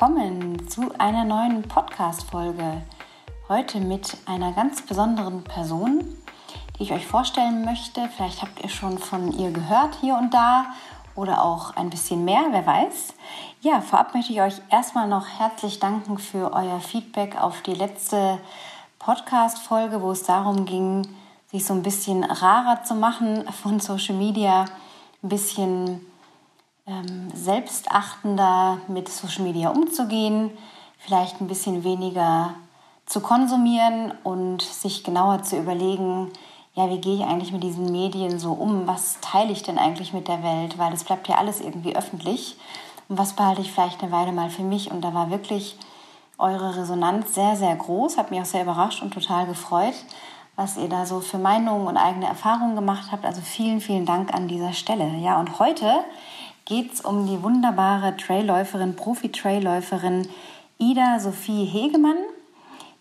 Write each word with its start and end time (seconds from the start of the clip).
willkommen 0.00 0.68
zu 0.68 0.92
einer 0.96 1.24
neuen 1.24 1.62
Podcast-Folge. 1.62 2.82
Heute 3.48 3.80
mit 3.80 4.16
einer 4.26 4.52
ganz 4.52 4.80
besonderen 4.82 5.42
Person, 5.42 6.04
die 6.78 6.84
ich 6.84 6.92
euch 6.92 7.04
vorstellen 7.04 7.64
möchte. 7.64 8.08
Vielleicht 8.14 8.40
habt 8.40 8.62
ihr 8.62 8.68
schon 8.68 8.98
von 8.98 9.32
ihr 9.36 9.50
gehört 9.50 9.96
hier 10.00 10.14
und 10.14 10.32
da 10.32 10.66
oder 11.16 11.42
auch 11.42 11.74
ein 11.74 11.90
bisschen 11.90 12.24
mehr, 12.24 12.44
wer 12.52 12.64
weiß. 12.64 13.12
Ja, 13.60 13.80
vorab 13.80 14.14
möchte 14.14 14.32
ich 14.32 14.40
euch 14.40 14.62
erstmal 14.70 15.08
noch 15.08 15.26
herzlich 15.26 15.80
danken 15.80 16.16
für 16.18 16.52
euer 16.52 16.78
Feedback 16.78 17.36
auf 17.36 17.62
die 17.62 17.74
letzte 17.74 18.38
Podcast-Folge, 19.00 20.00
wo 20.00 20.12
es 20.12 20.22
darum 20.22 20.64
ging, 20.64 21.08
sich 21.50 21.64
so 21.66 21.74
ein 21.74 21.82
bisschen 21.82 22.22
rarer 22.22 22.84
zu 22.84 22.94
machen 22.94 23.50
von 23.50 23.80
Social 23.80 24.14
Media, 24.14 24.66
ein 25.24 25.28
bisschen 25.28 26.07
ähm, 26.88 27.30
selbstachtender 27.34 28.78
mit 28.88 29.08
Social 29.08 29.44
Media 29.44 29.68
umzugehen, 29.70 30.50
vielleicht 30.98 31.40
ein 31.40 31.48
bisschen 31.48 31.84
weniger 31.84 32.54
zu 33.06 33.20
konsumieren 33.20 34.12
und 34.24 34.62
sich 34.62 35.04
genauer 35.04 35.42
zu 35.42 35.56
überlegen, 35.56 36.30
ja, 36.74 36.88
wie 36.90 37.00
gehe 37.00 37.16
ich 37.16 37.24
eigentlich 37.24 37.52
mit 37.52 37.62
diesen 37.62 37.90
Medien 37.90 38.38
so 38.38 38.52
um? 38.52 38.86
Was 38.86 39.18
teile 39.20 39.50
ich 39.50 39.62
denn 39.62 39.78
eigentlich 39.78 40.12
mit 40.12 40.28
der 40.28 40.42
Welt? 40.42 40.78
Weil 40.78 40.92
das 40.92 41.04
bleibt 41.04 41.26
ja 41.26 41.36
alles 41.36 41.60
irgendwie 41.60 41.96
öffentlich. 41.96 42.56
Und 43.08 43.18
was 43.18 43.32
behalte 43.32 43.62
ich 43.62 43.72
vielleicht 43.72 44.02
eine 44.02 44.12
Weile 44.12 44.32
mal 44.32 44.48
für 44.48 44.62
mich? 44.62 44.90
Und 44.90 45.00
da 45.00 45.12
war 45.12 45.30
wirklich 45.30 45.76
eure 46.36 46.76
Resonanz 46.76 47.34
sehr, 47.34 47.56
sehr 47.56 47.74
groß. 47.74 48.16
Hat 48.16 48.30
mich 48.30 48.40
auch 48.40 48.44
sehr 48.44 48.62
überrascht 48.62 49.02
und 49.02 49.12
total 49.12 49.46
gefreut, 49.46 49.94
was 50.54 50.76
ihr 50.76 50.88
da 50.88 51.04
so 51.04 51.20
für 51.20 51.38
Meinungen 51.38 51.88
und 51.88 51.96
eigene 51.96 52.26
Erfahrungen 52.26 52.76
gemacht 52.76 53.08
habt. 53.10 53.24
Also 53.24 53.40
vielen, 53.40 53.80
vielen 53.80 54.06
Dank 54.06 54.32
an 54.32 54.46
dieser 54.46 54.72
Stelle. 54.72 55.16
Ja, 55.16 55.40
und 55.40 55.58
heute 55.58 56.04
geht 56.68 56.92
es 56.92 57.00
um 57.00 57.26
die 57.26 57.42
wunderbare 57.42 58.14
Trailläuferin, 58.18 58.94
Profi-Trailläuferin 58.94 60.28
Ida 60.76 61.18
Sophie 61.18 61.64
Hegemann, 61.64 62.18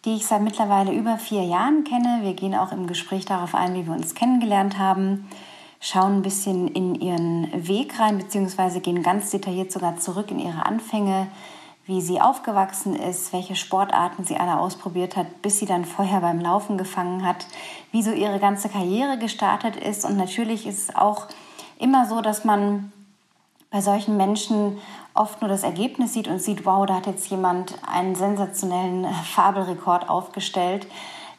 die 0.06 0.16
ich 0.16 0.26
seit 0.26 0.42
mittlerweile 0.42 0.94
über 0.94 1.18
vier 1.18 1.44
Jahren 1.44 1.84
kenne. 1.84 2.20
Wir 2.22 2.34
gehen 2.34 2.56
auch 2.56 2.72
im 2.72 2.88
Gespräch 2.88 3.26
darauf 3.26 3.54
ein, 3.54 3.76
wie 3.76 3.86
wir 3.86 3.94
uns 3.94 4.16
kennengelernt 4.16 4.80
haben, 4.80 5.28
schauen 5.82 6.20
ein 6.20 6.22
bisschen 6.22 6.70
in 6.70 6.96
ihren 6.96 7.68
Weg 7.68 8.00
rein, 8.00 8.18
beziehungsweise 8.18 8.80
gehen 8.80 9.04
ganz 9.04 9.32
detailliert 9.32 9.74
sogar 9.74 9.98
zurück 9.98 10.32
in 10.32 10.40
ihre 10.40 10.66
Anfänge, 10.66 11.28
wie 11.86 12.00
sie 12.00 12.22
aufgewachsen 12.22 12.96
ist, 12.96 13.34
welche 13.34 13.58
Sportarten 13.58 14.24
sie 14.24 14.38
alle 14.38 14.60
ausprobiert 14.60 15.18
hat, 15.18 15.42
bis 15.42 15.60
sie 15.60 15.66
dann 15.66 15.84
Feuer 15.84 16.22
beim 16.22 16.40
Laufen 16.40 16.78
gefangen 16.78 17.26
hat, 17.26 17.46
wie 17.92 18.02
so 18.02 18.12
ihre 18.12 18.40
ganze 18.40 18.70
Karriere 18.70 19.18
gestartet 19.18 19.76
ist. 19.76 20.06
Und 20.06 20.16
natürlich 20.16 20.66
ist 20.66 20.90
es 20.90 20.96
auch 20.96 21.28
immer 21.80 22.08
so, 22.08 22.22
dass 22.22 22.46
man 22.46 22.94
bei 23.78 23.82
solchen 23.82 24.18
Menschen 24.18 24.80
oft 25.14 25.40
nur 25.40 25.50
das 25.50 25.62
Ergebnis 25.62 26.12
sieht 26.12 26.28
und 26.28 26.42
sieht, 26.42 26.66
wow, 26.66 26.84
da 26.88 26.96
hat 26.96 27.06
jetzt 27.06 27.30
jemand 27.30 27.76
einen 27.86 28.16
sensationellen 28.16 29.06
Fabelrekord 29.36 30.10
aufgestellt. 30.10 30.88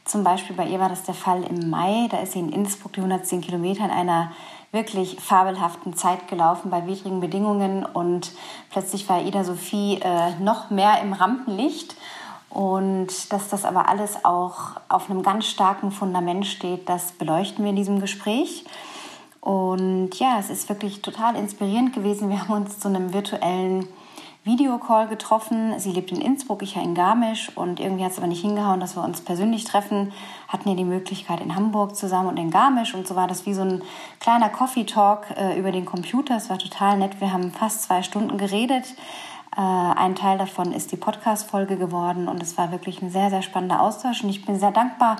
Zum 0.05 0.22
Beispiel 0.22 0.55
bei 0.55 0.64
ihr 0.64 0.78
war 0.78 0.89
das 0.89 1.03
der 1.03 1.14
Fall 1.14 1.42
im 1.42 1.69
Mai. 1.69 2.06
Da 2.08 2.19
ist 2.19 2.34
sie 2.34 2.39
in 2.39 2.53
Innsbruck 2.53 2.92
die 2.92 3.00
110 3.00 3.41
Kilometer 3.41 3.86
in 3.86 3.91
einer 3.91 4.30
wirklich 4.70 5.19
fabelhaften 5.19 5.97
Zeit 5.97 6.28
gelaufen 6.28 6.70
bei 6.70 6.86
widrigen 6.86 7.19
Bedingungen 7.19 7.84
und 7.84 8.30
plötzlich 8.70 9.08
war 9.08 9.20
Ida 9.20 9.42
Sophie 9.42 9.98
äh, 10.00 10.39
noch 10.39 10.70
mehr 10.70 11.00
im 11.02 11.14
Rampenlicht. 11.14 11.97
Und 12.50 13.33
dass 13.33 13.48
das 13.48 13.64
aber 13.64 13.89
alles 13.89 14.25
auch 14.25 14.77
auf 14.89 15.11
einem 15.11 15.25
ganz 15.25 15.47
starken 15.47 15.91
Fundament 15.91 16.47
steht, 16.47 16.89
das 16.89 17.11
beleuchten 17.11 17.64
wir 17.64 17.70
in 17.70 17.77
diesem 17.77 17.98
Gespräch. 17.98 18.64
Und 19.49 20.11
ja, 20.19 20.39
es 20.39 20.51
ist 20.51 20.69
wirklich 20.69 21.01
total 21.01 21.35
inspirierend 21.35 21.95
gewesen. 21.95 22.29
Wir 22.29 22.42
haben 22.42 22.53
uns 22.53 22.81
zu 22.81 22.89
einem 22.89 23.14
virtuellen 23.14 23.89
Videocall 24.45 25.09
getroffen. 25.09 25.73
Sie 25.79 25.91
lebt 25.91 26.13
in 26.13 26.20
Innsbruck, 26.20 26.63
ich 26.63 26.75
ja 26.75 26.83
in 26.83 26.95
Garmisch 26.95 27.51
und 27.57 27.81
irgendwie 27.81 28.05
hat 28.05 28.13
es 28.13 28.19
aber 28.19 28.27
nicht 28.27 28.42
hingehauen, 28.42 28.79
dass 28.79 28.95
wir 28.95 29.03
uns 29.03 29.23
persönlich 29.23 29.64
treffen. 29.64 30.13
Hatten 30.48 30.69
ja 30.69 30.75
die 30.75 30.85
Möglichkeit 30.85 31.41
in 31.41 31.55
Hamburg 31.55 31.97
zusammen 31.97 32.29
und 32.29 32.37
in 32.37 32.51
Garmisch 32.51 32.95
und 32.95 33.08
so 33.08 33.17
war 33.17 33.27
das 33.27 33.47
wie 33.47 33.55
so 33.55 33.63
ein 33.63 33.83
kleiner 34.20 34.51
Coffee 34.51 34.85
Talk 34.85 35.31
äh, 35.35 35.58
über 35.58 35.73
den 35.73 35.87
Computer. 35.87 36.37
Es 36.37 36.51
war 36.51 36.58
total 36.58 36.98
nett. 36.98 37.19
Wir 37.19 37.33
haben 37.33 37.51
fast 37.51 37.85
zwei 37.85 38.03
Stunden 38.03 38.37
geredet. 38.37 38.85
Äh, 39.57 39.63
ein 39.63 40.14
Teil 40.14 40.37
davon 40.37 40.73
ist 40.73 40.92
die 40.92 40.98
Podcast-Folge 40.98 41.79
geworden 41.79 42.29
und 42.29 42.42
es 42.42 42.58
war 42.58 42.70
wirklich 42.70 43.01
ein 43.01 43.08
sehr, 43.08 43.31
sehr 43.31 43.41
spannender 43.41 43.81
Austausch 43.81 44.23
und 44.23 44.29
ich 44.29 44.45
bin 44.45 44.61
sehr 44.61 44.73
dankbar, 44.73 45.17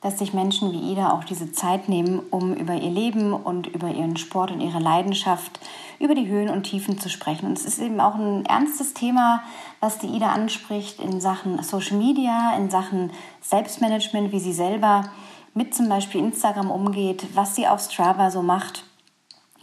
dass 0.00 0.18
sich 0.18 0.32
Menschen 0.32 0.72
wie 0.72 0.92
Ida 0.92 1.12
auch 1.12 1.24
diese 1.24 1.52
Zeit 1.52 1.88
nehmen, 1.88 2.20
um 2.30 2.54
über 2.54 2.74
ihr 2.74 2.90
Leben 2.90 3.34
und 3.34 3.66
über 3.66 3.88
ihren 3.88 4.16
Sport 4.16 4.50
und 4.50 4.60
ihre 4.60 4.78
Leidenschaft, 4.78 5.60
über 5.98 6.14
die 6.14 6.26
Höhen 6.26 6.48
und 6.48 6.62
Tiefen 6.62 6.98
zu 6.98 7.10
sprechen. 7.10 7.46
Und 7.46 7.58
es 7.58 7.66
ist 7.66 7.78
eben 7.78 8.00
auch 8.00 8.14
ein 8.14 8.46
ernstes 8.46 8.94
Thema, 8.94 9.42
was 9.80 9.98
die 9.98 10.06
Ida 10.06 10.32
anspricht 10.32 11.00
in 11.00 11.20
Sachen 11.20 11.62
Social 11.62 11.98
Media, 11.98 12.56
in 12.56 12.70
Sachen 12.70 13.10
Selbstmanagement, 13.42 14.32
wie 14.32 14.40
sie 14.40 14.54
selber 14.54 15.10
mit 15.52 15.74
zum 15.74 15.88
Beispiel 15.88 16.22
Instagram 16.22 16.70
umgeht, 16.70 17.26
was 17.34 17.54
sie 17.54 17.68
auf 17.68 17.80
Strava 17.80 18.30
so 18.30 18.42
macht 18.42 18.84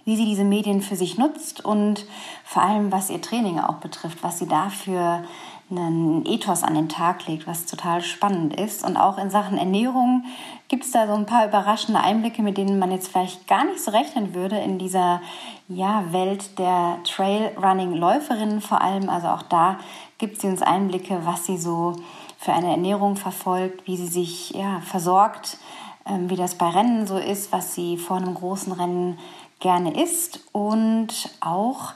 wie 0.07 0.15
sie 0.15 0.23
diese 0.23 0.45
Medien 0.45 0.81
für 0.81 0.95
sich 0.95 1.17
nutzt 1.17 1.65
und 1.65 2.05
vor 2.45 2.61
allem, 2.63 2.93
was 2.93 3.09
ihr 3.09 3.21
Training 3.21 3.59
auch 3.59 3.75
betrifft, 3.75 4.23
was 4.23 4.39
sie 4.39 4.47
dafür 4.47 5.25
einen 5.69 6.25
Ethos 6.25 6.63
an 6.63 6.75
den 6.75 6.88
Tag 6.88 7.28
legt, 7.28 7.45
was 7.45 7.66
total 7.66 8.01
spannend 8.01 8.57
ist. 8.57 8.85
Und 8.85 8.95
auch 8.95 9.17
in 9.17 9.29
Sachen 9.29 9.57
Ernährung 9.57 10.23
gibt 10.69 10.85
es 10.85 10.91
da 10.91 11.07
so 11.07 11.13
ein 11.13 11.25
paar 11.25 11.45
überraschende 11.45 12.00
Einblicke, 12.00 12.41
mit 12.41 12.57
denen 12.57 12.79
man 12.79 12.91
jetzt 12.91 13.09
vielleicht 13.09 13.47
gar 13.47 13.66
nicht 13.66 13.81
so 13.81 13.91
rechnen 13.91 14.33
würde 14.33 14.57
in 14.57 14.79
dieser 14.79 15.22
ja, 15.67 16.05
Welt 16.11 16.57
der 16.57 17.00
Trailrunning-Läuferinnen 17.03 18.61
vor 18.61 18.81
allem. 18.81 19.09
Also 19.09 19.28
auch 19.28 19.44
da 19.44 19.78
gibt 20.17 20.39
sie 20.39 20.47
uns 20.47 20.61
Einblicke, 20.61 21.22
was 21.25 21.45
sie 21.45 21.57
so 21.57 21.95
für 22.38 22.53
eine 22.53 22.72
Ernährung 22.72 23.17
verfolgt, 23.17 23.88
wie 23.88 23.97
sie 23.97 24.07
sich 24.07 24.51
ja, 24.51 24.79
versorgt, 24.81 25.57
ähm, 26.05 26.29
wie 26.29 26.38
das 26.38 26.55
bei 26.55 26.69
Rennen 26.69 27.07
so 27.07 27.17
ist, 27.17 27.51
was 27.51 27.75
sie 27.75 27.97
vor 27.97 28.17
einem 28.17 28.35
großen 28.35 28.72
Rennen 28.72 29.19
gerne 29.59 30.01
isst 30.01 30.39
und 30.53 31.29
auch 31.41 31.94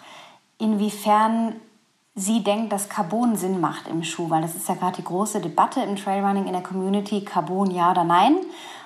inwiefern 0.57 1.55
sie 2.21 2.43
denkt, 2.43 2.71
dass 2.71 2.87
Carbon 2.87 3.35
Sinn 3.35 3.59
macht 3.59 3.87
im 3.87 4.03
Schuh, 4.03 4.29
weil 4.29 4.41
das 4.41 4.55
ist 4.55 4.69
ja 4.69 4.75
gerade 4.75 4.97
die 4.97 5.03
große 5.03 5.41
Debatte 5.41 5.81
im 5.81 5.95
Trailrunning 5.95 6.45
in 6.45 6.53
der 6.53 6.61
Community, 6.61 7.25
Carbon 7.25 7.71
ja 7.71 7.91
oder 7.91 8.03
nein. 8.03 8.37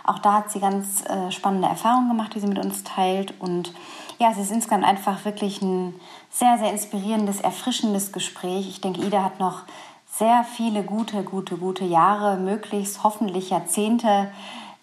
Auch 0.05 0.19
da 0.19 0.33
hat 0.33 0.51
sie 0.51 0.59
ganz 0.59 1.03
äh, 1.05 1.31
spannende 1.31 1.67
Erfahrungen 1.67 2.09
gemacht, 2.09 2.33
die 2.35 2.39
sie 2.39 2.47
mit 2.47 2.63
uns 2.63 2.83
teilt. 2.83 3.33
Und 3.39 3.73
ja, 4.19 4.31
es 4.31 4.37
ist 4.37 4.51
insgesamt 4.51 4.85
einfach 4.85 5.25
wirklich 5.25 5.61
ein 5.61 5.95
sehr, 6.29 6.57
sehr 6.57 6.71
inspirierendes, 6.71 7.41
erfrischendes 7.41 8.11
Gespräch. 8.11 8.69
Ich 8.69 8.81
denke, 8.81 9.01
Ida 9.01 9.23
hat 9.23 9.39
noch 9.39 9.63
sehr 10.09 10.45
viele 10.45 10.83
gute, 10.83 11.23
gute, 11.23 11.57
gute 11.57 11.83
Jahre, 11.83 12.37
möglichst 12.37 13.03
hoffentlich 13.03 13.49
Jahrzehnte 13.49 14.31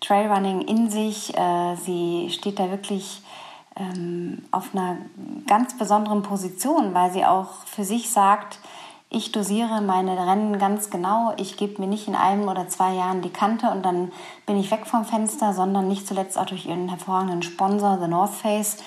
Trailrunning 0.00 0.62
in 0.62 0.90
sich. 0.90 1.34
Äh, 1.38 1.76
sie 1.76 2.28
steht 2.30 2.58
da 2.58 2.70
wirklich 2.70 3.22
ähm, 3.76 4.44
auf 4.50 4.74
einer 4.74 4.98
ganz 5.46 5.76
besonderen 5.76 6.22
Position, 6.22 6.94
weil 6.94 7.12
sie 7.12 7.24
auch 7.24 7.64
für 7.66 7.84
sich 7.84 8.10
sagt, 8.10 8.58
ich 9.14 9.30
dosiere 9.30 9.82
meine 9.82 10.16
Rennen 10.26 10.58
ganz 10.58 10.88
genau. 10.88 11.34
Ich 11.36 11.58
gebe 11.58 11.82
mir 11.82 11.86
nicht 11.86 12.08
in 12.08 12.14
einem 12.14 12.48
oder 12.48 12.68
zwei 12.68 12.94
Jahren 12.94 13.20
die 13.20 13.28
Kante 13.28 13.70
und 13.70 13.84
dann 13.84 14.10
bin 14.46 14.58
ich 14.58 14.70
weg 14.70 14.86
vom 14.86 15.04
Fenster, 15.04 15.52
sondern 15.52 15.86
nicht 15.86 16.06
zuletzt 16.06 16.38
auch 16.38 16.46
durch 16.46 16.64
ihren 16.64 16.88
hervorragenden 16.88 17.42
Sponsor, 17.42 17.98
The 18.00 18.08
North 18.08 18.32
Face, 18.32 18.78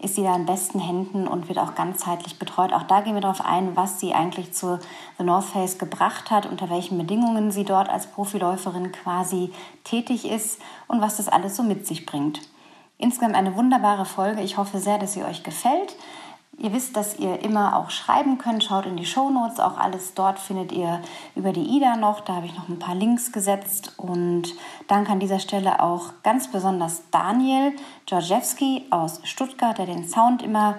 ist 0.00 0.16
sie 0.16 0.22
da 0.22 0.34
in 0.34 0.46
besten 0.46 0.80
Händen 0.80 1.28
und 1.28 1.48
wird 1.48 1.58
auch 1.58 1.76
ganzheitlich 1.76 2.40
betreut. 2.40 2.72
Auch 2.72 2.84
da 2.84 3.02
gehen 3.02 3.14
wir 3.14 3.20
darauf 3.20 3.44
ein, 3.44 3.76
was 3.76 4.00
sie 4.00 4.14
eigentlich 4.14 4.52
zu 4.52 4.80
The 5.18 5.24
North 5.24 5.44
Face 5.44 5.78
gebracht 5.78 6.32
hat, 6.32 6.46
unter 6.46 6.70
welchen 6.70 6.98
Bedingungen 6.98 7.52
sie 7.52 7.64
dort 7.64 7.88
als 7.88 8.08
Profiläuferin 8.08 8.90
quasi 8.90 9.52
tätig 9.84 10.28
ist 10.28 10.60
und 10.88 11.00
was 11.00 11.18
das 11.18 11.28
alles 11.28 11.56
so 11.56 11.62
mit 11.62 11.86
sich 11.86 12.04
bringt. 12.04 12.40
Insgesamt 12.98 13.36
eine 13.36 13.54
wunderbare 13.54 14.04
Folge. 14.04 14.42
Ich 14.42 14.56
hoffe 14.56 14.80
sehr, 14.80 14.98
dass 14.98 15.12
sie 15.12 15.22
euch 15.22 15.44
gefällt. 15.44 15.94
Ihr 16.60 16.72
wisst, 16.72 16.96
dass 16.96 17.16
ihr 17.20 17.40
immer 17.44 17.76
auch 17.76 17.90
schreiben 17.90 18.36
könnt. 18.36 18.64
Schaut 18.64 18.86
in 18.86 18.96
die 18.96 19.06
Show 19.06 19.30
Notes. 19.30 19.60
Auch 19.60 19.78
alles 19.78 20.14
dort 20.14 20.40
findet 20.40 20.72
ihr 20.72 21.00
über 21.36 21.52
die 21.52 21.62
Ida 21.62 21.94
noch. 21.94 22.20
Da 22.20 22.34
habe 22.34 22.46
ich 22.46 22.56
noch 22.56 22.68
ein 22.68 22.80
paar 22.80 22.96
Links 22.96 23.30
gesetzt. 23.30 23.94
Und 23.96 24.54
danke 24.88 25.12
an 25.12 25.20
dieser 25.20 25.38
Stelle 25.38 25.80
auch 25.80 26.14
ganz 26.24 26.50
besonders 26.50 27.02
Daniel 27.12 27.76
Georgiewski 28.06 28.86
aus 28.90 29.20
Stuttgart, 29.22 29.78
der 29.78 29.86
den 29.86 30.08
Sound 30.08 30.42
immer 30.42 30.74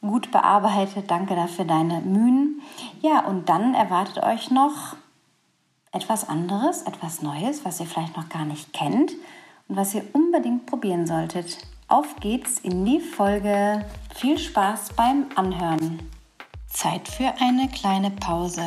gut 0.00 0.30
bearbeitet. 0.30 1.10
Danke 1.10 1.36
dafür 1.36 1.66
deine 1.66 2.00
Mühen. 2.00 2.62
Ja, 3.02 3.20
und 3.20 3.50
dann 3.50 3.74
erwartet 3.74 4.22
euch 4.22 4.50
noch 4.50 4.96
etwas 5.92 6.26
anderes, 6.26 6.82
etwas 6.82 7.20
Neues, 7.20 7.66
was 7.66 7.78
ihr 7.80 7.86
vielleicht 7.86 8.16
noch 8.16 8.30
gar 8.30 8.46
nicht 8.46 8.72
kennt 8.72 9.12
und 9.70 9.76
was 9.76 9.94
ihr 9.94 10.04
unbedingt 10.12 10.66
probieren 10.66 11.06
solltet. 11.06 11.58
Auf 11.88 12.16
geht's 12.16 12.58
in 12.58 12.84
die 12.84 13.00
Folge. 13.00 13.84
Viel 14.14 14.38
Spaß 14.38 14.90
beim 14.96 15.26
Anhören. 15.36 16.00
Zeit 16.68 17.08
für 17.08 17.32
eine 17.40 17.68
kleine 17.68 18.10
Pause. 18.10 18.62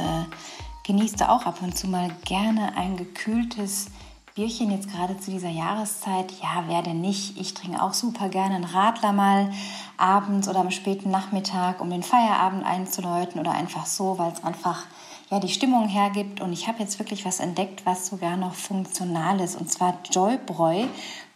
Genießt 0.85 1.23
auch 1.23 1.45
ab 1.45 1.59
und 1.61 1.77
zu 1.77 1.87
mal 1.87 2.09
gerne 2.25 2.75
ein 2.75 2.97
gekühltes 2.97 3.87
Bierchen 4.35 4.71
jetzt 4.71 4.91
gerade 4.91 5.17
zu 5.19 5.29
dieser 5.29 5.49
Jahreszeit, 5.49 6.31
ja, 6.41 6.63
wer 6.67 6.81
denn 6.81 7.01
nicht? 7.01 7.39
Ich 7.39 7.53
trinke 7.53 7.81
auch 7.81 7.93
super 7.93 8.29
gerne 8.29 8.55
einen 8.55 8.63
Radler 8.63 9.13
mal 9.13 9.51
abends 9.97 10.47
oder 10.47 10.59
am 10.59 10.71
späten 10.71 11.11
Nachmittag, 11.11 11.79
um 11.81 11.91
den 11.91 12.01
Feierabend 12.01 12.65
einzuläuten 12.65 13.39
oder 13.39 13.51
einfach 13.51 13.85
so, 13.85 14.17
weil 14.17 14.31
es 14.31 14.43
einfach 14.43 14.85
ja, 15.33 15.39
die 15.39 15.49
Stimmung 15.49 15.87
hergibt. 15.87 16.41
Und 16.41 16.53
ich 16.53 16.67
habe 16.67 16.79
jetzt 16.79 16.99
wirklich 16.99 17.25
was 17.25 17.39
entdeckt, 17.39 17.85
was 17.85 18.07
sogar 18.07 18.37
noch 18.37 18.53
funktional 18.53 19.39
ist. 19.39 19.55
Und 19.55 19.71
zwar 19.71 19.97
Joybräu 20.11 20.85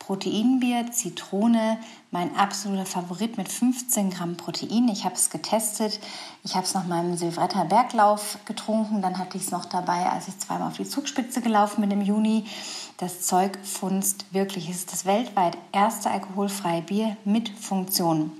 Proteinbier, 0.08 0.90
Zitrone, 0.90 1.78
mein 2.12 2.34
absoluter 2.38 2.86
Favorit 2.86 3.38
mit 3.38 3.50
15 3.50 4.10
Gramm 4.10 4.38
Protein. 4.38 4.88
Ich 4.88 5.04
habe 5.04 5.16
es 5.16 5.30
getestet. 5.30 6.00
Ich 6.46 6.56
habe 6.56 6.66
es 6.66 6.74
nach 6.74 6.88
meinem 6.88 7.18
Silvretta 7.18 7.66
Berglauf 7.66 8.38
getrunken. 8.46 9.02
Dann 9.02 9.18
hatte 9.18 9.36
ich 9.36 9.44
es 9.44 9.52
noch 9.52 9.66
dabei, 9.66 10.06
als 10.10 10.30
ich 10.30 10.40
zweimal 10.40 10.70
auf 10.70 10.78
die 10.78 10.88
Zugspitze 10.88 11.42
gelaufen 11.42 11.82
bin 11.82 11.92
im 11.92 12.02
Juni. 12.02 12.46
Das 12.98 13.24
Zeug 13.24 13.60
funzt 13.64 14.32
wirklich. 14.32 14.70
Es 14.70 14.78
ist 14.78 14.94
das 14.94 15.06
weltweit 15.06 15.58
erste 15.74 16.10
alkoholfreie 16.10 16.84
Bier 16.84 17.18
mit 17.26 17.50
Funktion. 17.50 18.32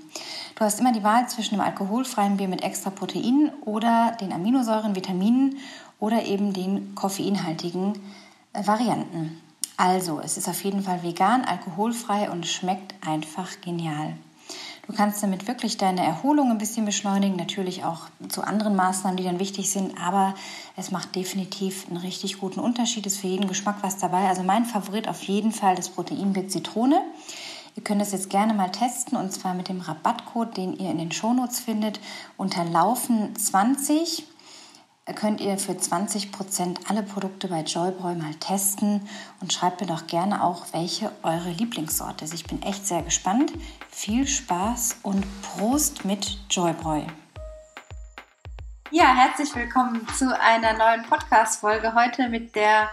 Du 0.58 0.64
hast 0.64 0.80
immer 0.80 0.90
die 0.90 1.04
Wahl 1.04 1.28
zwischen 1.28 1.54
dem 1.54 1.60
alkoholfreien 1.60 2.36
Bier 2.36 2.48
mit 2.48 2.64
extra 2.64 2.90
Protein 2.90 3.52
oder 3.64 4.16
den 4.20 4.32
Aminosäuren, 4.32 4.96
Vitaminen 4.96 5.58
oder 6.00 6.24
eben 6.24 6.52
den 6.52 6.96
koffeinhaltigen 6.96 7.92
äh, 8.54 8.66
Varianten. 8.66 9.40
Also, 9.76 10.18
es 10.18 10.36
ist 10.36 10.48
auf 10.48 10.64
jeden 10.64 10.82
Fall 10.82 11.04
vegan, 11.04 11.44
alkoholfrei 11.44 12.28
und 12.28 12.44
schmeckt 12.44 12.96
einfach 13.06 13.60
genial. 13.60 14.14
Du 14.88 14.94
kannst 14.94 15.22
damit 15.22 15.46
wirklich 15.46 15.76
deine 15.76 16.04
Erholung 16.04 16.50
ein 16.50 16.58
bisschen 16.58 16.86
beschleunigen, 16.86 17.36
natürlich 17.36 17.84
auch 17.84 18.06
zu 18.28 18.42
anderen 18.42 18.74
Maßnahmen, 18.74 19.16
die 19.16 19.22
dann 19.22 19.38
wichtig 19.38 19.70
sind, 19.70 19.96
aber 20.02 20.34
es 20.76 20.90
macht 20.90 21.14
definitiv 21.14 21.86
einen 21.88 21.98
richtig 21.98 22.40
guten 22.40 22.58
Unterschied, 22.58 23.06
ist 23.06 23.18
für 23.18 23.28
jeden 23.28 23.46
Geschmack 23.46 23.76
was 23.82 23.98
dabei. 23.98 24.26
Also 24.26 24.42
mein 24.42 24.64
Favorit 24.64 25.06
auf 25.06 25.22
jeden 25.22 25.52
Fall 25.52 25.76
das 25.76 25.90
Proteinbild 25.90 26.50
Zitrone. 26.50 27.00
Ihr 27.78 27.84
könnt 27.84 28.02
es 28.02 28.10
jetzt 28.10 28.28
gerne 28.28 28.54
mal 28.54 28.72
testen 28.72 29.16
und 29.16 29.32
zwar 29.32 29.54
mit 29.54 29.68
dem 29.68 29.80
Rabattcode, 29.80 30.56
den 30.56 30.76
ihr 30.76 30.90
in 30.90 30.98
den 30.98 31.12
Shownotes 31.12 31.60
findet, 31.60 32.00
unter 32.36 32.64
Laufen 32.64 33.36
20 33.36 34.26
könnt 35.14 35.40
ihr 35.40 35.56
für 35.58 35.74
20% 35.74 36.88
alle 36.88 37.04
Produkte 37.04 37.46
bei 37.46 37.60
Joybräu 37.60 38.16
mal 38.16 38.34
testen 38.40 39.08
und 39.40 39.52
schreibt 39.52 39.80
mir 39.80 39.86
doch 39.86 40.08
gerne 40.08 40.42
auch, 40.42 40.66
welche 40.72 41.12
eure 41.22 41.50
Lieblingssorte 41.50 42.24
ist. 42.24 42.34
Ich 42.34 42.48
bin 42.48 42.60
echt 42.64 42.84
sehr 42.84 43.02
gespannt. 43.02 43.52
Viel 43.90 44.26
Spaß 44.26 44.96
und 45.04 45.24
Prost 45.42 46.04
mit 46.04 46.36
Joybräu. 46.50 47.02
Ja, 48.90 49.14
herzlich 49.14 49.54
willkommen 49.54 50.04
zu 50.18 50.36
einer 50.36 50.72
neuen 50.72 51.04
Podcast-Folge 51.08 51.94
heute 51.94 52.28
mit 52.28 52.56
der 52.56 52.88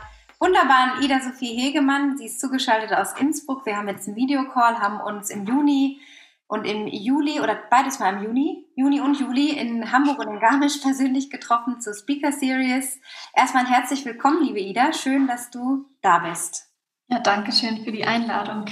wunderbaren 0.45 1.01
Ida 1.01 1.21
Sophie 1.21 1.57
Hegemann. 1.57 2.17
Sie 2.17 2.27
ist 2.27 2.39
zugeschaltet 2.39 2.93
aus 2.93 3.13
Innsbruck. 3.19 3.65
Wir 3.65 3.77
haben 3.77 3.87
jetzt 3.87 4.07
einen 4.07 4.15
Videocall, 4.15 4.77
haben 4.77 5.01
uns 5.01 5.31
im 5.31 5.43
Juni 5.45 5.99
und 6.45 6.65
im 6.65 6.85
Juli 6.85 7.39
oder 7.39 7.55
beides 7.71 7.97
mal 7.97 8.13
im 8.13 8.23
Juni, 8.23 8.67
Juni 8.75 9.01
und 9.01 9.19
Juli 9.19 9.57
in 9.57 9.91
Hamburg 9.91 10.19
und 10.19 10.27
in 10.27 10.39
Garmisch 10.39 10.77
persönlich 10.77 11.31
getroffen 11.31 11.81
zur 11.81 11.95
Speaker 11.95 12.31
Series. 12.31 12.99
Erstmal 13.33 13.65
herzlich 13.65 14.05
willkommen, 14.05 14.43
liebe 14.43 14.59
Ida. 14.59 14.93
Schön, 14.93 15.25
dass 15.25 15.49
du 15.49 15.87
da 16.03 16.19
bist. 16.19 16.69
Ja, 17.07 17.17
danke 17.17 17.51
schön 17.51 17.83
für 17.83 17.91
die 17.91 18.05
Einladung. 18.05 18.65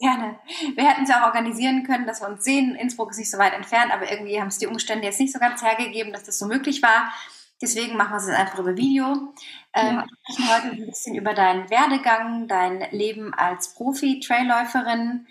Gerne. 0.00 0.36
Wir 0.74 0.88
hätten 0.88 1.04
es 1.04 1.10
auch 1.12 1.26
organisieren 1.26 1.84
können, 1.84 2.08
dass 2.08 2.22
wir 2.22 2.28
uns 2.28 2.42
sehen. 2.42 2.74
Innsbruck 2.74 3.12
ist 3.12 3.18
nicht 3.18 3.30
so 3.30 3.38
weit 3.38 3.52
entfernt, 3.52 3.94
aber 3.94 4.10
irgendwie 4.10 4.40
haben 4.40 4.48
es 4.48 4.58
die 4.58 4.66
Umstände 4.66 5.04
jetzt 5.04 5.20
nicht 5.20 5.32
so 5.32 5.38
ganz 5.38 5.62
hergegeben, 5.62 6.12
dass 6.12 6.24
das 6.24 6.40
so 6.40 6.46
möglich 6.46 6.82
war. 6.82 7.12
Deswegen 7.62 7.96
machen 7.96 8.12
wir 8.12 8.16
es 8.16 8.26
jetzt 8.26 8.38
einfach 8.38 8.58
über 8.58 8.76
Video. 8.76 9.34
Ähm, 9.74 9.96
ja. 9.96 10.04
Wir 10.04 10.34
sprechen 10.34 10.54
heute 10.54 10.76
ein 10.76 10.86
bisschen 10.86 11.14
über 11.14 11.34
deinen 11.34 11.70
Werdegang, 11.70 12.48
dein 12.48 12.86
Leben 12.90 13.32
als 13.34 13.74
Profi-Trailläuferin, 13.74 15.26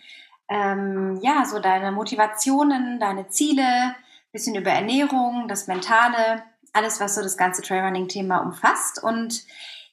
ähm, 0.48 1.20
ja, 1.22 1.46
so 1.46 1.60
deine 1.60 1.92
Motivationen, 1.92 3.00
deine 3.00 3.30
Ziele, 3.30 3.96
bisschen 4.32 4.56
über 4.56 4.72
Ernährung, 4.72 5.48
das 5.48 5.68
Mentale, 5.68 6.44
alles, 6.74 7.00
was 7.00 7.16
so 7.16 7.22
das 7.22 7.38
ganze 7.38 7.62
Trailrunning-Thema 7.62 8.38
umfasst. 8.40 9.04
Und 9.04 9.44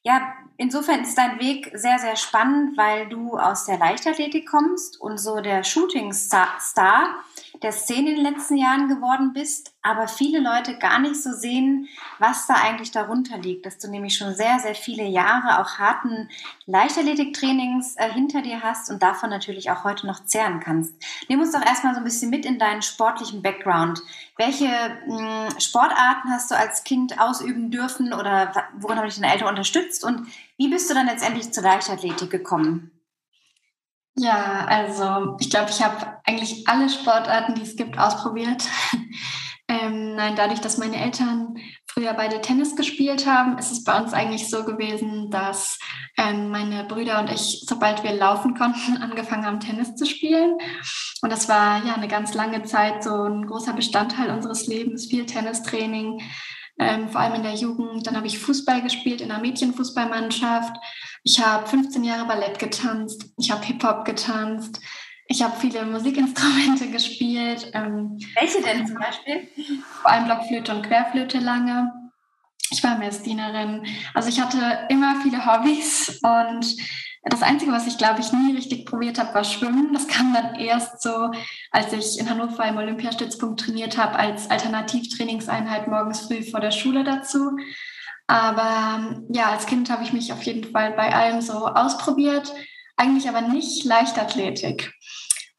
ja, 0.03 0.35
insofern 0.57 1.03
ist 1.03 1.19
dein 1.19 1.41
Weg 1.41 1.71
sehr, 1.75 1.99
sehr 1.99 2.17
spannend, 2.17 2.77
weil 2.77 3.09
du 3.09 3.37
aus 3.39 3.65
der 3.65 3.79
Leichtathletik 3.79 4.49
kommst 4.49 5.01
und 5.01 5.19
so 5.19 5.41
der 5.41 5.65
Shooting-Star 5.65 7.25
der 7.63 7.73
Szene 7.73 8.11
in 8.11 8.17
den 8.17 8.25
letzten 8.25 8.57
Jahren 8.57 8.89
geworden 8.89 9.33
bist, 9.33 9.73
aber 9.83 10.09
viele 10.09 10.41
Leute 10.41 10.79
gar 10.79 10.99
nicht 10.99 11.23
so 11.23 11.33
sehen, 11.33 11.89
was 12.19 12.47
da 12.47 12.55
eigentlich 12.55 12.91
darunter 12.91 13.39
liegt, 13.39 13.67
dass 13.67 13.79
du 13.79 13.91
nämlich 13.91 14.17
schon 14.17 14.35
sehr, 14.35 14.59
sehr 14.59 14.75
viele 14.75 15.05
Jahre 15.05 15.61
auch 15.61 15.79
harten 15.79 16.29
Leichtathletiktrainings 16.67 17.97
äh, 17.97 18.13
hinter 18.13 18.43
dir 18.43 18.63
hast 18.63 18.91
und 18.91 19.03
davon 19.03 19.31
natürlich 19.31 19.71
auch 19.71 19.85
heute 19.85 20.07
noch 20.07 20.25
zehren 20.25 20.61
kannst. 20.61 20.95
Nimm 21.29 21.41
uns 21.41 21.53
doch 21.53 21.65
erstmal 21.65 21.95
so 21.95 22.01
ein 22.01 22.05
bisschen 22.05 22.31
mit 22.31 22.45
in 22.45 22.59
deinen 22.59 22.83
sportlichen 22.83 23.43
Background. 23.43 24.01
Welche 24.37 24.69
mh, 25.07 25.51
hm, 25.51 25.61
Sportarten 25.61 26.31
hast 26.31 26.51
du 26.51 26.57
als 26.57 26.85
Kind 26.85 27.21
ausüben 27.21 27.71
dürfen 27.71 28.13
oder 28.13 28.53
worin 28.79 28.99
haben 28.99 29.07
dich 29.07 29.21
deine 29.21 29.33
Eltern 29.33 29.49
unterstützt 29.49 30.05
und 30.05 30.27
wie 30.57 30.69
bist 30.69 30.91
du 30.91 30.95
dann 30.95 31.07
letztendlich 31.07 31.53
zur 31.53 31.63
Leichtathletik 31.63 32.31
gekommen? 32.31 32.91
Ja, 34.19 34.65
also 34.67 35.37
ich 35.41 35.51
glaube, 35.51 35.71
ich 35.71 35.83
habe 35.83 36.19
eigentlich 36.25 36.67
alle 36.67 36.89
Sportarten, 36.89 37.55
die 37.55 37.63
es 37.63 37.77
gibt, 37.77 37.99
ausprobiert. 37.99 38.65
ähm, 39.69 40.15
nein, 40.15 40.35
dadurch, 40.37 40.61
dass 40.61 40.79
meine 40.79 40.97
Eltern 40.97 41.59
früher 41.87 42.15
beide 42.15 42.41
Tennis 42.41 42.77
gespielt 42.77 43.27
haben, 43.27 43.59
ist 43.59 43.73
es 43.73 43.85
bei 43.85 43.99
uns 43.99 44.15
eigentlich 44.15 44.49
so 44.49 44.65
gewesen, 44.65 45.31
dass 45.31 45.79
ähm, 46.17 46.51
meine 46.51 46.85
Brüder 46.85 47.21
und 47.21 47.31
ich, 47.31 47.65
sobald 47.67 48.05
wir 48.05 48.13
laufen 48.13 48.55
konnten, 48.55 48.97
angefangen 49.03 49.45
haben, 49.45 49.61
Tennis 49.61 49.95
zu 49.97 50.07
spielen. 50.07 50.57
Und 51.21 51.31
das 51.31 51.49
war 51.51 51.85
ja 51.85 51.95
eine 51.95 52.09
ganz 52.09 52.33
lange 52.33 52.63
Zeit 52.63 53.03
so 53.03 53.25
ein 53.25 53.47
großer 53.47 53.75
Bestandteil 53.75 54.31
unseres 54.31 54.67
Lebens, 54.67 55.07
viel 55.07 55.27
Tennistraining, 55.27 56.23
ähm, 56.79 57.09
vor 57.09 57.21
allem 57.21 57.35
in 57.35 57.43
der 57.43 57.55
Jugend. 57.55 58.07
Dann 58.07 58.17
habe 58.17 58.27
ich 58.27 58.39
Fußball 58.39 58.83
gespielt 58.83 59.21
in 59.21 59.31
einer 59.31 59.41
Mädchenfußballmannschaft. 59.41 60.77
Ich 61.29 61.45
habe 61.45 61.67
15 61.67 62.05
Jahre 62.05 62.25
Ballett 62.25 62.61
getanzt. 62.61 63.31
Ich 63.37 63.51
habe 63.51 63.65
Hip-Hop 63.65 64.05
getanzt. 64.05 64.81
Ich 65.27 65.43
habe 65.43 65.57
viele 65.59 65.85
Musikinstrumente 65.85 66.89
gespielt. 66.93 67.69
Ähm, 67.75 68.17
Welche 68.37 68.63
denn 68.63 68.87
zum 68.87 68.97
Beispiel? 68.97 69.49
Vor 70.03 70.11
allem 70.13 70.27
Blockflöte 70.27 70.73
und 70.73 70.87
Querflöte 70.87 71.39
lange. 71.41 71.93
Ich 72.71 72.81
war 72.85 72.97
Messdienerin. 72.97 73.85
Also 74.15 74.29
ich 74.29 74.41
hatte 74.41 74.87
immer 74.89 75.21
viele 75.21 75.45
Hobbys 75.45 76.21
und 76.23 76.77
das 77.25 77.43
Einzige, 77.43 77.73
was 77.73 77.89
ich, 77.89 77.99
glaube 77.99 78.21
ich, 78.21 78.33
nie 78.33 78.55
richtig 78.55 78.87
probiert 78.87 79.19
habe, 79.19 79.35
war 79.35 79.43
Schwimmen. 79.43 79.93
Das 79.93 80.07
kam 80.07 80.33
dann 80.33 80.55
erst 80.55 81.03
so, 81.03 81.33
als 81.73 81.93
ich 81.93 82.21
in 82.21 82.31
Hannover 82.31 82.65
im 82.69 82.77
Olympiastützpunkt 82.77 83.59
trainiert 83.59 83.99
habe, 83.99 84.15
als 84.15 84.49
Alternativtrainingseinheit 84.49 85.89
morgens 85.89 86.21
früh 86.21 86.45
vor 86.45 86.61
der 86.61 86.71
Schule 86.71 87.03
dazu. 87.03 87.57
Aber 88.27 89.23
ja, 89.29 89.51
als 89.51 89.67
Kind 89.67 89.91
habe 89.91 90.03
ich 90.03 90.13
mich 90.13 90.33
auf 90.33 90.43
jeden 90.43 90.73
Fall 90.73 90.93
bei 90.93 91.15
allem 91.15 91.41
so 91.41 91.67
ausprobiert, 91.67 92.53
eigentlich 92.97 93.29
aber 93.29 93.43
nicht 93.43 93.85
Leichtathletik, 93.85 94.93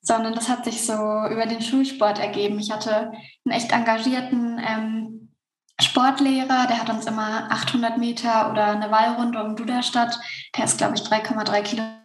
sondern 0.02 0.34
das 0.34 0.50
hat 0.50 0.66
sich 0.66 0.86
so 0.86 0.94
über 0.94 1.46
den 1.46 1.62
Schulsport 1.62 2.20
ergeben. 2.20 2.60
Ich 2.60 2.72
hatte 2.72 3.12
einen 3.46 3.56
echt 3.56 3.72
engagierten 3.72 4.60
ähm, 4.60 5.34
Sportlehrer, 5.80 6.66
der 6.68 6.82
hat 6.82 6.90
uns 6.90 7.06
immer 7.06 7.52
800 7.52 8.00
Meter 8.00 8.52
oder 8.52 8.72
eine 8.72 8.90
Wallrunde 8.90 9.44
um 9.44 9.56
Duderstadt, 9.56 10.20
der 10.58 10.66
ist, 10.66 10.80
glaube 10.80 10.96
ich, 10.96 11.02
3,3 11.02 11.62
Kilometer 11.62 11.98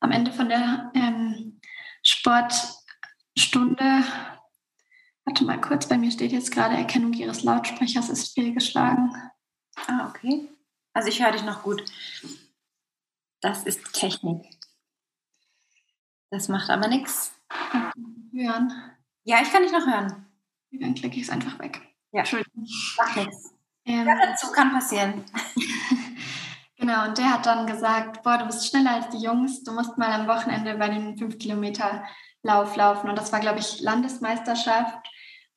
am 0.00 0.10
Ende 0.10 0.32
von 0.32 0.48
der 0.48 0.90
ähm, 0.94 1.60
Sportstunde. 2.02 4.04
Warte 5.24 5.44
mal 5.44 5.60
kurz, 5.60 5.88
bei 5.88 5.96
mir 5.96 6.10
steht 6.10 6.32
jetzt 6.32 6.52
gerade 6.52 6.76
Erkennung 6.76 7.12
Ihres 7.12 7.42
Lautsprechers 7.42 8.10
ist 8.10 8.34
fehlgeschlagen. 8.34 9.14
Ah, 9.86 10.08
okay. 10.08 10.48
Also 10.92 11.08
ich 11.08 11.22
höre 11.22 11.32
dich 11.32 11.44
noch 11.44 11.62
gut. 11.62 11.84
Das 13.40 13.64
ist 13.64 13.92
Technik. 13.92 14.44
Das 16.30 16.48
macht 16.48 16.70
aber 16.70 16.88
nichts. 16.88 17.32
Hören. 18.32 18.72
Ja, 19.24 19.40
ich 19.42 19.50
kann 19.50 19.62
dich 19.62 19.72
noch 19.72 19.86
hören. 19.86 20.26
Dann 20.72 20.94
klicke 20.94 21.16
ich 21.16 21.22
es 21.22 21.30
einfach 21.30 21.58
weg. 21.58 21.80
Ja. 22.12 22.20
Entschuldigung. 22.20 22.66
Macht 22.96 23.16
nichts. 23.16 23.54
Ähm, 23.84 24.06
ja, 24.06 24.16
dazu 24.26 24.50
kann 24.50 24.72
passieren. 24.72 25.24
genau, 26.76 27.08
und 27.08 27.18
der 27.18 27.30
hat 27.30 27.46
dann 27.46 27.66
gesagt, 27.66 28.22
boah, 28.22 28.38
du 28.38 28.46
bist 28.46 28.66
schneller 28.66 28.92
als 28.92 29.10
die 29.10 29.22
Jungs, 29.22 29.62
du 29.62 29.72
musst 29.72 29.98
mal 29.98 30.10
am 30.12 30.26
Wochenende 30.26 30.74
bei 30.76 30.88
den 30.88 31.18
5 31.18 31.38
Kilometer 31.38 32.04
Lauf 32.42 32.76
laufen. 32.76 33.08
Und 33.08 33.16
das 33.16 33.32
war, 33.32 33.40
glaube 33.40 33.58
ich, 33.58 33.80
Landesmeisterschaft. 33.80 35.06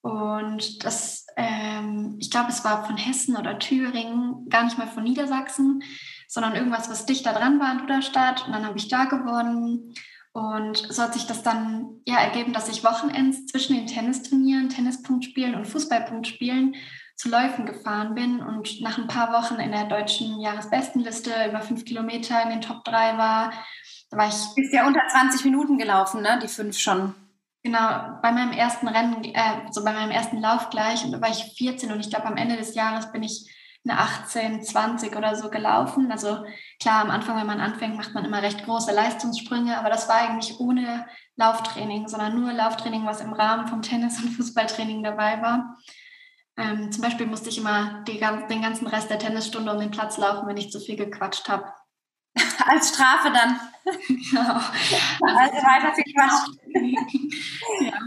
Und 0.01 0.83
das, 0.85 1.25
ähm, 1.35 2.17
ich 2.19 2.31
glaube, 2.31 2.49
es 2.49 2.63
war 2.63 2.85
von 2.85 2.97
Hessen 2.97 3.35
oder 3.35 3.59
Thüringen, 3.59 4.47
gar 4.49 4.63
nicht 4.63 4.77
mal 4.77 4.87
von 4.87 5.03
Niedersachsen, 5.03 5.83
sondern 6.27 6.55
irgendwas, 6.55 6.89
was 6.89 7.05
dichter 7.05 7.33
dran 7.33 7.59
war 7.59 7.73
in 7.73 7.79
Duderstadt. 7.79 8.45
Und 8.45 8.53
dann 8.53 8.65
habe 8.65 8.77
ich 8.77 8.87
da 8.87 9.05
gewonnen. 9.05 9.93
Und 10.31 10.77
so 10.77 11.01
hat 11.01 11.13
sich 11.13 11.25
das 11.25 11.41
dann 11.41 12.01
ja 12.05 12.17
ergeben, 12.17 12.53
dass 12.53 12.69
ich 12.69 12.83
Wochenends 12.83 13.47
zwischen 13.47 13.75
den 13.75 13.87
Tennisturnieren, 13.87 14.69
Tennispunkt 14.69 15.25
spielen 15.25 15.55
und 15.55 15.67
Fußballpunkt 15.67 16.27
spielen 16.27 16.75
zu 17.15 17.29
Läufen 17.29 17.65
gefahren 17.65 18.13
bin 18.13 18.41
und 18.41 18.79
nach 18.81 18.99
ein 18.99 19.07
paar 19.07 19.33
Wochen 19.33 19.55
in 19.55 19.71
der 19.71 19.85
deutschen 19.85 20.39
Jahresbestenliste 20.39 21.31
über 21.49 21.61
fünf 21.61 21.83
Kilometer 21.83 22.43
in 22.43 22.49
den 22.49 22.61
Top 22.61 22.83
3 22.85 23.17
war. 23.17 23.51
Da 24.11 24.17
war 24.17 24.27
ich. 24.27 24.35
Ist 24.63 24.73
ja 24.73 24.85
unter 24.85 25.01
20 25.11 25.43
Minuten 25.45 25.79
gelaufen, 25.79 26.21
ne? 26.21 26.39
Die 26.41 26.47
fünf 26.47 26.77
schon. 26.77 27.15
Genau, 27.67 28.17
bei 28.21 28.31
meinem 28.31 28.53
ersten 28.53 28.87
Rennen, 28.87 29.25
äh, 29.25 29.67
so 29.71 29.83
bei 29.83 29.91
meinem 29.91 30.11
ersten 30.11 30.39
Lauf 30.39 30.69
gleich, 30.69 31.03
und 31.03 31.11
da 31.11 31.19
war 31.19 31.29
ich 31.29 31.53
14 31.57 31.91
und 31.91 31.99
ich 31.99 32.09
glaube, 32.09 32.25
am 32.25 32.37
Ende 32.37 32.55
des 32.55 32.75
Jahres 32.75 33.11
bin 33.11 33.23
ich 33.23 33.45
eine 33.83 33.99
18, 33.99 34.63
20 34.63 35.13
oder 35.17 35.35
so 35.35 35.49
gelaufen. 35.49 36.09
Also 36.09 36.45
klar, 36.79 37.01
am 37.01 37.09
Anfang, 37.11 37.37
wenn 37.37 37.45
man 37.45 37.59
anfängt, 37.59 37.97
macht 37.97 38.13
man 38.13 38.23
immer 38.23 38.41
recht 38.41 38.63
große 38.63 38.93
Leistungssprünge, 38.93 39.77
aber 39.77 39.89
das 39.89 40.07
war 40.07 40.15
eigentlich 40.15 40.61
ohne 40.61 41.07
Lauftraining, 41.35 42.07
sondern 42.07 42.39
nur 42.39 42.53
Lauftraining, 42.53 43.05
was 43.05 43.19
im 43.19 43.33
Rahmen 43.33 43.67
vom 43.67 43.81
Tennis- 43.81 44.23
und 44.23 44.29
Fußballtraining 44.29 45.03
dabei 45.03 45.41
war. 45.41 45.77
Ähm, 46.55 46.89
zum 46.93 47.03
Beispiel 47.03 47.25
musste 47.25 47.49
ich 47.49 47.57
immer 47.57 48.01
die, 48.07 48.21
den 48.49 48.61
ganzen 48.61 48.87
Rest 48.87 49.09
der 49.09 49.19
Tennisstunde 49.19 49.73
um 49.73 49.79
den 49.81 49.91
Platz 49.91 50.17
laufen, 50.17 50.47
wenn 50.47 50.55
ich 50.55 50.71
zu 50.71 50.79
viel 50.79 50.95
gequatscht 50.95 51.49
habe. 51.49 51.65
Als 52.65 52.89
Strafe 52.89 53.31
dann. 53.31 53.59
Genau. 54.07 54.41
Also, 54.41 55.39
also 55.39 55.55
weiter 55.55 55.93
viel 55.93 56.13
Quatsch. 56.13 56.49
ja. 57.81 57.99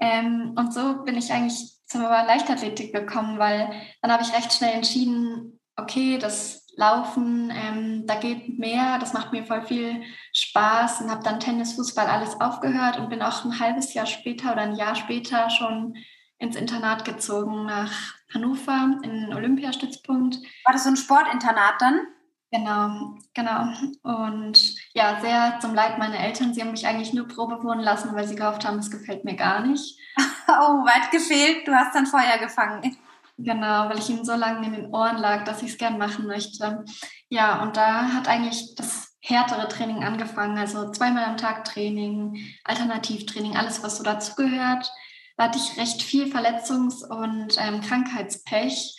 Ähm, 0.00 0.54
und 0.56 0.72
so 0.72 1.02
bin 1.04 1.16
ich 1.16 1.32
eigentlich 1.32 1.78
zum 1.86 2.02
Leichtathletik 2.02 2.92
gekommen, 2.92 3.38
weil 3.38 3.70
dann 4.02 4.12
habe 4.12 4.22
ich 4.22 4.34
recht 4.34 4.52
schnell 4.52 4.74
entschieden, 4.74 5.58
okay, 5.76 6.18
das 6.18 6.66
Laufen, 6.76 7.50
ähm, 7.52 8.06
da 8.06 8.14
geht 8.14 8.58
mehr, 8.58 8.98
das 9.00 9.12
macht 9.12 9.32
mir 9.32 9.44
voll 9.44 9.66
viel 9.66 10.02
Spaß 10.32 11.00
und 11.00 11.10
habe 11.10 11.24
dann 11.24 11.40
Tennis, 11.40 11.72
Fußball 11.72 12.06
alles 12.06 12.40
aufgehört 12.40 12.98
und 12.98 13.08
bin 13.08 13.20
auch 13.20 13.44
ein 13.44 13.58
halbes 13.58 13.94
Jahr 13.94 14.06
später 14.06 14.52
oder 14.52 14.62
ein 14.62 14.76
Jahr 14.76 14.94
später 14.94 15.50
schon 15.50 15.96
ins 16.38 16.54
Internat 16.54 17.04
gezogen 17.04 17.66
nach 17.66 17.90
Hannover, 18.32 19.00
in 19.02 19.10
den 19.10 19.34
Olympiastützpunkt. 19.34 20.36
War 20.64 20.72
das 20.72 20.84
so 20.84 20.90
ein 20.90 20.96
Sportinternat 20.96 21.80
dann? 21.80 22.06
Genau, 22.50 23.18
genau. 23.34 23.68
Und 24.02 24.74
ja, 24.94 25.20
sehr 25.20 25.58
zum 25.60 25.74
Leid 25.74 25.98
meiner 25.98 26.18
Eltern. 26.18 26.54
Sie 26.54 26.62
haben 26.62 26.70
mich 26.70 26.86
eigentlich 26.86 27.12
nur 27.12 27.28
Probe 27.28 27.62
wohnen 27.62 27.80
lassen, 27.80 28.14
weil 28.14 28.26
sie 28.26 28.36
gehofft 28.36 28.66
haben, 28.66 28.78
es 28.78 28.90
gefällt 28.90 29.24
mir 29.24 29.36
gar 29.36 29.60
nicht. 29.66 29.98
Oh, 30.50 30.82
weit 30.86 31.10
gefehlt. 31.10 31.68
Du 31.68 31.74
hast 31.74 31.94
dann 31.94 32.06
Feuer 32.06 32.38
gefangen. 32.38 32.96
Genau, 33.36 33.90
weil 33.90 33.98
ich 33.98 34.08
ihnen 34.08 34.24
so 34.24 34.34
lange 34.34 34.66
in 34.66 34.72
den 34.72 34.94
Ohren 34.94 35.18
lag, 35.18 35.44
dass 35.44 35.62
ich 35.62 35.72
es 35.72 35.78
gern 35.78 35.98
machen 35.98 36.26
möchte. 36.26 36.84
Ja, 37.28 37.62
und 37.62 37.76
da 37.76 38.14
hat 38.14 38.28
eigentlich 38.28 38.74
das 38.74 39.14
härtere 39.20 39.68
Training 39.68 40.04
angefangen. 40.04 40.56
Also 40.56 40.90
zweimal 40.90 41.24
am 41.24 41.36
Tag 41.36 41.64
Training, 41.66 42.42
Alternativtraining, 42.64 43.58
alles, 43.58 43.82
was 43.82 43.98
so 43.98 44.02
dazugehört. 44.02 44.90
Da 45.36 45.44
hatte 45.44 45.58
ich 45.58 45.78
recht 45.78 46.02
viel 46.02 46.34
Verletzungs- 46.34 47.06
und 47.06 47.56
ähm, 47.60 47.80
Krankheitspech. 47.80 48.97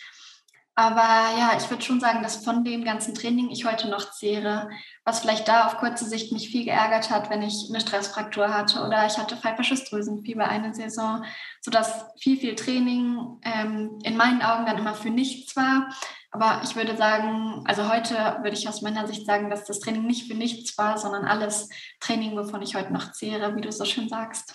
Aber 0.74 1.36
ja, 1.38 1.52
ich 1.58 1.68
würde 1.68 1.82
schon 1.82 2.00
sagen, 2.00 2.22
dass 2.22 2.44
von 2.44 2.64
dem 2.64 2.84
ganzen 2.84 3.14
Training 3.14 3.50
ich 3.50 3.66
heute 3.66 3.88
noch 3.88 4.12
zehre, 4.12 4.70
was 5.04 5.20
vielleicht 5.20 5.48
da 5.48 5.66
auf 5.66 5.76
kurze 5.76 6.06
Sicht 6.06 6.32
mich 6.32 6.48
viel 6.48 6.64
geärgert 6.64 7.10
hat, 7.10 7.28
wenn 7.28 7.42
ich 7.42 7.66
eine 7.68 7.80
Stressfraktur 7.80 8.54
hatte 8.54 8.82
oder 8.84 9.04
ich 9.06 9.18
hatte 9.18 9.36
Pfeifersches 9.36 9.84
Drüsenfieber 9.90 10.48
eine 10.48 10.72
Saison, 10.72 11.24
sodass 11.60 12.06
viel, 12.18 12.38
viel 12.38 12.54
Training 12.54 13.40
ähm, 13.42 13.98
in 14.04 14.16
meinen 14.16 14.42
Augen 14.42 14.64
dann 14.64 14.78
immer 14.78 14.94
für 14.94 15.10
nichts 15.10 15.54
war. 15.56 15.90
Aber 16.30 16.60
ich 16.64 16.76
würde 16.76 16.96
sagen, 16.96 17.64
also 17.66 17.92
heute 17.92 18.14
würde 18.14 18.56
ich 18.56 18.68
aus 18.68 18.82
meiner 18.82 19.06
Sicht 19.06 19.26
sagen, 19.26 19.50
dass 19.50 19.64
das 19.64 19.80
Training 19.80 20.06
nicht 20.06 20.30
für 20.30 20.38
nichts 20.38 20.78
war, 20.78 20.96
sondern 20.96 21.24
alles 21.24 21.68
Training, 21.98 22.36
wovon 22.36 22.62
ich 22.62 22.76
heute 22.76 22.92
noch 22.92 23.12
zehre, 23.12 23.56
wie 23.56 23.60
du 23.60 23.72
so 23.72 23.84
schön 23.84 24.08
sagst. 24.08 24.54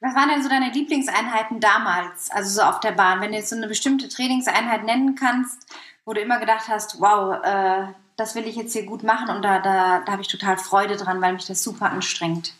Was 0.00 0.14
waren 0.14 0.28
denn 0.28 0.42
so 0.42 0.48
deine 0.48 0.70
Lieblingseinheiten 0.70 1.58
damals, 1.58 2.30
also 2.30 2.60
so 2.60 2.62
auf 2.62 2.80
der 2.80 2.92
Bahn? 2.92 3.20
Wenn 3.20 3.32
du 3.32 3.38
jetzt 3.38 3.50
so 3.50 3.56
eine 3.56 3.66
bestimmte 3.66 4.08
Trainingseinheit 4.08 4.84
nennen 4.84 5.16
kannst, 5.16 5.66
wo 6.04 6.12
du 6.12 6.20
immer 6.20 6.38
gedacht 6.38 6.68
hast, 6.68 7.00
wow, 7.00 7.42
äh, 7.42 7.92
das 8.16 8.34
will 8.34 8.46
ich 8.46 8.56
jetzt 8.56 8.72
hier 8.72 8.86
gut 8.86 9.02
machen 9.02 9.28
und 9.30 9.42
da, 9.42 9.58
da, 9.58 10.00
da 10.00 10.12
habe 10.12 10.22
ich 10.22 10.28
total 10.28 10.56
Freude 10.56 10.96
dran, 10.96 11.20
weil 11.20 11.32
mich 11.32 11.46
das 11.46 11.62
super 11.62 11.90
anstrengt. 11.90 12.54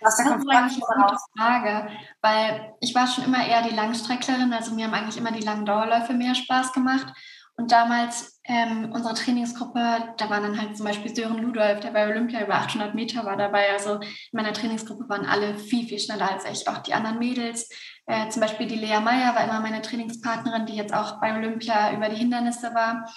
Was 0.00 0.16
da 0.16 0.24
kommt 0.24 0.50
eigentlich 0.50 0.82
eine 0.82 1.04
gute 1.04 1.18
Frage, 1.36 1.90
weil 2.22 2.74
ich 2.80 2.94
war 2.94 3.06
schon 3.06 3.24
immer 3.24 3.44
eher 3.44 3.62
die 3.62 3.74
Langstrecklerin, 3.74 4.52
also 4.52 4.74
mir 4.74 4.86
haben 4.86 4.94
eigentlich 4.94 5.18
immer 5.18 5.32
die 5.32 5.44
langen 5.44 5.66
Dauerläufe 5.66 6.14
mehr 6.14 6.34
Spaß 6.34 6.72
gemacht. 6.72 7.06
Und 7.56 7.72
damals 7.72 8.39
ähm, 8.50 8.90
unsere 8.92 9.14
Trainingsgruppe, 9.14 10.14
da 10.16 10.28
waren 10.28 10.42
dann 10.42 10.60
halt 10.60 10.76
zum 10.76 10.84
Beispiel 10.84 11.14
Sören 11.14 11.38
Ludolf, 11.38 11.78
der 11.80 11.92
bei 11.92 12.08
Olympia 12.08 12.42
über 12.42 12.56
800 12.56 12.96
Meter 12.96 13.24
war 13.24 13.36
dabei. 13.36 13.70
Also 13.70 14.00
in 14.00 14.08
meiner 14.32 14.52
Trainingsgruppe 14.52 15.08
waren 15.08 15.24
alle 15.24 15.56
viel, 15.56 15.86
viel 15.86 16.00
schneller 16.00 16.32
als 16.32 16.44
ich. 16.44 16.68
Auch 16.68 16.78
die 16.78 16.92
anderen 16.92 17.20
Mädels, 17.20 17.70
äh, 18.06 18.28
zum 18.28 18.42
Beispiel 18.42 18.66
die 18.66 18.74
Lea 18.74 18.98
Meyer 18.98 19.36
war 19.36 19.44
immer 19.44 19.60
meine 19.60 19.82
Trainingspartnerin, 19.82 20.66
die 20.66 20.74
jetzt 20.74 20.92
auch 20.92 21.20
bei 21.20 21.32
Olympia 21.32 21.94
über 21.94 22.08
die 22.08 22.16
Hindernisse 22.16 22.74
war. 22.74 23.08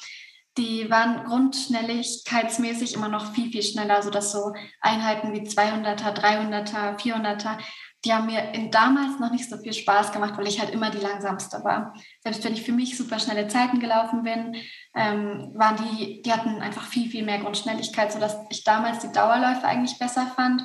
Die 0.59 0.91
waren 0.91 1.23
grundschnelligkeitsmäßig 1.23 2.93
immer 2.93 3.07
noch 3.07 3.33
viel, 3.33 3.49
viel 3.49 3.63
schneller, 3.63 4.03
sodass 4.03 4.31
so 4.31 4.53
Einheiten 4.81 5.33
wie 5.33 5.47
200er, 5.47 6.13
300er, 6.13 6.99
400er 6.99 7.57
die 8.05 8.13
haben 8.13 8.25
mir 8.25 8.53
in 8.53 8.69
damals 8.69 9.19
noch 9.19 9.31
nicht 9.31 9.49
so 9.49 9.57
viel 9.57 9.73
Spaß 9.73 10.11
gemacht, 10.11 10.33
weil 10.37 10.47
ich 10.47 10.59
halt 10.59 10.71
immer 10.71 10.89
die 10.89 10.97
langsamste 10.97 11.63
war. 11.63 11.93
Selbst 12.21 12.43
wenn 12.43 12.53
ich 12.53 12.63
für 12.63 12.73
mich 12.73 12.97
super 12.97 13.17
schnelle 13.17 13.47
Zeiten 13.47 13.79
gelaufen 13.79 14.23
bin, 14.23 14.55
ähm, 14.93 15.51
waren 15.55 15.77
die, 15.77 16.21
die 16.21 16.33
hatten 16.33 16.61
einfach 16.61 16.85
viel, 16.85 17.09
viel 17.09 17.23
mehr 17.23 17.39
Grundschnelligkeit, 17.39 18.11
sodass 18.11 18.37
ich 18.49 18.63
damals 18.63 18.99
die 18.99 19.11
Dauerläufe 19.11 19.65
eigentlich 19.65 19.97
besser 19.99 20.27
fand. 20.35 20.63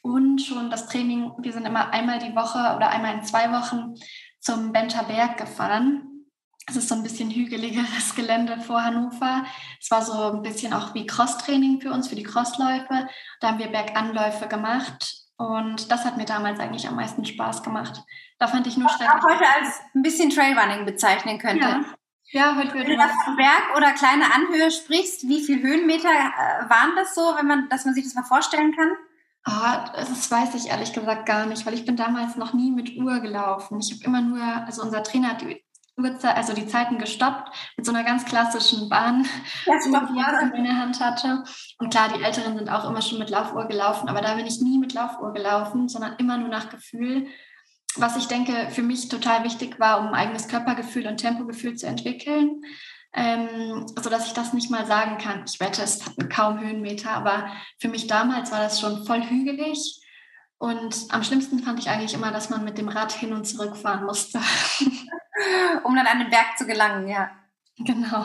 Und 0.00 0.40
schon 0.40 0.70
das 0.70 0.86
Training, 0.86 1.32
wir 1.38 1.52
sind 1.52 1.66
immer 1.66 1.92
einmal 1.92 2.20
die 2.20 2.34
Woche 2.34 2.58
oder 2.76 2.88
einmal 2.88 3.14
in 3.14 3.24
zwei 3.24 3.52
Wochen 3.52 3.94
zum 4.40 4.72
Benter 4.72 5.04
Berg 5.04 5.36
gefahren. 5.36 6.24
Es 6.66 6.76
ist 6.76 6.88
so 6.88 6.94
ein 6.94 7.02
bisschen 7.02 7.30
hügeligeres 7.30 8.14
Gelände 8.16 8.60
vor 8.62 8.82
Hannover. 8.82 9.44
Es 9.78 9.90
war 9.90 10.02
so 10.02 10.32
ein 10.32 10.42
bisschen 10.42 10.72
auch 10.72 10.94
wie 10.94 11.06
Crosstraining 11.06 11.82
für 11.82 11.90
uns, 11.90 12.08
für 12.08 12.16
die 12.16 12.22
Crossläufe. 12.22 13.08
Da 13.40 13.48
haben 13.48 13.58
wir 13.58 13.68
Berganläufe 13.68 14.48
gemacht 14.48 15.27
und 15.38 15.90
das 15.90 16.04
hat 16.04 16.16
mir 16.16 16.24
damals 16.24 16.58
eigentlich 16.58 16.86
am 16.88 16.96
meisten 16.96 17.24
Spaß 17.24 17.62
gemacht. 17.62 18.02
Da 18.38 18.48
fand 18.48 18.66
ich 18.66 18.76
nur 18.76 18.88
schrecklich. 18.88 19.08
Auch 19.08 19.22
heute 19.22 19.44
als 19.44 19.80
ein 19.94 20.02
bisschen 20.02 20.30
Trailrunning 20.30 20.84
bezeichnen 20.84 21.38
könnte. 21.38 21.64
Ja. 21.64 21.84
Ja, 22.30 22.56
heute 22.56 22.74
würde 22.74 22.90
Wenn 22.90 22.98
du 22.98 23.24
von 23.24 23.36
Berg 23.36 23.74
oder 23.74 23.92
kleine 23.92 24.24
Anhöhe 24.34 24.70
sprichst, 24.70 25.26
wie 25.28 25.42
viele 25.42 25.62
Höhenmeter 25.62 26.10
äh, 26.10 26.68
waren 26.68 26.94
das 26.94 27.14
so, 27.14 27.22
wenn 27.38 27.46
man, 27.46 27.70
dass 27.70 27.86
man 27.86 27.94
sich 27.94 28.04
das 28.04 28.14
mal 28.14 28.24
vorstellen 28.24 28.76
kann? 28.76 28.90
Oh, 29.46 29.90
das 29.94 30.30
weiß 30.30 30.54
ich 30.56 30.68
ehrlich 30.68 30.92
gesagt 30.92 31.24
gar 31.24 31.46
nicht, 31.46 31.64
weil 31.64 31.72
ich 31.72 31.86
bin 31.86 31.96
damals 31.96 32.36
noch 32.36 32.52
nie 32.52 32.70
mit 32.70 32.98
Uhr 32.98 33.20
gelaufen. 33.20 33.80
Ich 33.80 33.92
habe 33.92 34.04
immer 34.04 34.20
nur, 34.20 34.42
also 34.42 34.82
unser 34.82 35.02
Trainer 35.02 35.30
hat 35.30 35.40
die 35.40 35.64
Uhrzeit, 35.98 36.36
also 36.36 36.52
die 36.52 36.66
Zeiten 36.66 36.98
gestoppt 36.98 37.50
mit 37.76 37.84
so 37.84 37.92
einer 37.92 38.04
ganz 38.04 38.24
klassischen 38.24 38.88
Bahn, 38.88 39.26
ja, 39.66 39.72
die 39.84 40.48
ich 40.52 40.58
in 40.58 40.64
der 40.64 40.78
Hand 40.78 41.00
hatte. 41.00 41.44
Und 41.78 41.90
klar, 41.90 42.08
die 42.08 42.22
Älteren 42.22 42.56
sind 42.56 42.70
auch 42.70 42.88
immer 42.88 43.02
schon 43.02 43.18
mit 43.18 43.30
Laufuhr 43.30 43.66
gelaufen, 43.66 44.08
aber 44.08 44.20
da 44.20 44.34
bin 44.34 44.46
ich 44.46 44.60
nie 44.60 44.78
mit 44.78 44.94
Laufuhr 44.94 45.32
gelaufen, 45.32 45.88
sondern 45.88 46.16
immer 46.18 46.38
nur 46.38 46.48
nach 46.48 46.70
Gefühl. 46.70 47.26
Was 47.96 48.16
ich 48.16 48.26
denke, 48.26 48.68
für 48.70 48.82
mich 48.82 49.08
total 49.08 49.44
wichtig 49.44 49.80
war, 49.80 50.00
um 50.00 50.08
ein 50.08 50.14
eigenes 50.14 50.48
Körpergefühl 50.48 51.06
und 51.06 51.16
Tempogefühl 51.16 51.74
zu 51.74 51.86
entwickeln. 51.86 52.62
Ähm, 53.14 53.86
so 54.00 54.10
dass 54.10 54.26
ich 54.26 54.34
das 54.34 54.52
nicht 54.52 54.70
mal 54.70 54.86
sagen 54.86 55.16
kann. 55.18 55.44
Ich 55.46 55.58
wette, 55.60 55.82
es 55.82 56.04
hatten 56.04 56.28
kaum 56.28 56.60
Höhenmeter, 56.60 57.10
aber 57.10 57.48
für 57.78 57.88
mich 57.88 58.06
damals 58.06 58.52
war 58.52 58.60
das 58.60 58.80
schon 58.80 59.06
voll 59.06 59.22
hügelig. 59.22 60.00
Und 60.58 61.06
am 61.10 61.22
schlimmsten 61.22 61.60
fand 61.60 61.78
ich 61.78 61.88
eigentlich 61.88 62.14
immer, 62.14 62.32
dass 62.32 62.50
man 62.50 62.64
mit 62.64 62.78
dem 62.78 62.88
Rad 62.88 63.12
hin 63.12 63.32
und 63.32 63.44
zurück 63.44 63.76
fahren 63.76 64.04
musste. 64.04 64.40
um 65.84 65.94
dann 65.94 66.06
an 66.06 66.18
den 66.18 66.30
Berg 66.30 66.58
zu 66.58 66.66
gelangen, 66.66 67.08
ja. 67.08 67.30
Genau. 67.78 68.24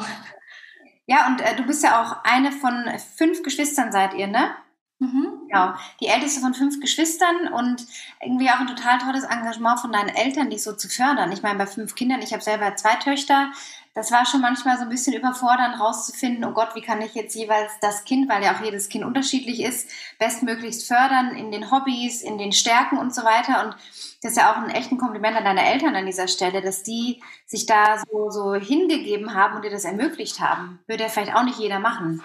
Ja, 1.05 1.27
und 1.27 1.41
äh, 1.41 1.55
du 1.55 1.63
bist 1.63 1.83
ja 1.83 2.01
auch 2.01 2.23
eine 2.23 2.51
von 2.51 2.85
fünf 3.17 3.43
Geschwistern, 3.43 3.91
seid 3.91 4.13
ihr, 4.15 4.27
ne? 4.27 4.55
Mhm. 4.99 5.47
Genau. 5.47 5.73
Die 5.99 6.07
älteste 6.07 6.39
von 6.39 6.53
fünf 6.53 6.79
Geschwistern 6.79 7.49
und 7.53 7.85
irgendwie 8.21 8.49
auch 8.49 8.59
ein 8.59 8.67
total 8.67 8.97
tolles 8.99 9.25
Engagement 9.25 9.79
von 9.79 9.91
deinen 9.91 10.09
Eltern, 10.09 10.49
dich 10.49 10.63
so 10.63 10.73
zu 10.73 10.87
fördern. 10.87 11.31
Ich 11.31 11.43
meine, 11.43 11.59
bei 11.59 11.67
fünf 11.67 11.93
Kindern, 11.93 12.21
ich 12.21 12.33
habe 12.33 12.41
selber 12.41 12.75
zwei 12.75 12.95
Töchter, 12.95 13.51
das 13.95 14.11
war 14.11 14.25
schon 14.25 14.41
manchmal 14.41 14.77
so 14.77 14.83
ein 14.83 14.89
bisschen 14.89 15.13
überfordernd, 15.13 15.79
rauszufinden, 15.79 16.43
oh 16.45 16.51
Gott, 16.51 16.73
wie 16.73 16.81
kann 16.81 17.01
ich 17.01 17.13
jetzt 17.13 17.35
jeweils 17.35 17.71
das 17.79 18.03
Kind, 18.05 18.27
weil 18.27 18.43
ja 18.43 18.55
auch 18.55 18.63
jedes 18.63 18.89
Kind 18.89 19.05
unterschiedlich 19.05 19.61
ist, 19.61 19.89
bestmöglichst 20.17 20.87
fördern 20.87 21.35
in 21.35 21.51
den 21.51 21.71
Hobbys, 21.71 22.23
in 22.23 22.39
den 22.39 22.53
Stärken 22.53 22.97
und 22.97 23.13
so 23.13 23.23
weiter. 23.23 23.63
Und 23.63 23.75
das 24.21 24.31
ist 24.31 24.37
ja 24.37 24.51
auch 24.51 24.57
ein 24.57 24.71
echten 24.71 24.97
Kompliment 24.97 25.37
an 25.37 25.45
deine 25.45 25.65
Eltern 25.65 25.95
an 25.95 26.07
dieser 26.07 26.27
Stelle, 26.27 26.61
dass 26.61 26.81
die 26.81 27.21
sich 27.45 27.67
da 27.67 28.01
so, 28.09 28.31
so 28.31 28.55
hingegeben 28.55 29.35
haben 29.35 29.55
und 29.55 29.63
dir 29.63 29.71
das 29.71 29.85
ermöglicht 29.85 30.39
haben. 30.39 30.79
Würde 30.87 31.03
ja 31.03 31.09
vielleicht 31.09 31.35
auch 31.35 31.43
nicht 31.43 31.59
jeder 31.59 31.79
machen. 31.79 32.23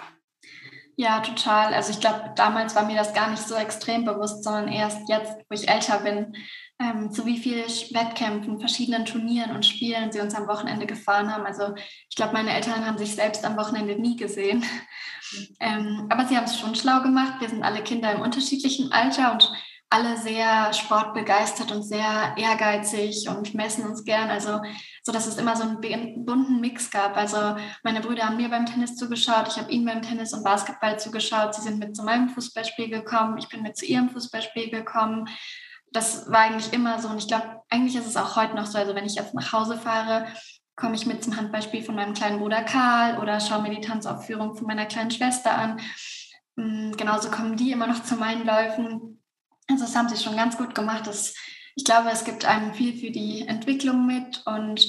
Ja, 0.96 1.20
total. 1.20 1.75
Also 1.75 1.92
ich 1.92 2.00
glaube, 2.00 2.32
damals 2.34 2.75
war 2.75 2.84
mir 2.84 2.96
das 2.96 3.14
gar 3.14 3.30
nicht 3.30 3.46
so 3.46 3.54
extrem 3.54 4.04
bewusst, 4.04 4.42
sondern 4.42 4.66
erst 4.66 5.08
jetzt, 5.08 5.32
wo 5.48 5.54
ich 5.54 5.68
älter 5.68 6.00
bin, 6.00 6.34
ähm, 6.80 7.11
zu 7.11 7.26
wie 7.26 7.38
vielen 7.38 7.66
Wettkämpfen, 7.66 8.61
verschiedenen 8.61 9.04
Turnieren 9.04 9.54
und 9.54 9.66
Spielen 9.66 10.12
sie 10.12 10.20
uns 10.20 10.35
am 10.35 10.47
Wochenende 10.47 10.87
gefahren 10.87 11.32
haben. 11.35 11.44
Also 11.44 11.75
ich 12.08 12.16
glaube, 12.16 12.35
meine 12.35 12.54
Eltern 12.54 12.87
haben 12.87 12.99
sich 12.99 13.14
selbst 13.14 13.44
am 13.44 13.56
Wochenende 13.56 14.00
nie 14.00 14.16
gesehen. 14.16 14.64
Ähm, 15.61 16.06
aber 16.08 16.25
sie 16.25 16.38
haben 16.38 16.47
es 16.47 16.58
schon 16.58 16.75
schlau 16.75 17.02
gemacht. 17.02 17.35
Wir 17.40 17.50
sind 17.50 17.62
alle 17.62 17.82
Kinder 17.82 18.11
im 18.12 18.23
unterschiedlichen 18.23 18.92
Alter 18.92 19.32
und 19.32 19.52
alle 19.90 20.16
sehr 20.16 20.73
sportbegeistert 20.73 21.73
und 21.73 21.82
sehr 21.82 22.35
ehrgeizig 22.37 23.28
und 23.28 23.54
messen 23.54 23.87
uns 23.87 24.04
gern. 24.04 24.30
Also 24.30 24.61
so, 25.02 25.12
dass 25.12 25.26
es 25.26 25.38
immer 25.38 25.56
so 25.56 25.64
einen 25.64 26.25
bunten 26.25 26.61
Mix 26.61 26.90
gab. 26.90 27.16
Also 27.16 27.56
meine 27.82 28.00
Brüder 28.00 28.25
haben 28.25 28.37
mir 28.37 28.49
beim 28.49 28.66
Tennis 28.66 28.97
zugeschaut, 28.97 29.49
ich 29.49 29.58
habe 29.58 29.70
ihnen 29.70 29.87
beim 29.87 30.02
Tennis 30.02 30.32
und 30.32 30.44
Basketball 30.44 30.99
zugeschaut. 30.99 31.54
Sie 31.54 31.62
sind 31.62 31.78
mit 31.78 31.97
zu 31.97 32.04
meinem 32.04 32.28
Fußballspiel 32.30 32.88
gekommen, 32.90 33.38
ich 33.38 33.49
bin 33.49 33.62
mit 33.62 33.76
zu 33.76 33.87
ihrem 33.87 34.11
Fußballspiel 34.11 34.70
gekommen. 34.70 35.28
Das 35.92 36.30
war 36.30 36.40
eigentlich 36.40 36.73
immer 36.73 37.00
so 37.00 37.09
und 37.09 37.18
ich 37.18 37.28
glaube, 37.28 37.62
eigentlich 37.71 37.97
ist 37.97 38.07
es 38.07 38.16
auch 38.16 38.37
heute 38.37 38.54
noch 38.54 38.66
so. 38.66 38.78
Also 38.78 38.95
wenn 38.95 39.07
ich 39.07 39.14
jetzt 39.14 39.35
nach 39.35 39.52
Hause 39.52 39.78
fahre, 39.78 40.26
komme 40.76 40.95
ich 40.95 41.07
mit 41.07 41.25
zum 41.25 41.37
Handballspiel 41.37 41.83
von 41.83 41.97
meinem 41.97 42.14
kleinen 42.14 42.38
Bruder 42.38 42.62
Karl 42.62 43.18
oder 43.18 43.40
schaue 43.40 43.62
mir 43.62 43.75
die 43.75 43.80
Tanzaufführung 43.80 44.57
von 44.57 44.66
meiner 44.66 44.87
kleinen 44.87 45.11
Schwester 45.11 45.57
an. 45.57 45.80
Mm, 46.57 46.92
genauso 46.92 47.30
kommen 47.30 47.57
die 47.57 47.73
immer 47.73 47.87
noch 47.87 48.02
zu 48.02 48.16
meinen 48.16 48.47
Läufen. 48.47 49.23
Also 49.68 49.85
das 49.85 49.97
haben 49.97 50.09
sie 50.09 50.23
schon 50.23 50.37
ganz 50.37 50.57
gut 50.57 50.75
gemacht. 50.75 51.07
Das, 51.07 51.35
ich 51.75 51.85
glaube, 51.85 52.11
es 52.11 52.25
gibt 52.25 52.45
einem 52.45 52.75
viel 52.75 52.99
für 52.99 53.11
die 53.11 53.47
Entwicklung 53.47 54.07
mit 54.07 54.42
und 54.47 54.87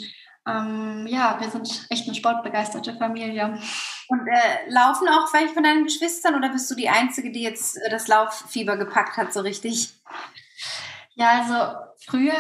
ähm, 0.48 1.06
ja, 1.08 1.38
wir 1.40 1.50
sind 1.50 1.88
echt 1.90 2.08
eine 2.08 2.16
sportbegeisterte 2.16 2.96
Familie. 2.96 3.60
Und 4.08 4.28
äh, 4.28 4.70
laufen 4.70 5.08
auch 5.08 5.32
welche 5.34 5.54
von 5.54 5.64
deinen 5.64 5.84
Geschwistern 5.84 6.36
oder 6.36 6.50
bist 6.50 6.70
du 6.72 6.76
die 6.76 6.90
Einzige, 6.90 7.32
die 7.32 7.42
jetzt 7.42 7.78
äh, 7.78 7.90
das 7.90 8.08
Lauffieber 8.08 8.78
gepackt 8.78 9.18
hat, 9.18 9.34
so 9.34 9.42
richtig? 9.42 9.94
Ja, 11.20 11.42
also 11.42 11.78
früher 12.08 12.32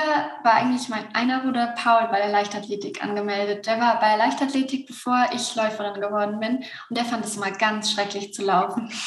war 0.43 0.53
eigentlich 0.53 0.87
mein 0.87 1.13
einer 1.13 1.41
Bruder 1.41 1.75
Paul 1.77 2.07
bei 2.07 2.19
der 2.19 2.29
Leichtathletik 2.29 3.03
angemeldet. 3.03 3.67
Der 3.67 3.77
war 3.77 3.99
bei 3.99 4.07
der 4.07 4.17
Leichtathletik, 4.17 4.87
bevor 4.87 5.27
ich 5.33 5.53
Läuferin 5.53 5.99
geworden 5.99 6.39
bin. 6.39 6.63
Und 6.89 6.97
der 6.97 7.03
fand 7.03 7.25
es 7.25 7.35
immer 7.35 7.51
ganz 7.51 7.91
schrecklich 7.91 8.33
zu 8.33 8.43
laufen. 8.43 8.89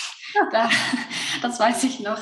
Da, 0.51 0.71
das 1.43 1.61
weiß 1.61 1.85
ich 1.85 2.01
noch. 2.01 2.19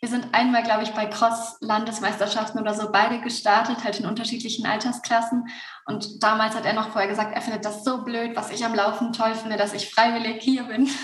Wir 0.00 0.08
sind 0.08 0.28
einmal, 0.32 0.62
glaube 0.62 0.82
ich, 0.82 0.92
bei 0.92 1.04
Cross-Landesmeisterschaften 1.04 2.58
oder 2.58 2.72
so 2.72 2.90
beide 2.90 3.20
gestartet, 3.20 3.84
halt 3.84 4.00
in 4.00 4.06
unterschiedlichen 4.06 4.64
Altersklassen. 4.64 5.46
Und 5.84 6.22
damals 6.22 6.54
hat 6.54 6.64
er 6.64 6.72
noch 6.72 6.88
vorher 6.88 7.10
gesagt, 7.10 7.34
er 7.34 7.42
findet 7.42 7.66
das 7.66 7.84
so 7.84 8.02
blöd, 8.02 8.34
was 8.34 8.50
ich 8.50 8.64
am 8.64 8.74
Laufen 8.74 9.12
toll 9.12 9.34
finde, 9.34 9.58
dass 9.58 9.74
ich 9.74 9.90
freiwillig 9.90 10.42
hier 10.42 10.64
bin. 10.64 10.88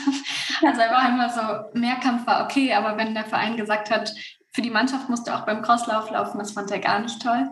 Also 0.65 0.81
er 0.81 0.91
war 0.91 1.07
immer 1.11 1.29
so, 1.29 1.79
Mehrkampf 1.79 2.27
war 2.27 2.43
okay, 2.43 2.73
aber 2.73 2.97
wenn 2.97 3.13
der 3.13 3.27
Verein 3.27 3.59
gesagt 3.59 3.91
hat, 3.91 4.15
für 4.57 4.63
die 4.63 4.71
Mannschaft 4.71 5.11
musste 5.11 5.37
auch 5.37 5.45
beim 5.45 5.61
Crosslauf 5.61 6.11
laufen, 6.11 6.39
das 6.39 6.53
fand 6.53 6.71
er 6.71 6.79
gar 6.79 6.99
nicht 7.01 7.21
toll. 7.21 7.51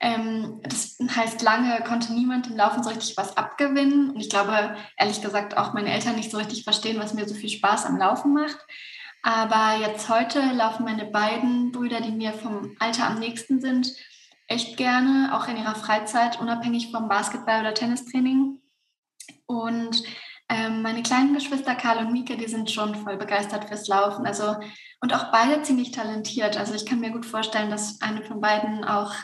Ähm, 0.00 0.60
das 0.64 0.98
heißt, 0.98 1.40
lange 1.40 1.80
konnte 1.84 2.12
niemand 2.12 2.48
im 2.48 2.56
Laufen 2.56 2.82
so 2.82 2.90
richtig 2.90 3.16
was 3.16 3.36
abgewinnen. 3.36 4.10
Und 4.10 4.20
ich 4.20 4.28
glaube, 4.28 4.76
ehrlich 4.96 5.22
gesagt, 5.22 5.56
auch 5.56 5.72
meine 5.72 5.92
Eltern 5.92 6.16
nicht 6.16 6.32
so 6.32 6.38
richtig 6.38 6.64
verstehen, 6.64 6.98
was 6.98 7.14
mir 7.14 7.28
so 7.28 7.36
viel 7.36 7.48
Spaß 7.48 7.86
am 7.86 7.96
Laufen 7.96 8.34
macht. 8.34 8.58
Aber 9.22 9.78
jetzt 9.80 10.08
heute 10.08 10.40
laufen 10.40 10.84
meine 10.84 11.04
beiden 11.04 11.70
Brüder, 11.70 12.00
die 12.00 12.10
mir 12.10 12.32
vom 12.32 12.74
Alter 12.80 13.06
am 13.06 13.20
nächsten 13.20 13.60
sind, 13.60 13.92
echt 14.48 14.76
gerne, 14.76 15.30
auch 15.34 15.46
in 15.46 15.56
ihrer 15.56 15.76
Freizeit, 15.76 16.40
unabhängig 16.40 16.90
vom 16.90 17.08
Basketball- 17.08 17.60
oder 17.60 17.74
Tennistraining. 17.74 18.58
Und 19.46 20.02
ähm, 20.52 20.82
meine 20.82 21.02
kleinen 21.02 21.32
Geschwister 21.32 21.74
Karl 21.74 22.04
und 22.04 22.12
Mieke, 22.12 22.36
die 22.36 22.46
sind 22.46 22.70
schon 22.70 22.94
voll 22.94 23.16
begeistert 23.16 23.64
fürs 23.64 23.88
Laufen. 23.88 24.26
Also, 24.26 24.56
und 25.00 25.14
auch 25.14 25.32
beide 25.32 25.62
ziemlich 25.62 25.92
talentiert. 25.92 26.58
Also 26.58 26.74
ich 26.74 26.84
kann 26.84 27.00
mir 27.00 27.10
gut 27.10 27.24
vorstellen, 27.24 27.70
dass 27.70 28.00
eine 28.02 28.22
von 28.22 28.40
beiden 28.40 28.84
auch 28.84 29.14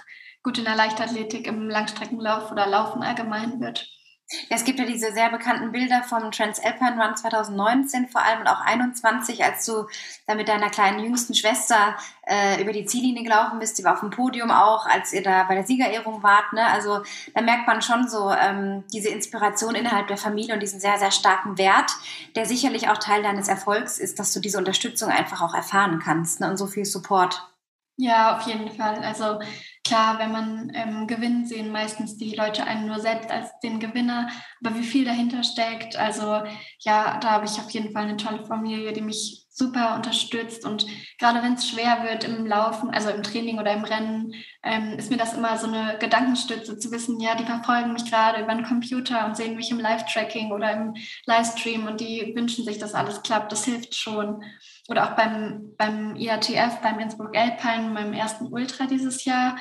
gut 0.43 0.57
in 0.59 0.65
der 0.65 0.77
Leichtathletik, 0.77 1.47
im 1.47 1.69
Langstreckenlauf 1.69 2.51
oder 2.51 2.67
Laufen 2.67 3.03
allgemein 3.03 3.61
wird. 3.61 3.87
Ja, 4.31 4.57
es 4.57 4.65
gibt 4.65 4.79
ja 4.79 4.85
diese 4.85 5.13
sehr 5.13 5.31
bekannten 5.31 5.73
Bilder 5.73 6.03
vom 6.03 6.31
Transalpine 6.31 7.03
Run 7.03 7.17
2019 7.17 8.09
vor 8.09 8.21
allem 8.21 8.41
und 8.41 8.47
auch 8.47 8.61
21, 8.61 9.43
als 9.43 9.65
du 9.65 9.87
da 10.27 10.35
mit 10.35 10.49
deiner 10.49 10.69
kleinen 10.69 11.03
jüngsten 11.03 11.33
Schwester 11.35 11.97
äh, 12.27 12.61
über 12.61 12.73
die 12.73 12.85
Ziellinie 12.85 13.23
gelaufen 13.23 13.59
bist, 13.59 13.79
die 13.79 13.85
war 13.85 13.95
auf 13.95 14.01
dem 14.01 14.11
Podium 14.11 14.51
auch, 14.51 14.85
als 14.85 15.15
ihr 15.15 15.23
da 15.23 15.45
bei 15.45 15.55
der 15.55 15.65
Siegerehrung 15.65 16.23
wart. 16.23 16.53
Ne? 16.53 16.67
Also 16.67 17.03
da 17.35 17.41
merkt 17.41 17.67
man 17.67 17.81
schon 17.81 18.07
so 18.07 18.31
ähm, 18.31 18.85
diese 18.93 19.09
Inspiration 19.09 19.75
innerhalb 19.75 20.09
der 20.09 20.19
Familie 20.19 20.53
und 20.53 20.61
diesen 20.61 20.79
sehr, 20.79 20.99
sehr 20.99 21.11
starken 21.11 21.57
Wert, 21.57 21.91
der 22.37 22.45
sicherlich 22.45 22.91
auch 22.91 22.99
Teil 22.99 23.23
deines 23.23 23.49
Erfolgs 23.49 23.99
ist, 23.99 24.19
dass 24.19 24.35
du 24.35 24.41
diese 24.41 24.59
Unterstützung 24.59 25.09
einfach 25.09 25.41
auch 25.41 25.55
erfahren 25.55 26.03
kannst 26.05 26.41
ne? 26.41 26.51
und 26.51 26.59
so 26.59 26.67
viel 26.67 26.85
Support. 26.85 27.49
Ja, 27.97 28.37
auf 28.37 28.47
jeden 28.47 28.71
Fall. 28.71 29.03
Also 29.03 29.41
klar, 29.89 30.19
wenn 30.19 30.31
man 30.31 30.71
ähm, 30.75 31.07
Gewinn 31.07 31.47
sehen, 31.47 31.73
meistens 31.73 32.19
die 32.19 32.35
Leute 32.35 32.65
einen 32.65 32.87
nur 32.87 33.01
selbst 33.01 33.31
als 33.31 33.59
den 33.61 33.81
Gewinner, 33.81 34.29
aber 34.63 34.77
wie 34.77 34.85
viel 34.85 35.05
dahinter 35.05 35.43
steckt, 35.43 35.97
also 35.97 36.43
ja, 36.81 37.19
da 37.19 37.31
habe 37.31 37.47
ich 37.47 37.59
auf 37.59 37.71
jeden 37.71 37.93
Fall 37.93 38.05
eine 38.05 38.19
tolle 38.19 38.45
Familie, 38.45 38.93
die 38.93 39.01
mich 39.01 39.47
super 39.49 39.97
unterstützt. 39.97 40.65
Und 40.65 40.87
gerade 41.19 41.43
wenn 41.43 41.55
es 41.55 41.69
schwer 41.69 42.05
wird 42.05 42.23
im 42.25 42.47
Laufen, 42.47 42.91
also 42.91 43.11
im 43.11 43.23
Training 43.23 43.59
oder 43.59 43.73
im 43.73 43.85
Rennen, 43.85 44.35
ähm, 44.63 44.93
ist 44.99 45.11
mir 45.11 45.17
das 45.17 45.35
immer 45.35 45.57
so 45.59 45.67
eine 45.67 45.99
Gedankenstütze 45.99 46.79
zu 46.79 46.93
wissen, 46.93 47.19
ja, 47.19 47.35
die 47.35 47.45
verfolgen 47.45 47.93
mich 47.93 48.09
gerade 48.09 48.43
über 48.43 48.55
den 48.55 48.65
Computer 48.65 49.27
und 49.27 49.37
sehen 49.37 49.57
mich 49.57 49.71
im 49.71 49.81
Live-Tracking 49.81 50.53
oder 50.53 50.73
im 50.73 50.95
Livestream 51.27 51.87
und 51.87 52.01
die 52.01 52.35
wünschen 52.37 52.65
sich, 52.65 52.79
dass 52.79 52.95
alles 52.95 53.23
klappt, 53.23 53.51
das 53.51 53.65
hilft 53.65 53.95
schon. 53.95 54.45
Oder 54.89 55.05
auch 55.05 55.17
beim, 55.17 55.75
beim 55.77 56.15
IATF, 56.15 56.81
beim 56.81 57.01
Innsbruck 57.01 57.37
Alpine, 57.37 57.91
meinem 57.91 58.13
ersten 58.13 58.53
Ultra 58.53 58.87
dieses 58.87 59.25
Jahr, 59.25 59.57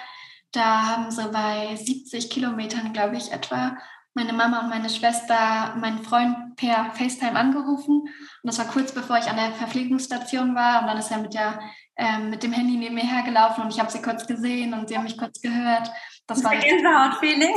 da 0.51 0.87
haben 0.87 1.11
sie 1.11 1.27
bei 1.29 1.75
70 1.75 2.29
Kilometern, 2.29 2.93
glaube 2.93 3.17
ich, 3.17 3.31
etwa 3.31 3.77
meine 4.17 4.33
Mama 4.33 4.61
und 4.61 4.69
meine 4.69 4.89
Schwester 4.89 5.75
meinen 5.79 6.03
Freund 6.03 6.55
per 6.55 6.91
FaceTime 6.95 7.37
angerufen. 7.37 8.01
Und 8.01 8.11
das 8.43 8.57
war 8.57 8.65
kurz 8.65 8.91
bevor 8.91 9.19
ich 9.19 9.29
an 9.29 9.35
der 9.35 9.51
Verpflegungsstation 9.51 10.55
war. 10.55 10.81
Und 10.81 10.87
dann 10.87 10.97
ist 10.97 11.11
er 11.11 11.19
mit, 11.19 11.35
der, 11.35 11.59
ähm, 11.95 12.31
mit 12.31 12.41
dem 12.41 12.51
Handy 12.51 12.77
neben 12.77 12.95
mir 12.95 13.03
hergelaufen 13.03 13.63
und 13.63 13.71
ich 13.71 13.79
habe 13.79 13.91
sie 13.91 14.01
kurz 14.01 14.25
gesehen 14.25 14.73
und 14.73 14.89
sie 14.89 14.97
haben 14.97 15.03
mich 15.03 15.17
kurz 15.17 15.39
gehört. 15.39 15.91
Das 16.25 16.43
war 16.43 16.55
Gänsehaut-Feeling. 16.55 17.55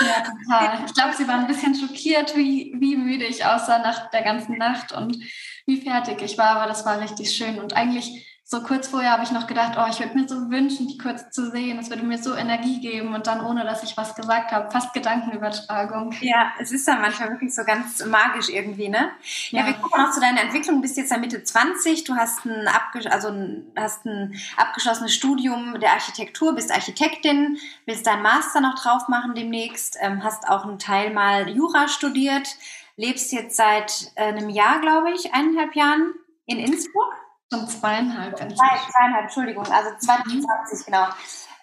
ja, 0.00 0.22
total. 0.22 0.84
Ich 0.86 0.94
glaube, 0.94 1.14
sie 1.14 1.28
waren 1.28 1.40
ein 1.40 1.46
bisschen 1.48 1.74
schockiert, 1.74 2.36
wie, 2.36 2.74
wie 2.78 2.96
müde 2.96 3.26
ich 3.26 3.44
aussah 3.44 3.78
nach 3.78 4.10
der 4.10 4.22
ganzen 4.22 4.56
Nacht 4.56 4.92
und 4.92 5.18
wie 5.66 5.80
fertig 5.82 6.22
ich 6.22 6.38
war, 6.38 6.56
aber 6.56 6.66
das 6.66 6.86
war 6.86 7.00
richtig 7.00 7.32
schön. 7.32 7.58
Und 7.58 7.74
eigentlich 7.74 8.26
so 8.50 8.60
kurz 8.64 8.88
vorher 8.88 9.12
habe 9.12 9.22
ich 9.22 9.30
noch 9.30 9.46
gedacht, 9.46 9.78
oh, 9.78 9.88
ich 9.88 10.00
würde 10.00 10.18
mir 10.18 10.26
so 10.26 10.50
wünschen, 10.50 10.88
die 10.88 10.98
kurz 10.98 11.30
zu 11.30 11.52
sehen. 11.52 11.78
Es 11.78 11.88
würde 11.88 12.02
mir 12.02 12.20
so 12.20 12.34
Energie 12.34 12.80
geben 12.80 13.14
und 13.14 13.28
dann, 13.28 13.46
ohne 13.46 13.62
dass 13.62 13.84
ich 13.84 13.96
was 13.96 14.16
gesagt 14.16 14.50
habe, 14.50 14.72
fast 14.72 14.92
Gedankenübertragung. 14.92 16.12
Ja, 16.20 16.50
es 16.58 16.72
ist 16.72 16.88
dann 16.88 17.00
manchmal 17.00 17.30
wirklich 17.30 17.54
so 17.54 17.62
ganz 17.62 18.04
magisch 18.04 18.48
irgendwie, 18.48 18.88
ne? 18.88 19.12
Ja, 19.50 19.60
ja 19.60 19.66
wir 19.66 19.74
gucken 19.74 20.02
noch 20.02 20.10
zu 20.10 20.18
deiner 20.18 20.40
Entwicklung. 20.40 20.76
Du 20.76 20.82
bist 20.82 20.96
jetzt 20.96 21.12
ja 21.12 21.18
Mitte 21.18 21.44
20, 21.44 22.02
du 22.02 22.16
hast 22.16 22.44
ein, 22.44 22.66
abgesch 22.66 23.06
also 23.06 23.28
ein, 23.28 23.70
hast 23.76 24.04
ein 24.04 24.34
abgeschlossenes 24.56 25.14
Studium 25.14 25.78
der 25.78 25.92
Architektur, 25.92 26.52
bist 26.52 26.72
Architektin, 26.72 27.56
willst 27.86 28.04
deinen 28.04 28.22
Master 28.22 28.60
noch 28.60 28.74
drauf 28.82 29.06
machen 29.06 29.34
demnächst, 29.36 29.96
ähm, 30.00 30.24
hast 30.24 30.48
auch 30.48 30.64
einen 30.64 30.80
Teil 30.80 31.12
mal 31.12 31.48
Jura 31.48 31.86
studiert, 31.86 32.48
lebst 32.96 33.30
jetzt 33.30 33.56
seit 33.56 34.10
äh, 34.16 34.24
einem 34.24 34.48
Jahr, 34.48 34.80
glaube 34.80 35.12
ich, 35.12 35.32
eineinhalb 35.32 35.76
Jahren 35.76 36.14
in 36.46 36.58
Innsbruck. 36.58 37.19
Schon 37.52 37.68
zweieinhalb. 37.68 38.36
Zwei, 38.36 38.46
zweieinhalb, 38.48 39.24
Entschuldigung, 39.24 39.66
also 39.66 39.90
2020, 39.98 40.78
mhm. 40.78 40.84
genau. 40.86 41.06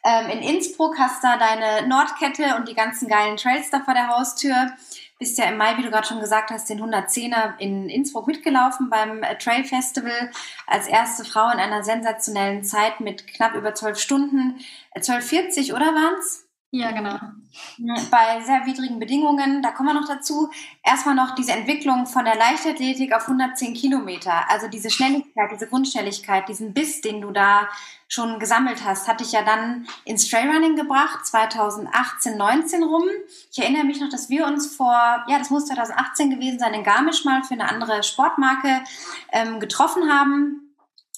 Ähm, 0.04 0.30
in 0.30 0.40
Innsbruck 0.40 0.98
hast 0.98 1.24
du 1.24 1.28
deine 1.40 1.88
Nordkette 1.88 2.56
und 2.56 2.68
die 2.68 2.76
ganzen 2.76 3.08
geilen 3.08 3.38
Trails 3.38 3.70
da 3.70 3.82
vor 3.82 3.94
der 3.94 4.08
Haustür. 4.08 4.72
Bist 5.20 5.38
ja 5.38 5.46
im 5.46 5.58
Mai, 5.58 5.78
wie 5.78 5.82
du 5.82 5.90
gerade 5.90 6.08
schon 6.08 6.20
gesagt 6.20 6.52
hast, 6.52 6.70
den 6.70 6.80
110er 6.80 7.58
in 7.58 7.90
Innsbruck 7.90 8.28
mitgelaufen 8.28 8.90
beim 8.90 9.24
äh, 9.24 9.38
Trail 9.38 9.64
Festival 9.64 10.32
als 10.68 10.88
erste 10.88 11.26
Frau 11.26 11.50
in 11.52 11.60
einer 11.60 11.84
sensationellen 11.84 12.64
Zeit 12.64 13.00
mit 13.00 13.28
knapp 13.28 13.56
über 13.56 13.74
zwölf 13.74 13.98
Stunden. 13.98 14.60
12,40 14.96 15.70
äh, 15.70 15.74
oder 15.74 15.88
waren's? 15.88 16.47
Ja, 16.72 16.92
genau. 16.92 17.18
Bei 18.12 18.42
sehr 18.42 18.66
widrigen 18.66 19.00
Bedingungen, 19.00 19.62
da 19.62 19.72
kommen 19.72 19.88
wir 19.88 19.94
noch 19.94 20.08
dazu. 20.08 20.50
Erstmal 20.84 21.16
noch 21.16 21.34
diese 21.34 21.54
Entwicklung 21.54 22.06
von 22.06 22.26
der 22.26 22.36
Leichtathletik 22.36 23.16
auf 23.16 23.22
110 23.22 23.74
Kilometer. 23.74 24.50
Also 24.50 24.68
diese 24.68 24.90
Schnelligkeit, 24.90 25.50
diese 25.54 25.68
Grundschnelligkeit, 25.68 26.50
diesen 26.50 26.74
Biss, 26.74 27.00
den 27.00 27.22
du 27.22 27.32
da 27.32 27.70
schon 28.10 28.38
gesammelt 28.40 28.84
hast, 28.84 29.08
hatte 29.08 29.24
ich 29.24 29.32
ja 29.32 29.44
dann 29.44 29.88
ins 30.04 30.30
Trailrunning 30.30 30.76
gebracht, 30.76 31.26
2018, 31.26 32.38
19 32.38 32.84
rum. 32.84 33.06
Ich 33.50 33.60
erinnere 33.60 33.86
mich 33.86 34.02
noch, 34.02 34.10
dass 34.10 34.30
wir 34.30 34.46
uns 34.46 34.76
vor, 34.76 35.24
ja, 35.28 35.40
das 35.40 35.50
muss 35.50 35.68
2018 35.68 36.30
gewesen 36.30 36.60
sein, 36.60 36.74
in 36.74 36.84
Garmisch 36.84 37.24
mal 37.24 37.44
für 37.44 37.54
eine 37.54 37.70
andere 37.70 38.04
Sportmarke 38.04 38.84
ähm, 39.32 39.62
getroffen 39.62 40.12
haben 40.12 40.67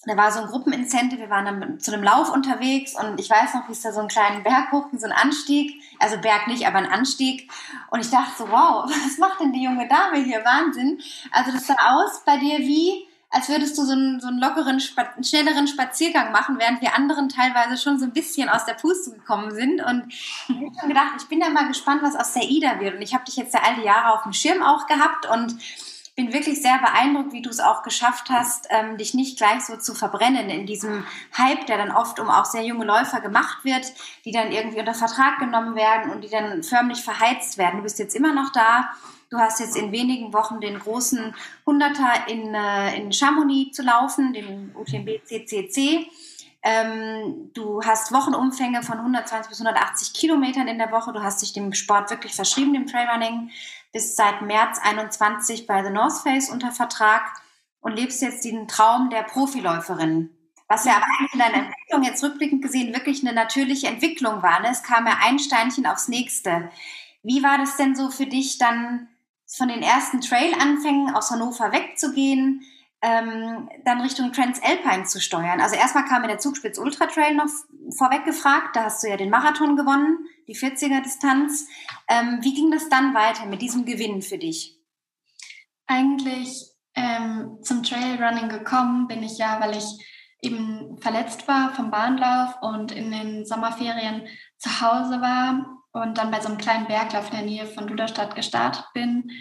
da 0.05 0.15
war 0.15 0.31
so 0.31 0.39
ein 0.39 0.47
Gruppenincentive, 0.47 1.21
wir 1.21 1.29
waren 1.29 1.45
dann 1.45 1.79
zu 1.79 1.91
einem 1.91 2.03
Lauf 2.03 2.31
unterwegs 2.31 2.95
und 2.95 3.19
ich 3.19 3.29
weiß 3.29 3.53
noch, 3.53 3.67
wie 3.67 3.73
es 3.73 3.81
da 3.81 3.91
so 3.91 3.99
einen 3.99 4.07
kleinen 4.07 4.43
Berg 4.43 4.71
hoch, 4.71 4.85
so 4.93 5.05
ein 5.05 5.11
Anstieg, 5.11 5.81
also 5.99 6.17
Berg 6.17 6.47
nicht, 6.47 6.65
aber 6.65 6.77
ein 6.77 6.89
Anstieg. 6.89 7.51
Und 7.91 7.99
ich 7.99 8.09
dachte 8.09 8.31
so, 8.37 8.49
wow, 8.49 8.85
was 9.05 9.17
macht 9.17 9.41
denn 9.41 9.51
die 9.51 9.63
junge 9.63 9.87
Dame 9.87 10.23
hier? 10.23 10.43
Wahnsinn. 10.45 10.99
Also 11.31 11.51
das 11.51 11.67
sah 11.67 11.75
aus 11.75 12.23
bei 12.25 12.37
dir 12.37 12.59
wie, 12.59 13.07
als 13.29 13.49
würdest 13.49 13.77
du 13.77 13.83
so 13.83 13.91
einen, 13.91 14.19
so 14.19 14.27
einen 14.27 14.39
lockeren, 14.39 14.79
schnelleren 14.79 15.67
Spaziergang 15.67 16.31
machen, 16.31 16.57
während 16.57 16.81
wir 16.81 16.95
anderen 16.95 17.29
teilweise 17.29 17.77
schon 17.77 17.99
so 17.99 18.05
ein 18.05 18.13
bisschen 18.13 18.49
aus 18.49 18.65
der 18.65 18.73
Puste 18.73 19.11
gekommen 19.11 19.51
sind. 19.51 19.81
Und 19.81 20.05
ich 20.09 20.49
habe 20.49 20.79
schon 20.79 20.89
gedacht, 20.89 21.13
ich 21.17 21.27
bin 21.27 21.41
ja 21.41 21.49
mal 21.49 21.67
gespannt, 21.67 22.01
was 22.01 22.15
aus 22.15 22.33
der 22.33 22.49
Ida 22.49 22.79
wird. 22.79 22.95
Und 22.95 23.01
ich 23.01 23.13
habe 23.13 23.25
dich 23.25 23.35
jetzt 23.35 23.53
ja 23.53 23.61
all 23.63 23.75
die 23.75 23.83
Jahre 23.85 24.13
auf 24.13 24.23
dem 24.23 24.33
Schirm 24.33 24.63
auch 24.63 24.87
gehabt 24.87 25.27
und 25.27 25.57
bin 26.19 26.33
wirklich 26.33 26.61
sehr 26.61 26.77
beeindruckt, 26.79 27.31
wie 27.31 27.41
du 27.41 27.49
es 27.49 27.61
auch 27.61 27.81
geschafft 27.81 28.29
hast, 28.29 28.67
ähm, 28.71 28.97
dich 28.97 29.13
nicht 29.13 29.37
gleich 29.37 29.61
so 29.61 29.77
zu 29.77 29.95
verbrennen 29.95 30.49
in 30.49 30.65
diesem 30.65 31.05
Hype, 31.37 31.65
der 31.65 31.77
dann 31.77 31.91
oft 31.91 32.19
um 32.19 32.29
auch 32.29 32.43
sehr 32.43 32.65
junge 32.65 32.83
Läufer 32.83 33.21
gemacht 33.21 33.63
wird, 33.63 33.93
die 34.25 34.33
dann 34.33 34.51
irgendwie 34.51 34.79
unter 34.79 34.93
Vertrag 34.93 35.39
genommen 35.39 35.75
werden 35.75 36.11
und 36.11 36.25
die 36.25 36.29
dann 36.29 36.61
förmlich 36.61 36.99
verheizt 36.99 37.57
werden. 37.57 37.77
Du 37.77 37.83
bist 37.83 37.99
jetzt 37.99 38.17
immer 38.17 38.33
noch 38.33 38.51
da. 38.51 38.89
Du 39.29 39.37
hast 39.37 39.61
jetzt 39.61 39.77
in 39.77 39.93
wenigen 39.93 40.33
Wochen 40.33 40.59
den 40.59 40.77
großen 40.77 41.33
Hunderter 41.65 42.27
in, 42.27 42.53
äh, 42.53 42.97
in 42.97 43.13
Chamonix 43.13 43.77
zu 43.77 43.83
laufen, 43.83 44.33
den 44.33 44.75
UTMB 44.75 45.23
CCC. 45.23 46.05
Ähm, 46.61 47.51
du 47.53 47.81
hast 47.81 48.11
Wochenumfänge 48.11 48.83
von 48.83 48.97
120 48.97 49.49
bis 49.49 49.61
180 49.61 50.11
Kilometern 50.11 50.67
in 50.67 50.77
der 50.77 50.91
Woche. 50.91 51.13
Du 51.13 51.23
hast 51.23 51.41
dich 51.41 51.53
dem 51.53 51.71
Sport 51.71 52.09
wirklich 52.11 52.33
verschrieben, 52.33 52.73
dem 52.73 52.87
Trailrunning. 52.87 53.51
Bist 53.91 54.15
seit 54.15 54.41
März 54.41 54.79
21 54.81 55.65
bei 55.65 55.83
The 55.83 55.89
North 55.89 56.21
Face 56.23 56.49
unter 56.49 56.71
Vertrag 56.71 57.41
und 57.81 57.95
lebst 57.95 58.21
jetzt 58.21 58.45
den 58.45 58.67
Traum 58.67 59.09
der 59.09 59.23
Profiläuferin. 59.23 60.29
Was 60.67 60.85
ja 60.85 60.97
aber 60.97 61.05
eigentlich 61.05 61.33
in 61.33 61.39
deiner 61.39 61.65
Entwicklung 61.65 62.03
jetzt 62.03 62.23
rückblickend 62.23 62.61
gesehen 62.61 62.93
wirklich 62.93 63.25
eine 63.25 63.33
natürliche 63.33 63.87
Entwicklung 63.87 64.43
war. 64.43 64.59
Ne? 64.61 64.69
Es 64.69 64.83
kam 64.83 65.07
ja 65.07 65.17
ein 65.23 65.39
Steinchen 65.39 65.87
aufs 65.87 66.07
nächste. 66.07 66.69
Wie 67.23 67.41
war 67.41 67.57
das 67.57 67.75
denn 67.77 67.95
so 67.95 68.11
für 68.11 68.27
dich 68.27 68.59
dann 68.59 69.07
von 69.47 69.67
den 69.67 69.81
ersten 69.81 70.21
Trail-Anfängen 70.21 71.15
aus 71.15 71.31
Hannover 71.31 71.71
wegzugehen, 71.71 72.61
ähm, 73.01 73.69
dann 73.85 74.01
Richtung 74.01 74.33
Transalpine 74.33 75.05
zu 75.05 75.21
steuern. 75.21 75.61
Also 75.61 75.75
erstmal 75.75 76.05
kam 76.05 76.21
mir 76.21 76.27
der 76.27 76.39
Zugspitz 76.39 76.77
Ultra 76.77 77.05
Trail 77.05 77.33
noch 77.33 77.47
vorweg 77.97 78.25
gefragt, 78.25 78.75
da 78.75 78.85
hast 78.85 79.03
du 79.03 79.07
ja 79.07 79.17
den 79.17 79.29
Marathon 79.29 79.75
gewonnen, 79.77 80.25
die 80.47 80.55
40er 80.55 81.01
Distanz. 81.01 81.67
Ähm, 82.09 82.39
wie 82.41 82.53
ging 82.53 82.71
das 82.71 82.89
dann 82.89 83.13
weiter 83.13 83.45
mit 83.45 83.61
diesem 83.61 83.85
Gewinn 83.85 84.21
für 84.21 84.37
dich? 84.37 84.77
Eigentlich 85.87 86.71
ähm, 86.95 87.59
zum 87.61 87.83
Trailrunning 87.83 88.49
gekommen 88.49 89.07
bin 89.07 89.23
ich 89.23 89.37
ja, 89.37 89.59
weil 89.61 89.77
ich 89.77 89.85
eben 90.41 90.97
verletzt 91.01 91.47
war 91.47 91.73
vom 91.73 91.91
Bahnlauf 91.91 92.61
und 92.61 92.91
in 92.91 93.11
den 93.11 93.45
Sommerferien 93.45 94.27
zu 94.57 94.81
Hause 94.81 95.21
war 95.21 95.77
und 95.91 96.17
dann 96.17 96.31
bei 96.31 96.41
so 96.41 96.47
einem 96.47 96.57
kleinen 96.57 96.87
Berglauf 96.87 97.29
in 97.31 97.37
der 97.37 97.45
Nähe 97.45 97.65
von 97.65 97.87
Duderstadt 97.87 98.35
gestartet 98.35 98.85
bin 98.93 99.31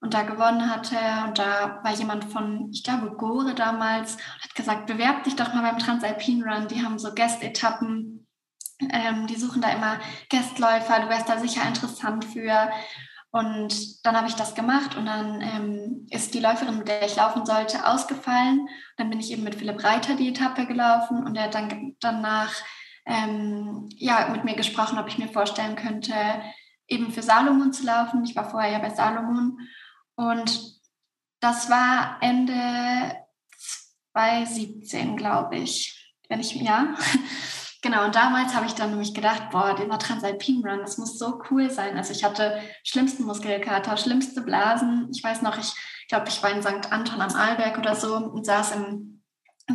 und 0.00 0.14
da 0.14 0.22
gewonnen 0.22 0.70
hatte. 0.70 0.96
Und 1.26 1.38
da 1.38 1.80
war 1.82 1.92
jemand 1.92 2.24
von, 2.24 2.70
ich 2.72 2.82
glaube, 2.82 3.16
Gore 3.16 3.54
damals, 3.54 4.16
hat 4.42 4.54
gesagt, 4.54 4.86
bewerb 4.86 5.24
dich 5.24 5.36
doch 5.36 5.54
mal 5.54 5.62
beim 5.62 5.78
Transalpine 5.78 6.44
Run. 6.44 6.68
Die 6.68 6.84
haben 6.84 6.98
so 6.98 7.12
Gästetappen. 7.14 8.26
Ähm, 8.90 9.26
die 9.26 9.36
suchen 9.36 9.62
da 9.62 9.70
immer 9.70 9.98
Gästläufer. 10.28 11.00
Du 11.00 11.08
wärst 11.08 11.28
da 11.28 11.38
sicher 11.38 11.66
interessant 11.66 12.24
für. 12.24 12.70
Und 13.30 14.06
dann 14.06 14.16
habe 14.16 14.28
ich 14.28 14.34
das 14.34 14.54
gemacht 14.54 14.96
und 14.96 15.04
dann 15.04 15.42
ähm, 15.42 16.06
ist 16.10 16.32
die 16.32 16.40
Läuferin, 16.40 16.78
mit 16.78 16.88
der 16.88 17.04
ich 17.04 17.16
laufen 17.16 17.44
sollte, 17.44 17.86
ausgefallen. 17.86 18.66
Dann 18.96 19.10
bin 19.10 19.20
ich 19.20 19.30
eben 19.30 19.42
mit 19.42 19.56
Philipp 19.56 19.84
Reiter 19.84 20.16
die 20.16 20.28
Etappe 20.28 20.66
gelaufen 20.66 21.26
und 21.26 21.36
er 21.36 21.44
hat 21.44 21.54
dann 21.54 21.96
danach 22.00 22.54
ähm, 23.04 23.88
ja, 23.94 24.28
mit 24.32 24.44
mir 24.44 24.56
gesprochen, 24.56 24.98
ob 24.98 25.08
ich 25.08 25.18
mir 25.18 25.28
vorstellen 25.28 25.76
könnte, 25.76 26.14
eben 26.88 27.12
für 27.12 27.22
Salomon 27.22 27.72
zu 27.72 27.84
laufen. 27.84 28.24
Ich 28.24 28.34
war 28.36 28.48
vorher 28.48 28.72
ja 28.72 28.78
bei 28.78 28.90
Salomon 28.90 29.58
und 30.16 30.80
das 31.40 31.70
war 31.70 32.18
Ende 32.20 33.16
2017, 34.12 35.16
glaube 35.16 35.56
ich, 35.56 36.14
wenn 36.28 36.40
ich, 36.40 36.54
ja. 36.54 36.94
Genau, 37.82 38.04
und 38.04 38.16
damals 38.16 38.52
habe 38.52 38.66
ich 38.66 38.72
dann 38.72 38.90
nämlich 38.90 39.14
gedacht, 39.14 39.50
boah, 39.50 39.76
dieser 39.76 39.98
Transalpine 39.98 40.68
Run, 40.68 40.80
das 40.80 40.98
muss 40.98 41.20
so 41.20 41.40
cool 41.50 41.70
sein. 41.70 41.96
Also 41.96 42.12
ich 42.12 42.24
hatte 42.24 42.60
schlimmsten 42.82 43.22
Muskelkater, 43.22 43.96
schlimmste 43.96 44.40
Blasen. 44.40 45.08
Ich 45.14 45.22
weiß 45.22 45.42
noch, 45.42 45.56
ich 45.56 45.72
glaube, 46.08 46.28
ich 46.28 46.42
war 46.42 46.50
in 46.50 46.62
St. 46.62 46.90
Anton 46.90 47.20
am 47.20 47.32
Arlberg 47.32 47.78
oder 47.78 47.94
so 47.94 48.16
und 48.16 48.44
saß 48.44 48.72
im 48.72 49.16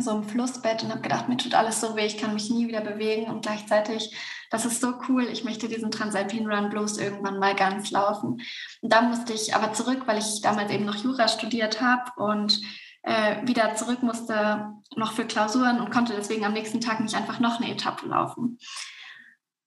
so 0.00 0.10
einem 0.10 0.24
Flussbett 0.24 0.82
und 0.82 0.90
habe 0.90 1.02
gedacht, 1.02 1.28
mir 1.28 1.36
tut 1.36 1.54
alles 1.54 1.80
so 1.80 1.96
weh, 1.96 2.06
ich 2.06 2.16
kann 2.16 2.34
mich 2.34 2.50
nie 2.50 2.66
wieder 2.66 2.80
bewegen 2.80 3.30
und 3.30 3.42
gleichzeitig, 3.42 4.14
das 4.52 4.66
ist 4.66 4.82
so 4.82 4.92
cool, 5.08 5.24
ich 5.24 5.44
möchte 5.44 5.66
diesen 5.66 5.90
Transalpine 5.90 6.54
Run 6.54 6.68
bloß 6.68 6.98
irgendwann 6.98 7.38
mal 7.38 7.56
ganz 7.56 7.90
laufen. 7.90 8.42
Und 8.82 8.92
da 8.92 9.00
musste 9.00 9.32
ich 9.32 9.54
aber 9.56 9.72
zurück, 9.72 10.02
weil 10.04 10.18
ich 10.18 10.42
damals 10.42 10.70
eben 10.70 10.84
noch 10.84 11.02
Jura 11.02 11.26
studiert 11.26 11.80
habe 11.80 12.12
und 12.16 12.60
äh, 13.02 13.46
wieder 13.46 13.74
zurück 13.76 14.02
musste 14.02 14.74
noch 14.94 15.12
für 15.12 15.24
Klausuren 15.24 15.80
und 15.80 15.90
konnte 15.90 16.12
deswegen 16.14 16.44
am 16.44 16.52
nächsten 16.52 16.82
Tag 16.82 17.00
nicht 17.00 17.14
einfach 17.14 17.40
noch 17.40 17.60
eine 17.60 17.72
Etappe 17.72 18.06
laufen. 18.06 18.58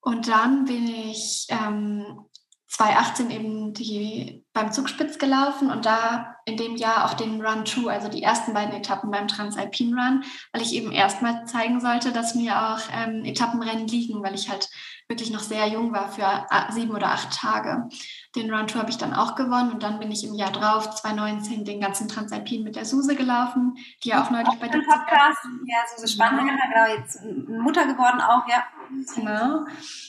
Und 0.02 0.28
dann 0.28 0.66
bin 0.66 0.88
ich 0.88 1.48
ähm, 1.50 2.20
2018 2.68 3.32
eben 3.32 3.74
die 3.74 4.45
beim 4.56 4.72
Zugspitz 4.72 5.20
gelaufen 5.20 5.70
und 5.70 5.86
da 5.86 6.38
in 6.46 6.56
dem 6.56 6.78
Jahr 6.78 7.06
auch 7.06 7.14
den 7.14 7.46
Run 7.46 7.66
True, 7.66 7.92
also 7.92 8.08
die 8.08 8.24
ersten 8.24 8.54
beiden 8.54 8.74
Etappen 8.74 9.12
beim 9.12 9.28
Transalpine 9.28 9.98
Run, 9.98 10.24
weil 10.54 10.62
ich 10.62 10.74
eben 10.74 10.94
erstmal 10.94 11.46
zeigen 11.46 11.82
sollte, 11.82 12.14
dass 12.14 12.36
mir 12.36 12.56
auch 12.56 12.80
ähm, 12.94 13.26
Etappenrennen 13.26 13.86
liegen, 13.86 14.24
weil 14.24 14.34
ich 14.34 14.50
halt 14.50 14.70
wirklich 15.10 15.30
noch 15.30 15.42
sehr 15.42 15.68
jung 15.68 15.92
war 15.92 16.08
für 16.08 16.48
sieben 16.72 16.96
oder 16.96 17.08
acht 17.08 17.38
Tage. 17.38 17.90
Den 18.34 18.52
Run 18.52 18.68
Tour 18.68 18.80
habe 18.80 18.90
ich 18.90 18.98
dann 18.98 19.14
auch 19.14 19.36
gewonnen 19.36 19.72
und 19.72 19.84
dann 19.84 20.00
bin 20.00 20.10
ich 20.10 20.24
im 20.24 20.34
Jahr 20.34 20.52
drauf, 20.52 20.90
2019, 20.90 21.66
den 21.66 21.82
ganzen 21.82 22.08
Transalpin 22.08 22.64
mit 22.64 22.78
der 22.78 22.86
Suse 22.86 23.14
gelaufen, 23.14 23.76
die 24.06 24.10
ja 24.10 24.24
auch 24.24 24.32
neulich 24.32 24.58
bei 24.58 24.70
dir 24.70 24.82
Podcast. 24.84 25.40
Ja, 25.66 25.80
Suse 25.94 26.08
Spannender, 26.08 26.44
genau, 26.44 26.98
jetzt 26.98 27.20
Mutter 27.50 27.86
geworden 27.88 28.22
auch, 28.22 28.48
ja. 28.48 28.64
Genau. 29.16 29.66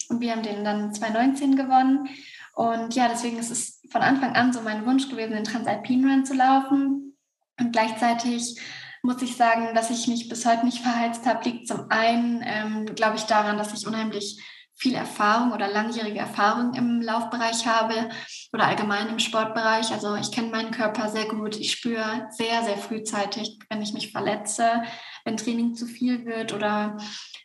Und 0.09 0.21
wir 0.21 0.31
haben 0.31 0.43
den 0.43 0.63
dann 0.63 0.95
2019 0.95 1.57
gewonnen. 1.57 2.09
Und 2.57 2.95
ja, 2.95 3.07
deswegen 3.09 3.39
ist 3.39 3.51
es 3.51 3.83
von 3.91 4.01
Anfang 4.01 4.35
an 4.35 4.51
so 4.51 4.63
mein 4.63 4.87
Wunsch 4.87 5.11
gewesen, 5.11 5.33
den 5.33 5.45
Transalpin 5.45 6.09
Run 6.09 6.25
zu 6.25 6.33
laufen. 6.33 7.15
Und 7.61 7.73
gleichzeitig 7.73 8.59
muss 9.03 9.21
ich 9.21 9.37
sagen, 9.37 9.75
dass 9.75 9.91
ich 9.91 10.09
mich 10.09 10.31
bis 10.31 10.47
heute 10.47 10.65
nicht 10.65 10.81
verheizt 10.81 11.27
habe, 11.27 11.45
liegt 11.45 11.69
zum 11.69 11.91
einen, 11.91 12.43
ähm, 12.43 12.87
glaube 12.95 13.17
ich, 13.17 13.25
daran, 13.25 13.59
dass 13.59 13.75
ich 13.75 13.87
unheimlich 13.87 14.43
viel 14.75 14.95
Erfahrung 14.95 15.53
oder 15.53 15.69
langjährige 15.69 16.19
Erfahrung 16.19 16.73
im 16.75 17.03
Laufbereich 17.03 17.67
habe 17.67 18.09
oder 18.55 18.67
allgemein 18.67 19.09
im 19.09 19.19
Sportbereich. 19.19 19.93
Also 19.93 20.17
ich 20.17 20.33
kenne 20.33 20.49
meinen 20.49 20.71
Körper 20.71 21.11
sehr 21.11 21.27
gut. 21.29 21.57
Ich 21.57 21.73
spüre 21.73 22.29
sehr, 22.31 22.63
sehr 22.63 22.79
frühzeitig, 22.79 23.59
wenn 23.69 23.83
ich 23.83 23.93
mich 23.93 24.13
verletze, 24.13 24.83
wenn 25.25 25.37
Training 25.37 25.75
zu 25.75 25.87
viel 25.87 26.25
wird 26.25 26.55
oder 26.55 26.97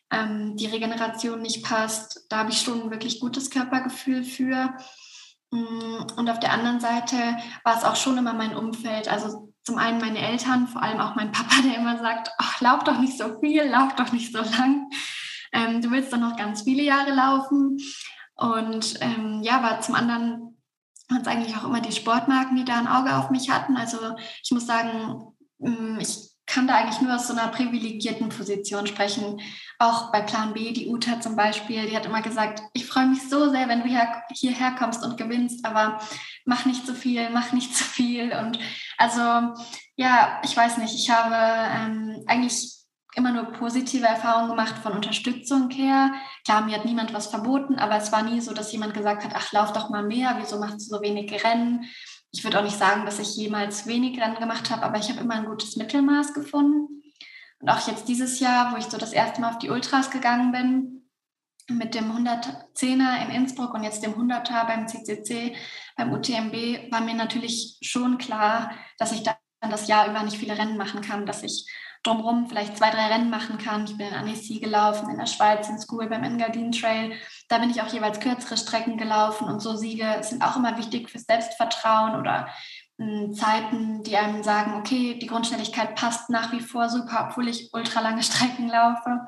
ähm, 0.10 0.56
die 0.56 0.68
Regeneration 0.68 1.42
nicht 1.42 1.66
passt. 1.66 2.26
Da 2.30 2.40
habe 2.40 2.52
ich 2.52 2.62
schon 2.62 2.84
ein 2.84 2.92
wirklich 2.92 3.20
gutes 3.20 3.50
Körpergefühl 3.50 4.24
für. 4.24 4.74
Mm, 5.52 6.06
und 6.18 6.30
auf 6.30 6.40
der 6.40 6.54
anderen 6.54 6.80
Seite 6.80 7.18
war 7.64 7.78
es 7.78 7.84
auch 7.84 7.96
schon 7.96 8.18
immer 8.18 8.34
mein 8.34 8.56
Umfeld. 8.56 9.08
Also 9.08 9.54
zum 9.64 9.78
einen 9.78 10.00
meine 10.00 10.20
Eltern, 10.20 10.68
vor 10.68 10.82
allem 10.82 11.00
auch 11.00 11.16
mein 11.16 11.32
Papa, 11.32 11.62
der 11.64 11.78
immer 11.78 11.98
sagt, 12.00 12.32
ach, 12.38 12.60
lauf 12.62 12.84
doch 12.84 13.00
nicht 13.00 13.18
so 13.18 13.40
viel, 13.40 13.64
lauf 13.64 13.96
doch 13.96 14.12
nicht 14.12 14.34
so 14.34 14.40
lang 14.40 14.88
ähm, 15.52 15.82
du 15.82 15.92
willst 15.92 16.14
doch 16.14 16.18
noch 16.18 16.38
ganz 16.38 16.62
viele 16.64 16.84
Jahre 16.84 17.12
laufen. 17.12 17.78
Und 18.36 18.98
ähm, 19.02 19.42
ja, 19.44 19.62
aber 19.62 19.82
zum 19.82 19.96
anderen 19.96 20.58
waren 21.10 21.22
es 21.22 21.28
eigentlich 21.28 21.56
auch 21.58 21.66
immer 21.66 21.82
die 21.82 21.92
Sportmarken, 21.92 22.56
die 22.56 22.66
da 22.66 22.78
ein 22.78 22.88
Auge 22.88 23.16
auf 23.16 23.30
mich 23.30 23.50
hatten. 23.50 23.76
Also 23.76 23.98
ich 24.44 24.52
muss 24.52 24.66
sagen, 24.66 25.34
mm, 25.60 26.00
ich 26.00 26.31
kann 26.52 26.68
da 26.68 26.76
eigentlich 26.76 27.00
nur 27.00 27.16
aus 27.16 27.28
so 27.28 27.34
einer 27.34 27.48
privilegierten 27.48 28.28
Position 28.28 28.86
sprechen. 28.86 29.40
Auch 29.80 30.12
bei 30.12 30.22
Plan 30.22 30.54
B, 30.54 30.74
die 30.74 30.90
Uta 30.90 31.22
zum 31.22 31.38
Beispiel, 31.38 31.88
die 31.88 31.96
hat 31.96 32.06
immer 32.06 32.22
gesagt, 32.22 32.62
ich 32.74 32.86
freue 32.86 33.08
mich 33.08 33.30
so 33.30 33.50
sehr, 33.50 33.70
wenn 33.70 33.82
du 33.82 33.88
hier, 33.88 34.06
hierher 34.32 34.72
kommst 34.72 35.04
und 35.04 35.16
gewinnst, 35.18 35.66
aber 35.66 36.00
mach 36.44 36.66
nicht 36.66 36.86
zu 36.86 36.94
viel, 36.94 37.30
mach 37.30 37.54
nicht 37.54 37.74
zu 37.78 37.86
viel. 37.86 38.34
Und 38.34 38.60
also 38.98 39.22
ja, 39.96 40.42
ich 40.44 40.56
weiß 40.56 40.78
nicht, 40.78 40.94
ich 40.94 41.10
habe 41.10 41.36
ähm, 41.36 42.24
eigentlich 42.28 42.82
immer 43.16 43.32
nur 43.32 43.46
positive 43.52 44.06
Erfahrungen 44.06 44.50
gemacht 44.50 44.76
von 44.84 44.94
Unterstützung 44.94 45.70
her. 45.70 46.14
Klar, 46.46 46.62
mir 46.62 46.76
hat 46.76 46.86
niemand 46.86 47.14
was 47.14 47.28
verboten, 47.28 47.78
aber 47.78 47.96
es 47.96 48.12
war 48.12 48.24
nie 48.24 48.42
so, 48.42 48.54
dass 48.54 48.72
jemand 48.72 48.94
gesagt 48.94 49.24
hat, 49.24 49.32
ach, 49.36 49.52
lauf 49.54 49.72
doch 49.74 49.90
mal 49.90 50.04
mehr, 50.04 50.36
wieso 50.40 50.60
machst 50.60 50.82
du 50.82 50.96
so 50.96 51.02
wenig 51.02 51.44
Rennen? 51.44 51.86
Ich 52.32 52.44
würde 52.44 52.60
auch 52.60 52.64
nicht 52.64 52.78
sagen, 52.78 53.06
dass 53.06 53.20
ich 53.20 53.36
jemals 53.36 53.88
wenig 53.88 54.20
Rennen 54.20 54.40
gemacht 54.40 54.70
habe, 54.70 54.84
aber 54.84 54.98
ich 54.98 55.10
habe 55.10 55.20
immer 55.20 55.36
ein 55.36 55.46
gutes 55.46 55.76
Mittelmaß 55.76 56.34
gefunden. 56.34 57.04
Und 57.60 57.70
auch 57.70 57.86
jetzt 57.88 58.08
dieses 58.08 58.40
Jahr, 58.40 58.72
wo 58.72 58.78
ich 58.78 58.86
so 58.86 58.98
das 58.98 59.14
erste 59.14 59.42
Mal 59.42 59.50
auf 59.50 59.60
die 59.60 59.70
Ultras 59.70 60.10
gegangen 60.10 60.52
bin, 60.52 61.02
mit 61.70 61.94
dem 61.94 62.12
110er 62.12 63.24
in 63.24 63.32
Innsbruck 63.32 63.74
und 63.74 63.84
jetzt 63.84 64.04
dem 64.04 64.14
100er 64.14 64.66
beim 64.66 64.88
CCC, 64.88 65.56
beim 65.96 66.12
UTMB, 66.12 66.92
war 66.92 67.02
mir 67.02 67.14
natürlich 67.14 67.78
schon 67.82 68.18
klar, 68.18 68.72
dass 68.98 69.12
ich 69.12 69.24
dann 69.24 69.36
das 69.70 69.88
Jahr 69.88 70.10
über 70.10 70.24
nicht 70.24 70.38
viele 70.38 70.58
Rennen 70.58 70.78
machen 70.78 71.02
kann, 71.02 71.26
dass 71.26 71.44
ich 71.44 71.68
drumherum 72.04 72.48
vielleicht 72.48 72.78
zwei, 72.78 72.90
drei 72.90 73.08
Rennen 73.08 73.30
machen 73.30 73.58
kann. 73.58 73.86
Ich 73.86 73.98
bin 73.98 74.08
in 74.08 74.14
Annecy 74.14 74.60
gelaufen, 74.60 75.10
in 75.10 75.18
der 75.18 75.28
Schweiz, 75.28 75.70
in 75.70 75.80
School 75.80 76.08
beim 76.08 76.24
Engadin 76.24 76.72
Trail. 76.72 77.14
Da 77.48 77.60
bin 77.60 77.70
ich 77.70 77.82
auch 77.82 77.94
jeweils 77.94 78.20
kürzere 78.20 78.58
Strecken 78.58 78.98
gelaufen 78.98 79.48
und 79.48 79.60
so 79.60 79.76
Siege 79.76 80.18
sind 80.22 80.44
auch 80.44 80.56
immer 80.56 80.78
wichtig 80.78 81.10
fürs 81.10 81.26
Selbstvertrauen 81.26 82.20
oder 82.20 82.48
hm, 82.98 83.34
Zeiten, 83.34 84.04
die 84.04 84.18
einem 84.18 84.44
sagen, 84.44 84.76
okay, 84.76 85.18
die 85.20 85.28
Grundschnelligkeit 85.28 85.96
passt 85.96 86.30
nach 86.30 86.52
wie 86.52 86.62
vor 86.62 86.90
super, 86.90 87.28
obwohl 87.30 87.48
ich 87.48 87.70
ultralange 87.74 88.24
Strecken 88.24 88.68
laufe. 88.68 89.26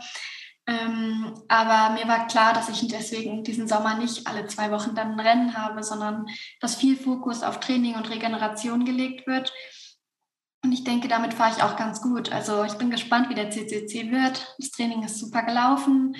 Ähm, 0.65 1.33
aber 1.49 1.93
mir 1.93 2.07
war 2.07 2.25
klar, 2.27 2.53
dass 2.53 2.69
ich 2.69 2.87
deswegen 2.87 3.43
diesen 3.43 3.67
Sommer 3.67 3.95
nicht 3.95 4.27
alle 4.27 4.47
zwei 4.47 4.71
Wochen 4.71 4.95
dann 4.95 5.11
ein 5.11 5.19
Rennen 5.19 5.57
habe, 5.57 5.83
sondern 5.83 6.25
dass 6.61 6.77
viel 6.77 6.95
Fokus 6.95 7.43
auf 7.43 7.59
Training 7.59 7.95
und 7.95 8.09
Regeneration 8.09 8.85
gelegt 8.85 9.27
wird 9.27 9.51
Und 10.63 10.71
ich 10.71 10.83
denke, 10.83 11.09
damit 11.09 11.33
fahre 11.33 11.53
ich 11.55 11.61
auch 11.61 11.75
ganz 11.75 12.01
gut. 12.01 12.31
Also 12.31 12.63
ich 12.63 12.73
bin 12.73 12.89
gespannt, 12.89 13.29
wie 13.29 13.35
der 13.35 13.49
CCC 13.49 14.11
wird. 14.11 14.55
Das 14.57 14.71
Training 14.71 15.03
ist 15.03 15.19
super 15.19 15.43
gelaufen. 15.43 16.15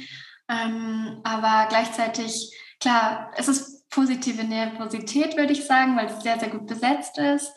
Ähm, 0.49 1.21
aber 1.23 1.67
gleichzeitig, 1.69 2.53
klar, 2.79 3.31
es 3.37 3.47
ist 3.47 3.89
positive 3.89 4.43
Nervosität, 4.43 5.37
würde 5.37 5.53
ich 5.53 5.65
sagen, 5.65 5.95
weil 5.95 6.07
es 6.07 6.21
sehr, 6.21 6.39
sehr 6.39 6.49
gut 6.49 6.67
besetzt 6.67 7.17
ist. 7.17 7.53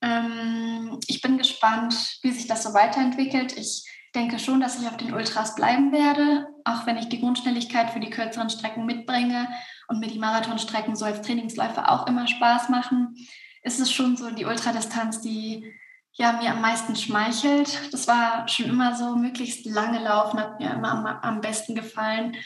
Ähm, 0.00 0.98
ich 1.06 1.20
bin 1.20 1.36
gespannt, 1.36 2.18
wie 2.22 2.30
sich 2.30 2.46
das 2.46 2.62
so 2.62 2.72
weiterentwickelt. 2.72 3.56
Ich 3.58 3.84
denke 4.14 4.38
schon, 4.38 4.60
dass 4.60 4.80
ich 4.80 4.88
auf 4.88 4.96
den 4.96 5.12
Ultras 5.12 5.54
bleiben 5.54 5.92
werde, 5.92 6.46
auch 6.64 6.86
wenn 6.86 6.96
ich 6.96 7.08
die 7.08 7.20
Grundschnelligkeit 7.20 7.90
für 7.90 8.00
die 8.00 8.10
kürzeren 8.10 8.48
Strecken 8.48 8.86
mitbringe 8.86 9.48
und 9.88 10.00
mir 10.00 10.08
die 10.08 10.18
Marathonstrecken 10.18 10.96
so 10.96 11.04
als 11.04 11.20
Trainingsläufe 11.20 11.88
auch 11.90 12.06
immer 12.06 12.26
Spaß 12.26 12.70
machen. 12.70 13.16
Ist 13.62 13.80
es 13.80 13.92
schon 13.92 14.16
so 14.16 14.30
die 14.30 14.44
Ultradistanz, 14.44 15.20
die 15.20 15.72
ja, 16.14 16.32
mir 16.32 16.50
am 16.50 16.60
meisten 16.60 16.94
schmeichelt. 16.96 17.92
Das 17.92 18.06
war 18.06 18.46
schon 18.48 18.66
immer 18.66 18.94
so, 18.94 19.16
möglichst 19.16 19.66
lange 19.66 20.02
laufen 20.02 20.38
hat 20.38 20.60
mir 20.60 20.70
immer 20.70 20.92
am, 20.92 21.06
am 21.06 21.40
besten 21.40 21.74
gefallen. 21.74 22.36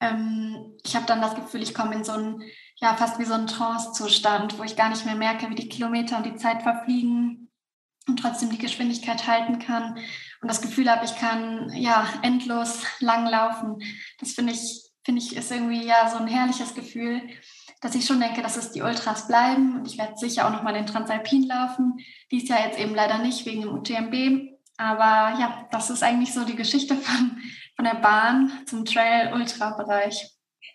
Ähm, 0.00 0.76
ich 0.84 0.96
habe 0.96 1.06
dann 1.06 1.20
das 1.20 1.34
Gefühl, 1.34 1.62
ich 1.62 1.74
komme 1.74 1.94
in 1.94 2.04
so 2.04 2.12
einen, 2.12 2.42
ja, 2.76 2.94
fast 2.96 3.18
wie 3.18 3.24
so 3.24 3.34
einen 3.34 3.46
Trance-Zustand, 3.46 4.58
wo 4.58 4.64
ich 4.64 4.76
gar 4.76 4.88
nicht 4.88 5.06
mehr 5.06 5.14
merke, 5.14 5.48
wie 5.48 5.54
die 5.54 5.68
Kilometer 5.68 6.16
und 6.16 6.26
die 6.26 6.36
Zeit 6.36 6.62
verfliegen 6.62 7.50
und 8.08 8.18
trotzdem 8.18 8.50
die 8.50 8.58
Geschwindigkeit 8.58 9.28
halten 9.28 9.60
kann 9.60 9.96
und 10.40 10.48
das 10.48 10.60
Gefühl 10.60 10.90
habe, 10.90 11.04
ich 11.04 11.16
kann 11.16 11.70
ja 11.72 12.04
endlos 12.22 12.82
lang 12.98 13.26
laufen. 13.26 13.78
Das 14.18 14.32
finde 14.32 14.52
ich, 14.52 14.90
finde 15.04 15.22
ich, 15.22 15.36
ist 15.36 15.52
irgendwie 15.52 15.86
ja 15.86 16.10
so 16.10 16.18
ein 16.18 16.26
herrliches 16.26 16.74
Gefühl 16.74 17.22
dass 17.82 17.96
ich 17.96 18.06
schon 18.06 18.20
denke, 18.20 18.42
dass 18.42 18.56
es 18.56 18.70
die 18.70 18.80
Ultras 18.80 19.26
bleiben 19.26 19.76
und 19.76 19.88
ich 19.88 19.98
werde 19.98 20.16
sicher 20.16 20.46
auch 20.46 20.52
nochmal 20.52 20.72
den 20.72 20.86
Transalpin 20.86 21.48
laufen. 21.48 21.98
Dies 22.30 22.48
Jahr 22.48 22.64
jetzt 22.64 22.78
eben 22.78 22.94
leider 22.94 23.18
nicht 23.18 23.44
wegen 23.44 23.62
dem 23.62 23.74
UTMB. 23.74 24.52
Aber 24.78 25.38
ja, 25.38 25.66
das 25.72 25.90
ist 25.90 26.02
eigentlich 26.02 26.32
so 26.32 26.44
die 26.44 26.56
Geschichte 26.56 26.94
von, 26.96 27.42
von 27.74 27.84
der 27.84 27.96
Bahn 27.96 28.52
zum 28.66 28.84
Trail-Ultra-Bereich. 28.84 30.30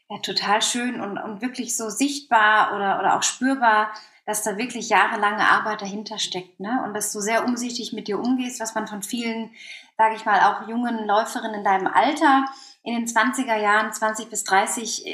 Ja, 0.09 0.19
total 0.19 0.61
schön 0.61 0.99
und, 0.99 1.17
und 1.17 1.41
wirklich 1.41 1.77
so 1.77 1.89
sichtbar 1.89 2.75
oder, 2.75 2.99
oder 2.99 3.17
auch 3.17 3.23
spürbar, 3.23 3.93
dass 4.25 4.43
da 4.43 4.57
wirklich 4.57 4.89
jahrelange 4.89 5.47
Arbeit 5.47 5.81
dahinter 5.81 6.19
steckt. 6.19 6.59
Ne? 6.59 6.83
Und 6.85 6.93
dass 6.93 7.13
du 7.13 7.21
sehr 7.21 7.45
umsichtig 7.45 7.93
mit 7.93 8.09
dir 8.09 8.19
umgehst, 8.19 8.59
was 8.59 8.75
man 8.75 8.85
von 8.85 9.01
vielen, 9.01 9.51
sage 9.97 10.15
ich 10.15 10.25
mal, 10.25 10.41
auch 10.41 10.67
jungen 10.67 11.07
Läuferinnen 11.07 11.59
in 11.59 11.63
deinem 11.63 11.87
Alter 11.87 12.45
in 12.83 12.95
den 12.95 13.05
20er 13.05 13.57
Jahren, 13.57 13.91
20 13.93 14.29
bis 14.29 14.43
30 14.43 15.05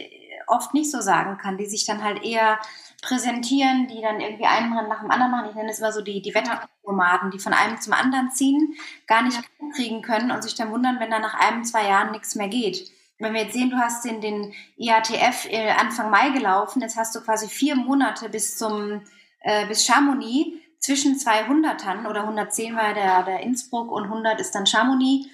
oft 0.47 0.73
nicht 0.73 0.91
so 0.91 1.01
sagen 1.01 1.37
kann, 1.37 1.57
die 1.57 1.65
sich 1.65 1.85
dann 1.85 2.03
halt 2.03 2.23
eher 2.23 2.59
präsentieren, 3.01 3.87
die 3.87 4.01
dann 4.01 4.21
irgendwie 4.21 4.45
einen 4.45 4.73
Rennen 4.73 4.89
nach 4.89 5.01
dem 5.01 5.11
anderen 5.11 5.31
machen. 5.31 5.49
Ich 5.49 5.55
nenne 5.55 5.69
es 5.69 5.79
immer 5.79 5.91
so 5.91 6.01
die, 6.01 6.21
die 6.21 6.33
Wetternomaden, 6.33 7.31
die 7.31 7.39
von 7.39 7.53
einem 7.53 7.79
zum 7.79 7.93
anderen 7.93 8.31
ziehen, 8.31 8.75
gar 9.07 9.21
nicht 9.21 9.39
kriegen 9.75 10.01
können 10.01 10.31
und 10.31 10.41
sich 10.41 10.55
dann 10.55 10.71
wundern, 10.71 10.99
wenn 10.99 11.11
da 11.11 11.19
nach 11.19 11.33
einem, 11.35 11.63
zwei 11.63 11.87
Jahren 11.87 12.11
nichts 12.11 12.35
mehr 12.35 12.47
geht. 12.47 12.89
Wenn 13.19 13.33
wir 13.33 13.43
jetzt 13.43 13.53
sehen, 13.53 13.69
du 13.69 13.77
hast 13.77 14.05
den, 14.05 14.21
den 14.21 14.53
IATF 14.77 15.47
äh, 15.49 15.71
Anfang 15.71 16.09
Mai 16.09 16.29
gelaufen, 16.29 16.81
jetzt 16.81 16.97
hast 16.97 17.15
du 17.15 17.21
quasi 17.21 17.47
vier 17.47 17.75
Monate 17.75 18.29
bis 18.29 18.57
zum, 18.57 19.01
äh, 19.41 19.65
bis 19.67 19.85
Chamonix 19.85 20.59
zwischen 20.79 21.17
zwei 21.17 21.45
Hundertern 21.47 22.05
oder 22.05 22.21
110 22.21 22.75
war 22.75 22.93
der, 22.93 23.23
der 23.23 23.39
Innsbruck 23.41 23.91
und 23.91 24.05
100 24.05 24.41
ist 24.41 24.53
dann 24.55 24.65
Chamonix 24.65 25.27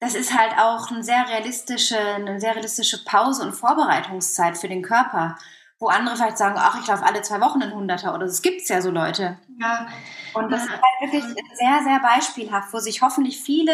das 0.00 0.14
ist 0.14 0.36
halt 0.36 0.56
auch 0.58 0.90
eine 0.90 1.02
sehr 1.02 1.28
realistische, 1.28 1.98
eine 1.98 2.40
sehr 2.40 2.54
realistische 2.54 3.04
Pause 3.04 3.42
und 3.42 3.52
Vorbereitungszeit 3.52 4.56
für 4.56 4.68
den 4.68 4.82
Körper, 4.82 5.36
wo 5.80 5.88
andere 5.88 6.16
vielleicht 6.16 6.38
sagen, 6.38 6.56
ach, 6.58 6.80
ich 6.80 6.86
laufe 6.86 7.04
alle 7.04 7.22
zwei 7.22 7.40
Wochen 7.40 7.60
in 7.60 7.72
Hunderter 7.72 8.14
oder 8.14 8.26
das 8.26 8.42
gibt 8.42 8.62
es 8.62 8.68
ja 8.68 8.80
so 8.80 8.90
Leute. 8.90 9.38
Ja. 9.60 9.88
Und 10.34 10.50
das 10.50 10.64
ist 10.64 10.70
halt 10.70 11.12
wirklich 11.12 11.24
sehr, 11.54 11.80
sehr 11.82 12.00
beispielhaft, 12.00 12.72
wo 12.72 12.78
sich 12.78 13.02
hoffentlich 13.02 13.40
viele, 13.40 13.72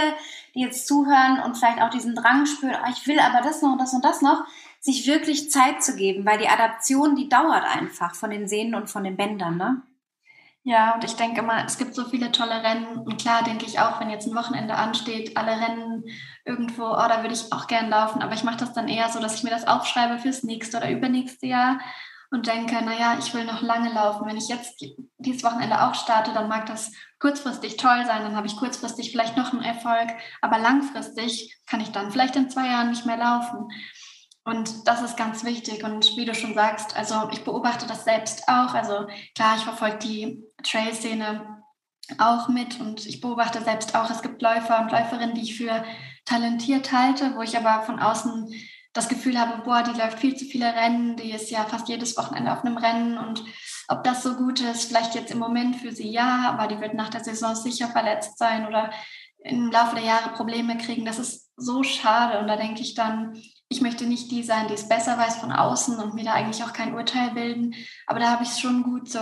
die 0.55 0.61
jetzt 0.61 0.87
zuhören 0.87 1.41
und 1.41 1.57
vielleicht 1.57 1.81
auch 1.81 1.91
diesen 1.91 2.15
Drang 2.15 2.47
spüren, 2.47 2.77
oh, 2.83 2.91
ich 2.91 3.07
will 3.07 3.19
aber 3.21 3.43
das 3.43 3.61
noch 3.63 3.73
und 3.73 3.81
das 3.81 3.93
und 3.93 4.05
das 4.05 4.23
noch, 4.23 4.45
sich 4.81 5.07
wirklich 5.07 5.51
Zeit 5.51 5.83
zu 5.83 5.97
geben, 5.97 6.27
weil 6.27 6.39
die 6.39 6.49
Adaption, 6.49 7.17
die 7.17 7.29
dauert 7.29 7.65
einfach 7.65 8.15
von 8.15 8.31
den 8.31 8.49
Sehnen 8.49 8.75
und 8.75 8.91
von 8.91 9.05
den 9.05 9.17
Bändern, 9.17 9.57
ne? 9.57 9.83
Ja, 10.67 10.95
und 10.95 11.05
ich 11.05 11.15
denke 11.17 11.41
immer, 11.41 11.63
es 11.67 11.77
gibt 11.77 11.95
so 11.95 12.07
viele 12.07 12.33
tolle 12.33 12.63
Rennen. 12.63 12.97
Und 12.99 13.21
klar 13.21 13.43
denke 13.45 13.67
ich 13.67 13.81
auch, 13.81 14.01
wenn 14.01 14.09
jetzt 14.09 14.27
ein 14.27 14.35
Wochenende 14.35 14.75
ansteht, 14.77 15.37
alle 15.37 15.53
Rennen 15.53 16.05
irgendwo, 16.47 16.85
oh, 16.85 17.07
da 17.07 17.21
würde 17.23 17.35
ich 17.35 17.53
auch 17.53 17.67
gern 17.67 17.91
laufen. 17.91 18.23
Aber 18.23 18.33
ich 18.33 18.45
mache 18.45 18.57
das 18.57 18.73
dann 18.73 18.89
eher 18.89 19.11
so, 19.11 19.21
dass 19.21 19.35
ich 19.35 19.45
mir 19.45 19.51
das 19.51 19.67
aufschreibe 19.67 20.19
fürs 20.19 20.43
nächste 20.43 20.79
oder 20.79 20.91
übernächste 20.91 21.47
Jahr 21.47 21.81
und 22.31 22.47
denke, 22.47 22.83
naja, 22.83 23.17
ich 23.19 23.35
will 23.35 23.45
noch 23.45 23.61
lange 23.61 23.93
laufen. 23.93 24.27
Wenn 24.27 24.39
ich 24.39 24.49
jetzt 24.49 24.83
dieses 25.19 25.45
Wochenende 25.45 25.83
auch 25.83 25.95
starte, 25.95 26.33
dann 26.33 26.49
mag 26.49 26.65
das 26.65 26.93
kurzfristig 27.21 27.77
toll 27.77 28.05
sein. 28.07 28.23
Dann 28.23 28.35
habe 28.35 28.47
ich 28.47 28.57
kurzfristig 28.57 29.11
vielleicht 29.11 29.37
noch 29.37 29.53
einen 29.53 29.63
Erfolg. 29.63 30.09
Aber 30.41 30.59
langfristig 30.59 31.59
kann 31.67 31.83
ich 31.83 31.93
dann 31.93 32.11
vielleicht 32.11 32.37
in 32.37 32.49
zwei 32.49 32.69
Jahren 32.69 32.89
nicht 32.89 33.05
mehr 33.05 33.19
laufen. 33.19 33.69
Und 34.45 34.87
das 34.87 35.03
ist 35.03 35.17
ganz 35.17 35.43
wichtig. 35.45 35.85
Und 35.85 36.17
wie 36.17 36.27
du 36.27 36.35
schon 36.35 36.55
sagst, 36.55 36.97
also 36.97 37.29
ich 37.33 37.45
beobachte 37.45 37.87
das 37.87 38.05
selbst 38.05 38.47
auch. 38.47 38.75
Also 38.75 39.07
klar, 39.35 39.57
ich 39.57 39.65
verfolge 39.65 39.99
die 39.99 40.43
Trail-Szene 40.63 41.63
auch 42.19 42.49
mit 42.49 42.79
und 42.81 43.07
ich 43.07 43.21
beobachte 43.21 43.63
selbst 43.63 43.95
auch, 43.95 44.11
es 44.11 44.21
gibt 44.21 44.43
Läufer 44.43 44.81
und 44.81 44.93
Läuferinnen, 44.93 45.35
die 45.35 45.43
ich 45.43 45.57
für 45.57 45.85
talentiert 46.27 46.93
halte, 46.93 47.35
wo 47.37 47.43
ich 47.43 47.57
aber 47.57 47.83
von 47.83 47.99
außen 47.99 48.53
das 48.93 49.09
Gefühl 49.09 49.39
habe, 49.41 49.63
boah, 49.63 49.83
die 49.83 49.99
läuft 49.99 50.21
viel 50.21 50.37
zu 50.37 50.45
viele 50.45 50.73
Rennen, 50.73 51.17
die 51.17 51.33
ist 51.33 51.51
ja 51.51 51.65
fast 51.65 51.89
jedes 51.89 52.17
Wochenende 52.17 52.53
auf 52.53 52.65
einem 52.65 52.77
Rennen 52.77 53.19
und 53.19 53.43
ob 53.89 54.05
das 54.05 54.23
so 54.23 54.35
gut 54.37 54.61
ist, 54.61 54.85
vielleicht 54.85 55.15
jetzt 55.15 55.33
im 55.33 55.39
Moment 55.39 55.77
für 55.77 55.93
sie 55.93 56.09
ja, 56.09 56.49
aber 56.49 56.69
die 56.69 56.81
wird 56.81 56.95
nach 56.95 57.09
der 57.09 57.25
Saison 57.25 57.55
sicher 57.55 57.89
verletzt 57.89 58.39
sein 58.39 58.67
oder 58.67 58.91
im 59.39 59.71
Laufe 59.71 59.97
der 59.97 60.05
Jahre 60.05 60.31
Probleme 60.31 60.79
kriegen. 60.79 61.05
Das 61.05 61.19
ist 61.19 61.51
so 61.57 61.83
schade 61.83 62.39
und 62.39 62.47
da 62.47 62.57
denke 62.57 62.81
ich 62.81 62.95
dann, 62.95 63.35
ich 63.75 63.81
möchte 63.81 64.07
nicht 64.07 64.31
die 64.31 64.45
sein, 64.45 64.69
die 64.69 64.75
es 64.75 64.89
besser 64.89 65.19
weiß 65.19 65.39
von 65.39 65.51
außen 65.51 65.99
und 65.99 66.15
mir 66.15 66.23
da 66.23 66.35
eigentlich 66.35 66.63
auch 66.63 66.73
kein 66.73 66.95
Urteil 66.95 67.33
bilden. 67.33 67.75
Aber 68.07 68.21
da 68.21 68.31
habe 68.31 68.45
ich 68.45 68.51
es 68.51 68.61
schon 68.61 68.85
gut, 68.85 69.11
so 69.11 69.19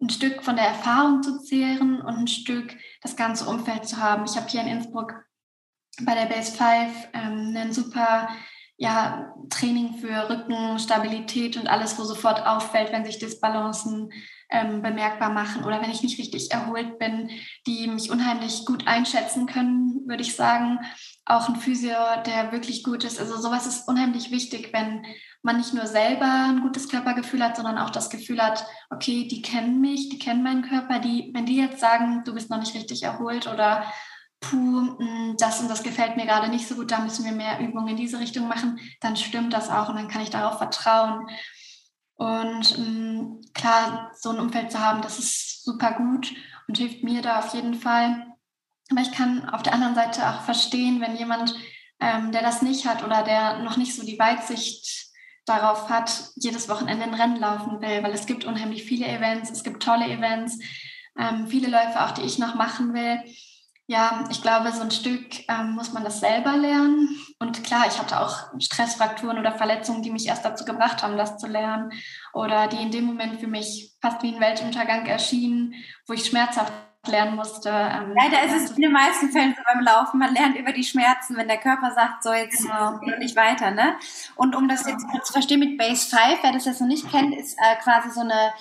ein 0.00 0.08
Stück 0.08 0.42
von 0.42 0.56
der 0.56 0.68
Erfahrung 0.68 1.22
zu 1.22 1.38
zehren 1.42 2.00
und 2.00 2.16
ein 2.16 2.28
Stück 2.28 2.74
das 3.02 3.14
ganze 3.14 3.44
Umfeld 3.44 3.86
zu 3.86 3.98
haben. 3.98 4.24
Ich 4.24 4.36
habe 4.36 4.48
hier 4.48 4.62
in 4.62 4.68
Innsbruck 4.68 5.12
bei 6.02 6.14
der 6.14 6.34
Base 6.34 6.52
5 6.52 7.08
ähm, 7.12 7.54
ein 7.54 7.72
super 7.74 8.30
ja, 8.78 9.34
Training 9.50 9.98
für 9.98 10.30
Rückenstabilität 10.30 11.58
und 11.58 11.66
alles, 11.66 11.98
wo 11.98 12.04
sofort 12.04 12.46
auffällt, 12.46 12.90
wenn 12.92 13.04
sich 13.04 13.18
Disbalancen 13.18 14.10
ähm, 14.50 14.80
bemerkbar 14.80 15.30
machen 15.30 15.64
oder 15.64 15.82
wenn 15.82 15.90
ich 15.90 16.02
nicht 16.02 16.18
richtig 16.18 16.52
erholt 16.52 16.98
bin, 16.98 17.28
die 17.66 17.86
mich 17.88 18.10
unheimlich 18.10 18.64
gut 18.64 18.86
einschätzen 18.86 19.46
können, 19.46 20.06
würde 20.06 20.22
ich 20.22 20.36
sagen 20.36 20.78
auch 21.28 21.48
ein 21.48 21.56
Physio, 21.56 21.96
der 22.26 22.52
wirklich 22.52 22.82
gut 22.82 23.04
ist. 23.04 23.20
Also 23.20 23.40
sowas 23.40 23.66
ist 23.66 23.86
unheimlich 23.86 24.30
wichtig, 24.30 24.70
wenn 24.72 25.04
man 25.42 25.58
nicht 25.58 25.74
nur 25.74 25.86
selber 25.86 26.46
ein 26.48 26.62
gutes 26.62 26.88
Körpergefühl 26.88 27.42
hat, 27.42 27.56
sondern 27.56 27.78
auch 27.78 27.90
das 27.90 28.10
Gefühl 28.10 28.42
hat, 28.42 28.66
okay, 28.90 29.28
die 29.28 29.42
kennen 29.42 29.80
mich, 29.80 30.08
die 30.08 30.18
kennen 30.18 30.42
meinen 30.42 30.62
Körper, 30.62 30.98
die, 30.98 31.30
wenn 31.34 31.46
die 31.46 31.56
jetzt 31.56 31.80
sagen, 31.80 32.22
du 32.24 32.34
bist 32.34 32.50
noch 32.50 32.58
nicht 32.58 32.74
richtig 32.74 33.02
erholt 33.02 33.46
oder 33.46 33.84
puh, 34.40 34.98
hm, 34.98 35.36
das 35.38 35.60
und 35.60 35.68
das 35.68 35.82
gefällt 35.82 36.16
mir 36.16 36.26
gerade 36.26 36.48
nicht 36.48 36.66
so 36.66 36.74
gut, 36.74 36.90
da 36.90 37.00
müssen 37.00 37.24
wir 37.24 37.32
mehr 37.32 37.60
Übungen 37.60 37.88
in 37.88 37.96
diese 37.96 38.18
Richtung 38.18 38.48
machen, 38.48 38.78
dann 39.00 39.16
stimmt 39.16 39.52
das 39.52 39.70
auch 39.70 39.88
und 39.88 39.96
dann 39.96 40.08
kann 40.08 40.22
ich 40.22 40.30
darauf 40.30 40.58
vertrauen. 40.58 41.28
Und 42.14 42.76
ähm, 42.78 43.40
klar, 43.54 44.10
so 44.14 44.30
ein 44.30 44.40
Umfeld 44.40 44.72
zu 44.72 44.80
haben, 44.80 45.02
das 45.02 45.18
ist 45.18 45.64
super 45.64 45.92
gut 45.92 46.32
und 46.66 46.78
hilft 46.78 47.04
mir 47.04 47.22
da 47.22 47.38
auf 47.38 47.54
jeden 47.54 47.74
Fall. 47.74 48.27
Aber 48.90 49.00
ich 49.00 49.12
kann 49.12 49.48
auf 49.50 49.62
der 49.62 49.74
anderen 49.74 49.94
Seite 49.94 50.28
auch 50.28 50.42
verstehen, 50.42 51.00
wenn 51.00 51.16
jemand, 51.16 51.54
ähm, 52.00 52.32
der 52.32 52.42
das 52.42 52.62
nicht 52.62 52.86
hat 52.86 53.04
oder 53.04 53.22
der 53.22 53.58
noch 53.58 53.76
nicht 53.76 53.94
so 53.94 54.04
die 54.04 54.18
Weitsicht 54.18 55.08
darauf 55.44 55.88
hat, 55.88 56.30
jedes 56.36 56.68
Wochenende 56.68 57.04
ein 57.04 57.14
Rennen 57.14 57.36
laufen 57.36 57.80
will, 57.80 58.02
weil 58.02 58.12
es 58.12 58.26
gibt 58.26 58.44
unheimlich 58.44 58.84
viele 58.84 59.06
Events, 59.06 59.50
es 59.50 59.64
gibt 59.64 59.82
tolle 59.82 60.06
Events, 60.06 60.58
ähm, 61.18 61.48
viele 61.48 61.68
Läufe 61.68 62.00
auch, 62.02 62.12
die 62.12 62.22
ich 62.22 62.38
noch 62.38 62.54
machen 62.54 62.94
will. 62.94 63.20
Ja, 63.90 64.24
ich 64.30 64.42
glaube, 64.42 64.70
so 64.70 64.82
ein 64.82 64.90
Stück 64.90 65.48
ähm, 65.48 65.70
muss 65.70 65.94
man 65.94 66.04
das 66.04 66.20
selber 66.20 66.58
lernen. 66.58 67.08
Und 67.38 67.64
klar, 67.64 67.86
ich 67.88 67.98
hatte 67.98 68.20
auch 68.20 68.48
Stressfrakturen 68.60 69.38
oder 69.38 69.52
Verletzungen, 69.52 70.02
die 70.02 70.10
mich 70.10 70.26
erst 70.26 70.44
dazu 70.44 70.66
gebracht 70.66 71.02
haben, 71.02 71.16
das 71.16 71.38
zu 71.38 71.46
lernen. 71.46 71.90
Oder 72.34 72.66
die 72.66 72.76
in 72.76 72.90
dem 72.90 73.06
Moment 73.06 73.40
für 73.40 73.46
mich 73.46 73.94
fast 74.02 74.22
wie 74.22 74.34
ein 74.34 74.40
Weltuntergang 74.40 75.06
erschienen, 75.06 75.74
wo 76.06 76.12
ich 76.12 76.26
schmerzhaft 76.26 76.70
lernen 77.06 77.36
musste. 77.36 77.70
Ähm, 77.70 78.14
Leider 78.14 78.44
ist 78.44 78.64
es 78.64 78.76
in 78.76 78.82
den 78.82 78.92
meisten 78.92 79.30
Fällen 79.30 79.54
so 79.56 79.62
beim 79.64 79.82
Laufen. 79.82 80.18
Man 80.18 80.34
lernt 80.34 80.56
über 80.56 80.72
die 80.72 80.84
Schmerzen, 80.84 81.36
wenn 81.36 81.48
der 81.48 81.58
Körper 81.58 81.92
sagt, 81.92 82.22
so 82.22 82.32
jetzt 82.32 82.62
genau. 82.62 82.98
geht 82.98 83.18
nicht 83.18 83.36
weiter. 83.36 83.70
Ne? 83.70 83.96
Und 84.36 84.56
um 84.56 84.68
das 84.68 84.86
jetzt 84.86 85.06
zu 85.24 85.32
verstehen 85.32 85.60
mit 85.60 85.78
Base 85.78 86.08
5, 86.08 86.42
wer 86.42 86.52
das 86.52 86.64
jetzt 86.64 86.80
noch 86.80 86.88
nicht 86.88 87.10
kennt, 87.10 87.34
ist 87.36 87.56
äh, 87.58 87.76
quasi 87.82 88.10
so 88.10 88.20
eine, 88.20 88.52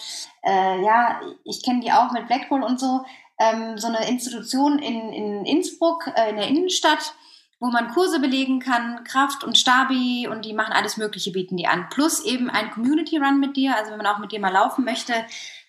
äh, 0.44 0.84
ja, 0.84 1.20
ich 1.44 1.64
kenne 1.64 1.82
die 1.82 1.92
auch 1.92 2.12
mit 2.12 2.28
Blackpool 2.28 2.64
und 2.64 2.80
so, 2.80 3.06
ähm, 3.40 3.78
so 3.78 3.88
eine 3.88 4.08
Institution 4.08 4.80
in, 4.80 5.14
in 5.14 5.46
Innsbruck, 5.46 6.12
äh, 6.16 6.30
in 6.30 6.38
der 6.38 6.48
Innenstadt, 6.48 7.14
wo 7.60 7.68
man 7.68 7.90
Kurse 7.90 8.20
belegen 8.20 8.60
kann, 8.60 9.04
Kraft 9.04 9.44
und 9.44 9.58
Stabi 9.58 10.28
und 10.28 10.46
die 10.46 10.54
machen 10.54 10.74
alles 10.74 10.98
Mögliche, 10.98 11.32
bieten 11.32 11.58
die 11.58 11.68
an. 11.68 11.90
Plus 11.90 12.24
eben 12.24 12.50
ein 12.52 12.70
Community 12.70 13.18
Run 13.18 13.40
mit 13.40 13.58
dir, 13.58 13.76
also 13.76 13.92
wenn 13.92 13.98
man 13.98 14.08
auch 14.08 14.20
mit 14.20 14.32
dir 14.32 14.40
mal 14.40 14.54
laufen 14.54 14.86
möchte, 14.86 15.14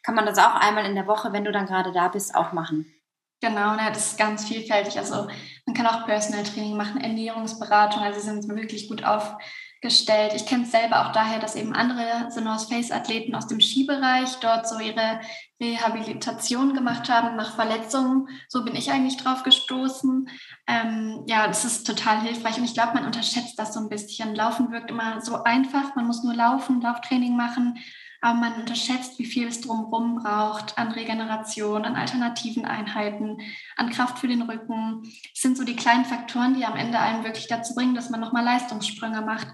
kann 0.03 0.15
man 0.15 0.27
das 0.27 0.39
auch 0.39 0.55
einmal 0.55 0.85
in 0.85 0.95
der 0.95 1.07
Woche, 1.07 1.33
wenn 1.33 1.45
du 1.45 1.53
dann 1.53 1.67
gerade 1.67 1.93
da 1.93 2.09
bist, 2.09 2.35
auch 2.35 2.53
machen. 2.53 2.93
Genau, 3.41 3.77
ne, 3.77 3.83
das 3.93 4.13
ist 4.13 4.19
ganz 4.19 4.47
vielfältig. 4.47 4.99
Also 4.99 5.29
man 5.65 5.75
kann 5.75 5.87
auch 5.87 6.07
Personal 6.07 6.43
Training 6.43 6.77
machen, 6.77 7.01
Ernährungsberatung, 7.01 8.03
also 8.03 8.19
sie 8.19 8.27
sind 8.27 8.49
wirklich 8.49 8.89
gut 8.89 9.05
aufgestellt. 9.05 10.33
Ich 10.35 10.45
kenne 10.45 10.65
es 10.65 10.73
selber 10.73 11.07
auch 11.07 11.13
daher, 11.13 11.39
dass 11.39 11.55
eben 11.55 11.73
andere 11.73 12.33
Sonos 12.33 12.65
Face 12.65 12.91
Athleten 12.91 13.37
aus 13.37 13.47
dem 13.47 13.61
Skibereich 13.61 14.41
dort 14.41 14.69
so 14.69 14.81
ihre 14.81 15.21
Rehabilitation 15.61 16.75
gemacht 16.75 17.09
haben 17.09 17.37
nach 17.37 17.55
Verletzungen. 17.55 18.29
So 18.49 18.65
bin 18.65 18.75
ich 18.75 18.91
eigentlich 18.91 19.19
drauf 19.19 19.45
gestoßen. 19.45 20.29
Ähm, 20.67 21.23
ja, 21.29 21.47
das 21.47 21.65
ist 21.65 21.87
total 21.87 22.21
hilfreich 22.23 22.59
und 22.59 22.65
ich 22.65 22.75
glaube, 22.75 22.95
man 22.95 23.07
unterschätzt 23.07 23.57
das 23.57 23.73
so 23.73 23.79
ein 23.79 23.89
bisschen. 23.89 24.35
Laufen 24.35 24.73
wirkt 24.73 24.91
immer 24.91 25.21
so 25.21 25.45
einfach, 25.45 25.95
man 25.95 26.09
muss 26.09 26.25
nur 26.25 26.35
laufen, 26.35 26.81
Lauftraining 26.81 27.37
machen 27.37 27.79
aber 28.21 28.39
man 28.39 28.55
unterschätzt, 28.55 29.19
wie 29.19 29.25
viel 29.25 29.47
es 29.47 29.61
drumherum 29.61 30.23
braucht 30.23 30.77
an 30.77 30.93
Regeneration, 30.93 31.85
an 31.85 31.97
alternativen 31.97 32.65
Einheiten, 32.65 33.39
an 33.77 33.91
Kraft 33.91 34.19
für 34.19 34.29
den 34.29 34.43
Rücken. 34.43 35.03
Das 35.03 35.43
sind 35.43 35.57
so 35.57 35.65
die 35.65 35.77
kleinen 35.77 36.05
Faktoren, 36.05 36.55
die 36.55 36.65
am 36.65 36.77
Ende 36.77 36.99
einen 36.99 37.25
wirklich 37.25 37.47
dazu 37.47 37.75
bringen, 37.75 37.95
dass 37.95 38.11
man 38.11 38.21
nochmal 38.21 38.45
Leistungssprünge 38.45 39.21
macht. 39.21 39.49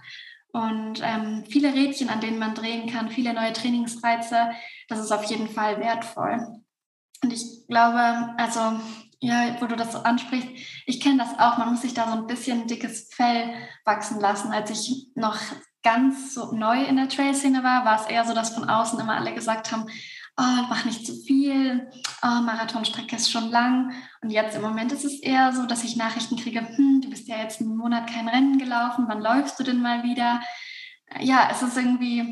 Und 0.53 1.01
ähm, 1.03 1.45
viele 1.49 1.75
Rädchen, 1.75 2.09
an 2.09 2.21
denen 2.21 2.39
man 2.39 2.55
drehen 2.55 2.89
kann, 2.89 3.11
viele 3.11 3.35
neue 3.35 3.53
Trainingsreize, 3.53 4.51
das 4.89 5.01
ist 5.01 5.11
auf 5.11 5.25
jeden 5.25 5.49
Fall 5.49 5.81
wertvoll. 5.81 6.63
Und 7.23 7.33
ich 7.33 7.67
glaube, 7.67 8.35
also 8.37 8.79
ja, 9.21 9.57
wo 9.61 9.67
du 9.67 9.75
das 9.75 9.93
so 9.93 9.99
ansprichst, 9.99 10.49
ich 10.87 11.01
kenne 11.01 11.19
das 11.19 11.39
auch. 11.39 11.59
Man 11.59 11.71
muss 11.71 11.83
sich 11.83 11.95
da 11.95 12.07
so 12.07 12.13
ein 12.13 12.27
bisschen 12.27 12.67
dickes 12.67 13.09
Fell 13.13 13.55
wachsen 13.85 14.21
lassen. 14.21 14.53
Als 14.53 14.71
ich 14.71 15.09
noch 15.15 15.39
ganz 15.85 16.35
so 16.35 16.53
neu 16.53 16.83
in 16.83 16.97
der 16.97 17.09
Trail-Szene 17.09 17.63
war, 17.63 17.85
war 17.85 18.01
es 18.01 18.07
eher 18.07 18.25
so, 18.25 18.35
dass 18.35 18.55
von 18.55 18.69
außen 18.69 18.99
immer 18.99 19.15
alle 19.15 19.35
gesagt 19.35 19.71
haben, 19.71 19.87
oh, 20.37 20.67
mach 20.69 20.85
nicht 20.85 21.07
zu 21.07 21.15
viel, 21.15 21.89
oh, 22.23 22.41
Marathonstrecke 22.43 23.17
ist 23.17 23.31
schon 23.31 23.51
lang. 23.51 23.93
Und 24.23 24.31
jetzt 24.31 24.57
im 24.57 24.63
Moment 24.63 24.93
ist 24.93 25.05
es 25.05 25.21
eher 25.21 25.53
so, 25.53 25.67
dass 25.67 25.85
ich 25.85 25.97
Nachrichten 25.97 26.37
kriege, 26.37 26.61
hm, 26.61 27.03
du 27.03 27.11
bist 27.11 27.29
ja 27.29 27.37
jetzt 27.37 27.61
einen 27.61 27.77
Monat 27.77 28.11
kein 28.11 28.29
Rennen 28.29 28.59
gelaufen, 28.59 29.05
wann 29.09 29.21
läufst 29.21 29.61
du 29.61 29.63
denn 29.63 29.81
mal 29.81 30.03
wieder? 30.03 30.41
Ja, 31.21 31.49
es 31.53 31.63
ist 31.63 31.77
irgendwie, 31.77 32.23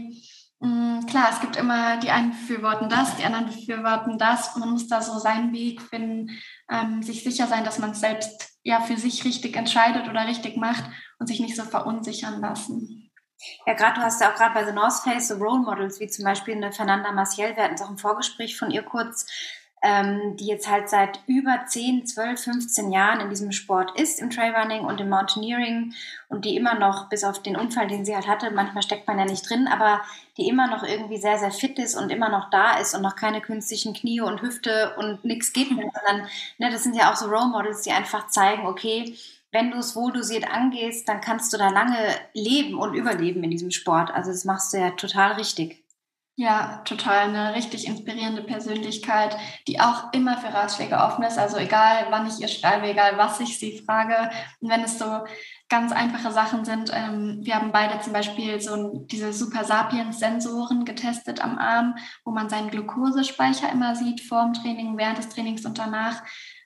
mh, 0.60 1.00
hm, 1.00 1.06
klar, 1.06 1.28
es 1.30 1.40
gibt 1.40 1.56
immer, 1.56 1.98
die 1.98 2.10
einen 2.10 2.30
befürworten 2.30 2.88
das, 2.88 3.16
die 3.16 3.24
anderen 3.24 3.46
befürworten 3.46 4.18
das. 4.18 4.56
Man 4.56 4.70
muss 4.70 4.88
da 4.88 5.02
so 5.02 5.18
seinen 5.18 5.52
Weg 5.52 5.82
finden, 5.82 6.30
ähm, 6.70 7.02
sich 7.02 7.22
sicher 7.22 7.46
sein, 7.46 7.64
dass 7.64 7.78
man 7.78 7.90
es 7.90 8.00
selbst 8.00 8.58
ja 8.64 8.80
für 8.80 8.96
sich 8.96 9.24
richtig 9.24 9.56
entscheidet 9.56 10.08
oder 10.08 10.26
richtig 10.26 10.56
macht 10.56 10.84
und 11.18 11.26
sich 11.26 11.40
nicht 11.40 11.56
so 11.56 11.64
verunsichern 11.64 12.40
lassen. 12.40 13.01
Ja, 13.66 13.74
gerade 13.74 14.00
du 14.00 14.02
hast 14.02 14.20
ja 14.20 14.30
auch 14.30 14.34
gerade 14.34 14.54
bei 14.54 14.64
The 14.64 14.72
North 14.72 15.00
Face 15.04 15.28
so 15.28 15.34
Role 15.34 15.60
Models, 15.60 16.00
wie 16.00 16.08
zum 16.08 16.24
Beispiel 16.24 16.54
eine 16.54 16.72
Fernanda 16.72 17.12
Maciel, 17.12 17.56
wir 17.56 17.64
hatten 17.64 17.74
es 17.74 17.82
auch 17.82 17.90
im 17.90 17.98
Vorgespräch 17.98 18.56
von 18.56 18.70
ihr 18.70 18.82
kurz, 18.82 19.26
ähm, 19.82 20.36
die 20.36 20.46
jetzt 20.46 20.70
halt 20.70 20.88
seit 20.88 21.18
über 21.26 21.64
10, 21.66 22.06
12, 22.06 22.40
15 22.40 22.92
Jahren 22.92 23.18
in 23.18 23.30
diesem 23.30 23.50
Sport 23.50 23.98
ist, 23.98 24.20
im 24.20 24.30
Trailrunning 24.30 24.84
und 24.84 25.00
im 25.00 25.08
Mountaineering 25.08 25.92
und 26.28 26.44
die 26.44 26.56
immer 26.56 26.74
noch, 26.74 27.08
bis 27.08 27.24
auf 27.24 27.42
den 27.42 27.56
Unfall, 27.56 27.88
den 27.88 28.04
sie 28.04 28.14
halt 28.14 28.28
hatte, 28.28 28.52
manchmal 28.52 28.84
steckt 28.84 29.08
man 29.08 29.18
ja 29.18 29.24
nicht 29.24 29.48
drin, 29.48 29.66
aber 29.66 30.00
die 30.36 30.46
immer 30.48 30.68
noch 30.68 30.84
irgendwie 30.84 31.18
sehr, 31.18 31.38
sehr 31.38 31.50
fit 31.50 31.80
ist 31.80 31.96
und 31.96 32.10
immer 32.10 32.28
noch 32.28 32.48
da 32.50 32.78
ist 32.78 32.94
und 32.94 33.02
noch 33.02 33.16
keine 33.16 33.40
künstlichen 33.40 33.92
Knie 33.92 34.20
und 34.20 34.40
Hüfte 34.40 34.94
und 34.98 35.24
nichts 35.24 35.52
geht 35.52 35.72
mehr, 35.72 35.90
sondern 35.92 36.28
ne, 36.58 36.70
das 36.70 36.84
sind 36.84 36.94
ja 36.94 37.10
auch 37.10 37.16
so 37.16 37.26
Role 37.26 37.48
Models, 37.48 37.82
die 37.82 37.90
einfach 37.90 38.28
zeigen, 38.28 38.66
okay, 38.66 39.16
wenn 39.52 39.70
du 39.70 39.78
es 39.78 39.94
wohldosiert 39.94 40.50
angehst, 40.50 41.08
dann 41.08 41.20
kannst 41.20 41.52
du 41.52 41.58
da 41.58 41.68
lange 41.68 41.96
leben 42.32 42.78
und 42.78 42.94
überleben 42.94 43.44
in 43.44 43.50
diesem 43.50 43.70
Sport. 43.70 44.10
Also 44.10 44.30
das 44.30 44.44
machst 44.44 44.72
du 44.72 44.78
ja 44.78 44.90
total 44.92 45.32
richtig. 45.32 45.82
Ja, 46.34 46.80
total 46.86 47.28
eine 47.28 47.54
richtig 47.54 47.86
inspirierende 47.86 48.42
Persönlichkeit, 48.42 49.36
die 49.68 49.80
auch 49.80 50.14
immer 50.14 50.38
für 50.38 50.52
Ratschläge 50.52 50.96
offen 50.96 51.24
ist. 51.24 51.36
Also 51.38 51.58
egal, 51.58 52.06
wann 52.08 52.26
ich 52.26 52.40
ihr 52.40 52.48
schreibe, 52.48 52.88
egal 52.88 53.18
was 53.18 53.38
ich 53.40 53.58
sie 53.58 53.82
frage. 53.84 54.30
Und 54.60 54.70
wenn 54.70 54.80
es 54.80 54.98
so 54.98 55.24
ganz 55.68 55.92
einfache 55.92 56.32
Sachen 56.32 56.64
sind, 56.64 56.90
ähm, 56.94 57.40
wir 57.42 57.54
haben 57.54 57.70
beide 57.70 58.00
zum 58.00 58.14
Beispiel 58.14 58.58
so 58.62 59.04
diese 59.10 59.34
Super 59.34 59.64
Sapiens-Sensoren 59.64 60.86
getestet 60.86 61.44
am 61.44 61.58
Arm, 61.58 61.96
wo 62.24 62.30
man 62.30 62.48
seinen 62.48 62.70
Glukosespeicher 62.70 63.70
immer 63.70 63.94
sieht 63.94 64.22
vor 64.22 64.42
dem 64.42 64.54
Training, 64.54 64.96
während 64.96 65.18
des 65.18 65.28
Trainings 65.28 65.66
und 65.66 65.78
danach. 65.78 66.22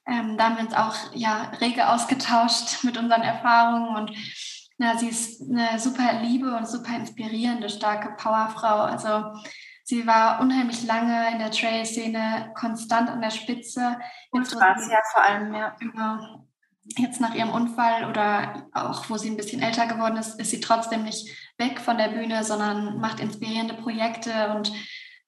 Ähm, 0.08 0.36
da 0.36 0.44
haben 0.44 0.56
wir 0.56 0.64
uns 0.64 0.74
auch 0.74 0.94
ja, 1.14 1.50
rege 1.60 1.88
ausgetauscht 1.88 2.78
mit 2.84 2.96
unseren 2.96 3.22
Erfahrungen 3.22 3.96
und 3.96 4.12
na, 4.78 4.98
sie 4.98 5.08
ist 5.08 5.40
eine 5.42 5.78
super 5.78 6.20
liebe 6.22 6.54
und 6.54 6.68
super 6.68 6.94
inspirierende, 6.96 7.70
starke 7.70 8.14
Powerfrau. 8.16 8.82
Also 8.82 9.40
sie 9.84 10.06
war 10.06 10.40
unheimlich 10.40 10.84
lange 10.84 11.32
in 11.32 11.38
der 11.38 11.50
Trail-Szene, 11.50 12.52
konstant 12.54 13.08
an 13.08 13.22
der 13.22 13.30
Spitze. 13.30 13.98
Und 14.30 14.54
war 14.54 14.78
sie 14.78 14.92
ja 14.92 15.00
vor 15.12 15.22
allem, 15.22 15.54
ja. 15.54 15.74
Genau. 15.80 16.46
Jetzt 16.98 17.20
nach 17.20 17.34
ihrem 17.34 17.50
Unfall 17.50 18.04
oder 18.04 18.68
auch 18.72 19.08
wo 19.08 19.16
sie 19.16 19.30
ein 19.30 19.36
bisschen 19.36 19.62
älter 19.62 19.86
geworden 19.86 20.18
ist, 20.18 20.38
ist 20.38 20.50
sie 20.50 20.60
trotzdem 20.60 21.02
nicht 21.02 21.26
weg 21.58 21.80
von 21.80 21.98
der 21.98 22.08
Bühne, 22.08 22.44
sondern 22.44 23.00
macht 23.00 23.18
inspirierende 23.18 23.74
Projekte. 23.74 24.54
Und 24.54 24.72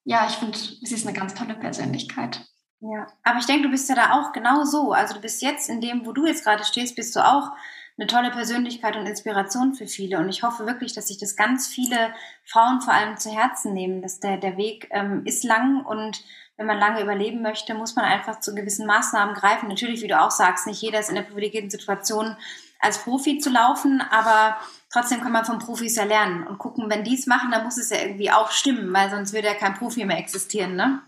ja, 0.05 0.27
ich 0.29 0.35
finde, 0.35 0.59
sie 0.59 0.95
ist 0.95 1.07
eine 1.07 1.19
ganz 1.19 1.35
tolle 1.35 1.55
Persönlichkeit. 1.55 2.45
Ja, 2.81 3.09
aber 3.25 3.39
ich 3.41 3.47
denke, 3.47 3.65
du 3.65 3.71
bist 3.71 3.89
ja 3.89 3.97
da 3.97 4.13
auch 4.13 4.33
genau 4.33 4.65
so. 4.65 4.93
Also 4.93 5.15
du 5.15 5.21
bist 5.21 5.43
jetzt 5.43 5.69
in 5.69 5.81
dem, 5.81 6.07
wo 6.07 6.13
du 6.13 6.27
jetzt 6.27 6.45
gerade 6.45 6.65
stehst, 6.65 6.95
bist 6.95 7.17
du 7.17 7.27
auch 7.27 7.51
eine 7.99 8.07
tolle 8.07 8.31
Persönlichkeit 8.31 8.97
und 8.97 9.07
Inspiration 9.07 9.75
für 9.75 9.89
viele. 9.89 10.19
Und 10.19 10.29
ich 10.29 10.45
hoffe 10.45 10.67
wirklich, 10.67 10.95
dass 10.95 11.09
sich 11.09 11.19
das 11.19 11.35
ganz 11.35 11.67
viele 11.67 12.15
Frauen 12.45 12.81
vor 12.81 12.95
allem 12.95 13.17
zu 13.17 13.31
Herzen 13.31 13.75
nehmen, 13.75 14.01
dass 14.01 14.21
der, 14.21 14.37
der 14.37 14.57
Weg 14.57 14.89
ähm, 14.93 15.23
ist 15.25 15.43
lang 15.43 15.85
und 15.85 16.23
wenn 16.57 16.67
man 16.67 16.79
lange 16.79 17.03
überleben 17.03 17.43
möchte, 17.43 17.75
muss 17.75 17.95
man 17.95 18.05
einfach 18.05 18.41
zu 18.41 18.55
gewissen 18.55 18.87
Maßnahmen 18.87 19.35
greifen. 19.35 19.69
Natürlich, 19.69 20.03
wie 20.03 20.09
du 20.09 20.21
auch 20.21 20.33
sagst, 20.33 20.67
nicht 20.67 20.83
jeder 20.83 20.99
ist 20.99 21.09
in 21.09 21.15
der 21.15 21.23
privilegierten 21.23 21.71
Situation, 21.71 22.37
als 22.81 22.99
Profi 22.99 23.39
zu 23.39 23.51
laufen, 23.51 24.01
aber 24.11 24.57
trotzdem 24.93 25.21
kann 25.21 25.33
man 25.33 25.45
von 25.45 25.59
Profis 25.59 25.97
ja 25.97 26.05
lernen 26.05 26.47
und 26.47 26.59
gucken, 26.59 26.91
wenn 26.91 27.05
die 27.05 27.15
es 27.15 27.27
machen, 27.27 27.51
dann 27.51 27.65
muss 27.65 27.77
es 27.77 27.91
ja 27.91 27.99
irgendwie 27.99 28.31
auch 28.31 28.51
stimmen, 28.51 28.93
weil 28.93 29.11
sonst 29.11 29.33
würde 29.33 29.49
ja 29.49 29.55
kein 29.55 29.75
Profi 29.75 30.05
mehr 30.05 30.19
existieren, 30.19 30.77
ne? 30.77 31.01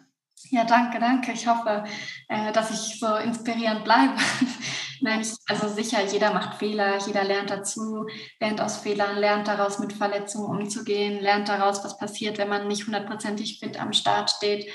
Ja, 0.48 0.64
danke, 0.64 0.98
danke. 0.98 1.32
Ich 1.32 1.46
hoffe, 1.46 1.84
äh, 2.28 2.52
dass 2.52 2.70
ich 2.70 2.98
so 2.98 3.16
inspirierend 3.16 3.84
bleibe. 3.84 4.14
Nein, 5.02 5.26
also 5.48 5.68
sicher, 5.68 6.04
jeder 6.04 6.32
macht 6.32 6.58
Fehler, 6.58 6.98
jeder 6.98 7.24
lernt 7.24 7.50
dazu, 7.50 8.06
lernt 8.38 8.60
aus 8.60 8.78
Fehlern, 8.78 9.16
lernt 9.16 9.48
daraus 9.48 9.78
mit 9.78 9.92
Verletzungen 9.92 10.60
umzugehen, 10.60 11.20
lernt 11.20 11.48
daraus, 11.48 11.84
was 11.84 11.96
passiert, 11.96 12.38
wenn 12.38 12.48
man 12.48 12.68
nicht 12.68 12.86
hundertprozentig 12.86 13.60
fit 13.60 13.80
am 13.80 13.92
Start 13.92 14.30
steht. 14.30 14.70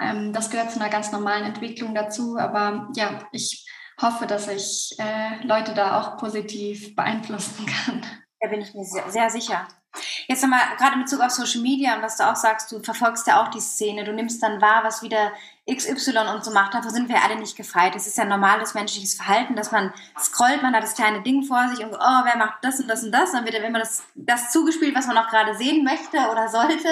Ähm, 0.00 0.32
das 0.32 0.50
gehört 0.50 0.72
zu 0.72 0.80
einer 0.80 0.90
ganz 0.90 1.12
normalen 1.12 1.44
Entwicklung 1.44 1.94
dazu. 1.94 2.36
Aber 2.38 2.88
ja, 2.94 3.28
ich 3.32 3.66
hoffe, 4.00 4.26
dass 4.26 4.48
ich 4.48 4.96
äh, 4.98 5.44
Leute 5.44 5.74
da 5.74 6.00
auch 6.00 6.16
positiv 6.18 6.94
beeinflussen 6.94 7.66
kann. 7.86 8.02
Da 8.40 8.48
bin 8.48 8.60
ich 8.60 8.72
mir 8.74 8.84
sehr, 8.84 9.10
sehr 9.10 9.30
sicher. 9.30 9.66
Jetzt 10.26 10.42
nochmal, 10.42 10.60
gerade 10.76 10.94
in 10.94 11.02
Bezug 11.02 11.20
auf 11.20 11.30
Social 11.30 11.62
Media 11.62 11.96
und 11.96 12.02
was 12.02 12.16
du 12.16 12.30
auch 12.30 12.36
sagst, 12.36 12.70
du 12.70 12.80
verfolgst 12.80 13.26
ja 13.26 13.42
auch 13.42 13.48
die 13.48 13.60
Szene, 13.60 14.04
du 14.04 14.12
nimmst 14.12 14.42
dann 14.42 14.60
wahr, 14.60 14.84
was 14.84 15.02
wieder 15.02 15.32
XY 15.70 16.18
und 16.34 16.44
so 16.44 16.50
macht, 16.50 16.74
davor 16.74 16.90
sind 16.90 17.08
wir 17.08 17.22
alle 17.22 17.36
nicht 17.36 17.56
gefeit. 17.56 17.94
Es 17.96 18.06
ist 18.06 18.18
ja 18.18 18.24
normales 18.24 18.74
menschliches 18.74 19.14
Verhalten, 19.14 19.56
dass 19.56 19.72
man 19.72 19.92
scrollt, 20.18 20.62
man 20.62 20.74
hat 20.74 20.82
das 20.82 20.94
kleine 20.94 21.22
Ding 21.22 21.42
vor 21.42 21.68
sich 21.68 21.84
und 21.84 21.94
oh, 21.94 22.20
wer 22.24 22.36
macht 22.36 22.62
das 22.62 22.80
und 22.80 22.88
das 22.88 23.02
und 23.02 23.12
das, 23.12 23.32
dann 23.32 23.44
wird 23.44 23.54
immer 23.54 23.78
das, 23.78 24.02
das 24.14 24.50
zugespielt, 24.50 24.94
was 24.94 25.06
man 25.06 25.18
auch 25.18 25.28
gerade 25.28 25.54
sehen 25.56 25.84
möchte 25.84 26.18
oder 26.30 26.48
sollte. 26.48 26.88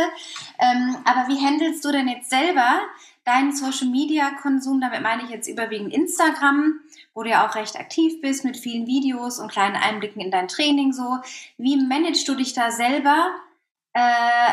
Ähm, 0.58 0.96
aber 1.04 1.28
wie 1.28 1.44
handelst 1.44 1.84
du 1.84 1.92
denn 1.92 2.08
jetzt 2.08 2.30
selber 2.30 2.80
deinen 3.26 3.54
Social 3.54 3.88
Media 3.88 4.30
Konsum? 4.40 4.80
Damit 4.80 5.02
meine 5.02 5.24
ich 5.24 5.30
jetzt 5.30 5.48
überwiegend 5.48 5.92
Instagram 5.92 6.80
wo 7.16 7.22
du 7.22 7.30
ja 7.30 7.48
auch 7.48 7.54
recht 7.54 7.76
aktiv 7.76 8.20
bist 8.20 8.44
mit 8.44 8.58
vielen 8.58 8.86
Videos 8.86 9.38
und 9.38 9.50
kleinen 9.50 9.74
Einblicken 9.74 10.20
in 10.20 10.30
dein 10.30 10.48
Training 10.48 10.92
so. 10.92 11.18
Wie 11.56 11.82
managst 11.82 12.28
du 12.28 12.34
dich 12.34 12.52
da 12.52 12.70
selber, 12.70 13.30
äh, 13.94 14.52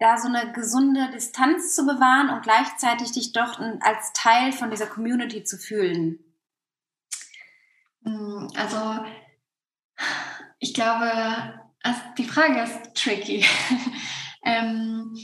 da 0.00 0.18
so 0.18 0.26
eine 0.26 0.52
gesunde 0.52 1.08
Distanz 1.12 1.76
zu 1.76 1.86
bewahren 1.86 2.30
und 2.30 2.42
gleichzeitig 2.42 3.12
dich 3.12 3.32
doch 3.32 3.60
als 3.80 4.12
Teil 4.12 4.50
von 4.50 4.70
dieser 4.70 4.88
Community 4.88 5.44
zu 5.44 5.56
fühlen? 5.56 6.18
Hm, 8.04 8.48
also 8.56 9.04
ich 10.58 10.74
glaube, 10.74 11.60
also 11.80 12.00
die 12.18 12.24
Frage 12.24 12.62
ist 12.62 12.96
tricky. 12.96 13.46
ähm, 14.44 15.16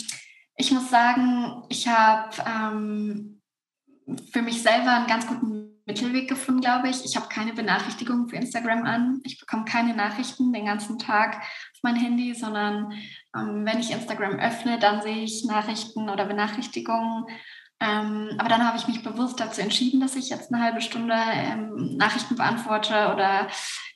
ich 0.57 0.71
muss 0.73 0.91
sagen, 0.91 1.65
ich 1.69 1.87
habe 1.87 2.37
ähm, 2.47 3.43
für 4.33 4.43
mich 4.43 4.63
selber 4.63 4.91
einen 4.91 5.07
ganz 5.07 5.27
guten 5.27 5.67
Mittelweg 5.87 6.29
gefunden, 6.29 6.61
glaube 6.61 6.89
ich. 6.89 7.05
Ich 7.05 7.17
habe 7.17 7.29
keine 7.29 7.53
Benachrichtigungen 7.53 8.29
für 8.29 8.37
Instagram 8.37 8.85
an. 8.85 9.21
Ich 9.25 9.39
bekomme 9.39 9.65
keine 9.65 9.95
Nachrichten 9.95 10.53
den 10.53 10.67
ganzen 10.67 10.99
Tag 10.99 11.37
auf 11.37 11.83
mein 11.83 11.95
Handy, 11.95 12.35
sondern 12.35 12.93
ähm, 13.37 13.65
wenn 13.65 13.79
ich 13.79 13.93
Instagram 13.93 14.39
öffne, 14.41 14.79
dann 14.79 15.03
sehe 15.03 15.23
ich 15.23 15.45
Nachrichten 15.45 16.09
oder 16.09 16.25
Benachrichtigungen. 16.25 17.27
Ähm, 17.79 18.31
aber 18.39 18.49
dann 18.49 18.67
habe 18.67 18.79
ich 18.79 18.89
mich 18.89 19.03
bewusst 19.03 19.39
dazu 19.39 19.61
entschieden, 19.61 20.01
dass 20.01 20.17
ich 20.17 20.31
jetzt 20.31 20.53
eine 20.53 20.63
halbe 20.63 20.81
Stunde 20.81 21.15
ähm, 21.15 21.97
Nachrichten 21.97 22.35
beantworte 22.35 23.13
oder 23.13 23.49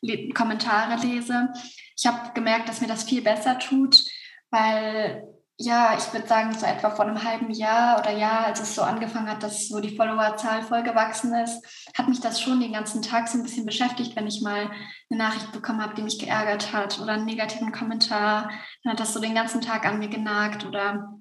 le 0.02 0.28
Kommentare 0.34 1.00
lese. 1.00 1.48
Ich 1.96 2.06
habe 2.06 2.32
gemerkt, 2.34 2.68
dass 2.68 2.80
mir 2.80 2.88
das 2.88 3.04
viel 3.04 3.22
besser 3.22 3.58
tut, 3.58 4.04
weil 4.50 5.24
ja, 5.62 5.94
ich 5.98 6.11
würde 6.14 6.26
sagen, 6.26 6.54
so 6.54 6.64
etwa 6.64 6.88
vor 6.88 7.04
einem 7.04 7.22
halben 7.22 7.50
Jahr 7.50 7.98
oder 7.98 8.16
Jahr, 8.16 8.46
als 8.46 8.61
es 8.61 8.74
so 8.74 8.80
angefangen 8.80 9.28
hat, 9.28 9.42
dass 9.42 9.68
so 9.68 9.78
die 9.80 9.94
Followerzahl 9.94 10.62
voll 10.62 10.82
gewachsen 10.82 11.34
ist, 11.34 11.62
hat 11.94 12.08
mich 12.08 12.18
das 12.18 12.40
schon 12.40 12.61
den 12.61 12.72
ganzen 12.72 13.02
Tag 13.02 13.28
so 13.28 13.36
ein 13.36 13.42
bisschen 13.42 13.66
beschäftigt, 13.66 14.16
wenn 14.16 14.26
ich 14.26 14.40
mal 14.40 14.70
eine 15.11 15.18
Nachricht 15.18 15.52
bekommen 15.52 15.82
habe, 15.82 15.94
die 15.94 16.02
mich 16.02 16.18
geärgert 16.18 16.72
hat 16.72 16.98
oder 16.98 17.12
einen 17.12 17.26
negativen 17.26 17.72
Kommentar. 17.72 18.50
Dann 18.82 18.92
hat 18.92 19.00
das 19.00 19.12
so 19.12 19.20
den 19.20 19.34
ganzen 19.34 19.61
Tag 19.61 19.84
an 19.84 19.98
mir 19.98 20.08
genagt 20.08 20.64
oder 20.64 21.20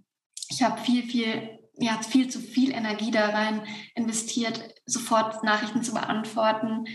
ich 0.50 0.64
habe 0.64 0.80
viel, 0.80 1.04
viel, 1.04 1.60
ja, 1.78 2.00
viel 2.02 2.30
zu 2.30 2.40
viel 2.40 2.72
Energie 2.72 3.12
da 3.12 3.28
rein 3.30 3.62
investiert, 3.94 4.74
sofort 4.86 5.44
Nachrichten 5.44 5.84
zu 5.84 5.94
beantworten. 5.94 6.86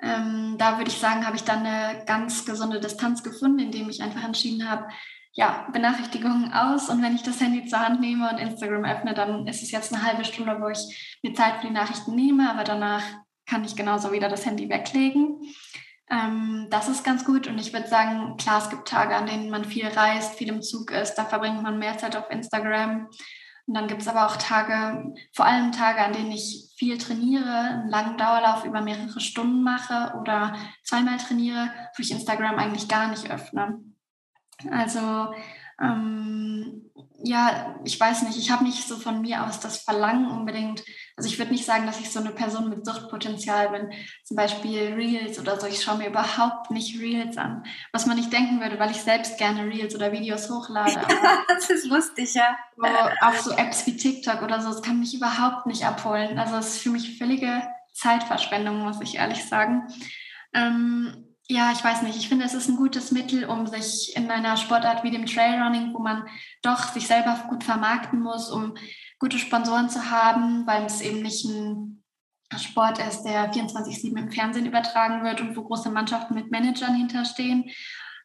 Ähm, 0.00 0.54
da 0.56 0.78
würde 0.78 0.90
ich 0.92 0.98
sagen, 0.98 1.26
habe 1.26 1.34
ich 1.34 1.42
dann 1.42 1.66
eine 1.66 2.04
ganz 2.04 2.44
gesunde 2.44 2.78
Distanz 2.78 3.24
gefunden, 3.24 3.58
indem 3.58 3.90
ich 3.90 4.02
einfach 4.02 4.22
entschieden 4.22 4.70
habe, 4.70 4.86
ja, 5.34 5.66
Benachrichtigungen 5.72 6.52
aus 6.52 6.88
und 6.90 7.02
wenn 7.02 7.14
ich 7.14 7.22
das 7.22 7.40
Handy 7.40 7.64
zur 7.66 7.80
Hand 7.80 8.00
nehme 8.00 8.28
und 8.30 8.38
Instagram 8.38 8.84
öffne, 8.84 9.14
dann 9.14 9.46
ist 9.46 9.62
es 9.62 9.70
jetzt 9.70 9.92
eine 9.92 10.04
halbe 10.04 10.24
Stunde, 10.24 10.58
wo 10.60 10.68
ich 10.68 11.18
mir 11.22 11.32
Zeit 11.34 11.60
für 11.60 11.68
die 11.68 11.72
Nachrichten 11.72 12.14
nehme, 12.14 12.50
aber 12.50 12.64
danach 12.64 13.02
kann 13.46 13.64
ich 13.64 13.74
genauso 13.74 14.12
wieder 14.12 14.28
das 14.28 14.44
Handy 14.44 14.68
weglegen. 14.68 15.40
Ähm, 16.10 16.66
das 16.70 16.88
ist 16.88 17.04
ganz 17.04 17.24
gut 17.24 17.46
und 17.46 17.58
ich 17.58 17.72
würde 17.72 17.88
sagen, 17.88 18.36
klar, 18.36 18.58
es 18.58 18.68
gibt 18.68 18.86
Tage, 18.86 19.16
an 19.16 19.26
denen 19.26 19.48
man 19.48 19.64
viel 19.64 19.86
reist, 19.86 20.34
viel 20.34 20.48
im 20.48 20.60
Zug 20.60 20.90
ist, 20.90 21.14
da 21.14 21.24
verbringt 21.24 21.62
man 21.62 21.78
mehr 21.78 21.96
Zeit 21.96 22.14
auf 22.14 22.30
Instagram. 22.30 23.08
Und 23.66 23.74
dann 23.74 23.86
gibt 23.86 24.02
es 24.02 24.08
aber 24.08 24.26
auch 24.26 24.36
Tage, 24.36 25.14
vor 25.32 25.46
allem 25.46 25.72
Tage, 25.72 26.04
an 26.04 26.12
denen 26.12 26.32
ich 26.32 26.74
viel 26.76 26.98
trainiere, 26.98 27.48
einen 27.48 27.88
langen 27.88 28.18
Dauerlauf 28.18 28.64
über 28.64 28.80
mehrere 28.80 29.20
Stunden 29.20 29.62
mache 29.62 30.14
oder 30.20 30.54
zweimal 30.82 31.16
trainiere, 31.16 31.70
wo 31.96 32.02
ich 32.02 32.10
Instagram 32.10 32.58
eigentlich 32.58 32.88
gar 32.88 33.08
nicht 33.08 33.30
öffne. 33.30 33.78
Also 34.70 35.34
ähm, 35.80 36.90
ja, 37.24 37.76
ich 37.84 37.98
weiß 37.98 38.22
nicht, 38.22 38.38
ich 38.38 38.50
habe 38.50 38.64
nicht 38.64 38.86
so 38.86 38.96
von 38.96 39.20
mir 39.20 39.46
aus 39.46 39.60
das 39.60 39.78
Verlangen 39.78 40.26
unbedingt. 40.26 40.82
Also 41.16 41.28
ich 41.28 41.38
würde 41.38 41.52
nicht 41.52 41.64
sagen, 41.64 41.86
dass 41.86 42.00
ich 42.00 42.10
so 42.10 42.18
eine 42.18 42.30
Person 42.30 42.68
mit 42.68 42.84
Suchtpotenzial 42.84 43.70
bin. 43.70 43.92
Zum 44.24 44.36
Beispiel 44.36 44.94
Reels 44.94 45.38
oder 45.38 45.58
so. 45.60 45.66
Ich 45.66 45.82
schaue 45.82 45.98
mir 45.98 46.08
überhaupt 46.08 46.70
nicht 46.70 47.00
Reels 47.00 47.36
an. 47.36 47.64
Was 47.92 48.06
man 48.06 48.16
nicht 48.16 48.32
denken 48.32 48.60
würde, 48.60 48.78
weil 48.78 48.90
ich 48.90 49.02
selbst 49.02 49.38
gerne 49.38 49.64
Reels 49.64 49.94
oder 49.94 50.12
Videos 50.12 50.50
hochlade. 50.50 51.00
das 51.48 51.70
ist 51.70 51.86
lustig, 51.86 52.34
ja. 52.34 52.56
So, 52.76 52.86
auch 53.20 53.34
so 53.34 53.50
Apps 53.52 53.86
wie 53.86 53.96
TikTok 53.96 54.42
oder 54.42 54.60
so, 54.60 54.70
das 54.70 54.82
kann 54.82 54.98
mich 54.98 55.14
überhaupt 55.14 55.66
nicht 55.66 55.84
abholen. 55.84 56.38
Also 56.38 56.56
es 56.56 56.76
ist 56.76 56.82
für 56.82 56.90
mich 56.90 57.18
völlige 57.18 57.62
Zeitverschwendung, 57.92 58.80
muss 58.80 59.00
ich 59.00 59.16
ehrlich 59.16 59.44
sagen. 59.44 59.86
Ähm, 60.54 61.31
ja, 61.52 61.70
ich 61.72 61.84
weiß 61.84 62.02
nicht. 62.02 62.16
Ich 62.16 62.28
finde, 62.28 62.46
es 62.46 62.54
ist 62.54 62.68
ein 62.68 62.76
gutes 62.76 63.12
Mittel, 63.12 63.44
um 63.44 63.66
sich 63.66 64.16
in 64.16 64.30
einer 64.30 64.56
Sportart 64.56 65.04
wie 65.04 65.10
dem 65.10 65.26
Trailrunning, 65.26 65.92
wo 65.92 65.98
man 65.98 66.26
doch 66.62 66.92
sich 66.92 67.06
selber 67.06 67.44
gut 67.48 67.62
vermarkten 67.62 68.20
muss, 68.20 68.50
um 68.50 68.74
gute 69.18 69.38
Sponsoren 69.38 69.90
zu 69.90 70.10
haben, 70.10 70.66
weil 70.66 70.84
es 70.86 71.00
eben 71.02 71.20
nicht 71.20 71.44
ein 71.44 72.02
Sport 72.56 72.98
ist, 72.98 73.22
der 73.24 73.52
24-7 73.52 74.16
im 74.18 74.30
Fernsehen 74.30 74.66
übertragen 74.66 75.24
wird 75.24 75.40
und 75.40 75.56
wo 75.56 75.62
große 75.62 75.90
Mannschaften 75.90 76.34
mit 76.34 76.50
Managern 76.50 76.94
hinterstehen. 76.94 77.70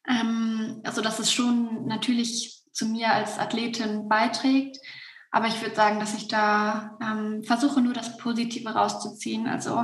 Ähm, 0.07 0.81
also, 0.85 1.01
dass 1.01 1.19
es 1.19 1.31
schon 1.31 1.85
natürlich 1.85 2.63
zu 2.71 2.85
mir 2.85 3.11
als 3.11 3.39
Athletin 3.39 4.07
beiträgt. 4.07 4.77
Aber 5.31 5.47
ich 5.47 5.61
würde 5.61 5.75
sagen, 5.75 5.99
dass 5.99 6.15
ich 6.15 6.29
da 6.29 6.97
ähm, 7.01 7.43
versuche, 7.43 7.81
nur 7.81 7.93
das 7.93 8.17
Positive 8.17 8.69
rauszuziehen. 8.69 9.47
Also 9.47 9.83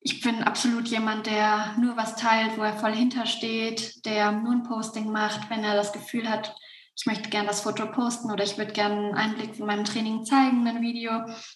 ich 0.00 0.22
bin 0.22 0.42
absolut 0.42 0.88
jemand, 0.88 1.26
der 1.26 1.74
nur 1.78 1.96
was 1.96 2.16
teilt, 2.16 2.56
wo 2.56 2.62
er 2.62 2.78
voll 2.78 2.94
hintersteht, 2.94 4.04
der 4.06 4.32
nur 4.32 4.52
ein 4.52 4.62
Posting 4.62 5.12
macht, 5.12 5.50
wenn 5.50 5.62
er 5.62 5.74
das 5.74 5.92
Gefühl 5.92 6.28
hat, 6.28 6.54
ich 6.96 7.06
möchte 7.06 7.30
gerne 7.30 7.48
das 7.48 7.62
Foto 7.62 7.86
posten 7.86 8.30
oder 8.30 8.44
ich 8.44 8.58
würde 8.58 8.72
gerne 8.72 8.94
einen 8.94 9.14
Einblick 9.14 9.56
von 9.56 9.66
meinem 9.66 9.84
Training 9.84 10.24
zeigen, 10.24 10.66
ein 10.66 10.82
Video, 10.82 11.12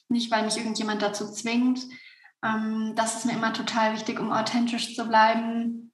nicht 0.09 0.31
weil 0.31 0.45
mich 0.45 0.57
irgendjemand 0.57 1.03
dazu 1.03 1.31
zwingt. 1.31 1.81
Ähm, 2.43 2.95
das 2.97 3.17
ist 3.17 3.27
mir 3.27 3.33
immer 3.33 3.53
total 3.53 3.95
wichtig, 3.95 4.21
um 4.21 4.33
authentisch 4.33 4.95
zu 4.95 5.07
bleiben. 5.07 5.93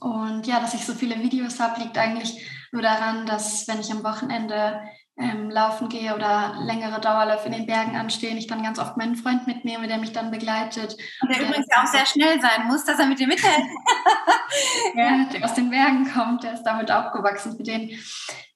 Und 0.00 0.46
ja, 0.46 0.60
dass 0.60 0.74
ich 0.74 0.84
so 0.84 0.94
viele 0.94 1.20
Videos 1.20 1.60
habe, 1.60 1.80
liegt 1.80 1.98
eigentlich 1.98 2.44
nur 2.72 2.82
daran, 2.82 3.26
dass 3.26 3.66
wenn 3.68 3.80
ich 3.80 3.90
am 3.90 4.04
Wochenende 4.04 4.80
ähm, 5.20 5.50
laufen 5.50 5.88
gehe 5.88 6.14
oder 6.14 6.54
längere 6.60 7.00
Dauerläufe 7.00 7.46
in 7.46 7.52
den 7.52 7.66
Bergen 7.66 7.96
anstehen, 7.96 8.36
ich 8.36 8.46
dann 8.46 8.62
ganz 8.62 8.78
oft 8.78 8.96
meinen 8.96 9.16
Freund 9.16 9.46
mitnehme, 9.46 9.86
der 9.86 9.98
mich 9.98 10.12
dann 10.12 10.30
begleitet. 10.30 10.96
Und 11.20 11.30
der, 11.30 11.38
der 11.38 11.48
übrigens 11.48 11.66
ja 11.70 11.82
auch 11.82 11.86
sehr 11.86 12.06
schnell 12.06 12.40
sein 12.40 12.66
muss, 12.66 12.84
dass 12.84 12.98
er 12.98 13.06
mit 13.06 13.18
dir 13.18 13.26
mithält. 13.26 13.54
ja, 14.94 15.24
der 15.32 15.44
aus 15.44 15.54
den 15.54 15.70
Bergen 15.70 16.10
kommt, 16.12 16.42
der 16.42 16.54
ist 16.54 16.62
damit 16.62 16.90
aufgewachsen. 16.90 17.56
Für 17.56 17.62
den 17.62 17.90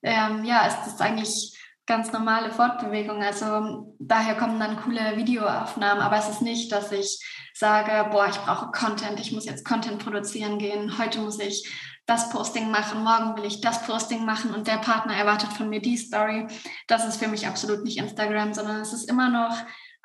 ähm, 0.03 0.45
ja, 0.45 0.67
ist 0.67 0.79
das 0.85 1.01
eigentlich 1.01 1.57
ganz 1.87 2.13
normale 2.13 2.51
Fortbewegung. 2.51 3.23
Also 3.23 3.95
daher 3.99 4.37
kommen 4.37 4.59
dann 4.59 4.81
coole 4.81 5.17
Videoaufnahmen, 5.17 6.03
aber 6.03 6.17
es 6.17 6.29
ist 6.29 6.43
nicht, 6.43 6.73
dass 6.73 6.93
ich 6.93 7.21
sage, 7.53 8.09
boah, 8.11 8.27
ich 8.27 8.37
brauche 8.37 8.71
Content, 8.73 9.21
ich 9.21 9.33
muss 9.33 9.45
jetzt 9.45 9.65
Content 9.65 10.03
produzieren 10.03 10.59
gehen, 10.59 10.99
heute 10.99 11.21
muss 11.21 11.39
ich 11.39 11.71
das 12.07 12.31
Posting 12.31 12.71
machen, 12.71 13.03
morgen 13.03 13.37
will 13.37 13.47
ich 13.47 13.61
das 13.61 13.83
Posting 13.83 14.25
machen 14.25 14.55
und 14.55 14.67
der 14.67 14.77
Partner 14.77 15.15
erwartet 15.15 15.53
von 15.53 15.71
mir 15.71 15.81
die 15.81 15.97
Story. 15.97 16.47
Das 16.87 17.07
ist 17.07 17.17
für 17.17 17.29
mich 17.29 17.47
absolut 17.47 17.83
nicht 17.83 17.99
Instagram, 17.99 18.53
sondern 18.53 18.81
es 18.81 18.93
ist 18.93 19.09
immer 19.09 19.31
noch, 19.31 19.57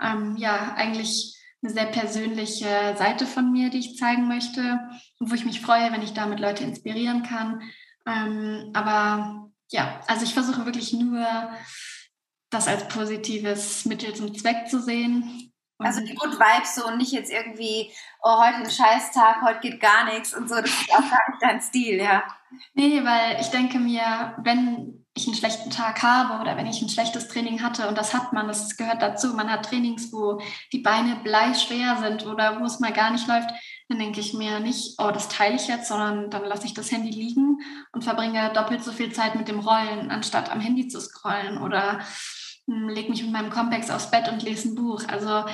ähm, 0.01 0.37
ja, 0.37 0.73
eigentlich 0.75 1.35
eine 1.61 1.73
sehr 1.73 1.87
persönliche 1.87 2.95
Seite 2.97 3.25
von 3.25 3.51
mir, 3.51 3.69
die 3.69 3.79
ich 3.79 3.97
zeigen 3.97 4.29
möchte 4.29 4.79
und 5.19 5.29
wo 5.29 5.35
ich 5.35 5.43
mich 5.43 5.59
freue, 5.59 5.91
wenn 5.91 6.01
ich 6.01 6.13
damit 6.13 6.39
Leute 6.39 6.63
inspirieren 6.63 7.23
kann. 7.23 7.61
Ähm, 8.07 8.71
aber 8.73 9.49
ja, 9.69 9.99
also 10.07 10.23
ich 10.23 10.33
versuche 10.33 10.65
wirklich 10.65 10.93
nur, 10.93 11.27
das 12.49 12.67
als 12.67 12.87
positives 12.87 13.85
Mittel 13.85 14.15
zum 14.15 14.33
Zweck 14.33 14.67
zu 14.69 14.81
sehen 14.81 15.48
also 15.79 16.01
die 16.01 16.13
Good 16.13 16.37
Vibes 16.37 16.75
so 16.75 16.85
und 16.87 16.97
nicht 16.97 17.13
jetzt 17.13 17.31
irgendwie, 17.31 17.91
oh, 18.21 18.37
heute 18.37 18.57
ein 18.57 18.69
Scheißtag, 18.69 19.41
heute 19.41 19.59
geht 19.61 19.79
gar 19.79 20.05
nichts 20.05 20.35
und 20.35 20.49
so. 20.49 20.55
Das 20.55 20.69
ist 20.69 20.91
auch 20.91 20.99
gar 20.99 21.29
nicht 21.29 21.41
dein 21.41 21.61
Stil, 21.61 21.97
ja. 21.97 22.23
Nee, 22.73 23.03
weil 23.03 23.39
ich 23.39 23.47
denke 23.47 23.79
mir, 23.79 24.35
wenn 24.43 25.05
ich 25.13 25.27
einen 25.27 25.35
schlechten 25.35 25.69
Tag 25.69 26.03
habe 26.03 26.41
oder 26.41 26.57
wenn 26.57 26.67
ich 26.67 26.81
ein 26.81 26.89
schlechtes 26.89 27.27
Training 27.27 27.63
hatte, 27.63 27.87
und 27.87 27.97
das 27.97 28.13
hat 28.13 28.33
man, 28.33 28.47
das 28.47 28.75
gehört 28.75 29.01
dazu, 29.01 29.33
man 29.33 29.49
hat 29.49 29.65
Trainings, 29.65 30.11
wo 30.11 30.41
die 30.73 30.79
Beine 30.79 31.17
bleischwer 31.23 31.97
sind 31.97 32.25
oder 32.25 32.59
wo 32.59 32.65
es 32.65 32.79
mal 32.79 32.93
gar 32.93 33.11
nicht 33.11 33.27
läuft, 33.27 33.49
dann 33.87 33.99
denke 33.99 34.19
ich 34.19 34.33
mir 34.33 34.59
nicht, 34.59 34.95
oh, 34.99 35.11
das 35.11 35.29
teile 35.29 35.55
ich 35.55 35.67
jetzt, 35.67 35.87
sondern 35.87 36.29
dann 36.29 36.45
lasse 36.45 36.65
ich 36.65 36.73
das 36.73 36.91
Handy 36.91 37.09
liegen 37.09 37.59
und 37.91 38.03
verbringe 38.03 38.51
doppelt 38.53 38.83
so 38.83 38.91
viel 38.91 39.11
Zeit 39.11 39.35
mit 39.35 39.47
dem 39.47 39.59
Rollen, 39.59 40.11
anstatt 40.11 40.51
am 40.51 40.59
Handy 40.59 40.87
zu 40.87 40.99
scrollen 40.99 41.57
oder 41.57 41.99
lege 42.69 43.09
mich 43.09 43.23
mit 43.23 43.31
meinem 43.31 43.49
Komplex 43.49 43.89
aufs 43.89 44.11
Bett 44.11 44.29
und 44.29 44.43
lese 44.43 44.69
ein 44.69 44.75
Buch. 44.75 45.03
Also 45.07 45.45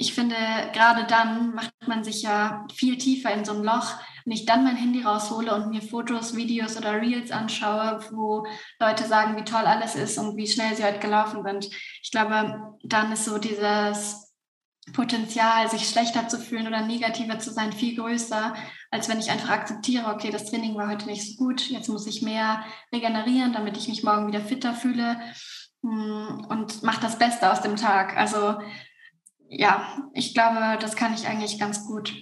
ich 0.00 0.14
finde, 0.14 0.36
gerade 0.72 1.04
dann 1.04 1.54
macht 1.54 1.72
man 1.86 2.04
sich 2.04 2.22
ja 2.22 2.64
viel 2.72 2.98
tiefer 2.98 3.32
in 3.32 3.44
so 3.44 3.52
ein 3.52 3.64
Loch. 3.64 3.94
Wenn 4.24 4.32
ich 4.32 4.46
dann 4.46 4.62
mein 4.62 4.76
Handy 4.76 5.02
raushole 5.02 5.52
und 5.54 5.70
mir 5.70 5.82
Fotos, 5.82 6.36
Videos 6.36 6.76
oder 6.76 7.00
Reels 7.00 7.32
anschaue, 7.32 8.00
wo 8.12 8.46
Leute 8.78 9.06
sagen, 9.06 9.36
wie 9.36 9.44
toll 9.44 9.64
alles 9.64 9.96
ist 9.96 10.16
und 10.18 10.36
wie 10.36 10.46
schnell 10.46 10.76
sie 10.76 10.84
heute 10.84 11.00
gelaufen 11.00 11.42
sind. 11.44 11.68
Ich 12.02 12.10
glaube, 12.12 12.76
dann 12.84 13.12
ist 13.12 13.24
so 13.24 13.38
dieses 13.38 14.28
Potenzial, 14.92 15.68
sich 15.68 15.88
schlechter 15.88 16.28
zu 16.28 16.38
fühlen 16.38 16.66
oder 16.66 16.82
negativer 16.82 17.38
zu 17.38 17.52
sein, 17.52 17.72
viel 17.72 17.96
größer, 17.96 18.54
als 18.90 19.08
wenn 19.08 19.18
ich 19.18 19.30
einfach 19.30 19.50
akzeptiere, 19.50 20.12
okay, 20.12 20.30
das 20.30 20.46
Training 20.46 20.76
war 20.76 20.88
heute 20.88 21.06
nicht 21.06 21.36
so 21.36 21.44
gut, 21.44 21.68
jetzt 21.68 21.88
muss 21.88 22.06
ich 22.06 22.22
mehr 22.22 22.64
regenerieren, 22.92 23.52
damit 23.52 23.76
ich 23.76 23.88
mich 23.88 24.02
morgen 24.02 24.28
wieder 24.28 24.40
fitter 24.40 24.74
fühle. 24.74 25.20
Hm, 25.82 26.46
und 26.48 26.82
mache 26.82 27.00
das 27.00 27.18
Beste 27.18 27.50
aus 27.50 27.60
dem 27.60 27.76
Tag. 27.76 28.16
Also 28.16 28.58
ja, 29.48 29.96
ich 30.12 30.34
glaube, 30.34 30.78
das 30.80 30.96
kann 30.96 31.14
ich 31.14 31.26
eigentlich 31.26 31.58
ganz 31.58 31.86
gut. 31.86 32.14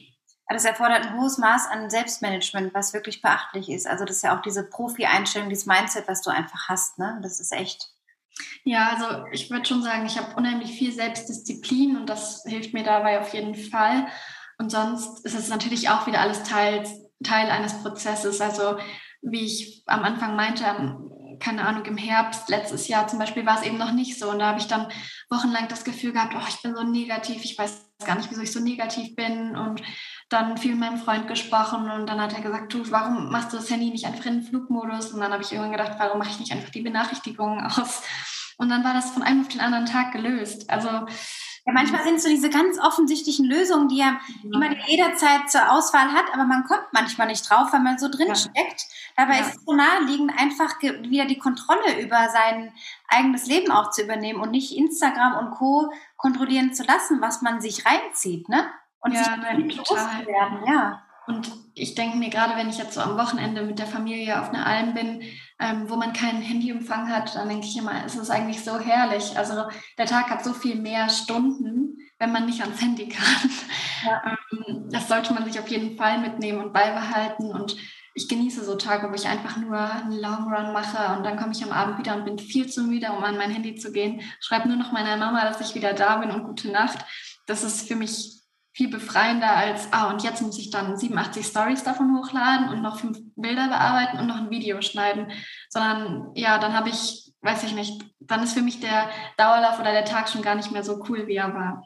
Das 0.48 0.64
erfordert 0.64 1.06
ein 1.06 1.18
hohes 1.18 1.38
Maß 1.38 1.66
an 1.68 1.90
Selbstmanagement, 1.90 2.72
was 2.72 2.92
wirklich 2.92 3.20
beachtlich 3.20 3.68
ist. 3.68 3.86
Also 3.86 4.04
das 4.04 4.16
ist 4.16 4.22
ja 4.22 4.36
auch 4.36 4.42
diese 4.42 4.68
Profi-Einstellung, 4.68 5.48
dieses 5.48 5.66
Mindset, 5.66 6.06
was 6.06 6.22
du 6.22 6.30
einfach 6.30 6.68
hast. 6.68 6.98
Ne? 6.98 7.18
Das 7.22 7.40
ist 7.40 7.52
echt. 7.52 7.88
Ja, 8.64 8.90
also 8.90 9.24
ich 9.32 9.50
würde 9.50 9.64
schon 9.64 9.82
sagen, 9.82 10.06
ich 10.06 10.18
habe 10.18 10.36
unheimlich 10.36 10.78
viel 10.78 10.92
Selbstdisziplin 10.92 11.96
und 11.96 12.06
das 12.06 12.44
hilft 12.46 12.74
mir 12.74 12.84
dabei 12.84 13.18
auf 13.18 13.32
jeden 13.34 13.54
Fall. 13.54 14.06
Und 14.58 14.70
sonst 14.70 15.24
ist 15.24 15.34
es 15.36 15.48
natürlich 15.48 15.88
auch 15.88 16.06
wieder 16.06 16.20
alles 16.20 16.44
Teil, 16.44 16.86
Teil 17.24 17.50
eines 17.50 17.82
Prozesses. 17.82 18.40
Also 18.40 18.78
wie 19.22 19.44
ich 19.44 19.82
am 19.86 20.04
Anfang 20.04 20.36
meinte, 20.36 20.64
keine 21.38 21.66
Ahnung, 21.66 21.84
im 21.84 21.96
Herbst 21.96 22.48
letztes 22.48 22.88
Jahr 22.88 23.08
zum 23.08 23.18
Beispiel 23.18 23.46
war 23.46 23.58
es 23.58 23.66
eben 23.66 23.78
noch 23.78 23.92
nicht 23.92 24.18
so. 24.18 24.30
Und 24.30 24.38
da 24.38 24.46
habe 24.48 24.58
ich 24.58 24.66
dann 24.66 24.88
wochenlang 25.30 25.68
das 25.68 25.84
Gefühl 25.84 26.12
gehabt, 26.12 26.34
oh, 26.36 26.46
ich 26.48 26.62
bin 26.62 26.74
so 26.74 26.82
negativ, 26.82 27.44
ich 27.44 27.58
weiß 27.58 27.86
gar 28.04 28.16
nicht, 28.16 28.30
wieso 28.30 28.42
ich 28.42 28.52
so 28.52 28.60
negativ 28.60 29.14
bin. 29.16 29.56
Und 29.56 29.82
dann 30.28 30.58
viel 30.58 30.72
mit 30.72 30.80
meinem 30.80 30.98
Freund 30.98 31.28
gesprochen 31.28 31.90
und 31.90 32.06
dann 32.06 32.20
hat 32.20 32.32
er 32.34 32.42
gesagt, 32.42 32.72
du, 32.72 32.90
warum 32.90 33.30
machst 33.30 33.52
du 33.52 33.56
das 33.56 33.70
Handy 33.70 33.90
nicht 33.90 34.06
einfach 34.06 34.26
in 34.26 34.40
den 34.40 34.42
Flugmodus? 34.42 35.12
Und 35.12 35.20
dann 35.20 35.32
habe 35.32 35.42
ich 35.42 35.52
irgendwann 35.52 35.72
gedacht, 35.72 35.96
warum 35.98 36.18
mache 36.18 36.30
ich 36.30 36.40
nicht 36.40 36.52
einfach 36.52 36.70
die 36.70 36.82
Benachrichtigungen 36.82 37.64
aus? 37.64 38.02
Und 38.58 38.70
dann 38.70 38.84
war 38.84 38.94
das 38.94 39.10
von 39.10 39.22
einem 39.22 39.42
auf 39.42 39.48
den 39.48 39.60
anderen 39.60 39.86
Tag 39.86 40.12
gelöst. 40.12 40.70
Also 40.70 41.06
Ja, 41.66 41.72
manchmal 41.72 42.04
sind 42.04 42.14
es 42.14 42.22
so 42.22 42.28
diese 42.28 42.48
ganz 42.48 42.78
offensichtlichen 42.78 43.44
Lösungen, 43.44 43.88
die, 43.88 43.98
ja, 43.98 44.20
die 44.44 44.56
man 44.56 44.76
jederzeit 44.86 45.50
zur 45.50 45.72
Auswahl 45.72 46.12
hat, 46.12 46.26
aber 46.32 46.44
man 46.44 46.62
kommt 46.64 46.86
manchmal 46.92 47.26
nicht 47.26 47.50
drauf, 47.50 47.72
weil 47.72 47.80
man 47.80 47.98
so 47.98 48.08
drin 48.08 48.28
ja. 48.28 48.36
steckt. 48.36 48.86
Dabei 49.16 49.34
ja. 49.34 49.40
ist 49.40 49.56
es 49.56 49.64
so 49.64 49.74
naheliegend, 49.74 50.32
einfach 50.38 50.80
wieder 50.80 51.24
die 51.24 51.38
Kontrolle 51.38 52.00
über 52.00 52.28
sein 52.28 52.72
eigenes 53.08 53.46
Leben 53.46 53.72
auch 53.72 53.90
zu 53.90 54.04
übernehmen 54.04 54.40
und 54.40 54.52
nicht 54.52 54.76
Instagram 54.76 55.38
und 55.38 55.50
Co. 55.56 55.92
kontrollieren 56.16 56.72
zu 56.72 56.84
lassen, 56.84 57.20
was 57.20 57.42
man 57.42 57.60
sich 57.60 57.84
reinzieht, 57.84 58.48
ne? 58.48 58.68
Und 59.00 59.12
ja, 59.12 59.24
sich 59.24 59.36
nein, 59.36 59.68
total. 59.68 60.24
werden, 60.24 60.60
ja. 60.68 61.02
Und 61.26 61.52
ich 61.74 61.96
denke 61.96 62.16
mir 62.16 62.30
gerade, 62.30 62.54
wenn 62.56 62.68
ich 62.68 62.78
jetzt 62.78 62.94
so 62.94 63.00
am 63.00 63.18
Wochenende 63.18 63.62
mit 63.62 63.80
der 63.80 63.88
Familie 63.88 64.40
auf 64.40 64.50
einer 64.50 64.64
Alm 64.64 64.94
bin, 64.94 65.20
ähm, 65.58 65.88
wo 65.88 65.96
man 65.96 66.12
keinen 66.12 66.42
Handyempfang 66.42 67.08
hat, 67.08 67.34
dann 67.34 67.48
denke 67.48 67.66
ich 67.66 67.76
immer, 67.76 68.04
es 68.04 68.14
ist 68.14 68.30
eigentlich 68.30 68.62
so 68.62 68.78
herrlich. 68.78 69.36
Also 69.36 69.64
der 69.96 70.06
Tag 70.06 70.28
hat 70.28 70.44
so 70.44 70.52
viel 70.52 70.76
mehr 70.76 71.08
Stunden, 71.08 71.98
wenn 72.18 72.32
man 72.32 72.46
nicht 72.46 72.60
ans 72.60 72.80
Handy 72.80 73.08
kann. 73.08 73.50
Ja. 74.04 74.36
Ähm, 74.52 74.88
das 74.90 75.08
sollte 75.08 75.32
man 75.32 75.44
sich 75.44 75.58
auf 75.58 75.68
jeden 75.68 75.96
Fall 75.96 76.18
mitnehmen 76.18 76.62
und 76.62 76.72
beibehalten. 76.72 77.50
Und 77.50 77.76
ich 78.14 78.28
genieße 78.28 78.64
so 78.64 78.76
Tage, 78.76 79.10
wo 79.10 79.14
ich 79.14 79.26
einfach 79.26 79.56
nur 79.56 79.78
einen 79.78 80.12
Long 80.12 80.52
Run 80.52 80.72
mache 80.72 81.16
und 81.16 81.24
dann 81.24 81.36
komme 81.36 81.52
ich 81.52 81.62
am 81.64 81.72
Abend 81.72 81.98
wieder 81.98 82.14
und 82.14 82.24
bin 82.24 82.38
viel 82.38 82.66
zu 82.66 82.82
müde, 82.82 83.10
um 83.10 83.24
an 83.24 83.36
mein 83.36 83.50
Handy 83.50 83.74
zu 83.74 83.92
gehen. 83.92 84.22
Schreibe 84.40 84.68
nur 84.68 84.76
noch 84.76 84.92
meiner 84.92 85.16
Mama, 85.16 85.44
dass 85.44 85.60
ich 85.60 85.74
wieder 85.74 85.92
da 85.92 86.16
bin 86.16 86.30
und 86.30 86.44
gute 86.44 86.70
Nacht. 86.70 86.98
Das 87.46 87.62
ist 87.62 87.88
für 87.88 87.96
mich 87.96 88.35
viel 88.76 88.90
befreiender 88.90 89.56
als, 89.56 89.90
ah, 89.90 90.10
und 90.10 90.22
jetzt 90.22 90.42
muss 90.42 90.58
ich 90.58 90.70
dann 90.70 90.98
87 90.98 91.46
Stories 91.46 91.82
davon 91.82 92.14
hochladen 92.14 92.68
und 92.68 92.82
noch 92.82 93.00
fünf 93.00 93.18
Bilder 93.34 93.68
bearbeiten 93.68 94.18
und 94.18 94.26
noch 94.26 94.36
ein 94.36 94.50
Video 94.50 94.82
schneiden, 94.82 95.32
sondern 95.70 96.30
ja, 96.34 96.58
dann 96.58 96.74
habe 96.74 96.90
ich, 96.90 97.32
weiß 97.40 97.62
ich 97.62 97.72
nicht, 97.72 98.04
dann 98.20 98.42
ist 98.42 98.52
für 98.52 98.60
mich 98.60 98.80
der 98.80 99.08
Dauerlauf 99.38 99.80
oder 99.80 99.92
der 99.92 100.04
Tag 100.04 100.28
schon 100.28 100.42
gar 100.42 100.56
nicht 100.56 100.72
mehr 100.72 100.84
so 100.84 101.02
cool, 101.08 101.26
wie 101.26 101.36
er 101.36 101.54
war. 101.54 101.82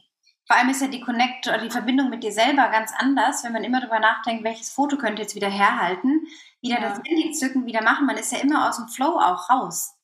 Vor 0.49 0.57
allem 0.57 0.71
ist 0.71 0.83
ja 0.83 0.89
die 0.89 1.01
Connect 1.01 1.47
oder 1.47 1.59
die 1.59 1.71
Verbindung 1.71 2.11
mit 2.11 2.25
dir 2.25 2.33
selber 2.33 2.69
ganz 2.71 2.93
anders, 2.99 3.45
wenn 3.45 3.53
man 3.53 3.63
immer 3.63 3.79
darüber 3.79 4.01
nachdenkt, 4.01 4.43
welches 4.43 4.71
Foto 4.71 4.97
könnte 4.97 5.23
jetzt 5.23 5.37
wieder 5.37 5.49
herhalten, 5.49 6.27
wieder 6.61 6.81
ja. 6.81 6.89
das 6.89 7.01
Handy 7.07 7.31
zücken, 7.31 7.67
wieder 7.67 7.85
machen. 7.85 8.05
Man 8.05 8.17
ist 8.17 8.33
ja 8.33 8.39
immer 8.39 8.69
aus 8.69 8.79
dem 8.79 8.89
Flow 8.89 9.17
auch 9.17 9.49
raus. 9.49 9.95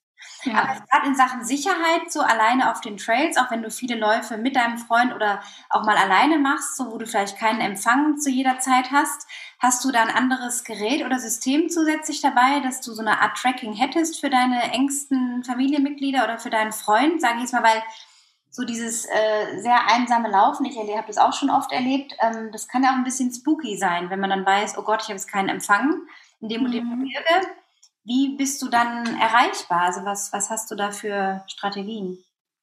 Ja. 0.46 0.62
Aber 0.62 0.80
gerade 0.90 1.06
in 1.06 1.14
Sachen 1.14 1.44
Sicherheit, 1.44 2.10
so 2.10 2.20
alleine 2.20 2.70
auf 2.70 2.80
den 2.80 2.96
Trails, 2.96 3.36
auch 3.36 3.50
wenn 3.50 3.62
du 3.62 3.70
viele 3.70 3.96
Läufe 3.96 4.36
mit 4.36 4.56
deinem 4.56 4.78
Freund 4.78 5.14
oder 5.14 5.40
auch 5.70 5.84
mal 5.84 5.96
alleine 5.96 6.38
machst, 6.38 6.76
so 6.76 6.90
wo 6.90 6.98
du 6.98 7.06
vielleicht 7.06 7.38
keinen 7.38 7.60
Empfang 7.60 8.18
zu 8.18 8.30
jeder 8.30 8.58
Zeit 8.60 8.90
hast, 8.92 9.26
hast 9.58 9.84
du 9.84 9.90
da 9.90 10.02
ein 10.02 10.14
anderes 10.14 10.64
Gerät 10.64 11.04
oder 11.04 11.18
System 11.18 11.68
zusätzlich 11.68 12.20
dabei, 12.20 12.60
dass 12.60 12.80
du 12.80 12.92
so 12.92 13.02
eine 13.02 13.20
Art 13.20 13.36
Tracking 13.36 13.74
hättest 13.74 14.20
für 14.20 14.30
deine 14.30 14.72
engsten 14.72 15.44
Familienmitglieder 15.44 16.24
oder 16.24 16.38
für 16.38 16.50
deinen 16.50 16.72
Freund, 16.72 17.20
sage 17.20 17.36
ich 17.36 17.42
jetzt 17.42 17.52
mal, 17.52 17.62
weil 17.62 17.82
so 18.50 18.64
dieses 18.64 19.04
äh, 19.04 19.60
sehr 19.60 19.86
einsame 19.86 20.30
Laufen, 20.30 20.64
ich 20.64 20.78
habe 20.78 21.06
das 21.06 21.18
auch 21.18 21.34
schon 21.34 21.50
oft 21.50 21.72
erlebt, 21.72 22.14
ähm, 22.20 22.50
das 22.52 22.68
kann 22.68 22.82
ja 22.82 22.90
auch 22.90 22.94
ein 22.94 23.04
bisschen 23.04 23.32
spooky 23.32 23.76
sein, 23.76 24.08
wenn 24.08 24.20
man 24.20 24.30
dann 24.30 24.46
weiß, 24.46 24.78
oh 24.78 24.82
Gott, 24.82 25.02
ich 25.02 25.08
habe 25.08 25.18
jetzt 25.18 25.30
keinen 25.30 25.50
Empfang 25.50 26.06
in 26.40 26.48
dem 26.48 26.64
und 26.64 26.72
dem 26.72 26.84
mhm. 26.84 27.10
Wie 28.06 28.36
bist 28.36 28.62
du 28.62 28.68
dann 28.68 29.04
erreichbar? 29.18 29.82
Also 29.82 30.04
was, 30.04 30.32
was 30.32 30.48
hast 30.48 30.70
du 30.70 30.76
da 30.76 30.92
für 30.92 31.42
Strategien? 31.48 32.18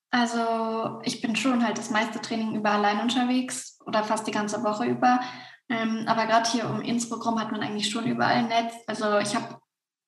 Also 0.09 1.01
ich 1.03 1.19
bin 1.19 1.35
schon 1.35 1.65
halt 1.65 1.77
das 1.77 1.89
meiste 1.89 2.21
Training 2.21 2.55
über 2.55 2.71
allein 2.71 3.01
unterwegs 3.01 3.77
oder 3.85 4.03
fast 4.05 4.25
die 4.25 4.31
ganze 4.31 4.63
Woche 4.63 4.85
über. 4.85 5.19
Ähm, 5.67 6.05
aber 6.07 6.27
gerade 6.27 6.49
hier 6.49 6.69
um 6.69 6.81
Innsbruck 6.81 7.25
rum 7.25 7.39
hat 7.41 7.51
man 7.51 7.61
eigentlich 7.61 7.89
schon 7.89 8.05
überall 8.05 8.35
ein 8.35 8.47
Netz. 8.47 8.73
Also 8.87 9.17
ich 9.17 9.35
habe 9.35 9.59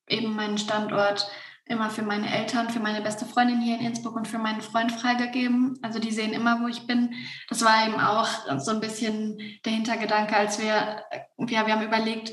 eben 0.08 0.36
meinen 0.36 0.58
Standort 0.58 1.30
immer 1.66 1.90
für 1.90 2.04
meine 2.04 2.34
Eltern, 2.34 2.70
für 2.70 2.80
meine 2.80 3.02
beste 3.02 3.26
Freundin 3.26 3.60
hier 3.60 3.78
in 3.80 3.88
Innsbruck 3.88 4.16
und 4.16 4.28
für 4.28 4.38
meinen 4.38 4.62
Freund 4.62 4.92
freigegeben. 4.92 5.78
Also 5.82 6.00
die 6.00 6.12
sehen 6.12 6.32
immer, 6.32 6.62
wo 6.62 6.68
ich 6.68 6.88
bin. 6.88 7.14
Das 7.50 7.66
war 7.66 7.86
eben 7.86 8.00
auch 8.00 8.60
so 8.60 8.72
ein 8.72 8.80
bisschen 8.80 9.38
der 9.66 9.74
Hintergedanke, 9.74 10.36
als 10.38 10.62
wir, 10.62 11.04
ja, 11.50 11.66
wir 11.66 11.74
haben 11.74 11.82
überlegt, 11.82 12.32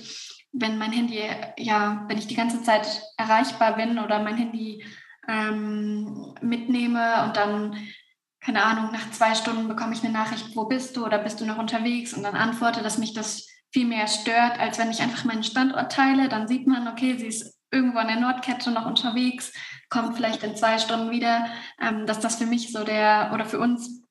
wenn 0.52 0.78
mein 0.78 0.92
Handy, 0.92 1.20
ja, 1.56 2.04
wenn 2.08 2.18
ich 2.18 2.26
die 2.26 2.36
ganze 2.36 2.62
Zeit 2.62 3.02
erreichbar 3.16 3.76
bin 3.76 3.98
oder 3.98 4.22
mein 4.22 4.36
Handy 4.36 4.84
ähm, 5.28 6.34
mitnehme 6.40 7.24
und 7.24 7.36
dann, 7.36 7.76
keine 8.40 8.62
Ahnung, 8.64 8.92
nach 8.92 9.10
zwei 9.12 9.34
Stunden 9.34 9.68
bekomme 9.68 9.94
ich 9.94 10.04
eine 10.04 10.12
Nachricht, 10.12 10.54
wo 10.54 10.66
bist 10.66 10.96
du 10.96 11.06
oder 11.06 11.18
bist 11.18 11.40
du 11.40 11.46
noch 11.46 11.58
unterwegs 11.58 12.12
und 12.12 12.22
dann 12.22 12.34
antworte, 12.34 12.82
dass 12.82 12.98
mich 12.98 13.14
das 13.14 13.48
viel 13.72 13.86
mehr 13.86 14.06
stört, 14.06 14.60
als 14.60 14.78
wenn 14.78 14.90
ich 14.90 15.00
einfach 15.00 15.24
meinen 15.24 15.44
Standort 15.44 15.92
teile. 15.92 16.28
Dann 16.28 16.46
sieht 16.46 16.66
man, 16.66 16.88
okay, 16.88 17.16
sie 17.16 17.28
ist 17.28 17.58
irgendwo 17.70 17.98
an 17.98 18.08
der 18.08 18.20
Nordkette 18.20 18.70
noch 18.70 18.84
unterwegs, 18.84 19.52
kommt 19.88 20.14
vielleicht 20.14 20.42
in 20.42 20.56
zwei 20.56 20.78
Stunden 20.78 21.10
wieder, 21.10 21.46
ähm, 21.80 22.06
dass 22.06 22.20
das 22.20 22.36
für 22.36 22.46
mich 22.46 22.70
so 22.72 22.84
der 22.84 23.30
oder 23.32 23.46
für 23.46 23.58
uns 23.58 24.01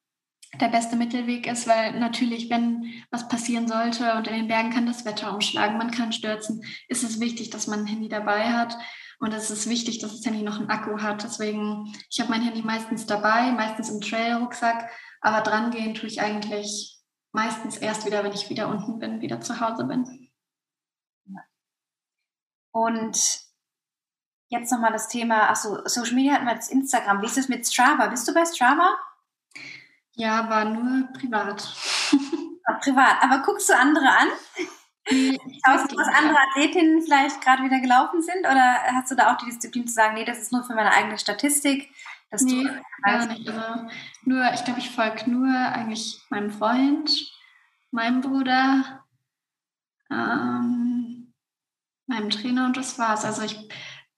der 0.59 0.67
beste 0.67 0.95
Mittelweg 0.95 1.47
ist, 1.47 1.67
weil 1.67 1.97
natürlich, 1.99 2.49
wenn 2.49 2.85
was 3.09 3.27
passieren 3.27 3.67
sollte 3.67 4.15
und 4.15 4.27
in 4.27 4.33
den 4.33 4.47
Bergen 4.47 4.71
kann 4.71 4.85
das 4.85 5.05
Wetter 5.05 5.33
umschlagen, 5.33 5.77
man 5.77 5.91
kann 5.91 6.11
stürzen, 6.11 6.63
ist 6.89 7.03
es 7.03 7.19
wichtig, 7.19 7.49
dass 7.49 7.67
man 7.67 7.81
ein 7.81 7.87
Handy 7.87 8.09
dabei 8.09 8.51
hat. 8.51 8.77
Und 9.19 9.33
es 9.33 9.51
ist 9.51 9.69
wichtig, 9.69 9.99
dass 9.99 10.11
das 10.11 10.25
Handy 10.25 10.41
noch 10.41 10.59
einen 10.59 10.69
Akku 10.69 10.99
hat. 10.99 11.23
Deswegen, 11.23 11.93
ich 12.09 12.19
habe 12.19 12.31
mein 12.31 12.41
Handy 12.41 12.63
meistens 12.63 13.05
dabei, 13.05 13.51
meistens 13.51 13.89
im 13.89 14.01
Trail-Rucksack, 14.01 14.89
aber 15.21 15.41
dran 15.41 15.71
gehen 15.71 15.93
tue 15.93 16.09
ich 16.09 16.21
eigentlich 16.21 16.99
meistens 17.31 17.77
erst 17.77 18.05
wieder, 18.05 18.23
wenn 18.23 18.33
ich 18.33 18.49
wieder 18.49 18.67
unten 18.67 18.99
bin, 18.99 19.21
wieder 19.21 19.39
zu 19.39 19.59
Hause 19.59 19.85
bin. 19.85 20.31
Und 22.73 23.41
jetzt 24.49 24.71
nochmal 24.71 24.91
das 24.91 25.07
Thema, 25.07 25.49
achso, 25.49 25.87
Social 25.87 26.15
Media 26.15 26.33
hatten 26.33 26.45
wir 26.45 26.53
jetzt 26.53 26.71
Instagram. 26.71 27.21
Wie 27.21 27.27
ist 27.27 27.37
es 27.37 27.47
mit 27.47 27.67
Strava? 27.67 28.07
Bist 28.07 28.27
du 28.27 28.33
bei 28.33 28.45
Strava? 28.45 28.97
Ja, 30.21 30.47
war 30.51 30.65
nur 30.65 31.07
privat. 31.13 31.63
War 32.67 32.79
privat. 32.79 33.23
Aber 33.23 33.39
guckst 33.39 33.67
du 33.67 33.75
andere 33.75 34.07
an? 34.07 34.27
Schaust 35.09 35.91
du, 35.91 35.97
was 35.97 36.07
andere 36.09 36.37
Athletinnen 36.49 37.01
vielleicht 37.01 37.41
gerade 37.41 37.63
wieder 37.63 37.79
gelaufen 37.79 38.21
sind? 38.21 38.41
Oder 38.41 38.83
hast 38.93 39.09
du 39.09 39.15
da 39.15 39.33
auch 39.33 39.37
die 39.37 39.47
Disziplin 39.47 39.87
zu 39.87 39.95
sagen, 39.95 40.13
nee, 40.13 40.23
das 40.23 40.37
ist 40.37 40.51
nur 40.51 40.63
für 40.63 40.75
meine 40.75 40.93
eigene 40.93 41.17
Statistik? 41.17 41.89
Dass 42.29 42.43
nee, 42.43 42.63
du 42.63 42.81
gar 43.03 43.25
nicht. 43.25 43.49
Also 43.49 43.89
nur, 44.25 44.53
ich 44.53 44.63
glaube, 44.63 44.79
ich 44.79 44.91
folge 44.91 45.27
nur 45.27 45.51
eigentlich 45.51 46.21
meinem 46.29 46.51
Freund, 46.51 47.11
meinem 47.89 48.21
Bruder, 48.21 49.03
ähm, 50.11 51.33
meinem 52.05 52.29
Trainer 52.29 52.67
und 52.67 52.77
das 52.77 52.99
war's. 52.99 53.25
Also 53.25 53.41
ich 53.41 53.57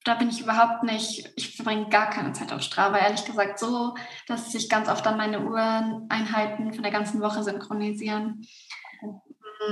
da 0.04 0.16
bin 0.16 0.30
ich 0.30 0.42
überhaupt 0.42 0.84
nicht, 0.84 1.32
ich 1.36 1.56
verbringe 1.56 1.88
gar 1.90 2.10
keine 2.10 2.34
Zeit 2.34 2.52
auf 2.52 2.62
Strava, 2.62 2.98
ehrlich 2.98 3.24
gesagt, 3.26 3.60
so, 3.60 3.96
dass 4.28 4.52
sich 4.52 4.70
ganz 4.70 4.90
oft 4.90 5.06
dann 5.06 5.18
meine 5.18 5.46
Uhreneinheiten 5.46 6.74
von 6.74 6.84
der 6.84 6.92
ganzen 6.92 7.22
Woche 7.22 7.44
synchronisieren. 7.44 8.46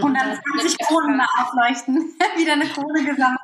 Und 0.02 0.14
dann 0.14 0.40
20 0.58 0.80
Kronen 0.80 1.18
mal 1.18 1.28
aufleuchten, 1.42 1.98
wieder 2.38 2.54
eine 2.54 2.66
Krone 2.66 3.04
gesammelt. 3.04 3.42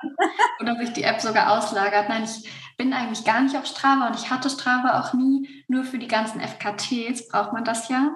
Oder 0.61 0.77
sich 0.77 0.93
die 0.93 1.03
App 1.03 1.19
sogar 1.19 1.57
auslagert. 1.57 2.07
Nein, 2.07 2.23
ich 2.23 2.49
bin 2.77 2.93
eigentlich 2.93 3.25
gar 3.25 3.41
nicht 3.41 3.57
auf 3.57 3.65
Strava 3.65 4.07
und 4.07 4.15
ich 4.15 4.29
hatte 4.29 4.49
Strava 4.49 5.01
auch 5.01 5.13
nie. 5.13 5.65
Nur 5.67 5.83
für 5.83 5.99
die 5.99 6.07
ganzen 6.07 6.39
FKTs 6.39 7.27
braucht 7.27 7.51
man 7.51 7.65
das 7.65 7.89
ja. 7.89 8.11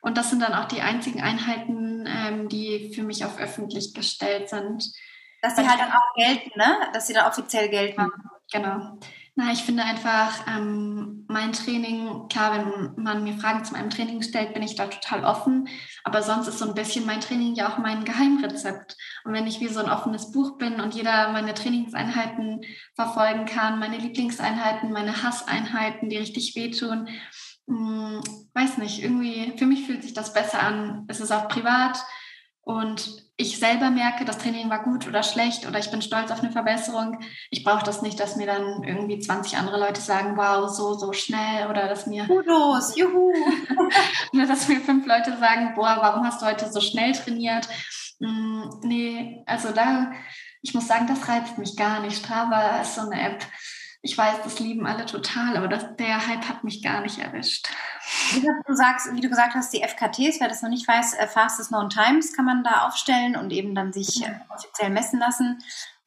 Und 0.00 0.16
das 0.16 0.30
sind 0.30 0.40
dann 0.40 0.54
auch 0.54 0.66
die 0.66 0.80
einzigen 0.80 1.20
Einheiten, 1.20 2.06
ähm, 2.06 2.48
die 2.48 2.92
für 2.94 3.02
mich 3.02 3.24
auf 3.24 3.38
öffentlich 3.38 3.94
gestellt 3.94 4.48
sind. 4.48 4.84
Dass 5.42 5.54
die 5.54 5.66
halt 5.66 5.80
dann 5.80 5.92
auch 5.92 6.14
gelten, 6.16 6.58
ne? 6.58 6.90
Dass 6.92 7.06
sie 7.06 7.14
da 7.14 7.26
offiziell 7.28 7.68
gelten. 7.68 8.06
genau. 8.52 8.98
Na, 9.36 9.52
ich 9.52 9.62
finde 9.62 9.84
einfach 9.84 10.46
ähm, 10.48 11.24
mein 11.28 11.52
Training, 11.52 12.28
klar, 12.28 12.52
wenn 12.52 13.02
man 13.02 13.22
mir 13.22 13.38
Fragen 13.38 13.64
zu 13.64 13.72
meinem 13.72 13.88
Training 13.88 14.22
stellt, 14.22 14.52
bin 14.52 14.62
ich 14.62 14.74
da 14.74 14.86
total 14.86 15.24
offen. 15.24 15.68
Aber 16.04 16.22
sonst 16.22 16.48
ist 16.48 16.58
so 16.58 16.68
ein 16.68 16.74
bisschen 16.74 17.06
mein 17.06 17.20
Training 17.20 17.54
ja 17.54 17.72
auch 17.72 17.78
mein 17.78 18.04
Geheimrezept. 18.04 18.96
Und 19.24 19.32
wenn 19.32 19.46
ich 19.46 19.60
wie 19.60 19.68
so 19.68 19.80
ein 19.80 19.88
offenes 19.88 20.32
Buch 20.32 20.58
bin 20.58 20.80
und 20.80 20.94
jeder 20.94 21.32
meine 21.32 21.54
Trainingseinheiten 21.54 22.60
verfolgen 22.94 23.46
kann, 23.46 23.78
meine 23.78 23.98
Lieblingseinheiten, 23.98 24.92
meine 24.92 25.22
Hasseinheiten, 25.22 26.10
die 26.10 26.18
richtig 26.18 26.54
wehtun, 26.56 27.08
mh, 27.66 27.76
hm, 27.76 28.20
weiß 28.52 28.78
nicht, 28.78 29.02
irgendwie, 29.02 29.56
für 29.56 29.66
mich 29.66 29.86
fühlt 29.86 30.02
sich 30.02 30.12
das 30.12 30.34
besser 30.34 30.60
an. 30.60 31.06
Es 31.08 31.20
ist 31.20 31.30
auch 31.30 31.48
privat 31.48 32.04
und 32.62 33.29
ich 33.40 33.58
selber 33.58 33.90
merke, 33.90 34.26
das 34.26 34.36
Training 34.36 34.68
war 34.68 34.82
gut 34.82 35.08
oder 35.08 35.22
schlecht 35.22 35.66
oder 35.66 35.78
ich 35.78 35.90
bin 35.90 36.02
stolz 36.02 36.30
auf 36.30 36.40
eine 36.40 36.52
Verbesserung. 36.52 37.20
Ich 37.50 37.64
brauche 37.64 37.84
das 37.84 38.02
nicht, 38.02 38.20
dass 38.20 38.36
mir 38.36 38.46
dann 38.46 38.82
irgendwie 38.82 39.18
20 39.18 39.56
andere 39.56 39.80
Leute 39.80 40.00
sagen, 40.00 40.36
wow, 40.36 40.68
so, 40.68 40.92
so 40.92 41.12
schnell 41.14 41.66
oder 41.68 41.88
dass 41.88 42.06
mir... 42.06 42.26
Kudos, 42.26 42.96
juhu! 42.96 43.32
oder 44.34 44.46
dass 44.46 44.68
mir 44.68 44.80
fünf 44.80 45.06
Leute 45.06 45.38
sagen, 45.38 45.72
boah, 45.74 45.96
warum 46.00 46.26
hast 46.26 46.42
du 46.42 46.46
heute 46.46 46.70
so 46.70 46.82
schnell 46.82 47.12
trainiert? 47.12 47.66
Mm, 48.18 48.64
nee, 48.82 49.42
also 49.46 49.72
da, 49.72 50.12
ich 50.60 50.74
muss 50.74 50.86
sagen, 50.86 51.06
das 51.06 51.26
reizt 51.26 51.56
mich 51.56 51.76
gar 51.76 52.00
nicht. 52.00 52.18
Strava 52.18 52.82
ist 52.82 52.94
so 52.94 53.08
eine 53.08 53.22
App, 53.22 53.46
ich 54.02 54.16
weiß, 54.16 54.42
das 54.42 54.58
lieben 54.60 54.86
alle 54.86 55.04
total, 55.04 55.56
aber 55.56 55.68
das, 55.68 55.96
der 55.96 56.26
Hype 56.26 56.48
hat 56.48 56.64
mich 56.64 56.82
gar 56.82 57.02
nicht 57.02 57.18
erwischt. 57.18 57.68
Wie 58.32 58.40
du, 58.40 58.74
sagst, 58.74 59.14
wie 59.14 59.20
du 59.20 59.28
gesagt 59.28 59.54
hast, 59.54 59.72
die 59.74 59.82
FKTs, 59.82 60.40
wer 60.40 60.48
das 60.48 60.62
noch 60.62 60.70
nicht 60.70 60.88
weiß, 60.88 61.14
äh, 61.14 61.26
Fastest 61.26 61.68
Known 61.68 61.90
Times 61.90 62.34
kann 62.34 62.46
man 62.46 62.64
da 62.64 62.86
aufstellen 62.86 63.36
und 63.36 63.52
eben 63.52 63.74
dann 63.74 63.92
sich 63.92 64.16
ja. 64.16 64.28
Äh, 64.28 64.40
offiziell 64.48 64.90
messen 64.90 65.20
lassen. 65.20 65.58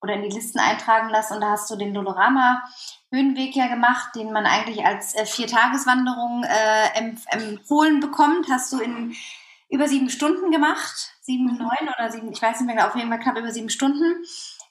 oder 0.02 0.16
in 0.16 0.24
die 0.24 0.36
Listen 0.36 0.60
eintragen 0.60 1.10
lassen. 1.10 1.36
Und 1.36 1.42
da 1.42 1.52
hast 1.52 1.72
du 1.72 1.78
den 1.78 1.94
Dolorama 1.94 2.64
Höhenweg 3.10 3.56
ja 3.56 3.68
gemacht, 3.68 4.16
den 4.16 4.34
man 4.34 4.46
eigentlich 4.46 4.86
als 4.86 5.16
äh, 5.16 5.26
Viertageswanderung 5.26 6.44
äh, 6.44 7.00
empfohlen 7.30 8.02
bekommt. 8.02 8.48
Hast 8.50 8.74
du 8.74 8.80
in 8.80 9.16
über 9.70 9.88
sieben 9.88 10.10
Stunden 10.10 10.52
gemacht, 10.52 11.14
sieben, 11.22 11.46
mhm. 11.46 11.58
neun 11.58 11.94
oder 11.98 12.12
sieben, 12.12 12.32
ich 12.32 12.42
weiß 12.42 12.60
nicht 12.60 12.68
mehr, 12.68 12.76
genau, 12.76 12.88
auf 12.90 12.96
jeden 12.96 13.10
Fall 13.10 13.20
knapp 13.20 13.38
über 13.38 13.52
sieben 13.52 13.70
Stunden 13.70 14.24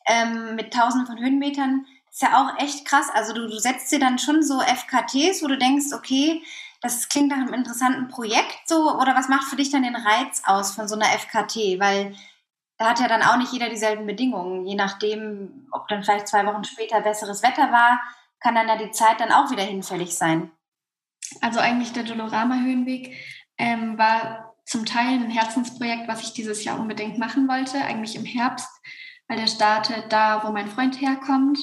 ähm, 0.06 0.54
mit 0.54 0.72
tausenden 0.72 1.06
von 1.06 1.18
Höhenmetern. 1.18 1.86
Ist 2.12 2.20
ja 2.20 2.42
auch 2.42 2.62
echt 2.62 2.86
krass. 2.86 3.08
Also 3.12 3.32
du, 3.32 3.48
du 3.48 3.58
setzt 3.58 3.90
dir 3.90 3.98
dann 3.98 4.18
schon 4.18 4.42
so 4.42 4.60
FKTs, 4.60 5.42
wo 5.42 5.46
du 5.48 5.56
denkst, 5.56 5.94
okay, 5.94 6.42
das 6.82 7.08
klingt 7.08 7.28
nach 7.28 7.38
einem 7.38 7.54
interessanten 7.54 8.08
Projekt 8.08 8.66
so, 8.66 8.98
oder 8.98 9.14
was 9.14 9.28
macht 9.28 9.44
für 9.44 9.56
dich 9.56 9.70
dann 9.70 9.82
den 9.82 9.96
Reiz 9.96 10.42
aus 10.44 10.74
von 10.74 10.88
so 10.88 10.94
einer 10.94 11.06
FKT? 11.06 11.80
Weil 11.80 12.14
da 12.76 12.90
hat 12.90 13.00
ja 13.00 13.08
dann 13.08 13.22
auch 13.22 13.36
nicht 13.36 13.52
jeder 13.52 13.70
dieselben 13.70 14.06
Bedingungen. 14.06 14.66
Je 14.66 14.74
nachdem, 14.74 15.68
ob 15.70 15.88
dann 15.88 16.02
vielleicht 16.02 16.28
zwei 16.28 16.44
Wochen 16.44 16.64
später 16.64 17.00
besseres 17.00 17.42
Wetter 17.42 17.72
war, 17.72 18.00
kann 18.40 18.54
dann 18.54 18.68
ja 18.68 18.76
die 18.76 18.90
Zeit 18.90 19.20
dann 19.20 19.32
auch 19.32 19.50
wieder 19.50 19.62
hinfällig 19.62 20.14
sein. 20.14 20.50
Also 21.40 21.60
eigentlich 21.60 21.92
der 21.92 22.02
Dolorama-Höhenweg 22.02 23.16
ähm, 23.56 23.96
war 23.96 24.54
zum 24.66 24.84
Teil 24.84 25.14
ein 25.14 25.30
Herzensprojekt, 25.30 26.08
was 26.08 26.22
ich 26.22 26.34
dieses 26.34 26.62
Jahr 26.64 26.78
unbedingt 26.78 27.18
machen 27.18 27.48
wollte, 27.48 27.82
eigentlich 27.82 28.16
im 28.16 28.24
Herbst, 28.24 28.68
weil 29.28 29.38
der 29.38 29.46
startet 29.46 30.12
da, 30.12 30.42
wo 30.44 30.52
mein 30.52 30.68
Freund 30.68 31.00
herkommt. 31.00 31.58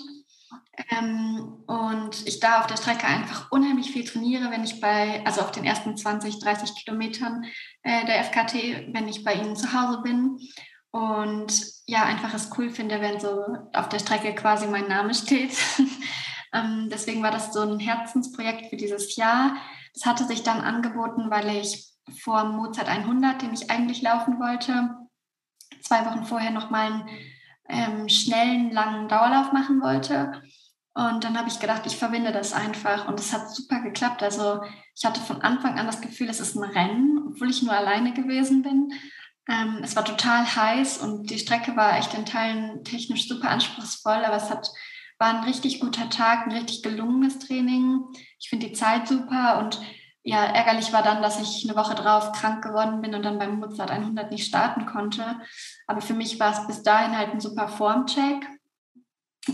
Ähm, 0.89 1.63
und 1.67 2.27
ich 2.27 2.39
da 2.39 2.59
auf 2.59 2.67
der 2.67 2.77
Strecke 2.77 3.05
einfach 3.05 3.51
unheimlich 3.51 3.91
viel 3.91 4.05
trainiere, 4.05 4.51
wenn 4.51 4.63
ich 4.63 4.79
bei, 4.79 5.23
also 5.25 5.41
auf 5.41 5.51
den 5.51 5.65
ersten 5.65 5.97
20, 5.97 6.39
30 6.39 6.75
Kilometern 6.75 7.45
äh, 7.83 8.05
der 8.05 8.23
FKT, 8.23 8.93
wenn 8.93 9.07
ich 9.07 9.23
bei 9.23 9.33
ihnen 9.33 9.55
zu 9.55 9.73
Hause 9.73 10.01
bin. 10.01 10.37
Und 10.91 11.53
ja, 11.85 12.03
einfach 12.03 12.33
es 12.33 12.49
cool 12.57 12.71
finde, 12.71 13.01
wenn 13.01 13.19
so 13.19 13.45
auf 13.73 13.89
der 13.89 13.99
Strecke 13.99 14.33
quasi 14.33 14.67
mein 14.67 14.87
Name 14.87 15.13
steht. 15.15 15.57
ähm, 16.53 16.89
deswegen 16.91 17.21
war 17.21 17.31
das 17.31 17.53
so 17.53 17.61
ein 17.61 17.79
Herzensprojekt 17.79 18.69
für 18.69 18.77
dieses 18.77 19.15
Jahr. 19.15 19.55
Das 19.93 20.05
hatte 20.05 20.25
sich 20.25 20.43
dann 20.43 20.61
angeboten, 20.61 21.29
weil 21.29 21.57
ich 21.57 21.89
vor 22.21 22.45
Mozart 22.45 22.87
100, 22.87 23.41
den 23.41 23.53
ich 23.53 23.69
eigentlich 23.69 24.01
laufen 24.01 24.39
wollte, 24.39 24.95
zwei 25.81 26.05
Wochen 26.05 26.25
vorher 26.25 26.51
nochmal 26.51 26.91
einen 26.91 27.09
ähm, 27.69 28.09
schnellen, 28.09 28.71
langen 28.71 29.07
Dauerlauf 29.07 29.51
machen 29.53 29.81
wollte. 29.81 30.41
Und 30.99 31.23
dann 31.23 31.37
habe 31.37 31.47
ich 31.47 31.61
gedacht, 31.61 31.83
ich 31.85 31.95
verbinde 31.95 32.33
das 32.33 32.51
einfach. 32.51 33.07
Und 33.07 33.21
es 33.21 33.31
hat 33.31 33.49
super 33.49 33.79
geklappt. 33.79 34.21
Also 34.21 34.61
ich 34.93 35.05
hatte 35.05 35.21
von 35.21 35.41
Anfang 35.41 35.79
an 35.79 35.85
das 35.85 36.01
Gefühl, 36.01 36.27
es 36.27 36.41
ist 36.41 36.57
ein 36.57 36.63
Rennen, 36.63 37.23
obwohl 37.25 37.49
ich 37.49 37.63
nur 37.63 37.71
alleine 37.71 38.11
gewesen 38.13 38.63
bin. 38.63 38.91
Ähm, 39.49 39.79
es 39.81 39.95
war 39.95 40.03
total 40.03 40.43
heiß 40.43 40.97
und 40.97 41.29
die 41.29 41.39
Strecke 41.39 41.77
war 41.77 41.97
echt 41.97 42.13
in 42.15 42.25
Teilen 42.25 42.83
technisch 42.83 43.29
super 43.29 43.49
anspruchsvoll, 43.49 44.25
aber 44.25 44.35
es 44.35 44.49
hat, 44.49 44.69
war 45.19 45.29
ein 45.29 45.45
richtig 45.45 45.79
guter 45.79 46.09
Tag, 46.09 46.45
ein 46.45 46.51
richtig 46.51 46.83
gelungenes 46.83 47.39
Training. 47.39 48.03
Ich 48.37 48.49
finde 48.49 48.67
die 48.67 48.73
Zeit 48.73 49.07
super 49.07 49.59
und 49.59 49.79
ja, 50.23 50.43
ärgerlich 50.43 50.91
war 50.91 51.01
dann, 51.01 51.21
dass 51.21 51.39
ich 51.39 51.65
eine 51.67 51.79
Woche 51.79 51.95
drauf 51.95 52.33
krank 52.33 52.61
geworden 52.61 52.99
bin 53.01 53.15
und 53.15 53.23
dann 53.23 53.39
beim 53.39 53.57
Mozart 53.57 53.89
100 53.89 54.31
nicht 54.31 54.45
starten 54.45 54.85
konnte. 54.85 55.39
Aber 55.87 56.01
für 56.01 56.13
mich 56.13 56.41
war 56.41 56.51
es 56.51 56.67
bis 56.67 56.83
dahin 56.83 57.17
halt 57.17 57.31
ein 57.31 57.39
super 57.39 57.69
Formcheck. 57.69 58.45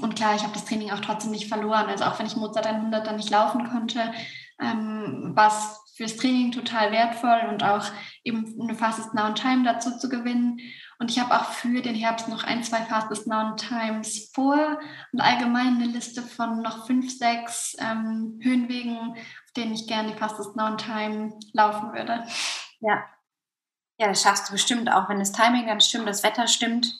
Und 0.01 0.15
klar, 0.15 0.35
ich 0.35 0.43
habe 0.43 0.53
das 0.53 0.65
Training 0.65 0.91
auch 0.91 0.99
trotzdem 0.99 1.31
nicht 1.31 1.47
verloren. 1.47 1.87
Also 1.87 2.05
auch 2.05 2.19
wenn 2.19 2.25
ich 2.25 2.35
Mozart 2.35 2.67
100 2.67 3.05
dann 3.05 3.15
nicht 3.17 3.29
laufen 3.29 3.69
konnte, 3.69 4.13
ähm, 4.59 5.31
war 5.35 5.47
es 5.47 5.85
fürs 5.95 6.17
Training 6.17 6.51
total 6.51 6.91
wertvoll 6.91 7.47
und 7.49 7.63
auch 7.63 7.85
eben 8.23 8.53
eine 8.61 8.75
Fastest 8.75 9.13
Now 9.13 9.33
Time 9.33 9.63
dazu 9.63 9.97
zu 9.97 10.09
gewinnen. 10.09 10.59
Und 10.99 11.11
ich 11.11 11.19
habe 11.19 11.35
auch 11.35 11.51
für 11.51 11.81
den 11.81 11.95
Herbst 11.95 12.27
noch 12.27 12.43
ein, 12.43 12.63
zwei 12.63 12.81
Fastest 12.81 13.27
Now 13.27 13.55
Times 13.55 14.31
vor 14.33 14.79
und 15.11 15.21
allgemein 15.21 15.75
eine 15.75 15.87
Liste 15.87 16.21
von 16.21 16.61
noch 16.61 16.85
fünf, 16.85 17.17
sechs 17.17 17.75
ähm, 17.79 18.39
Höhenwegen, 18.41 19.11
auf 19.11 19.51
denen 19.55 19.73
ich 19.73 19.87
gerne 19.87 20.11
die 20.11 20.17
Fastest 20.17 20.55
Now 20.55 20.75
Time 20.75 21.37
laufen 21.53 21.93
würde. 21.93 22.25
Ja. 22.79 23.03
Ja, 23.97 24.09
das 24.09 24.21
schaffst 24.21 24.49
du 24.49 24.53
bestimmt 24.53 24.91
auch, 24.91 25.07
wenn 25.07 25.19
das 25.19 25.31
Timing 25.31 25.67
dann 25.67 25.79
stimmt, 25.79 26.07
das 26.07 26.23
Wetter 26.23 26.47
stimmt. 26.47 26.93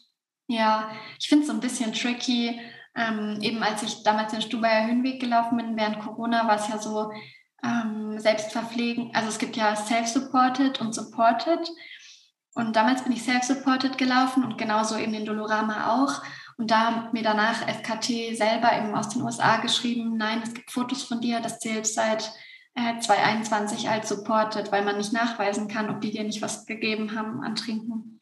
Ja, 0.48 0.90
ich 1.20 1.28
finde 1.28 1.44
es 1.44 1.48
so 1.48 1.54
ein 1.54 1.60
bisschen 1.60 1.92
tricky. 1.92 2.62
Ähm, 2.96 3.40
eben 3.42 3.62
als 3.62 3.84
ich 3.84 4.04
damals 4.04 4.32
den 4.32 4.42
Stubaier 4.42 4.88
Höhenweg 4.88 5.20
gelaufen 5.20 5.58
bin, 5.58 5.76
während 5.76 6.00
Corona, 6.00 6.48
war 6.48 6.56
es 6.56 6.68
ja 6.70 6.78
so, 6.78 7.12
ähm, 7.64 8.20
Selbstverpflegen, 8.20 9.12
also 9.14 9.30
es 9.30 9.40
gibt 9.40 9.56
ja 9.56 9.76
Self-Supported 9.76 10.80
und 10.82 10.94
Supported. 10.94 11.70
Und 12.54 12.76
damals 12.76 13.04
bin 13.04 13.12
ich 13.12 13.24
Self-Supported 13.24 13.98
gelaufen 13.98 14.44
und 14.44 14.58
genauso 14.58 14.98
eben 14.98 15.12
den 15.12 15.26
Dolorama 15.26 15.94
auch. 15.94 16.24
Und 16.58 16.72
da 16.72 16.96
hat 16.96 17.14
mir 17.14 17.24
danach 17.24 17.68
FKT 17.68 18.36
selber 18.38 18.72
eben 18.78 18.96
aus 18.96 19.10
den 19.10 19.24
USA 19.24 19.58
geschrieben, 19.58 20.16
nein, 20.16 20.42
es 20.42 20.54
gibt 20.54 20.72
Fotos 20.72 21.04
von 21.04 21.20
dir, 21.20 21.42
das 21.42 21.60
zählt 21.60 21.86
seit 21.86 22.32
äh, 22.76 22.98
2021 23.00 23.90
als 23.90 24.08
Supported, 24.08 24.72
weil 24.72 24.86
man 24.86 24.98
nicht 24.98 25.12
nachweisen 25.12 25.68
kann, 25.68 25.90
ob 25.90 26.00
die 26.00 26.12
dir 26.12 26.24
nicht 26.24 26.42
was 26.42 26.66
gegeben 26.66 27.18
haben 27.18 27.44
an 27.44 27.56
Trinken. 27.56 28.15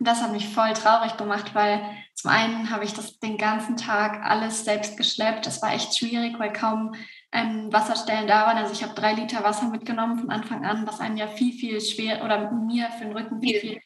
Und 0.00 0.08
das 0.08 0.22
hat 0.22 0.32
mich 0.32 0.48
voll 0.48 0.72
traurig 0.72 1.18
gemacht, 1.18 1.54
weil 1.54 1.82
zum 2.14 2.30
einen 2.30 2.70
habe 2.70 2.84
ich 2.84 2.94
das 2.94 3.18
den 3.18 3.36
ganzen 3.36 3.76
Tag 3.76 4.24
alles 4.24 4.64
selbst 4.64 4.96
geschleppt. 4.96 5.44
Das 5.44 5.60
war 5.60 5.74
echt 5.74 5.94
schwierig, 5.94 6.38
weil 6.38 6.54
kaum 6.54 6.94
ähm, 7.32 7.70
Wasserstellen 7.70 8.26
da 8.26 8.46
waren. 8.46 8.56
Also 8.56 8.72
ich 8.72 8.82
habe 8.82 8.94
drei 8.94 9.12
Liter 9.12 9.44
Wasser 9.44 9.68
mitgenommen 9.68 10.18
von 10.18 10.30
Anfang 10.30 10.64
an, 10.64 10.86
was 10.86 11.00
einem 11.00 11.18
ja 11.18 11.28
viel, 11.28 11.52
viel 11.52 11.82
schwer 11.82 12.24
oder 12.24 12.50
mir 12.50 12.88
für 12.92 13.04
den 13.04 13.12
Rücken 13.12 13.42
viel, 13.42 13.60
viel 13.60 13.82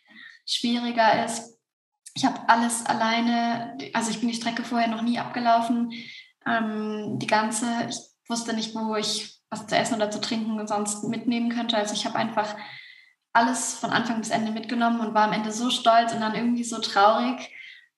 schwieriger 0.46 1.24
ist. 1.24 1.58
Ich 2.14 2.24
habe 2.24 2.48
alles 2.48 2.86
alleine, 2.86 3.76
also 3.92 4.12
ich 4.12 4.20
bin 4.20 4.28
die 4.28 4.36
Strecke 4.36 4.62
vorher 4.62 4.86
noch 4.86 5.02
nie 5.02 5.18
abgelaufen. 5.18 5.92
Ähm, 6.46 7.18
die 7.18 7.26
ganze, 7.26 7.66
ich 7.88 7.96
wusste 8.28 8.52
nicht, 8.52 8.72
wo 8.76 8.94
ich 8.94 9.40
was 9.50 9.66
zu 9.66 9.76
essen 9.76 9.96
oder 9.96 10.12
zu 10.12 10.20
trinken 10.20 10.64
sonst 10.68 11.02
mitnehmen 11.02 11.50
könnte. 11.50 11.76
Also 11.76 11.92
ich 11.92 12.06
habe 12.06 12.14
einfach 12.14 12.54
alles 13.34 13.74
von 13.74 13.90
Anfang 13.90 14.18
bis 14.18 14.30
Ende 14.30 14.52
mitgenommen 14.52 15.00
und 15.00 15.12
war 15.12 15.24
am 15.24 15.32
Ende 15.32 15.50
so 15.50 15.68
stolz 15.68 16.14
und 16.14 16.20
dann 16.20 16.36
irgendwie 16.36 16.64
so 16.64 16.78
traurig, 16.78 17.50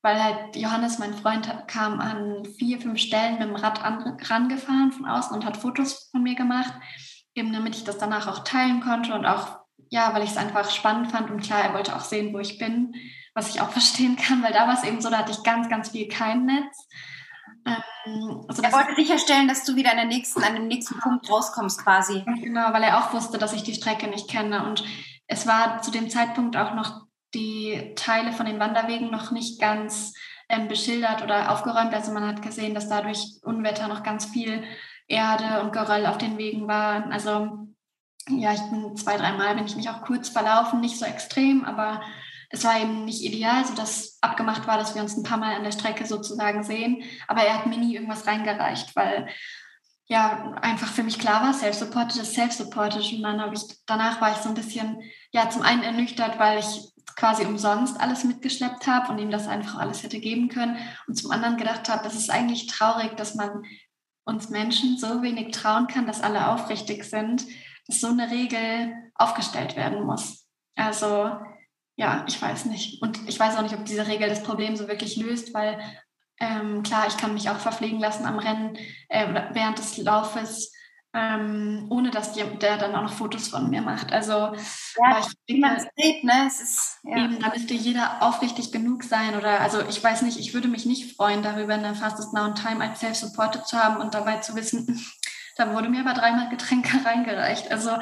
weil 0.02 0.22
halt 0.22 0.56
Johannes, 0.56 0.98
mein 0.98 1.14
Freund, 1.14 1.48
kam 1.68 2.00
an 2.00 2.44
vier, 2.58 2.80
fünf 2.80 2.98
Stellen 2.98 3.38
mit 3.38 3.48
dem 3.48 3.54
Rad 3.54 3.84
an, 3.84 4.18
rangefahren 4.22 4.92
von 4.92 5.06
außen 5.06 5.36
und 5.36 5.44
hat 5.44 5.58
Fotos 5.58 6.08
von 6.10 6.22
mir 6.22 6.34
gemacht, 6.34 6.72
eben 7.34 7.52
damit 7.52 7.76
ich 7.76 7.84
das 7.84 7.98
danach 7.98 8.26
auch 8.28 8.44
teilen 8.44 8.80
konnte 8.80 9.12
und 9.14 9.26
auch, 9.26 9.58
ja, 9.90 10.14
weil 10.14 10.22
ich 10.22 10.30
es 10.30 10.38
einfach 10.38 10.70
spannend 10.70 11.12
fand 11.12 11.30
und 11.30 11.42
klar, 11.42 11.60
er 11.62 11.74
wollte 11.74 11.94
auch 11.94 12.00
sehen, 12.00 12.32
wo 12.32 12.38
ich 12.38 12.56
bin, 12.56 12.94
was 13.34 13.54
ich 13.54 13.60
auch 13.60 13.70
verstehen 13.76 14.16
kann, 14.16 14.42
weil 14.42 14.54
da 14.54 14.66
war 14.66 14.74
es 14.74 14.84
eben 14.84 15.02
so, 15.02 15.10
da 15.10 15.18
hatte 15.18 15.32
ich 15.32 15.42
ganz, 15.42 15.68
ganz 15.68 15.90
viel 15.90 16.08
kein 16.08 16.46
Netz. 16.46 16.88
Ähm, 17.66 18.42
also 18.48 18.62
er 18.62 18.72
wollte 18.72 18.94
sicherstellen, 18.94 19.48
dass 19.48 19.64
du 19.64 19.76
wieder 19.76 19.90
an, 19.90 19.98
der 19.98 20.06
nächsten, 20.06 20.42
an 20.42 20.54
dem 20.54 20.66
nächsten 20.66 20.98
Punkt 20.98 21.28
rauskommst 21.28 21.82
quasi. 21.82 22.24
Genau, 22.40 22.72
weil 22.72 22.84
er 22.84 22.98
auch 22.98 23.12
wusste, 23.12 23.36
dass 23.36 23.52
ich 23.52 23.64
die 23.64 23.74
Strecke 23.74 24.08
nicht 24.08 24.30
kenne 24.30 24.64
und 24.64 24.82
es 25.26 25.46
war 25.46 25.82
zu 25.82 25.90
dem 25.90 26.10
Zeitpunkt 26.10 26.56
auch 26.56 26.74
noch 26.74 27.06
die 27.34 27.92
Teile 27.96 28.32
von 28.32 28.46
den 28.46 28.60
Wanderwegen 28.60 29.10
noch 29.10 29.30
nicht 29.30 29.60
ganz 29.60 30.14
ähm, 30.48 30.68
beschildert 30.68 31.22
oder 31.22 31.50
aufgeräumt. 31.50 31.92
Also 31.92 32.12
man 32.12 32.26
hat 32.26 32.42
gesehen, 32.42 32.74
dass 32.74 32.88
dadurch 32.88 33.40
Unwetter 33.42 33.88
noch 33.88 34.02
ganz 34.02 34.26
viel 34.26 34.62
Erde 35.08 35.62
und 35.62 35.72
Geröll 35.72 36.06
auf 36.06 36.18
den 36.18 36.38
Wegen 36.38 36.68
war. 36.68 37.10
Also 37.10 37.68
ja, 38.28 38.52
ich 38.52 38.62
bin 38.70 38.96
zwei, 38.96 39.16
dreimal 39.16 39.54
bin 39.54 39.66
ich 39.66 39.76
mich 39.76 39.88
auch 39.88 40.02
kurz 40.02 40.28
verlaufen, 40.28 40.80
nicht 40.80 40.98
so 40.98 41.04
extrem, 41.04 41.64
aber 41.64 42.00
es 42.50 42.64
war 42.64 42.80
eben 42.80 43.04
nicht 43.04 43.22
ideal, 43.22 43.64
sodass 43.64 44.18
abgemacht 44.20 44.66
war, 44.66 44.78
dass 44.78 44.94
wir 44.94 45.02
uns 45.02 45.16
ein 45.16 45.22
paar 45.22 45.38
Mal 45.38 45.56
an 45.56 45.64
der 45.64 45.72
Strecke 45.72 46.06
sozusagen 46.06 46.62
sehen. 46.62 47.02
Aber 47.26 47.42
er 47.42 47.54
hat 47.54 47.66
mir 47.66 47.76
nie 47.76 47.94
irgendwas 47.94 48.26
reingereicht, 48.26 48.94
weil 48.94 49.28
ja 50.06 50.52
einfach 50.62 50.88
für 50.88 51.02
mich 51.02 51.18
klar 51.18 51.42
war, 51.42 51.52
self-supported 51.52 52.22
ist 52.22 52.34
self-supported. 52.34 53.12
Und 53.12 53.22
dann 53.22 53.40
habe 53.40 53.54
ich, 53.54 53.62
danach 53.86 54.20
war 54.20 54.32
ich 54.32 54.38
so 54.38 54.48
ein 54.48 54.54
bisschen, 54.54 55.00
ja, 55.32 55.50
zum 55.50 55.62
einen 55.62 55.82
ernüchtert, 55.82 56.38
weil 56.38 56.60
ich 56.60 56.92
quasi 57.16 57.44
umsonst 57.44 57.98
alles 58.00 58.24
mitgeschleppt 58.24 58.86
habe 58.86 59.10
und 59.10 59.18
ihm 59.18 59.30
das 59.30 59.48
einfach 59.48 59.78
alles 59.78 60.02
hätte 60.02 60.20
geben 60.20 60.48
können. 60.48 60.76
Und 61.06 61.14
zum 61.14 61.30
anderen 61.30 61.56
gedacht 61.56 61.88
habe, 61.88 62.06
es 62.06 62.14
ist 62.14 62.30
eigentlich 62.30 62.66
traurig, 62.66 63.16
dass 63.16 63.34
man 63.34 63.64
uns 64.24 64.50
Menschen 64.50 64.98
so 64.98 65.22
wenig 65.22 65.52
trauen 65.52 65.86
kann, 65.86 66.06
dass 66.06 66.20
alle 66.20 66.48
aufrichtig 66.48 67.04
sind, 67.04 67.46
dass 67.86 68.00
so 68.00 68.08
eine 68.08 68.30
Regel 68.30 68.92
aufgestellt 69.14 69.76
werden 69.76 70.04
muss. 70.04 70.46
Also 70.74 71.30
ja, 71.96 72.24
ich 72.28 72.40
weiß 72.40 72.66
nicht. 72.66 73.00
Und 73.02 73.26
ich 73.28 73.40
weiß 73.40 73.56
auch 73.56 73.62
nicht, 73.62 73.74
ob 73.74 73.84
diese 73.86 74.06
Regel 74.06 74.28
das 74.28 74.42
Problem 74.42 74.76
so 74.76 74.88
wirklich 74.88 75.16
löst, 75.16 75.54
weil 75.54 75.78
ähm, 76.38 76.82
klar, 76.82 77.06
ich 77.08 77.16
kann 77.16 77.34
mich 77.34 77.48
auch 77.50 77.58
verpflegen 77.58 78.00
lassen 78.00 78.26
am 78.26 78.38
Rennen 78.38 78.76
äh, 79.08 79.26
während 79.52 79.78
des 79.78 79.96
Laufes 79.98 80.72
ähm, 81.16 81.86
ohne 81.88 82.10
dass 82.10 82.32
die, 82.32 82.42
der 82.58 82.76
dann 82.76 82.94
auch 82.94 83.02
noch 83.02 83.12
Fotos 83.12 83.48
von 83.48 83.70
mir 83.70 83.80
macht. 83.80 84.12
Also 84.12 84.32
ja, 84.32 85.18
ich 85.20 85.26
wie 85.46 85.60
man 85.60 85.76
es 85.76 85.86
sieht, 85.96 86.24
ne? 86.24 86.44
Es 86.46 86.60
ist, 86.60 86.98
ja. 87.04 87.24
eben, 87.24 87.40
da 87.40 87.48
müsste 87.48 87.72
jeder 87.72 88.22
aufrichtig 88.22 88.70
genug 88.70 89.02
sein 89.02 89.34
oder 89.34 89.60
also 89.60 89.80
ich 89.88 90.02
weiß 90.02 90.22
nicht, 90.22 90.38
ich 90.38 90.52
würde 90.52 90.68
mich 90.68 90.84
nicht 90.84 91.16
freuen, 91.16 91.42
darüber 91.42 91.74
eine 91.74 91.94
Fastest 91.94 92.34
Now 92.34 92.52
Time 92.52 92.84
als 92.84 93.00
Self-Supported 93.00 93.66
zu 93.66 93.82
haben 93.82 93.96
und 93.96 94.14
dabei 94.14 94.38
zu 94.38 94.54
wissen, 94.54 95.02
da 95.56 95.72
wurde 95.72 95.88
mir 95.88 96.00
aber 96.00 96.12
dreimal 96.12 96.50
Getränke 96.50 96.98
reingereicht. 97.06 97.70
Also 97.70 97.92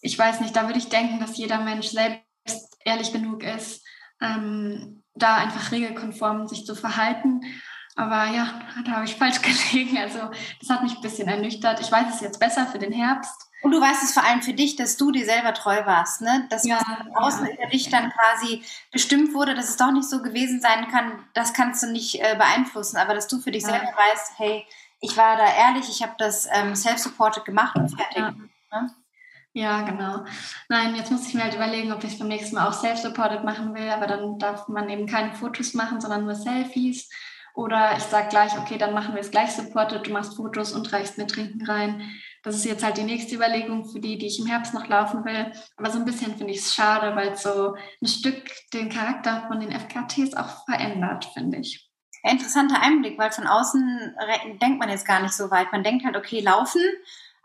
ich 0.00 0.16
weiß 0.16 0.40
nicht, 0.40 0.54
da 0.54 0.66
würde 0.66 0.78
ich 0.78 0.88
denken, 0.88 1.18
dass 1.18 1.36
jeder 1.36 1.60
Mensch 1.60 1.88
selbst 1.88 2.78
ehrlich 2.84 3.12
genug 3.12 3.42
ist, 3.42 3.84
ähm, 4.20 5.02
da 5.16 5.36
einfach 5.36 5.72
regelkonform 5.72 6.46
sich 6.46 6.64
zu 6.64 6.74
verhalten. 6.74 7.40
Aber 7.96 8.26
ja, 8.26 8.60
da 8.84 8.92
habe 8.92 9.04
ich 9.06 9.16
falsch 9.16 9.40
gelegen. 9.72 9.98
Also 9.98 10.30
das 10.60 10.70
hat 10.70 10.82
mich 10.82 10.94
ein 10.94 11.00
bisschen 11.00 11.28
ernüchtert. 11.28 11.80
Ich 11.80 11.90
weiß 11.90 12.14
es 12.14 12.20
jetzt 12.20 12.38
besser 12.38 12.66
für 12.66 12.78
den 12.78 12.92
Herbst. 12.92 13.42
Und 13.62 13.72
du 13.72 13.80
weißt 13.80 14.02
es 14.02 14.12
vor 14.12 14.22
allem 14.22 14.42
für 14.42 14.52
dich, 14.52 14.76
dass 14.76 14.96
du 14.96 15.10
dir 15.10 15.24
selber 15.24 15.54
treu 15.54 15.86
warst, 15.86 16.20
ne? 16.20 16.46
Dass 16.50 16.64
ja, 16.64 16.78
außen 17.14 17.46
ja. 17.46 17.54
über 17.54 17.66
dich 17.66 17.88
dann 17.88 18.12
quasi 18.12 18.62
bestimmt 18.92 19.34
wurde, 19.34 19.54
dass 19.54 19.70
es 19.70 19.76
doch 19.76 19.90
nicht 19.90 20.08
so 20.08 20.22
gewesen 20.22 20.60
sein 20.60 20.88
kann, 20.88 21.24
das 21.32 21.54
kannst 21.54 21.82
du 21.82 21.90
nicht 21.90 22.20
äh, 22.20 22.36
beeinflussen. 22.36 22.98
Aber 22.98 23.14
dass 23.14 23.28
du 23.28 23.38
für 23.40 23.50
dich 23.50 23.62
ja. 23.62 23.70
selber 23.70 23.86
weißt, 23.86 24.32
hey, 24.36 24.64
ich 25.00 25.16
war 25.16 25.36
da 25.36 25.46
ehrlich, 25.46 25.88
ich 25.88 26.02
habe 26.02 26.14
das 26.18 26.46
ähm, 26.52 26.76
self-supported 26.76 27.44
gemacht 27.44 27.76
und 27.76 27.88
fertig. 27.88 28.22
Ne? 28.72 28.90
Ja, 29.56 29.80
genau. 29.80 30.22
Nein, 30.68 30.94
jetzt 30.96 31.10
muss 31.10 31.26
ich 31.26 31.32
mir 31.32 31.44
halt 31.44 31.54
überlegen, 31.54 31.90
ob 31.90 32.04
ich 32.04 32.12
es 32.12 32.18
beim 32.18 32.28
nächsten 32.28 32.56
Mal 32.56 32.68
auch 32.68 32.74
self-supported 32.74 33.42
machen 33.42 33.74
will, 33.74 33.88
aber 33.88 34.06
dann 34.06 34.38
darf 34.38 34.68
man 34.68 34.86
eben 34.90 35.06
keine 35.06 35.32
Fotos 35.32 35.72
machen, 35.72 35.98
sondern 35.98 36.26
nur 36.26 36.34
Selfies. 36.34 37.08
Oder 37.54 37.96
ich 37.96 38.02
sage 38.02 38.28
gleich, 38.28 38.58
okay, 38.58 38.76
dann 38.76 38.92
machen 38.92 39.14
wir 39.14 39.22
es 39.22 39.30
gleich 39.30 39.52
supported, 39.52 40.06
du 40.06 40.12
machst 40.12 40.36
Fotos 40.36 40.74
und 40.74 40.92
reichst 40.92 41.16
mir 41.16 41.26
Trinken 41.26 41.64
rein. 41.64 42.02
Das 42.42 42.54
ist 42.54 42.66
jetzt 42.66 42.84
halt 42.84 42.98
die 42.98 43.04
nächste 43.04 43.34
Überlegung 43.34 43.88
für 43.88 43.98
die, 43.98 44.18
die 44.18 44.26
ich 44.26 44.38
im 44.38 44.44
Herbst 44.44 44.74
noch 44.74 44.88
laufen 44.88 45.24
will. 45.24 45.50
Aber 45.78 45.90
so 45.90 45.98
ein 45.98 46.04
bisschen 46.04 46.36
finde 46.36 46.52
ich 46.52 46.58
es 46.58 46.74
schade, 46.74 47.16
weil 47.16 47.28
es 47.28 47.42
so 47.42 47.76
ein 48.02 48.08
Stück 48.08 48.44
den 48.74 48.90
Charakter 48.90 49.46
von 49.48 49.58
den 49.58 49.72
FKTs 49.72 50.34
auch 50.34 50.66
verändert, 50.66 51.30
finde 51.32 51.60
ich. 51.60 51.88
interessanter 52.22 52.82
Einblick, 52.82 53.16
weil 53.18 53.30
von 53.30 53.46
außen 53.46 54.14
denkt 54.60 54.80
man 54.80 54.90
jetzt 54.90 55.06
gar 55.06 55.22
nicht 55.22 55.32
so 55.32 55.50
weit. 55.50 55.72
Man 55.72 55.82
denkt 55.82 56.04
halt, 56.04 56.16
okay, 56.18 56.40
laufen 56.40 56.82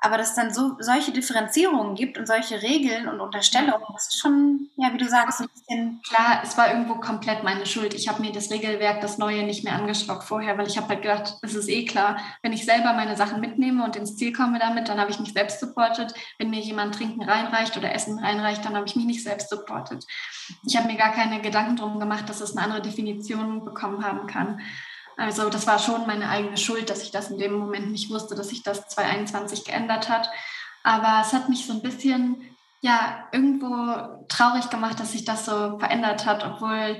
aber 0.01 0.17
dass 0.17 0.29
es 0.29 0.35
dann 0.35 0.51
so 0.51 0.75
solche 0.79 1.11
Differenzierungen 1.11 1.93
gibt 1.93 2.17
und 2.17 2.27
solche 2.27 2.61
Regeln 2.63 3.07
und 3.07 3.21
Unterstellungen, 3.21 3.85
das 3.93 4.07
ist 4.07 4.19
schon, 4.19 4.69
ja, 4.75 4.91
wie 4.91 4.97
du 4.97 5.07
sagst, 5.07 5.41
ein 5.41 5.47
bisschen. 5.47 6.01
Klar, 6.01 6.41
es 6.43 6.57
war 6.57 6.69
irgendwo 6.69 6.95
komplett 6.95 7.43
meine 7.43 7.67
Schuld. 7.67 7.93
Ich 7.93 8.07
habe 8.07 8.21
mir 8.21 8.31
das 8.31 8.49
Regelwerk, 8.49 9.01
das 9.01 9.19
Neue, 9.19 9.43
nicht 9.43 9.63
mehr 9.63 9.75
angeschaut 9.75 10.23
vorher, 10.23 10.57
weil 10.57 10.67
ich 10.67 10.77
habe 10.77 10.87
halt 10.89 11.03
gedacht, 11.03 11.37
es 11.43 11.53
ist 11.53 11.69
eh 11.69 11.85
klar, 11.85 12.17
wenn 12.41 12.51
ich 12.51 12.65
selber 12.65 12.93
meine 12.93 13.15
Sachen 13.15 13.39
mitnehme 13.41 13.83
und 13.83 13.95
ins 13.95 14.17
Ziel 14.17 14.33
komme 14.33 14.57
damit, 14.57 14.89
dann 14.89 14.99
habe 14.99 15.11
ich 15.11 15.19
mich 15.19 15.33
selbst 15.33 15.59
supportet. 15.59 16.15
Wenn 16.39 16.49
mir 16.49 16.59
jemand 16.59 16.95
Trinken 16.95 17.21
reinreicht 17.21 17.77
oder 17.77 17.93
Essen 17.93 18.17
reinreicht, 18.17 18.65
dann 18.65 18.75
habe 18.75 18.87
ich 18.87 18.95
mich 18.95 19.05
nicht 19.05 19.23
selbst 19.23 19.49
supportet. 19.49 20.05
Ich 20.65 20.75
habe 20.75 20.87
mir 20.87 20.97
gar 20.97 21.11
keine 21.11 21.41
Gedanken 21.41 21.75
drum 21.75 21.99
gemacht, 21.99 22.27
dass 22.27 22.41
es 22.41 22.57
eine 22.57 22.65
andere 22.65 22.81
Definition 22.81 23.63
bekommen 23.63 24.03
haben 24.03 24.25
kann. 24.25 24.61
Also 25.17 25.49
das 25.49 25.67
war 25.67 25.79
schon 25.79 26.07
meine 26.07 26.29
eigene 26.29 26.57
Schuld, 26.57 26.89
dass 26.89 27.03
ich 27.03 27.11
das 27.11 27.29
in 27.29 27.37
dem 27.37 27.53
Moment 27.53 27.91
nicht 27.91 28.09
wusste, 28.09 28.35
dass 28.35 28.49
sich 28.49 28.63
das 28.63 28.87
2021 28.89 29.65
geändert 29.65 30.09
hat. 30.09 30.29
Aber 30.83 31.21
es 31.21 31.33
hat 31.33 31.49
mich 31.49 31.65
so 31.65 31.73
ein 31.73 31.81
bisschen, 31.81 32.41
ja, 32.81 33.27
irgendwo 33.31 34.25
traurig 34.27 34.69
gemacht, 34.69 34.99
dass 34.99 35.11
sich 35.11 35.25
das 35.25 35.45
so 35.45 35.77
verändert 35.77 36.25
hat, 36.25 36.45
obwohl 36.45 36.99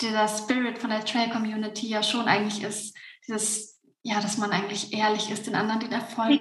dieser 0.00 0.28
Spirit 0.28 0.78
von 0.78 0.90
der 0.90 1.04
Trail-Community 1.04 1.88
ja 1.88 2.02
schon 2.02 2.26
eigentlich 2.26 2.62
ist, 2.62 2.96
dieses, 3.26 3.80
ja, 4.02 4.20
dass 4.20 4.38
man 4.38 4.52
eigentlich 4.52 4.94
ehrlich 4.94 5.30
ist, 5.30 5.46
den 5.46 5.54
anderen 5.54 5.80
den 5.80 5.92
Erfolg 5.92 6.40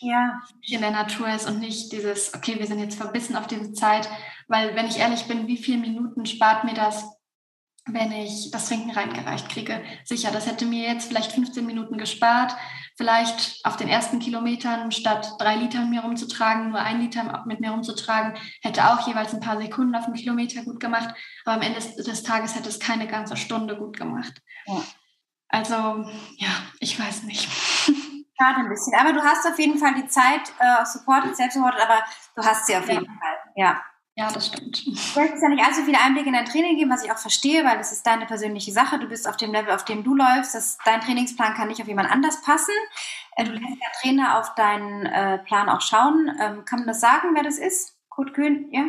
ja. 0.00 0.40
in 0.62 0.80
der 0.80 0.90
Natur 0.90 1.28
ist 1.28 1.48
und 1.48 1.60
nicht 1.60 1.92
dieses, 1.92 2.34
okay, 2.34 2.58
wir 2.58 2.66
sind 2.66 2.80
jetzt 2.80 2.96
verbissen 2.96 3.36
auf 3.36 3.46
diese 3.46 3.72
Zeit, 3.72 4.08
weil 4.48 4.74
wenn 4.74 4.86
ich 4.86 4.98
ehrlich 4.98 5.26
bin, 5.26 5.46
wie 5.46 5.58
viele 5.58 5.78
Minuten 5.78 6.26
spart 6.26 6.64
mir 6.64 6.74
das, 6.74 7.04
wenn 7.86 8.12
ich 8.12 8.50
das 8.50 8.68
Trinken 8.68 8.90
reingereicht 8.90 9.48
kriege. 9.48 9.82
Sicher, 10.04 10.30
das 10.30 10.46
hätte 10.46 10.64
mir 10.64 10.88
jetzt 10.88 11.08
vielleicht 11.08 11.32
15 11.32 11.66
Minuten 11.66 11.98
gespart. 11.98 12.54
Vielleicht 12.96 13.64
auf 13.64 13.76
den 13.76 13.88
ersten 13.88 14.20
Kilometern 14.20 14.92
statt 14.92 15.34
drei 15.38 15.56
Liter 15.56 15.80
mit 15.80 15.90
mir 15.90 16.02
rumzutragen, 16.02 16.70
nur 16.70 16.80
ein 16.80 17.00
Liter 17.00 17.42
mit 17.46 17.60
mir 17.60 17.70
rumzutragen, 17.70 18.34
hätte 18.62 18.84
auch 18.84 19.06
jeweils 19.06 19.34
ein 19.34 19.40
paar 19.40 19.60
Sekunden 19.60 19.96
auf 19.96 20.04
den 20.04 20.14
Kilometer 20.14 20.62
gut 20.62 20.78
gemacht. 20.78 21.14
Aber 21.44 21.56
am 21.56 21.62
Ende 21.62 21.80
des 21.80 22.22
Tages 22.22 22.54
hätte 22.54 22.68
es 22.68 22.78
keine 22.78 23.08
ganze 23.08 23.36
Stunde 23.36 23.76
gut 23.76 23.96
gemacht. 23.96 24.40
Ja. 24.66 24.82
Also, 25.48 25.74
ja, 26.36 26.50
ich 26.80 26.98
weiß 26.98 27.24
nicht. 27.24 27.48
Schade 28.38 28.60
ein 28.60 28.68
bisschen. 28.68 28.94
Aber 28.98 29.12
du 29.12 29.22
hast 29.22 29.46
auf 29.46 29.58
jeden 29.58 29.78
Fall 29.78 29.94
die 29.94 30.06
Zeit 30.06 30.52
äh, 30.58 30.84
supported, 30.84 31.36
selbst 31.36 31.54
supported, 31.54 31.80
aber 31.80 32.02
du 32.36 32.42
hast 32.42 32.66
sie 32.66 32.76
auf 32.76 32.86
ja. 32.86 32.94
jeden 32.94 33.06
Fall. 33.06 33.36
Ja. 33.56 33.80
Ja, 34.14 34.30
das 34.30 34.48
stimmt. 34.48 34.84
Du 34.84 34.90
möchtest 34.90 35.42
ja 35.42 35.48
nicht 35.48 35.64
allzu 35.64 35.84
viele 35.84 35.98
Einblicke 35.98 36.28
in 36.28 36.34
dein 36.34 36.44
Training 36.44 36.76
geben, 36.76 36.90
was 36.90 37.02
ich 37.02 37.10
auch 37.10 37.18
verstehe, 37.18 37.64
weil 37.64 37.78
das 37.78 37.92
ist 37.92 38.06
deine 38.06 38.26
persönliche 38.26 38.70
Sache. 38.70 38.98
Du 38.98 39.08
bist 39.08 39.26
auf 39.26 39.38
dem 39.38 39.52
Level, 39.52 39.74
auf 39.74 39.86
dem 39.86 40.04
du 40.04 40.14
läufst. 40.14 40.54
Das, 40.54 40.76
dein 40.84 41.00
Trainingsplan 41.00 41.54
kann 41.54 41.68
nicht 41.68 41.80
auf 41.80 41.88
jemand 41.88 42.10
anders 42.10 42.42
passen. 42.42 42.74
Äh, 43.36 43.44
du 43.44 43.52
lässt 43.52 43.64
der 43.64 44.00
Trainer 44.00 44.38
auf 44.38 44.54
deinen 44.54 45.06
äh, 45.06 45.38
Plan 45.38 45.70
auch 45.70 45.80
schauen. 45.80 46.30
Ähm, 46.38 46.64
kann 46.66 46.80
man 46.80 46.88
das 46.88 47.00
sagen, 47.00 47.30
wer 47.34 47.42
das 47.42 47.58
ist? 47.58 47.96
Kurt 48.10 48.34
Kühn, 48.34 48.68
ja? 48.70 48.84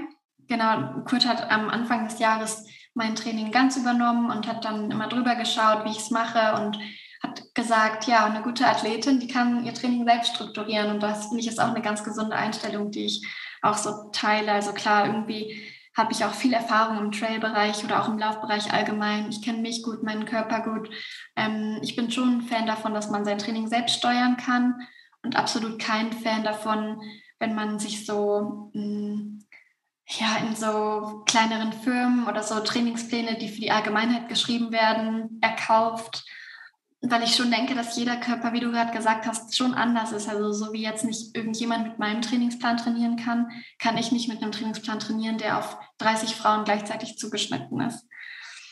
Genau, 0.49 1.01
Kurt 1.05 1.25
hat 1.25 1.49
am 1.49 1.69
Anfang 1.69 2.05
des 2.05 2.19
Jahres 2.19 2.67
mein 2.93 3.15
Training 3.15 3.51
ganz 3.51 3.77
übernommen 3.77 4.29
und 4.29 4.45
hat 4.45 4.65
dann 4.65 4.91
immer 4.91 5.07
drüber 5.07 5.35
geschaut, 5.35 5.85
wie 5.85 5.91
ich 5.91 5.99
es 5.99 6.11
mache 6.11 6.61
und 6.61 6.77
hat 7.23 7.41
gesagt, 7.55 8.05
ja, 8.07 8.25
eine 8.25 8.41
gute 8.41 8.67
Athletin, 8.67 9.21
die 9.21 9.29
kann 9.29 9.65
ihr 9.65 9.73
Training 9.73 10.05
selbst 10.05 10.35
strukturieren 10.35 10.91
und 10.91 11.01
das 11.01 11.27
finde 11.27 11.39
ich 11.39 11.47
ist 11.47 11.61
auch 11.61 11.69
eine 11.69 11.81
ganz 11.81 12.03
gesunde 12.03 12.35
Einstellung, 12.35 12.91
die 12.91 13.05
ich 13.05 13.25
auch 13.63 13.77
so 13.77 14.09
teile. 14.11 14.51
Also 14.51 14.73
klar, 14.73 15.07
irgendwie 15.07 15.59
habe 15.95 16.11
ich 16.11 16.25
auch 16.25 16.33
viel 16.33 16.53
Erfahrung 16.53 16.97
im 16.97 17.11
Trail-Bereich 17.11 17.83
oder 17.83 18.01
auch 18.01 18.09
im 18.09 18.17
Laufbereich 18.17 18.73
allgemein. 18.73 19.29
Ich 19.29 19.41
kenne 19.41 19.59
mich 19.59 19.83
gut, 19.83 20.03
meinen 20.03 20.25
Körper 20.25 20.61
gut. 20.61 20.89
Ähm, 21.35 21.79
ich 21.81 21.95
bin 21.95 22.11
schon 22.11 22.37
ein 22.37 22.41
Fan 22.41 22.65
davon, 22.65 22.93
dass 22.93 23.09
man 23.09 23.25
sein 23.25 23.37
Training 23.37 23.67
selbst 23.67 23.97
steuern 23.97 24.37
kann 24.37 24.75
und 25.23 25.35
absolut 25.35 25.79
kein 25.79 26.11
Fan 26.11 26.43
davon, 26.43 27.01
wenn 27.39 27.55
man 27.55 27.79
sich 27.79 28.05
so 28.05 28.71
mh, 28.73 28.81
mm, 28.81 29.39
ja, 30.19 30.37
in 30.45 30.55
so 30.55 31.23
kleineren 31.25 31.71
Firmen 31.71 32.27
oder 32.27 32.43
so 32.43 32.59
Trainingspläne, 32.59 33.37
die 33.37 33.47
für 33.47 33.61
die 33.61 33.71
Allgemeinheit 33.71 34.27
geschrieben 34.27 34.71
werden, 34.71 35.39
erkauft 35.41 36.25
weil 37.05 37.23
ich 37.23 37.35
schon 37.35 37.51
denke, 37.51 37.75
dass 37.75 37.97
jeder 37.97 38.15
Körper, 38.15 38.53
wie 38.53 38.61
du 38.61 38.71
gerade 38.71 38.93
gesagt 38.93 39.27
hast, 39.27 39.55
schon 39.57 39.73
anders 39.73 40.13
ist. 40.13 40.29
Also 40.29 40.53
so 40.53 40.71
wie 40.71 40.81
jetzt 40.81 41.03
nicht 41.03 41.35
irgendjemand 41.35 41.83
mit 41.83 41.99
meinem 41.99 42.21
Trainingsplan 42.21 42.77
trainieren 42.77 43.17
kann, 43.17 43.51
kann 43.77 43.97
ich 43.97 44.13
nicht 44.13 44.29
mit 44.29 44.41
einem 44.41 44.53
Trainingsplan 44.53 44.99
trainieren, 44.99 45.37
der 45.37 45.57
auf 45.57 45.77
30 45.97 46.35
Frauen 46.35 46.63
gleichzeitig 46.63 47.17
zugeschnitten 47.17 47.81
ist. 47.81 48.07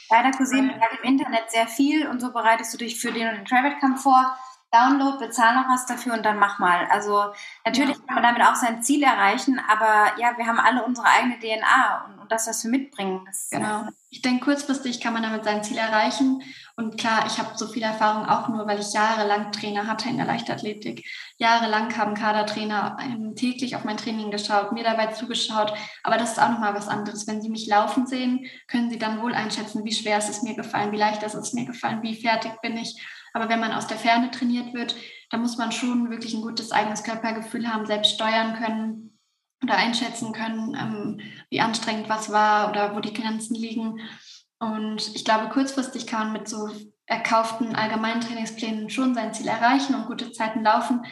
Leider 0.09 0.31
kursieren 0.31 0.69
gerade 0.69 0.97
im 1.03 1.09
Internet 1.09 1.51
sehr 1.51 1.67
viel 1.67 2.07
und 2.07 2.21
so 2.21 2.31
bereitest 2.31 2.73
du 2.73 2.77
dich 2.77 2.99
für 2.99 3.11
den 3.11 3.27
und 3.27 3.35
den 3.35 3.45
Travel-Kampf 3.45 4.01
vor. 4.01 4.37
Download, 4.71 5.17
bezahl 5.19 5.55
noch 5.55 5.67
was 5.67 5.85
dafür 5.85 6.13
und 6.13 6.23
dann 6.23 6.39
mach 6.39 6.59
mal. 6.59 6.87
Also 6.89 7.25
natürlich 7.65 7.97
ja. 7.97 8.03
kann 8.05 8.15
man 8.15 8.23
damit 8.23 8.41
auch 8.41 8.55
sein 8.55 8.81
Ziel 8.81 9.03
erreichen, 9.03 9.59
aber 9.67 10.17
ja, 10.19 10.37
wir 10.37 10.47
haben 10.47 10.59
alle 10.59 10.85
unsere 10.85 11.07
eigene 11.07 11.39
DNA 11.39 12.05
und, 12.05 12.19
und 12.19 12.31
das, 12.31 12.47
was 12.47 12.63
wir 12.63 12.71
mitbringen. 12.71 13.27
Genau. 13.49 13.87
Ich 14.09 14.21
denke, 14.21 14.45
kurzfristig 14.45 15.01
kann 15.01 15.13
man 15.13 15.23
damit 15.23 15.43
sein 15.43 15.63
Ziel 15.63 15.77
erreichen. 15.77 16.41
Und 16.75 16.97
klar, 16.97 17.25
ich 17.27 17.37
habe 17.37 17.57
so 17.57 17.67
viel 17.67 17.83
Erfahrung 17.83 18.25
auch 18.25 18.47
nur, 18.47 18.65
weil 18.65 18.79
ich 18.79 18.93
jahrelang 18.93 19.51
Trainer 19.51 19.87
hatte 19.87 20.09
in 20.09 20.17
der 20.17 20.25
Leichtathletik. 20.25 21.05
Jahrelang 21.37 21.95
haben 21.97 22.13
Kadertrainer 22.13 22.97
ähm, 23.01 23.35
täglich 23.35 23.75
auf 23.75 23.83
mein 23.83 23.97
Training 23.97 24.31
geschaut, 24.31 24.71
mir 24.71 24.83
dabei 24.83 25.07
zugeschaut. 25.07 25.73
Aber 26.03 26.17
das 26.17 26.31
ist 26.31 26.39
auch 26.39 26.49
nochmal 26.49 26.73
was 26.73 26.87
anderes. 26.87 27.27
Wenn 27.27 27.41
sie 27.41 27.49
mich 27.49 27.67
laufen 27.67 28.07
sehen, 28.07 28.45
können 28.67 28.89
sie 28.89 28.97
dann 28.97 29.21
wohl 29.21 29.33
einschätzen, 29.33 29.83
wie 29.83 29.93
schwer 29.93 30.17
ist 30.17 30.29
es 30.29 30.43
mir 30.43 30.55
gefallen, 30.55 30.91
wie 30.91 30.97
leicht 30.97 31.23
ist 31.23 31.35
es 31.35 31.53
mir 31.53 31.65
gefallen, 31.65 32.01
wie 32.03 32.15
fertig 32.15 32.53
bin 32.61 32.77
ich. 32.77 33.01
Aber 33.33 33.49
wenn 33.49 33.59
man 33.59 33.71
aus 33.71 33.87
der 33.87 33.97
Ferne 33.97 34.31
trainiert 34.31 34.73
wird, 34.73 34.95
dann 35.29 35.41
muss 35.41 35.57
man 35.57 35.71
schon 35.71 36.09
wirklich 36.09 36.33
ein 36.33 36.41
gutes 36.41 36.71
eigenes 36.71 37.03
Körpergefühl 37.03 37.67
haben, 37.67 37.85
selbst 37.85 38.13
steuern 38.13 38.55
können 38.55 39.17
oder 39.63 39.77
einschätzen 39.77 40.33
können, 40.33 40.75
ähm, 40.75 41.21
wie 41.49 41.61
anstrengend 41.61 42.09
was 42.09 42.31
war 42.31 42.69
oder 42.69 42.95
wo 42.95 42.99
die 42.99 43.13
Grenzen 43.13 43.55
liegen. 43.55 43.99
Und 44.59 45.15
ich 45.15 45.25
glaube, 45.25 45.49
kurzfristig 45.49 46.07
kann 46.07 46.27
man 46.27 46.33
mit 46.33 46.47
so 46.47 46.69
erkauften 47.05 47.75
allgemeinen 47.75 48.21
Trainingsplänen 48.21 48.89
schon 48.89 49.13
sein 49.13 49.33
Ziel 49.33 49.47
erreichen 49.47 49.95
und 49.95 50.07
gute 50.07 50.31
Zeiten 50.31 50.63
laufen 50.63 51.05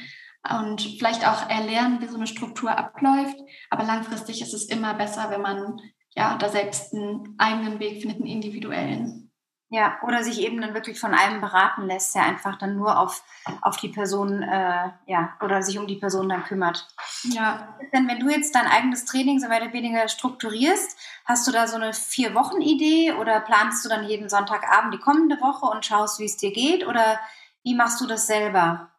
und 0.47 0.81
vielleicht 0.81 1.27
auch 1.27 1.49
erlernen, 1.49 2.01
wie 2.01 2.07
so 2.07 2.15
eine 2.15 2.27
Struktur 2.27 2.77
abläuft. 2.77 3.37
Aber 3.69 3.83
langfristig 3.83 4.41
ist 4.41 4.53
es 4.53 4.65
immer 4.65 4.93
besser, 4.93 5.29
wenn 5.29 5.41
man 5.41 5.81
ja 6.15 6.37
da 6.37 6.49
selbst 6.49 6.93
einen 6.93 7.35
eigenen 7.37 7.79
Weg 7.79 8.01
findet, 8.01 8.17
einen 8.17 8.27
individuellen. 8.27 9.28
Ja, 9.71 9.99
oder 10.01 10.23
sich 10.23 10.41
eben 10.41 10.59
dann 10.59 10.73
wirklich 10.73 10.99
von 10.99 11.13
einem 11.13 11.41
beraten 11.41 11.85
lässt, 11.85 12.15
der 12.15 12.23
einfach 12.23 12.57
dann 12.57 12.75
nur 12.75 12.99
auf, 12.99 13.23
auf 13.61 13.77
die 13.77 13.89
Person, 13.89 14.41
äh, 14.41 14.89
ja, 15.05 15.37
oder 15.41 15.61
sich 15.61 15.77
um 15.77 15.85
die 15.85 15.97
Person 15.97 16.27
dann 16.27 16.43
kümmert. 16.43 16.87
Ja. 17.25 17.77
Denn 17.93 18.07
wenn 18.07 18.19
du 18.19 18.29
jetzt 18.29 18.55
dein 18.55 18.65
eigenes 18.65 19.05
Training 19.05 19.39
so 19.39 19.47
weiter 19.47 19.65
oder 19.65 19.73
weniger 19.73 20.07
strukturierst, 20.07 20.97
hast 21.25 21.47
du 21.47 21.51
da 21.51 21.67
so 21.67 21.75
eine 21.75 21.93
Vier-Wochen-Idee 21.93 23.13
oder 23.13 23.41
planst 23.41 23.85
du 23.85 23.89
dann 23.89 24.07
jeden 24.07 24.27
Sonntagabend 24.27 24.95
die 24.95 24.99
kommende 24.99 25.39
Woche 25.39 25.67
und 25.67 25.85
schaust, 25.85 26.19
wie 26.19 26.25
es 26.25 26.37
dir 26.37 26.51
geht? 26.51 26.87
Oder 26.87 27.19
wie 27.61 27.75
machst 27.75 28.01
du 28.01 28.07
das 28.07 28.25
selber? 28.25 28.89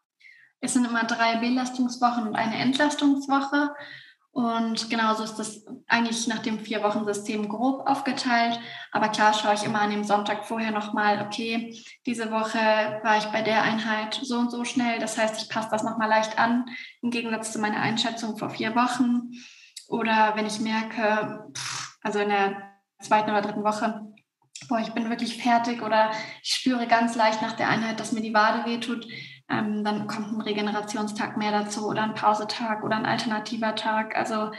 Es 0.61 0.75
sind 0.75 0.87
immer 0.87 1.05
drei 1.05 1.37
Belastungswochen 1.37 2.29
und 2.29 2.37
eine 2.37 2.59
Entlastungswoche. 2.59 3.75
Und 4.33 4.89
genauso 4.91 5.25
ist 5.25 5.37
das 5.37 5.65
eigentlich 5.89 6.29
nach 6.29 6.39
dem 6.39 6.61
Vier-Wochen-System 6.61 7.49
grob 7.49 7.89
aufgeteilt. 7.89 8.61
Aber 8.93 9.09
klar 9.09 9.35
schaue 9.35 9.55
ich 9.55 9.65
immer 9.65 9.81
an 9.81 9.91
dem 9.91 10.05
Sonntag 10.05 10.47
vorher 10.47 10.71
nochmal, 10.71 11.27
okay, 11.27 11.77
diese 12.07 12.31
Woche 12.31 12.59
war 13.03 13.19
ich 13.19 13.25
bei 13.27 13.43
der 13.43 13.63
Einheit 13.63 14.21
so 14.23 14.39
und 14.39 14.51
so 14.51 14.65
schnell. 14.65 15.01
Das 15.01 15.19
heißt, 15.19 15.43
ich 15.43 15.49
passe 15.49 15.69
das 15.71 15.83
nochmal 15.83 16.09
leicht 16.09 16.39
an, 16.39 16.67
im 17.03 17.11
Gegensatz 17.11 17.53
zu 17.53 17.59
meiner 17.59 17.81
Einschätzung 17.81 18.37
vor 18.37 18.51
vier 18.51 18.77
Wochen. 18.77 19.33
Oder 19.89 20.37
wenn 20.37 20.47
ich 20.47 20.61
merke, 20.61 21.53
also 22.03 22.21
in 22.21 22.29
der 22.29 22.71
zweiten 23.03 23.31
oder 23.31 23.43
dritten 23.43 23.65
Woche, 23.65 24.13
boah, 24.69 24.79
ich 24.79 24.93
bin 24.93 25.11
wirklich 25.11 25.43
fertig 25.43 25.83
oder 25.83 26.13
ich 26.43 26.55
spüre 26.55 26.87
ganz 26.87 27.17
leicht 27.17 27.43
nach 27.43 27.55
der 27.55 27.69
Einheit, 27.69 27.99
dass 27.99 28.13
mir 28.13 28.23
die 28.23 28.35
Wade 28.35 28.65
wehtut, 28.65 29.07
ähm, 29.51 29.85
dann 29.85 30.07
kommt 30.07 30.33
ein 30.33 30.41
Regenerationstag 30.41 31.37
mehr 31.37 31.51
dazu 31.51 31.89
oder 31.89 32.03
ein 32.03 32.15
Pausetag 32.15 32.85
oder 32.85 32.97
ein 32.97 33.07
alternativer 33.07 33.75
Tag. 33.75 34.17
Also 34.17 34.51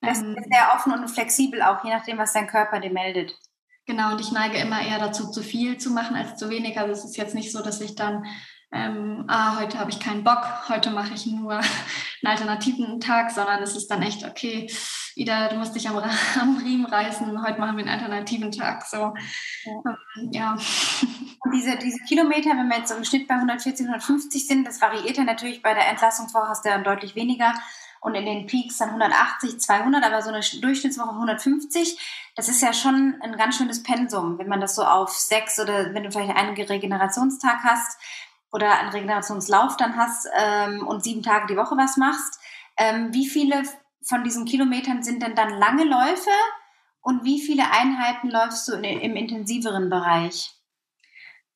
das 0.00 0.20
ähm, 0.20 0.36
ist 0.36 0.52
sehr 0.52 0.72
offen 0.74 0.92
und 0.92 1.08
flexibel 1.08 1.62
auch, 1.62 1.84
je 1.84 1.90
nachdem, 1.90 2.18
was 2.18 2.32
dein 2.32 2.48
Körper 2.48 2.80
dir 2.80 2.92
meldet. 2.92 3.38
Genau, 3.86 4.12
und 4.12 4.20
ich 4.20 4.30
neige 4.30 4.58
immer 4.58 4.80
eher 4.80 4.98
dazu, 4.98 5.30
zu 5.30 5.42
viel 5.42 5.78
zu 5.78 5.90
machen 5.90 6.16
als 6.16 6.36
zu 6.36 6.50
wenig. 6.50 6.78
Also 6.78 6.92
es 6.92 7.04
ist 7.04 7.16
jetzt 7.16 7.34
nicht 7.34 7.50
so, 7.52 7.62
dass 7.62 7.80
ich 7.80 7.94
dann, 7.94 8.24
ähm, 8.72 9.24
ah, 9.28 9.60
heute 9.60 9.78
habe 9.78 9.90
ich 9.90 10.00
keinen 10.00 10.24
Bock, 10.24 10.42
heute 10.68 10.90
mache 10.90 11.12
ich 11.12 11.26
nur 11.26 11.52
einen 11.52 11.64
alternativen 12.24 13.00
Tag, 13.00 13.30
sondern 13.30 13.62
es 13.62 13.76
ist 13.76 13.90
dann 13.90 14.02
echt, 14.02 14.24
okay, 14.24 14.66
Ida, 15.14 15.48
du 15.48 15.56
musst 15.56 15.74
dich 15.74 15.88
am, 15.88 15.96
am 16.40 16.56
Riemen 16.56 16.86
reißen, 16.86 17.46
heute 17.46 17.60
machen 17.60 17.76
wir 17.76 17.84
einen 17.84 18.00
alternativen 18.00 18.50
Tag. 18.50 18.86
So, 18.86 18.96
ja. 18.96 19.82
Ähm, 20.16 20.30
ja. 20.32 20.58
Diese, 21.52 21.76
diese 21.76 21.98
Kilometer, 22.04 22.50
wenn 22.50 22.68
wir 22.68 22.78
jetzt 22.78 22.90
so 22.90 22.94
im 22.94 23.02
Schnitt 23.02 23.26
bei 23.26 23.34
140, 23.34 23.84
150 23.84 24.46
sind, 24.46 24.64
das 24.64 24.80
variiert 24.80 25.16
ja 25.16 25.24
natürlich 25.24 25.60
bei 25.60 25.74
der 25.74 25.88
Entlassungswoche, 25.88 26.48
hast 26.48 26.64
du 26.64 26.68
dann 26.68 26.84
deutlich 26.84 27.16
weniger 27.16 27.52
und 28.00 28.14
in 28.14 28.24
den 28.24 28.46
Peaks 28.46 28.78
dann 28.78 28.90
180, 28.90 29.58
200, 29.58 30.04
aber 30.04 30.22
so 30.22 30.28
eine 30.28 30.40
Durchschnittswoche 30.40 31.10
150, 31.10 31.98
das 32.36 32.48
ist 32.48 32.62
ja 32.62 32.72
schon 32.72 33.16
ein 33.22 33.36
ganz 33.36 33.56
schönes 33.56 33.82
Pensum, 33.82 34.38
wenn 34.38 34.48
man 34.48 34.60
das 34.60 34.76
so 34.76 34.84
auf 34.84 35.10
sechs 35.10 35.58
oder 35.58 35.92
wenn 35.92 36.04
du 36.04 36.12
vielleicht 36.12 36.36
einen 36.36 36.54
Regenerationstag 36.54 37.58
hast 37.64 37.98
oder 38.52 38.78
einen 38.78 38.90
Regenerationslauf 38.90 39.76
dann 39.76 39.96
hast 39.96 40.28
ähm, 40.38 40.86
und 40.86 41.02
sieben 41.02 41.22
Tage 41.22 41.46
die 41.46 41.56
Woche 41.56 41.76
was 41.76 41.96
machst. 41.96 42.38
Ähm, 42.76 43.12
wie 43.12 43.26
viele 43.26 43.62
von 44.02 44.24
diesen 44.24 44.44
Kilometern 44.44 45.02
sind 45.02 45.22
denn 45.22 45.34
dann 45.34 45.58
lange 45.58 45.84
Läufe 45.84 46.30
und 47.00 47.24
wie 47.24 47.40
viele 47.40 47.70
Einheiten 47.70 48.30
läufst 48.30 48.68
du 48.68 48.74
in, 48.74 48.84
im 48.84 49.16
intensiveren 49.16 49.88
Bereich? 49.88 50.52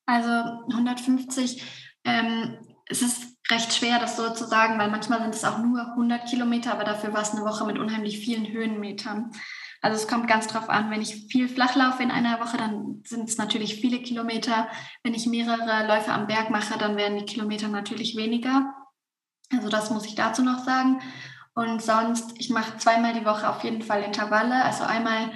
Also 0.07 0.31
150, 0.71 1.63
ähm, 2.05 2.59
es 2.89 3.03
ist 3.03 3.37
recht 3.51 3.75
schwer, 3.75 3.99
das 3.99 4.17
so 4.17 4.33
zu 4.33 4.45
sagen, 4.45 4.79
weil 4.79 4.91
manchmal 4.91 5.21
sind 5.21 5.35
es 5.35 5.45
auch 5.45 5.59
nur 5.59 5.81
100 5.81 6.29
Kilometer, 6.29 6.73
aber 6.73 6.85
dafür 6.85 7.13
war 7.13 7.23
es 7.23 7.33
eine 7.33 7.45
Woche 7.45 7.65
mit 7.65 7.79
unheimlich 7.79 8.19
vielen 8.19 8.47
Höhenmetern. 8.47 9.33
Also 9.87 10.03
es 10.03 10.09
kommt 10.09 10.27
ganz 10.27 10.49
drauf 10.49 10.69
an, 10.69 10.91
wenn 10.91 11.01
ich 11.01 11.29
viel 11.31 11.49
flach 11.49 11.77
laufe 11.77 12.03
in 12.03 12.11
einer 12.11 12.41
Woche, 12.41 12.57
dann 12.57 13.05
sind 13.07 13.29
es 13.29 13.39
natürlich 13.39 13.77
viele 13.77 14.01
Kilometer. 14.01 14.67
Wenn 15.05 15.15
ich 15.15 15.29
mehrere 15.29 15.87
Läufe 15.87 16.11
am 16.11 16.27
Berg 16.27 16.51
mache, 16.51 16.77
dann 16.77 16.97
werden 16.97 17.19
die 17.19 17.25
Kilometer 17.25 17.69
natürlich 17.69 18.17
weniger. 18.17 18.75
Also 19.53 19.69
das 19.69 19.91
muss 19.91 20.05
ich 20.05 20.17
dazu 20.17 20.43
noch 20.43 20.65
sagen. 20.65 21.01
Und 21.55 21.81
sonst, 21.81 22.33
ich 22.37 22.51
mache 22.51 22.79
zweimal 22.79 23.15
die 23.15 23.25
Woche 23.25 23.49
auf 23.49 23.63
jeden 23.63 23.81
Fall 23.81 24.03
Intervalle. 24.03 24.65
Also 24.65 24.83
einmal 24.83 25.31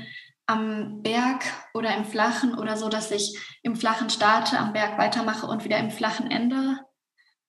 am 0.46 1.00
Berg 1.04 1.44
oder 1.72 1.96
im 1.96 2.04
Flachen 2.04 2.58
oder 2.58 2.76
so, 2.76 2.88
dass 2.88 3.12
ich 3.12 3.38
im 3.62 3.76
Flachen 3.76 4.10
starte, 4.10 4.58
am 4.58 4.72
Berg 4.72 4.98
weitermache 4.98 5.46
und 5.46 5.62
wieder 5.62 5.78
im 5.78 5.92
Flachen 5.92 6.28
ende. 6.28 6.80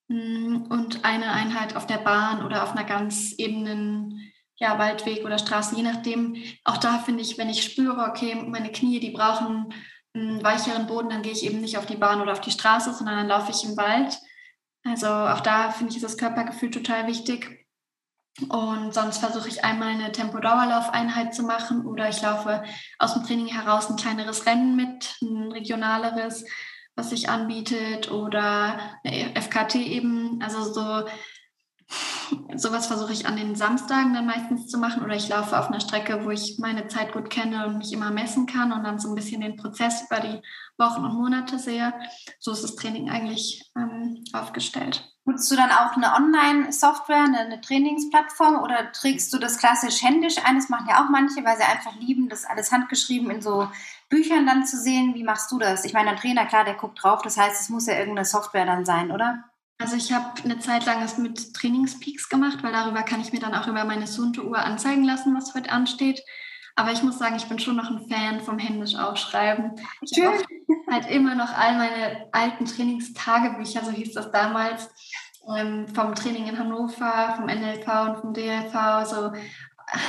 Mm, 0.06 0.66
und 0.70 1.04
eine 1.04 1.32
Einheit 1.32 1.74
auf 1.74 1.88
der 1.88 1.98
Bahn 1.98 2.46
oder 2.46 2.62
auf 2.62 2.76
einer 2.76 2.84
ganz 2.84 3.32
ebenen 3.38 4.31
ja, 4.62 4.78
Waldweg 4.78 5.24
oder 5.24 5.38
Straße, 5.38 5.76
je 5.76 5.82
nachdem. 5.82 6.36
Auch 6.64 6.78
da 6.78 6.98
finde 6.98 7.22
ich, 7.22 7.36
wenn 7.36 7.50
ich 7.50 7.62
spüre, 7.62 8.06
okay, 8.08 8.34
meine 8.34 8.70
Knie, 8.70 9.00
die 9.00 9.10
brauchen 9.10 9.74
einen 10.14 10.42
weicheren 10.42 10.86
Boden, 10.86 11.10
dann 11.10 11.22
gehe 11.22 11.32
ich 11.32 11.44
eben 11.44 11.60
nicht 11.60 11.78
auf 11.78 11.86
die 11.86 11.96
Bahn 11.96 12.20
oder 12.20 12.32
auf 12.32 12.40
die 12.40 12.50
Straße, 12.50 12.94
sondern 12.94 13.16
dann 13.16 13.28
laufe 13.28 13.50
ich 13.50 13.64
im 13.64 13.76
Wald. 13.76 14.16
Also 14.84 15.08
auch 15.08 15.40
da 15.40 15.70
finde 15.70 15.90
ich 15.90 15.96
ist 15.96 16.04
das 16.04 16.16
Körpergefühl 16.16 16.70
total 16.70 17.06
wichtig. 17.06 17.66
Und 18.48 18.94
sonst 18.94 19.18
versuche 19.18 19.48
ich 19.48 19.64
einmal 19.64 19.88
eine 19.88 20.12
Tempodauerlaufeinheit 20.12 21.34
zu 21.34 21.42
machen 21.42 21.84
oder 21.84 22.08
ich 22.08 22.22
laufe 22.22 22.62
aus 22.98 23.14
dem 23.14 23.24
Training 23.24 23.48
heraus 23.48 23.90
ein 23.90 23.96
kleineres 23.96 24.46
Rennen 24.46 24.74
mit, 24.74 25.16
ein 25.20 25.52
regionaleres 25.52 26.44
was 26.94 27.10
sich 27.10 27.28
anbietet 27.28 28.10
oder 28.10 28.78
FKT 29.04 29.76
eben. 29.76 30.42
Also 30.42 30.62
so 30.72 31.08
sowas 32.56 32.86
versuche 32.86 33.12
ich 33.12 33.26
an 33.26 33.36
den 33.36 33.54
Samstagen 33.54 34.14
dann 34.14 34.26
meistens 34.26 34.68
zu 34.68 34.78
machen 34.78 35.02
oder 35.02 35.14
ich 35.14 35.28
laufe 35.28 35.58
auf 35.58 35.68
einer 35.68 35.80
Strecke, 35.80 36.24
wo 36.24 36.30
ich 36.30 36.58
meine 36.58 36.88
Zeit 36.88 37.12
gut 37.12 37.30
kenne 37.30 37.66
und 37.66 37.78
mich 37.78 37.92
immer 37.92 38.10
messen 38.10 38.46
kann 38.46 38.72
und 38.72 38.84
dann 38.84 38.98
so 38.98 39.08
ein 39.08 39.14
bisschen 39.14 39.40
den 39.40 39.56
Prozess 39.56 40.04
über 40.08 40.20
die 40.20 40.40
Wochen 40.78 41.04
und 41.04 41.14
Monate 41.14 41.58
sehe. 41.58 41.92
So 42.38 42.52
ist 42.52 42.62
das 42.62 42.76
Training 42.76 43.10
eigentlich 43.10 43.70
ähm, 43.76 44.24
aufgestellt. 44.32 45.08
Nutzt 45.24 45.48
du 45.52 45.54
dann 45.54 45.70
auch 45.70 45.96
eine 45.96 46.14
Online-Software, 46.14 47.24
eine, 47.24 47.38
eine, 47.38 47.60
Trainingsplattform 47.60 48.60
oder 48.60 48.90
trägst 48.90 49.32
du 49.32 49.38
das 49.38 49.56
klassisch 49.58 50.02
händisch 50.02 50.36
ein? 50.44 50.56
Das 50.56 50.68
machen 50.68 50.88
ja 50.88 51.04
auch 51.04 51.10
manche, 51.10 51.44
weil 51.44 51.56
sie 51.56 51.62
einfach 51.62 51.94
lieben, 52.00 52.28
das 52.28 52.44
alles 52.44 52.72
handgeschrieben 52.72 53.30
in 53.30 53.40
so 53.40 53.68
Büchern 54.08 54.46
dann 54.46 54.66
zu 54.66 54.76
sehen. 54.76 55.14
Wie 55.14 55.22
machst 55.22 55.52
du 55.52 55.58
das? 55.58 55.84
Ich 55.84 55.92
meine, 55.92 56.10
der 56.10 56.18
Trainer, 56.18 56.46
klar, 56.46 56.64
der 56.64 56.74
guckt 56.74 57.00
drauf. 57.00 57.22
Das 57.22 57.36
heißt, 57.36 57.60
es 57.60 57.68
muss 57.68 57.86
ja 57.86 57.94
irgendeine 57.94 58.24
Software 58.24 58.66
dann 58.66 58.84
sein, 58.84 59.12
oder? 59.12 59.44
Also 59.78 59.96
ich 59.96 60.12
habe 60.12 60.42
eine 60.44 60.58
Zeit 60.58 60.86
lang 60.86 61.02
es 61.02 61.18
mit 61.18 61.54
Trainingspeaks 61.54 62.28
gemacht, 62.28 62.62
weil 62.62 62.72
darüber 62.72 63.02
kann 63.02 63.20
ich 63.20 63.32
mir 63.32 63.40
dann 63.40 63.54
auch 63.54 63.66
über 63.66 63.84
meine 63.84 64.06
Sunto-Uhr 64.06 64.58
anzeigen 64.58 65.04
lassen, 65.04 65.34
was 65.34 65.54
heute 65.54 65.72
ansteht. 65.72 66.22
Aber 66.76 66.92
ich 66.92 67.02
muss 67.02 67.18
sagen, 67.18 67.36
ich 67.36 67.46
bin 67.46 67.58
schon 67.58 67.76
noch 67.76 67.90
ein 67.90 68.08
Fan 68.08 68.40
vom 68.40 68.58
händisch 68.58 68.94
Aufschreiben. 68.94 69.72
Ich 70.00 70.18
habe 70.22 70.38
halt 70.90 71.10
immer 71.10 71.34
noch 71.34 71.52
all 71.52 71.76
meine 71.76 72.28
alten 72.32 72.64
Trainingstagebücher, 72.64 73.84
so 73.84 73.90
hieß 73.90 74.14
das 74.14 74.30
damals, 74.30 74.88
ähm, 75.54 75.88
vom 75.88 76.14
Training 76.14 76.46
in 76.46 76.58
Hannover, 76.58 77.34
vom 77.36 77.46
NLV 77.46 77.86
und 78.08 78.20
vom 78.20 78.34
DLV, 78.34 79.04
so 79.04 79.32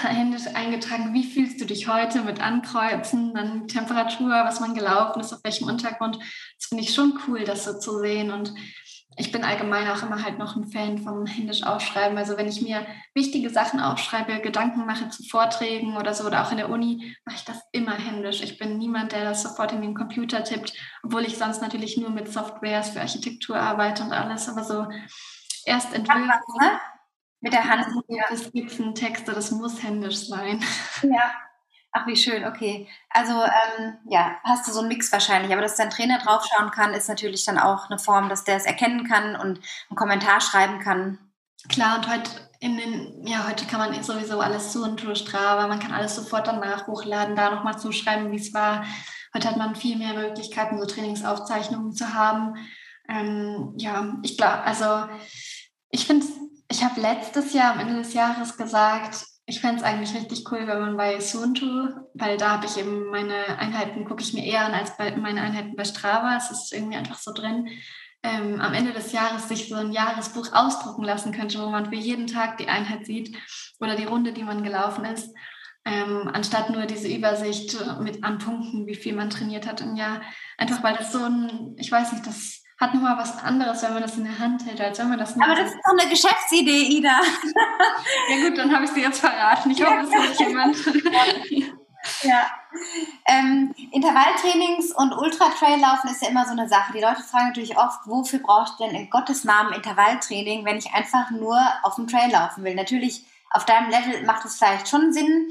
händisch 0.04 0.48
eingetragen, 0.54 1.14
wie 1.14 1.26
fühlst 1.26 1.60
du 1.60 1.66
dich 1.66 1.88
heute 1.88 2.22
mit 2.22 2.42
Ankreuzen, 2.42 3.34
dann 3.34 3.68
Temperatur, 3.68 4.30
was 4.30 4.60
man 4.60 4.74
gelaufen 4.74 5.20
ist, 5.20 5.34
auf 5.34 5.44
welchem 5.44 5.68
Untergrund. 5.68 6.18
Das 6.58 6.68
finde 6.70 6.84
ich 6.84 6.94
schon 6.94 7.20
cool, 7.28 7.44
das 7.44 7.66
so 7.66 7.78
zu 7.78 8.00
sehen. 8.00 8.32
Und 8.32 8.54
ich 9.18 9.32
bin 9.32 9.44
allgemein 9.44 9.88
auch 9.90 10.02
immer 10.04 10.24
halt 10.24 10.40
noch 10.40 10.56
ein 10.56 10.68
Fan 10.68 10.98
vom 10.98 11.26
händisch 11.26 11.64
Aufschreiben. 11.64 12.18
Also 12.18 12.38
wenn 12.38 12.48
ich 12.48 12.62
mir 12.62 12.86
wichtige 13.14 13.50
Sachen 13.50 13.80
aufschreibe, 13.80 14.40
Gedanken 14.42 14.86
mache 14.86 15.10
zu 15.10 15.24
Vorträgen 15.24 15.98
oder 15.98 16.14
so 16.14 16.26
oder 16.26 16.44
auch 16.44 16.52
in 16.52 16.58
der 16.58 16.70
Uni, 16.70 17.16
mache 17.26 17.38
ich 17.38 17.46
das 17.46 17.62
immer 17.72 17.94
händisch. 17.94 18.42
Ich 18.42 18.58
bin 18.58 18.78
niemand, 18.78 19.12
der 19.12 19.24
das 19.24 19.44
sofort 19.44 19.72
in 19.72 19.82
den 19.82 19.94
Computer 19.94 20.44
tippt, 20.44 20.74
obwohl 21.04 21.24
ich 21.24 21.38
sonst 21.38 21.62
natürlich 21.62 21.98
nur 21.98 22.10
mit 22.10 22.32
Softwares 22.32 22.90
für 22.90 23.02
Architektur 23.02 23.58
arbeite 23.58 24.04
und 24.04 24.14
alles. 24.14 24.50
Aber 24.50 24.64
so 24.64 24.88
erst 25.66 25.94
entwürfen. 25.94 26.32
Mit 27.42 27.54
der 27.54 27.68
Hand. 27.68 27.86
Das 28.30 28.46
Skizzen, 28.46 28.94
das 29.26 29.52
muss 29.52 29.84
händisch 29.84 30.28
sein. 30.28 30.64
Ja. 31.04 31.32
Ach, 31.96 32.08
wie 32.08 32.16
schön, 32.16 32.44
okay. 32.44 32.88
Also 33.10 33.34
ähm, 33.44 33.98
ja, 34.10 34.38
hast 34.44 34.68
du 34.68 34.72
so 34.72 34.80
einen 34.80 34.88
Mix 34.88 35.12
wahrscheinlich, 35.12 35.54
aber 35.54 35.62
dass 35.62 35.76
dein 35.76 35.92
Trainer 35.92 36.18
draufschauen 36.18 36.72
kann, 36.72 36.94
ist 36.96 37.08
natürlich 37.08 37.46
dann 37.46 37.60
auch 37.60 37.88
eine 37.88 38.00
Form, 38.00 38.30
dass 38.30 38.44
der 38.44 38.58
es 38.58 38.66
erkennen 38.66 39.08
kann 39.08 39.36
und 39.36 39.60
einen 39.90 39.96
Kommentar 39.96 40.42
schreiben 40.42 40.80
kann. 40.80 41.20
Klar, 41.70 41.98
und 41.98 42.10
heute 42.10 42.32
in 42.60 42.78
den, 42.78 43.28
ja, 43.28 43.48
heute 43.48 43.66
kann 43.66 43.80
man 43.80 44.04
sowieso 44.04 44.40
alles 44.40 44.72
zu 44.72 44.84
und 44.84 45.04
durch 45.04 45.20
Strava, 45.20 45.68
man 45.68 45.80
kann 45.80 45.94
alles 45.94 46.16
sofort 46.16 46.48
danach 46.48 46.88
hochladen, 46.88 47.36
da 47.36 47.52
nochmal 47.52 47.78
zuschreiben, 47.78 48.32
wie 48.32 48.38
es 48.40 48.56
war. 48.56 48.84
Heute 49.36 49.50
hat 49.50 49.58
man 49.58 49.76
viel 49.76 49.96
mehr 49.96 50.16
Möglichkeiten, 50.16 50.80
so 50.80 50.88
Trainingsaufzeichnungen 50.88 51.94
zu 51.94 52.16
haben. 52.16 52.56
Ähm, 53.08 53.76
ja, 53.78 54.18
ich 54.24 54.36
glaube, 54.36 54.64
also 54.64 55.08
ich 55.90 56.08
finde 56.08 56.26
ich 56.70 56.84
habe 56.84 57.00
letztes 57.02 57.54
Jahr 57.54 57.74
am 57.74 57.80
Ende 57.80 57.98
des 57.98 58.14
Jahres 58.16 58.58
gesagt, 58.58 59.28
ich 59.46 59.60
fände 59.60 59.78
es 59.78 59.84
eigentlich 59.84 60.16
richtig 60.16 60.50
cool, 60.52 60.68
wenn 60.68 60.80
man 60.80 60.98
bei 60.98 61.20
Sunto, 61.20 61.90
weil 62.14 62.38
da 62.38 62.52
habe 62.52 62.66
ich 62.66 62.78
eben 62.78 63.08
meine 63.10 63.60
Einheiten, 63.60 64.06
gucke 64.06 64.24
ich 64.24 64.34
mir 64.34 64.46
eher 64.46 64.66
an 64.66 64.74
als 64.74 64.96
bei 64.96 65.16
meine 65.18 65.42
Einheiten 65.42 65.76
bei 65.76 65.84
Strava. 65.84 66.38
Es 66.38 66.50
ist 66.50 66.74
irgendwie 66.74 66.98
einfach 66.98 67.18
so 67.18 67.34
drin. 67.34 67.68
Ähm, 68.24 68.62
am 68.62 68.74
Ende 68.74 68.94
des 68.94 69.12
Jahres 69.12 69.50
sich 69.50 69.68
so 69.68 69.76
ein 69.76 69.92
Jahresbuch 69.92 70.54
ausdrucken 70.54 71.04
lassen 71.04 71.34
könnte, 71.34 71.60
wo 71.60 71.70
man 71.70 71.88
für 71.88 71.96
jeden 71.96 72.28
Tag 72.28 72.58
die 72.58 72.70
Einheit 72.70 73.06
sieht 73.06 73.36
oder 73.82 73.98
die 73.98 74.06
Runde, 74.06 74.32
die 74.32 74.44
man 74.44 74.64
gelaufen 74.64 75.04
ist, 75.04 75.30
ähm, 75.84 76.30
anstatt 76.32 76.70
nur 76.70 76.86
diese 76.86 77.10
Übersicht 77.10 77.78
mit 78.00 78.24
an 78.24 78.38
Punkten, 78.38 78.88
wie 78.88 78.96
viel 78.96 79.14
man 79.14 79.30
trainiert 79.30 79.68
hat 79.68 79.82
im 79.82 79.98
Jahr. 79.98 80.22
Einfach 80.58 80.82
weil 80.84 80.96
das 80.96 81.12
so 81.12 81.20
ein, 81.20 81.76
ich 81.78 81.92
weiß 81.92 82.14
nicht, 82.14 82.26
das 82.26 82.63
hat 82.84 82.94
nochmal 82.94 83.18
was 83.18 83.42
anderes, 83.42 83.82
wenn 83.82 83.94
man 83.94 84.02
das 84.02 84.18
in 84.18 84.26
der 84.26 84.38
Hand 84.38 84.66
hält, 84.66 84.80
als 84.82 85.00
wenn 85.00 85.10
man 85.10 85.18
das 85.18 85.36
nicht 85.36 85.46
Aber 85.46 85.56
das 85.56 85.72
ist 85.72 85.80
doch 85.84 85.98
eine 85.98 86.10
Geschäftsidee, 86.10 86.98
Ida. 86.98 87.22
ja 88.30 88.48
gut, 88.50 88.58
dann 88.58 88.74
habe 88.74 88.86
ich 88.86 88.92
sie 88.92 89.02
jetzt 89.02 89.22
verraten. 89.22 89.72
Ich 89.72 89.82
hoffe, 89.84 90.06
das 90.10 90.12
hört 90.12 90.40
jemand. 90.40 90.78
ja. 92.24 92.52
Ähm, 93.26 93.74
Intervalltrainings 93.92 94.92
und 94.92 95.14
Ultra-Trail-Laufen 95.14 96.10
ist 96.10 96.22
ja 96.22 96.30
immer 96.30 96.46
so 96.46 96.52
eine 96.52 96.68
Sache. 96.68 96.92
Die 96.94 97.00
Leute 97.00 97.24
fragen 97.24 97.48
natürlich 97.48 97.78
oft, 97.78 98.06
wofür 98.06 98.40
brauchst 98.40 98.80
du 98.80 98.84
denn 98.84 98.96
in 98.96 99.10
Gottes 99.10 99.46
Namen 99.46 99.74
Intervalltraining, 99.74 100.66
wenn 100.66 100.78
ich 100.78 100.94
einfach 100.94 101.32
nur 101.32 101.58
auf 101.84 101.96
dem 101.96 102.08
Trail 102.08 102.32
laufen 102.32 102.64
will? 102.64 102.76
Natürlich, 102.76 103.26
auf 103.52 103.66
deinem 103.66 103.90
Level 103.90 104.26
macht 104.26 104.44
es 104.46 104.58
vielleicht 104.58 104.90
schon 104.90 105.14
Sinn, 105.14 105.50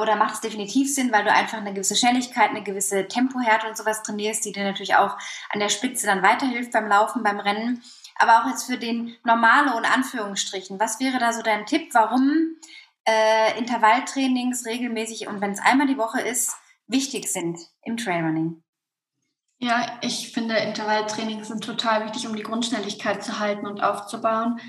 oder 0.00 0.16
macht 0.16 0.34
es 0.34 0.40
definitiv 0.40 0.92
Sinn, 0.92 1.12
weil 1.12 1.24
du 1.24 1.32
einfach 1.32 1.58
eine 1.58 1.72
gewisse 1.72 1.96
Schnelligkeit, 1.96 2.50
eine 2.50 2.62
gewisse 2.62 3.06
Tempohärte 3.06 3.68
und 3.68 3.76
sowas 3.76 4.02
trainierst, 4.02 4.44
die 4.44 4.52
dir 4.52 4.64
natürlich 4.64 4.96
auch 4.96 5.16
an 5.50 5.60
der 5.60 5.68
Spitze 5.68 6.06
dann 6.06 6.22
weiterhilft 6.22 6.72
beim 6.72 6.88
Laufen, 6.88 7.22
beim 7.22 7.40
Rennen. 7.40 7.82
Aber 8.16 8.40
auch 8.40 8.48
jetzt 8.48 8.66
für 8.66 8.78
den 8.78 9.16
Normale 9.24 9.74
und 9.74 9.84
Anführungsstrichen. 9.84 10.78
Was 10.78 11.00
wäre 11.00 11.18
da 11.18 11.32
so 11.32 11.42
dein 11.42 11.66
Tipp, 11.66 11.92
warum 11.92 12.56
äh, 13.06 13.58
Intervalltrainings 13.58 14.66
regelmäßig 14.66 15.26
und 15.26 15.40
wenn 15.40 15.50
es 15.50 15.60
einmal 15.60 15.86
die 15.86 15.98
Woche 15.98 16.20
ist, 16.20 16.54
wichtig 16.86 17.30
sind 17.30 17.58
im 17.82 17.96
Trailrunning? 17.96 18.62
Ja, 19.58 19.98
ich 20.02 20.32
finde, 20.32 20.56
Intervalltrainings 20.56 21.48
sind 21.48 21.64
total 21.64 22.04
wichtig, 22.04 22.26
um 22.26 22.36
die 22.36 22.42
Grundschnelligkeit 22.42 23.22
zu 23.24 23.38
halten 23.38 23.66
und 23.66 23.82
aufzubauen. 23.82 24.60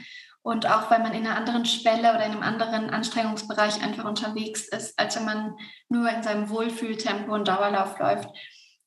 Und 0.46 0.68
auch 0.68 0.92
weil 0.92 1.00
man 1.00 1.16
in 1.16 1.26
einer 1.26 1.38
anderen 1.38 1.66
Schwelle 1.66 2.12
oder 2.12 2.24
in 2.24 2.34
einem 2.34 2.44
anderen 2.44 2.92
Anstrengungsbereich 2.92 3.84
einfach 3.84 4.06
unterwegs 4.06 4.68
ist, 4.68 4.98
als 5.00 5.16
wenn 5.16 5.26
man 5.26 5.58
nur 5.90 6.08
in 6.08 6.22
seinem 6.22 6.50
Wohlfühltempo 6.50 7.34
und 7.34 7.48
Dauerlauf 7.48 7.98
läuft. 7.98 8.30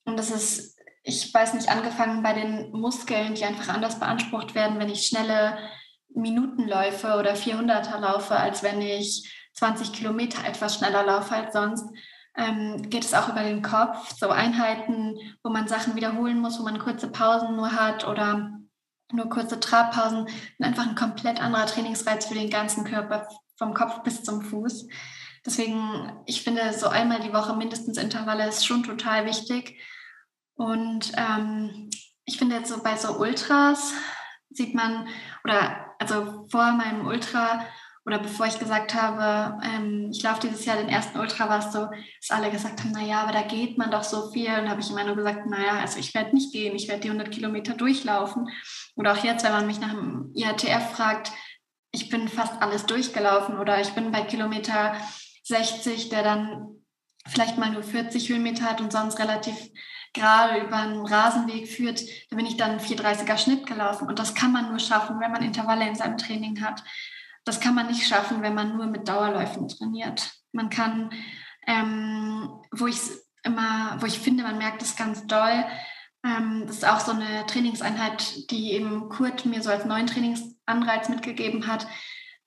Und 0.04 0.16
das 0.16 0.30
ist, 0.30 0.78
ich 1.02 1.34
weiß 1.34 1.54
nicht, 1.54 1.68
angefangen 1.68 2.22
bei 2.22 2.32
den 2.32 2.70
Muskeln, 2.70 3.34
die 3.34 3.44
einfach 3.44 3.74
anders 3.74 3.98
beansprucht 3.98 4.54
werden, 4.54 4.78
wenn 4.78 4.88
ich 4.88 5.08
schnelle 5.08 5.58
Minutenläufe 6.14 7.16
oder 7.18 7.34
400er 7.34 7.98
laufe, 7.98 8.36
als 8.36 8.62
wenn 8.62 8.80
ich 8.80 9.28
20 9.54 9.92
Kilometer 9.92 10.46
etwas 10.46 10.76
schneller 10.76 11.02
laufe 11.02 11.34
als 11.34 11.54
sonst. 11.54 11.86
Ähm, 12.36 12.88
geht 12.88 13.04
es 13.04 13.14
auch 13.14 13.30
über 13.30 13.42
den 13.42 13.62
Kopf, 13.62 14.14
so 14.16 14.28
Einheiten, 14.28 15.16
wo 15.42 15.50
man 15.50 15.66
Sachen 15.66 15.96
wiederholen 15.96 16.38
muss, 16.38 16.60
wo 16.60 16.62
man 16.62 16.78
kurze 16.78 17.10
Pausen 17.10 17.56
nur 17.56 17.72
hat 17.72 18.06
oder 18.06 18.57
nur 19.12 19.28
kurze 19.28 19.60
Trabpausen, 19.60 20.26
sind 20.26 20.66
einfach 20.66 20.86
ein 20.86 20.94
komplett 20.94 21.40
anderer 21.40 21.66
Trainingsreiz 21.66 22.26
für 22.26 22.34
den 22.34 22.50
ganzen 22.50 22.84
Körper, 22.84 23.28
vom 23.56 23.74
Kopf 23.74 24.02
bis 24.02 24.22
zum 24.22 24.42
Fuß. 24.42 24.86
Deswegen, 25.44 26.12
ich 26.26 26.42
finde, 26.42 26.72
so 26.72 26.88
einmal 26.88 27.20
die 27.20 27.32
Woche 27.32 27.56
mindestens 27.56 27.98
Intervalle 27.98 28.46
ist 28.48 28.66
schon 28.66 28.82
total 28.82 29.24
wichtig. 29.24 29.80
Und 30.54 31.12
ähm, 31.16 31.90
ich 32.24 32.38
finde 32.38 32.56
jetzt 32.56 32.68
so 32.68 32.82
bei 32.82 32.96
so 32.96 33.18
Ultras 33.18 33.94
sieht 34.50 34.74
man, 34.74 35.08
oder 35.44 35.94
also 35.98 36.46
vor 36.50 36.72
meinem 36.72 37.06
Ultra 37.06 37.64
oder 38.08 38.18
bevor 38.18 38.46
ich 38.46 38.58
gesagt 38.58 38.94
habe, 38.94 39.60
ähm, 39.62 40.08
ich 40.10 40.22
laufe 40.22 40.40
dieses 40.40 40.64
Jahr 40.64 40.78
den 40.78 40.88
ersten 40.88 41.18
Ultra, 41.18 41.50
war 41.50 41.58
es 41.58 41.74
so, 41.74 41.80
dass 42.20 42.30
alle 42.30 42.50
gesagt 42.50 42.80
haben, 42.80 42.92
naja, 42.92 43.20
aber 43.20 43.32
da 43.32 43.42
geht 43.42 43.76
man 43.76 43.90
doch 43.90 44.02
so 44.02 44.30
viel. 44.30 44.48
Und 44.48 44.70
habe 44.70 44.80
ich 44.80 44.88
immer 44.88 45.04
nur 45.04 45.14
gesagt, 45.14 45.44
naja, 45.44 45.78
also 45.78 45.98
ich 45.98 46.14
werde 46.14 46.34
nicht 46.34 46.50
gehen, 46.50 46.74
ich 46.74 46.88
werde 46.88 47.02
die 47.02 47.10
100 47.10 47.30
Kilometer 47.30 47.74
durchlaufen. 47.74 48.48
Oder 48.96 49.12
auch 49.12 49.22
jetzt, 49.22 49.44
wenn 49.44 49.52
man 49.52 49.66
mich 49.66 49.78
nach 49.78 49.90
dem 49.90 50.32
IATF 50.34 50.92
fragt, 50.92 51.32
ich 51.92 52.08
bin 52.08 52.28
fast 52.28 52.62
alles 52.62 52.86
durchgelaufen 52.86 53.58
oder 53.58 53.78
ich 53.78 53.90
bin 53.90 54.10
bei 54.10 54.22
Kilometer 54.22 54.94
60, 55.44 56.08
der 56.08 56.22
dann 56.22 56.82
vielleicht 57.26 57.58
mal 57.58 57.70
nur 57.70 57.82
40 57.82 58.30
Höhenmeter 58.30 58.64
hat 58.64 58.80
und 58.80 58.90
sonst 58.90 59.18
relativ 59.18 59.54
gerade 60.14 60.60
über 60.60 60.76
einen 60.76 61.04
Rasenweg 61.04 61.68
führt, 61.68 62.00
da 62.30 62.36
bin 62.36 62.46
ich 62.46 62.56
dann 62.56 62.80
430er 62.80 63.36
Schnitt 63.36 63.66
gelaufen. 63.66 64.08
Und 64.08 64.18
das 64.18 64.34
kann 64.34 64.52
man 64.52 64.70
nur 64.70 64.78
schaffen, 64.78 65.20
wenn 65.20 65.30
man 65.30 65.42
Intervalle 65.42 65.86
in 65.86 65.94
seinem 65.94 66.16
Training 66.16 66.62
hat. 66.62 66.82
Das 67.48 67.60
kann 67.60 67.74
man 67.74 67.86
nicht 67.86 68.06
schaffen, 68.06 68.42
wenn 68.42 68.52
man 68.52 68.76
nur 68.76 68.84
mit 68.88 69.08
Dauerläufen 69.08 69.68
trainiert. 69.68 70.34
Man 70.52 70.68
kann, 70.68 71.08
ähm, 71.66 72.50
wo 72.72 72.86
ich 72.86 73.00
immer, 73.42 73.96
wo 74.00 74.04
ich 74.04 74.18
finde, 74.18 74.42
man 74.42 74.58
merkt 74.58 74.82
es 74.82 74.96
ganz 74.96 75.26
doll, 75.26 75.64
ähm, 76.22 76.64
das 76.66 76.76
ist 76.76 76.86
auch 76.86 77.00
so 77.00 77.12
eine 77.12 77.46
Trainingseinheit, 77.46 78.50
die 78.50 78.72
eben 78.72 79.08
Kurt 79.08 79.46
mir 79.46 79.62
so 79.62 79.70
als 79.70 79.86
neuen 79.86 80.06
Trainingsanreiz 80.06 81.08
mitgegeben 81.08 81.66
hat, 81.66 81.86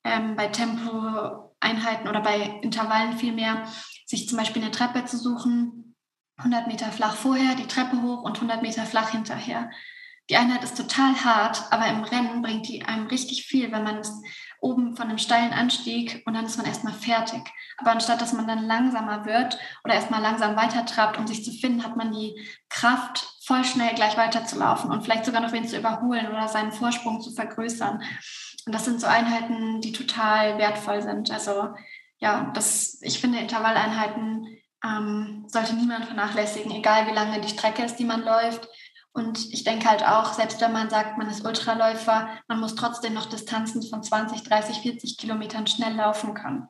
ähm, 0.04 0.36
bei 0.36 0.46
Tempoeinheiten 0.46 2.06
oder 2.06 2.20
bei 2.20 2.60
Intervallen 2.62 3.18
vielmehr, 3.18 3.66
sich 4.06 4.28
zum 4.28 4.38
Beispiel 4.38 4.62
eine 4.62 4.70
Treppe 4.70 5.04
zu 5.04 5.16
suchen, 5.16 5.96
100 6.36 6.68
Meter 6.68 6.92
flach 6.92 7.16
vorher, 7.16 7.56
die 7.56 7.66
Treppe 7.66 8.02
hoch 8.02 8.22
und 8.22 8.36
100 8.36 8.62
Meter 8.62 8.86
flach 8.86 9.10
hinterher. 9.10 9.68
Die 10.30 10.36
Einheit 10.36 10.62
ist 10.62 10.76
total 10.76 11.16
hart, 11.24 11.64
aber 11.72 11.88
im 11.88 12.04
Rennen 12.04 12.40
bringt 12.42 12.68
die 12.68 12.84
einem 12.84 13.08
richtig 13.08 13.46
viel, 13.46 13.72
wenn 13.72 13.82
man 13.82 13.98
es 13.98 14.12
oben 14.62 14.96
von 14.96 15.08
einem 15.08 15.18
steilen 15.18 15.52
Anstieg 15.52 16.22
und 16.24 16.34
dann 16.34 16.46
ist 16.46 16.56
man 16.56 16.66
erstmal 16.66 16.94
fertig. 16.94 17.42
Aber 17.78 17.90
anstatt 17.90 18.20
dass 18.20 18.32
man 18.32 18.46
dann 18.46 18.64
langsamer 18.64 19.26
wird 19.26 19.58
oder 19.84 19.94
erstmal 19.94 20.22
langsam 20.22 20.56
weitertrabt, 20.56 21.18
um 21.18 21.26
sich 21.26 21.44
zu 21.44 21.50
finden, 21.50 21.84
hat 21.84 21.96
man 21.96 22.12
die 22.12 22.40
Kraft, 22.70 23.28
voll 23.44 23.64
schnell 23.64 23.94
gleich 23.94 24.16
weiterzulaufen 24.16 24.90
und 24.90 25.02
vielleicht 25.02 25.24
sogar 25.24 25.40
noch 25.40 25.52
wen 25.52 25.66
zu 25.66 25.76
überholen 25.76 26.28
oder 26.28 26.46
seinen 26.46 26.72
Vorsprung 26.72 27.20
zu 27.20 27.32
vergrößern. 27.32 28.00
Und 28.64 28.72
das 28.72 28.84
sind 28.84 29.00
so 29.00 29.08
Einheiten, 29.08 29.80
die 29.80 29.92
total 29.92 30.58
wertvoll 30.58 31.02
sind. 31.02 31.32
Also 31.32 31.74
ja, 32.18 32.52
das, 32.54 32.98
ich 33.02 33.18
finde 33.20 33.40
Intervalleinheiten 33.40 34.46
ähm, 34.84 35.44
sollte 35.48 35.74
niemand 35.74 36.04
vernachlässigen, 36.04 36.70
egal 36.70 37.08
wie 37.08 37.14
lange 37.14 37.40
die 37.40 37.48
Strecke 37.48 37.82
ist, 37.82 37.96
die 37.96 38.04
man 38.04 38.22
läuft. 38.22 38.68
Und 39.14 39.52
ich 39.52 39.64
denke 39.64 39.88
halt 39.88 40.06
auch, 40.06 40.32
selbst 40.32 40.60
wenn 40.60 40.72
man 40.72 40.88
sagt, 40.88 41.18
man 41.18 41.28
ist 41.28 41.44
Ultraläufer, 41.44 42.28
man 42.48 42.60
muss 42.60 42.74
trotzdem 42.74 43.12
noch 43.12 43.26
Distanzen 43.26 43.82
von 43.82 44.02
20, 44.02 44.42
30, 44.42 44.78
40 44.78 45.18
Kilometern 45.18 45.66
schnell 45.66 45.94
laufen 45.94 46.32
können. 46.32 46.68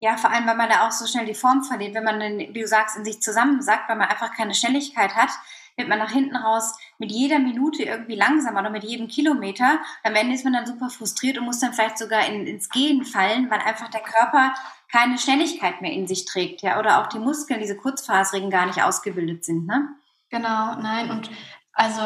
Ja, 0.00 0.16
vor 0.16 0.30
allem, 0.30 0.46
weil 0.46 0.56
man 0.56 0.70
da 0.70 0.86
auch 0.86 0.92
so 0.92 1.06
schnell 1.06 1.26
die 1.26 1.34
Form 1.34 1.64
verliert. 1.64 1.94
Wenn 1.94 2.04
man, 2.04 2.20
wie 2.20 2.60
du 2.60 2.66
sagst, 2.66 2.96
in 2.96 3.04
sich 3.04 3.20
zusammensackt, 3.20 3.88
weil 3.88 3.96
man 3.96 4.08
einfach 4.08 4.32
keine 4.32 4.54
Schnelligkeit 4.54 5.14
hat, 5.14 5.30
wird 5.76 5.88
man 5.88 5.98
nach 5.98 6.10
hinten 6.10 6.36
raus 6.36 6.76
mit 6.98 7.10
jeder 7.10 7.38
Minute 7.38 7.82
irgendwie 7.82 8.14
langsamer 8.14 8.60
oder 8.60 8.70
mit 8.70 8.84
jedem 8.84 9.08
Kilometer. 9.08 9.78
Am 10.02 10.14
Ende 10.14 10.34
ist 10.34 10.44
man 10.44 10.52
dann 10.52 10.66
super 10.66 10.88
frustriert 10.88 11.38
und 11.38 11.44
muss 11.44 11.60
dann 11.60 11.72
vielleicht 11.72 11.98
sogar 11.98 12.26
in, 12.26 12.46
ins 12.46 12.68
Gehen 12.68 13.04
fallen, 13.04 13.50
weil 13.50 13.60
einfach 13.60 13.88
der 13.88 14.00
Körper 14.00 14.54
keine 14.90 15.18
Schnelligkeit 15.18 15.80
mehr 15.80 15.92
in 15.92 16.06
sich 16.06 16.24
trägt, 16.24 16.62
ja, 16.62 16.78
oder 16.78 17.00
auch 17.00 17.08
die 17.08 17.18
Muskeln, 17.18 17.60
diese 17.60 17.76
kurzfaserigen, 17.76 18.50
gar 18.50 18.66
nicht 18.66 18.82
ausgebildet 18.82 19.44
sind, 19.44 19.66
ne? 19.66 19.88
Genau, 20.30 20.74
nein, 20.76 21.10
und 21.10 21.30
also 21.78 22.02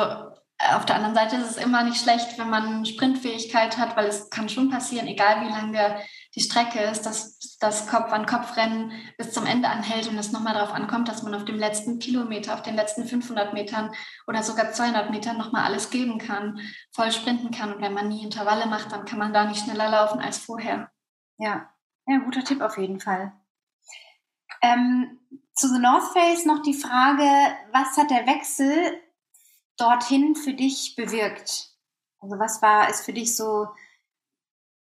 äh, 0.59 0.75
auf 0.75 0.85
der 0.85 0.97
anderen 0.97 1.15
Seite 1.15 1.37
ist 1.37 1.51
es 1.51 1.57
immer 1.57 1.83
nicht 1.83 2.01
schlecht, 2.01 2.39
wenn 2.39 2.51
man 2.51 2.85
Sprintfähigkeit 2.85 3.79
hat, 3.79 3.97
weil 3.97 4.07
es 4.07 4.29
kann 4.29 4.49
schon 4.49 4.71
passieren, 4.71 5.07
egal 5.07 5.41
wie 5.41 5.49
lange 5.49 6.01
die 6.35 6.41
Strecke 6.41 6.81
ist, 6.81 7.03
dass 7.03 7.57
das 7.59 7.89
Kopf-an-Kopf-Rennen 7.89 8.93
bis 9.17 9.33
zum 9.33 9.47
Ende 9.47 9.69
anhält 9.69 10.09
und 10.09 10.19
es 10.19 10.31
nochmal 10.31 10.55
darauf 10.55 10.73
ankommt, 10.73 11.09
dass 11.09 11.23
man 11.23 11.35
auf 11.35 11.47
dem 11.47 11.59
letzten 11.59 11.99
Kilometer, 11.99 12.55
auf 12.55 12.63
den 12.63 12.75
letzten 12.75 13.07
500 13.07 13.55
Metern 13.55 13.93
oder 14.27 14.43
sogar 14.43 14.73
200 14.73 15.11
Metern 15.11 15.39
nochmal 15.39 15.65
alles 15.65 15.91
geben 15.91 16.19
kann, 16.19 16.61
voll 16.93 17.13
sprinten 17.13 17.51
kann. 17.51 17.73
Und 17.73 17.83
wenn 17.83 17.95
man 17.95 18.09
nie 18.09 18.23
Intervalle 18.23 18.67
macht, 18.67 18.93
dann 18.93 19.07
kann 19.07 19.19
man 19.19 19.33
da 19.33 19.45
nicht 19.45 19.65
schneller 19.65 19.89
laufen 19.89 20.21
als 20.21 20.39
vorher. 20.39 20.91
Ja, 21.39 21.71
ja 22.07 22.19
guter 22.19 22.45
Tipp 22.45 22.61
auf 22.61 22.77
jeden 22.77 23.01
Fall. 23.01 23.33
Ähm, 24.61 25.19
zu 25.55 25.69
The 25.69 25.79
North 25.79 26.13
Face 26.13 26.45
noch 26.45 26.63
die 26.63 26.75
Frage, 26.75 27.25
was 27.73 27.97
hat 27.97 28.11
der 28.11 28.27
Wechsel 28.27 29.01
dorthin 29.77 30.35
für 30.35 30.55
dich 30.55 30.95
bewirkt? 30.97 31.71
Also 32.21 32.39
was 32.39 32.63
war, 32.63 32.89
ist 32.89 33.05
für 33.05 33.13
dich 33.13 33.37
so 33.37 33.69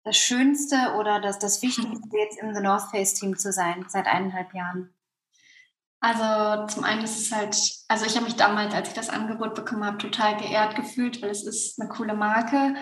das 0.04 0.16
Schönste 0.16 0.94
oder 0.98 1.20
das, 1.20 1.38
das 1.38 1.62
Wichtigste, 1.62 2.16
jetzt 2.16 2.38
im 2.38 2.54
The 2.54 2.60
North 2.60 2.90
Face 2.90 3.14
Team 3.14 3.36
zu 3.36 3.52
sein, 3.52 3.84
seit 3.88 4.06
eineinhalb 4.06 4.54
Jahren? 4.54 4.94
Also 6.00 6.66
zum 6.66 6.82
einen 6.82 7.04
ist 7.04 7.18
es 7.18 7.32
halt, 7.32 7.56
also 7.86 8.04
ich 8.04 8.16
habe 8.16 8.24
mich 8.24 8.34
damals, 8.34 8.74
als 8.74 8.88
ich 8.88 8.94
das 8.94 9.08
Angebot 9.08 9.54
bekommen 9.54 9.84
habe, 9.84 9.98
total 9.98 10.36
geehrt 10.36 10.74
gefühlt, 10.74 11.22
weil 11.22 11.30
es 11.30 11.44
ist 11.44 11.80
eine 11.80 11.88
coole 11.88 12.14
Marke. 12.14 12.74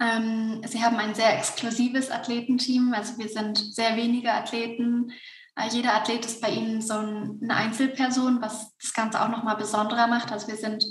Ähm, 0.00 0.62
sie 0.64 0.82
haben 0.82 0.96
ein 0.96 1.14
sehr 1.14 1.36
exklusives 1.36 2.12
Athletenteam, 2.12 2.94
also 2.94 3.18
wir 3.18 3.28
sind 3.28 3.58
sehr 3.58 3.96
wenige 3.96 4.32
Athleten. 4.32 5.10
Äh, 5.56 5.68
jeder 5.70 5.94
Athlet 5.94 6.24
ist 6.24 6.40
bei 6.40 6.50
ihnen 6.50 6.80
so 6.80 6.94
ein, 6.94 7.40
eine 7.42 7.56
Einzelperson, 7.56 8.40
was 8.40 8.72
das 8.80 8.92
Ganze 8.92 9.20
auch 9.20 9.28
nochmal 9.28 9.56
besonderer 9.56 10.06
macht. 10.06 10.30
Also 10.30 10.46
wir 10.46 10.56
sind 10.56 10.84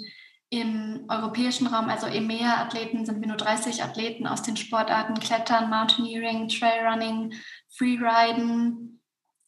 im 0.54 1.06
europäischen 1.10 1.66
Raum, 1.66 1.90
also 1.90 2.06
EMEA-Athleten, 2.06 3.08
sind 3.08 3.22
wir 3.22 3.28
nur 3.28 3.38
30 3.38 3.84
Athleten 3.84 4.28
aus 4.28 4.44
den 4.44 4.56
Sportarten 4.56 5.20
Klettern, 5.20 5.68
Mountaineering, 5.68 6.48
Trailrunning, 6.48 7.34
Freeriden, 7.76 9.02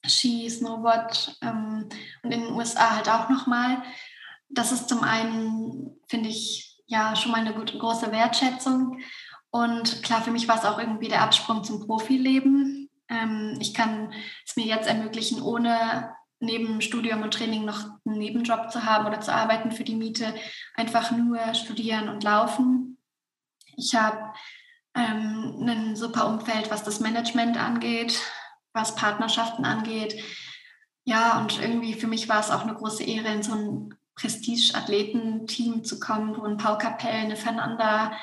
Ski, 0.04 0.50
Snowboard 0.50 1.38
ähm, 1.44 1.88
und 2.24 2.32
in 2.32 2.42
den 2.42 2.54
USA 2.54 2.96
halt 2.96 3.08
auch 3.08 3.30
nochmal. 3.30 3.84
Das 4.50 4.72
ist 4.72 4.90
zum 4.90 5.04
einen, 5.04 5.96
finde 6.08 6.30
ich, 6.30 6.82
ja 6.88 7.16
schon 7.16 7.32
mal 7.32 7.42
eine 7.42 7.54
gute, 7.54 7.78
große 7.78 8.12
Wertschätzung. 8.12 9.00
Und 9.52 10.02
klar, 10.02 10.24
für 10.24 10.32
mich 10.32 10.48
war 10.48 10.58
es 10.58 10.66
auch 10.66 10.80
irgendwie 10.80 11.08
der 11.08 11.22
Absprung 11.22 11.64
zum 11.64 11.86
Profileben. 11.86 12.90
Ähm, 13.10 13.58
ich 13.60 13.76
kann 13.76 14.12
es 14.44 14.56
mir 14.56 14.66
jetzt 14.66 14.88
ermöglichen, 14.88 15.40
ohne 15.40 16.15
neben 16.40 16.82
Studium 16.82 17.22
und 17.22 17.34
Training 17.34 17.66
noch 17.66 17.86
einen 18.06 18.20
Nebenjob 18.20 18.72
zu 18.72 18.86
haben 18.86 19.06
oder 19.06 19.22
zu 19.22 19.34
arbeiten 19.34 19.72
für 19.72 19.84
die 19.84 19.96
Miete, 19.96 20.34
einfach 20.76 21.12
nur 21.12 21.54
studieren 21.54 22.10
und 22.10 22.24
laufen. 22.24 22.98
Ich 23.78 23.96
habe 23.96 24.34
ähm, 24.96 25.66
ein 25.68 25.96
super 25.96 26.28
Umfeld, 26.28 26.72
was 26.72 26.84
das 26.84 27.00
Management 27.00 27.58
angeht, 27.58 28.22
was 28.74 28.96
Partnerschaften 28.96 29.66
angeht. 29.66 30.22
Ja, 31.04 31.40
und 31.40 31.60
irgendwie 31.62 31.94
für 31.94 32.08
mich 32.08 32.28
war 32.30 32.40
es 32.40 32.52
auch 32.52 32.64
eine 32.64 32.74
große 32.74 33.04
Ehre, 33.04 33.30
in 33.30 33.44
so 33.44 33.54
ein 33.54 33.96
Prestige-Athleten-Team 34.16 35.84
zu 35.84 36.00
kommen, 36.00 36.38
wo 36.38 36.44
ein 36.44 36.58
Paul 36.58 36.78
Capell, 36.78 37.12
eine 37.12 37.36
Fernanda 37.36 38.14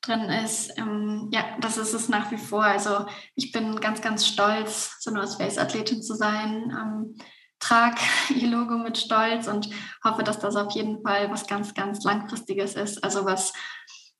drin 0.00 0.22
ist. 0.22 0.78
Ähm, 0.78 1.28
ja, 1.32 1.44
das 1.60 1.76
ist 1.76 1.92
es 1.92 2.08
nach 2.08 2.30
wie 2.30 2.38
vor. 2.38 2.62
Also 2.62 3.06
ich 3.34 3.52
bin 3.52 3.80
ganz, 3.80 4.00
ganz 4.00 4.26
stolz, 4.26 4.96
so 5.00 5.10
eine 5.10 5.26
Space-Athletin 5.26 6.02
zu 6.02 6.14
sein. 6.14 6.70
Ähm, 6.70 7.16
trage 7.60 8.00
ihr 8.34 8.48
Logo 8.48 8.76
mit 8.76 8.98
Stolz 8.98 9.46
und 9.46 9.70
hoffe, 10.02 10.24
dass 10.24 10.40
das 10.40 10.56
auf 10.56 10.72
jeden 10.72 11.02
Fall 11.02 11.30
was 11.30 11.46
ganz, 11.46 11.74
ganz 11.74 12.02
Langfristiges 12.02 12.74
ist. 12.74 13.04
Also 13.04 13.24
was 13.24 13.52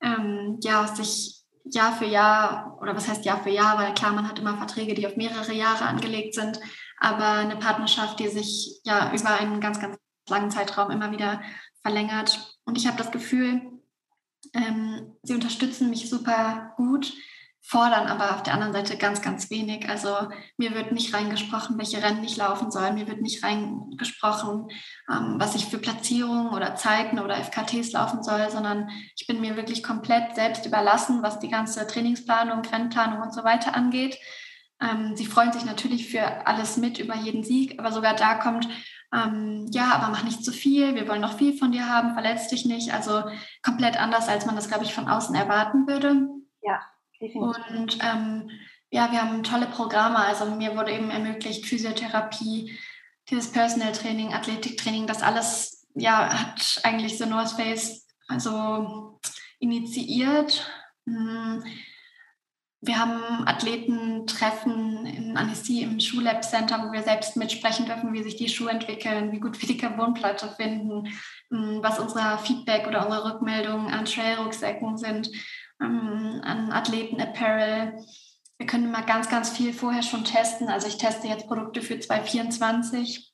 ähm, 0.01 0.59
ja 0.63 0.87
sich 0.87 1.41
Jahr 1.65 1.93
für 1.93 2.07
Jahr, 2.07 2.79
oder 2.81 2.97
was 2.97 3.09
heißt 3.09 3.25
Jahr 3.25 3.43
für 3.43 3.51
Jahr, 3.51 3.79
weil 3.79 3.95
klar, 3.95 4.13
man 4.13 4.29
hat 4.29 4.39
immer 4.39 4.57
Verträge, 4.57 4.95
die 4.95 5.07
auf 5.07 5.17
mehrere 5.17 5.53
Jahre 5.53 5.85
angelegt 5.85 6.35
sind, 6.35 6.59
aber 6.99 7.33
eine 7.33 7.57
Partnerschaft, 7.57 8.19
die 8.19 8.29
sich 8.29 8.81
ja 8.85 9.13
über 9.13 9.31
einen 9.39 9.61
ganz, 9.61 9.81
ganz 9.81 9.97
langen 10.29 10.51
Zeitraum 10.51 10.91
immer 10.91 11.11
wieder 11.11 11.43
verlängert. 11.83 12.57
Und 12.65 12.79
ich 12.79 12.87
habe 12.87 12.97
das 12.97 13.11
Gefühl, 13.11 13.63
ähm, 14.55 15.17
sie 15.23 15.35
unterstützen 15.35 15.91
mich 15.91 16.09
super 16.09 16.73
gut 16.77 17.13
fordern 17.63 18.07
aber 18.07 18.35
auf 18.35 18.43
der 18.43 18.55
anderen 18.55 18.73
Seite 18.73 18.97
ganz, 18.97 19.23
ganz 19.23 19.51
wenig. 19.51 19.89
Also 19.89 20.17
mir 20.57 20.75
wird 20.75 20.93
nicht 20.93 21.15
reingesprochen, 21.15 21.79
welche 21.79 22.03
Rennen 22.03 22.25
ich 22.25 22.37
laufen 22.37 22.71
soll. 22.71 22.93
Mir 22.93 23.07
wird 23.07 23.21
nicht 23.21 23.45
reingesprochen, 23.45 24.69
ähm, 25.11 25.37
was 25.39 25.55
ich 25.55 25.67
für 25.67 25.79
Platzierungen 25.79 26.49
oder 26.53 26.75
Zeiten 26.75 27.19
oder 27.19 27.37
FKTs 27.37 27.93
laufen 27.93 28.23
soll, 28.23 28.51
sondern 28.51 28.89
ich 29.17 29.27
bin 29.27 29.41
mir 29.41 29.57
wirklich 29.57 29.83
komplett 29.83 30.35
selbst 30.35 30.67
überlassen, 30.67 31.23
was 31.23 31.39
die 31.39 31.51
ganze 31.51 31.87
Trainingsplanung, 31.87 32.63
Rennplanung 32.65 33.21
und 33.21 33.35
so 33.35 33.45
weiter 33.45 33.75
angeht. 33.75 34.19
Ähm, 34.81 35.15
sie 35.15 35.27
freuen 35.27 35.53
sich 35.53 35.65
natürlich 35.65 36.11
für 36.11 36.47
alles 36.47 36.79
mit 36.79 36.99
über 36.99 37.15
jeden 37.15 37.45
Sieg, 37.45 37.79
aber 37.79 37.93
sogar 37.93 38.15
da 38.15 38.37
kommt, 38.37 38.67
ähm, 39.13 39.67
ja, 39.71 39.93
aber 39.93 40.09
mach 40.11 40.23
nicht 40.23 40.45
zu 40.45 40.53
viel, 40.53 40.95
wir 40.95 41.07
wollen 41.09 41.21
noch 41.21 41.37
viel 41.37 41.57
von 41.57 41.73
dir 41.73 41.89
haben, 41.89 42.15
verletz 42.15 42.49
dich 42.49 42.65
nicht. 42.65 42.95
Also 42.95 43.25
komplett 43.63 44.01
anders, 44.01 44.29
als 44.29 44.47
man 44.47 44.57
das, 44.57 44.69
glaube 44.69 44.85
ich, 44.85 44.95
von 44.95 45.09
außen 45.09 45.35
erwarten 45.35 45.87
würde. 45.87 46.29
Ja. 46.63 46.81
Und 47.21 47.99
ähm, 48.03 48.51
ja, 48.91 49.13
wir 49.13 49.23
haben 49.23 49.43
tolle 49.43 49.67
Programme. 49.67 50.19
Also 50.19 50.47
mir 50.47 50.77
wurde 50.77 50.93
eben 50.93 51.11
ermöglicht, 51.11 51.67
Physiotherapie, 51.67 52.79
dieses 53.29 53.53
Personal 53.53 53.93
Training, 53.93 54.33
Athletiktraining, 54.33 55.07
das 55.07 55.23
alles 55.23 55.87
ja, 55.95 56.29
hat 56.29 56.81
eigentlich 56.83 57.19
The 57.19 57.27
North 57.27 57.53
Face 57.53 58.07
also 58.29 59.21
initiiert. 59.59 60.71
Hm. 61.07 61.65
Wir 62.83 62.99
haben 62.99 63.47
Athletentreffen 63.47 65.05
in 65.05 65.37
Annecy 65.37 65.83
im 65.83 66.01
Schuhlab 66.01 66.43
Center, 66.43 66.83
wo 66.83 66.93
wir 66.93 67.03
selbst 67.03 67.37
mitsprechen 67.37 67.85
dürfen, 67.85 68.15
wie 68.15 68.23
sich 68.23 68.37
die 68.37 68.49
Schuhe 68.49 68.71
entwickeln, 68.71 69.33
wie 69.33 69.41
gut 69.41 69.61
wir 69.61 69.69
die 69.69 69.77
Carbonplatte 69.77 70.55
finden, 70.57 71.09
hm, 71.51 71.81
was 71.83 71.99
unser 71.99 72.39
Feedback 72.39 72.87
oder 72.87 73.05
unsere 73.05 73.35
Rückmeldungen 73.35 73.93
an 73.93 74.07
Trailrucksäcken 74.07 74.97
sind 74.97 75.31
ähm, 75.81 76.41
an 76.43 76.73
Athleten-Apparel. 76.73 78.05
Wir 78.59 78.67
können 78.67 78.87
immer 78.87 79.03
ganz, 79.03 79.29
ganz 79.29 79.51
viel 79.51 79.73
vorher 79.73 80.03
schon 80.03 80.25
testen. 80.25 80.69
Also 80.69 80.87
ich 80.87 80.99
teste 80.99 81.27
jetzt 81.27 81.47
Produkte 81.47 81.83
für 81.83 81.99
2024, 81.99 83.33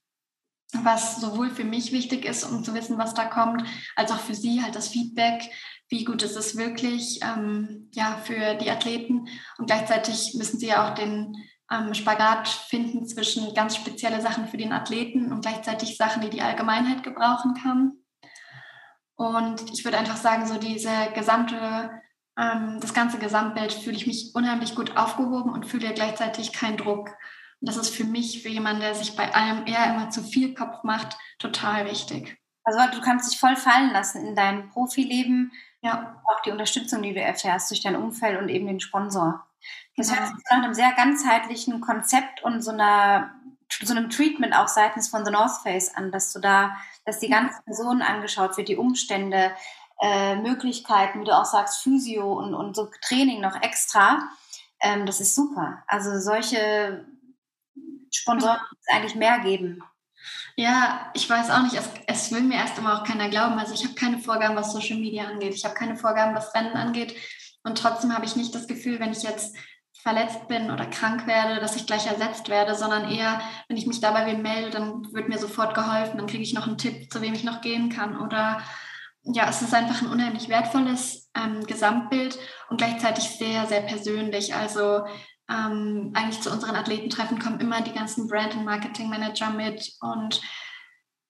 was 0.72 1.20
sowohl 1.20 1.50
für 1.50 1.64
mich 1.64 1.92
wichtig 1.92 2.24
ist, 2.24 2.44
um 2.44 2.62
zu 2.62 2.74
wissen, 2.74 2.98
was 2.98 3.14
da 3.14 3.24
kommt, 3.24 3.64
als 3.96 4.12
auch 4.12 4.20
für 4.20 4.34
Sie 4.34 4.62
halt 4.62 4.76
das 4.76 4.88
Feedback. 4.88 5.50
Wie 5.88 6.04
gut 6.04 6.22
ist 6.22 6.36
es 6.36 6.56
wirklich 6.56 7.20
ähm, 7.22 7.90
ja, 7.94 8.20
für 8.24 8.54
die 8.54 8.70
Athleten? 8.70 9.28
Und 9.58 9.66
gleichzeitig 9.66 10.34
müssen 10.34 10.58
Sie 10.58 10.68
ja 10.68 10.86
auch 10.86 10.94
den 10.94 11.36
ähm, 11.70 11.94
Spagat 11.94 12.48
finden 12.48 13.06
zwischen 13.06 13.54
ganz 13.54 13.76
spezielle 13.76 14.20
Sachen 14.20 14.48
für 14.48 14.56
den 14.56 14.72
Athleten 14.72 15.32
und 15.32 15.42
gleichzeitig 15.42 15.96
Sachen, 15.96 16.22
die 16.22 16.30
die 16.30 16.42
Allgemeinheit 16.42 17.02
gebrauchen 17.02 17.54
kann. 17.54 17.92
Und 19.16 19.72
ich 19.72 19.84
würde 19.84 19.98
einfach 19.98 20.16
sagen, 20.16 20.46
so 20.46 20.58
diese 20.58 20.92
gesamte 21.14 21.90
ähm, 22.38 22.78
das 22.80 22.94
ganze 22.94 23.18
Gesamtbild 23.18 23.72
fühle 23.72 23.96
ich 23.96 24.06
mich 24.06 24.34
unheimlich 24.34 24.74
gut 24.74 24.96
aufgehoben 24.96 25.52
und 25.52 25.66
fühle 25.66 25.92
gleichzeitig 25.94 26.52
keinen 26.52 26.76
Druck. 26.76 27.08
Und 27.60 27.68
das 27.68 27.76
ist 27.76 27.94
für 27.94 28.04
mich, 28.04 28.42
für 28.42 28.48
jemanden, 28.48 28.82
der 28.82 28.94
sich 28.94 29.16
bei 29.16 29.34
allem 29.34 29.66
eher 29.66 29.94
immer 29.94 30.10
zu 30.10 30.22
viel 30.22 30.54
Kopf 30.54 30.84
macht, 30.84 31.16
total 31.38 31.86
wichtig. 31.86 32.38
Also 32.64 32.78
du 32.92 33.00
kannst 33.00 33.30
dich 33.30 33.38
voll 33.38 33.56
fallen 33.56 33.92
lassen 33.92 34.26
in 34.26 34.34
dein 34.34 34.68
Profileben, 34.70 35.52
ja. 35.80 36.20
auch 36.24 36.42
die 36.42 36.50
Unterstützung, 36.50 37.02
die 37.02 37.14
du 37.14 37.20
erfährst 37.20 37.70
durch 37.70 37.80
dein 37.80 37.96
Umfeld 37.96 38.40
und 38.40 38.48
eben 38.48 38.66
den 38.66 38.80
Sponsor. 38.80 39.46
Das 39.96 40.10
ja. 40.10 40.16
hört 40.16 40.28
sich 40.28 40.44
nach 40.50 40.62
einem 40.62 40.74
sehr 40.74 40.92
ganzheitlichen 40.92 41.80
Konzept 41.80 42.42
und 42.42 42.60
so, 42.62 42.72
einer, 42.72 43.30
so 43.70 43.94
einem 43.94 44.10
Treatment 44.10 44.54
auch 44.54 44.68
seitens 44.68 45.08
von 45.08 45.24
The 45.24 45.30
North 45.30 45.62
Face 45.62 45.94
an, 45.94 46.10
dass 46.10 46.32
du 46.32 46.40
da, 46.40 46.76
dass 47.04 47.20
die 47.20 47.28
ganze 47.28 47.62
Person 47.62 48.02
angeschaut 48.02 48.56
wird, 48.56 48.68
die 48.68 48.76
Umstände, 48.76 49.52
äh, 50.00 50.36
Möglichkeiten, 50.36 51.20
wie 51.20 51.24
du 51.24 51.36
auch 51.36 51.44
sagst, 51.44 51.82
Physio 51.82 52.32
und, 52.32 52.54
und 52.54 52.76
so 52.76 52.88
Training 53.02 53.40
noch 53.40 53.60
extra. 53.62 54.28
Ähm, 54.80 55.06
das 55.06 55.20
ist 55.20 55.34
super. 55.34 55.82
Also 55.86 56.18
solche 56.18 57.06
Sponsoren 58.10 58.58
muss 58.70 58.78
es 58.80 58.94
eigentlich 58.94 59.14
mehr 59.14 59.40
geben. 59.40 59.82
Ja, 60.56 61.10
ich 61.14 61.28
weiß 61.28 61.50
auch 61.50 61.62
nicht, 61.62 61.74
es, 61.74 61.88
es, 62.06 62.32
will 62.32 62.42
mir 62.42 62.56
erst 62.56 62.78
immer 62.78 62.98
auch 62.98 63.04
keiner 63.04 63.28
glauben. 63.28 63.58
Also 63.58 63.74
ich 63.74 63.84
habe 63.84 63.94
keine 63.94 64.18
Vorgaben, 64.18 64.56
was 64.56 64.72
Social 64.72 64.98
Media 64.98 65.24
angeht. 65.24 65.54
Ich 65.54 65.64
habe 65.64 65.74
keine 65.74 65.96
Vorgaben, 65.96 66.34
was 66.34 66.54
Rennen 66.54 66.74
angeht. 66.74 67.14
Und 67.62 67.78
trotzdem 67.78 68.14
habe 68.14 68.24
ich 68.24 68.36
nicht 68.36 68.54
das 68.54 68.66
Gefühl, 68.66 69.00
wenn 69.00 69.12
ich 69.12 69.22
jetzt 69.22 69.54
verletzt 69.92 70.46
bin 70.46 70.70
oder 70.70 70.86
krank 70.86 71.26
werde, 71.26 71.60
dass 71.60 71.74
ich 71.74 71.86
gleich 71.86 72.06
ersetzt 72.06 72.48
werde, 72.48 72.74
sondern 72.74 73.10
eher, 73.10 73.40
wenn 73.68 73.76
ich 73.76 73.86
mich 73.86 74.00
dabei 74.00 74.32
melde, 74.34 74.70
dann 74.70 75.12
wird 75.12 75.28
mir 75.28 75.38
sofort 75.38 75.74
geholfen, 75.74 76.18
dann 76.18 76.28
kriege 76.28 76.44
ich 76.44 76.54
noch 76.54 76.66
einen 76.66 76.78
Tipp, 76.78 77.12
zu 77.12 77.20
wem 77.22 77.34
ich 77.34 77.44
noch 77.44 77.60
gehen 77.60 77.90
kann. 77.90 78.20
Oder 78.20 78.60
ja, 79.32 79.48
es 79.48 79.62
ist 79.62 79.74
einfach 79.74 80.02
ein 80.02 80.08
unheimlich 80.08 80.48
wertvolles 80.48 81.30
ähm, 81.34 81.66
Gesamtbild 81.66 82.38
und 82.70 82.78
gleichzeitig 82.78 83.24
sehr, 83.24 83.66
sehr 83.66 83.82
persönlich. 83.82 84.54
Also 84.54 85.04
ähm, 85.48 86.12
eigentlich 86.14 86.40
zu 86.40 86.50
unseren 86.50 86.76
Athletentreffen 86.76 87.38
kommen 87.38 87.60
immer 87.60 87.80
die 87.80 87.92
ganzen 87.92 88.28
Brand- 88.28 88.54
und 88.54 88.64
Marketing-Manager 88.64 89.50
mit 89.50 89.92
und 90.00 90.40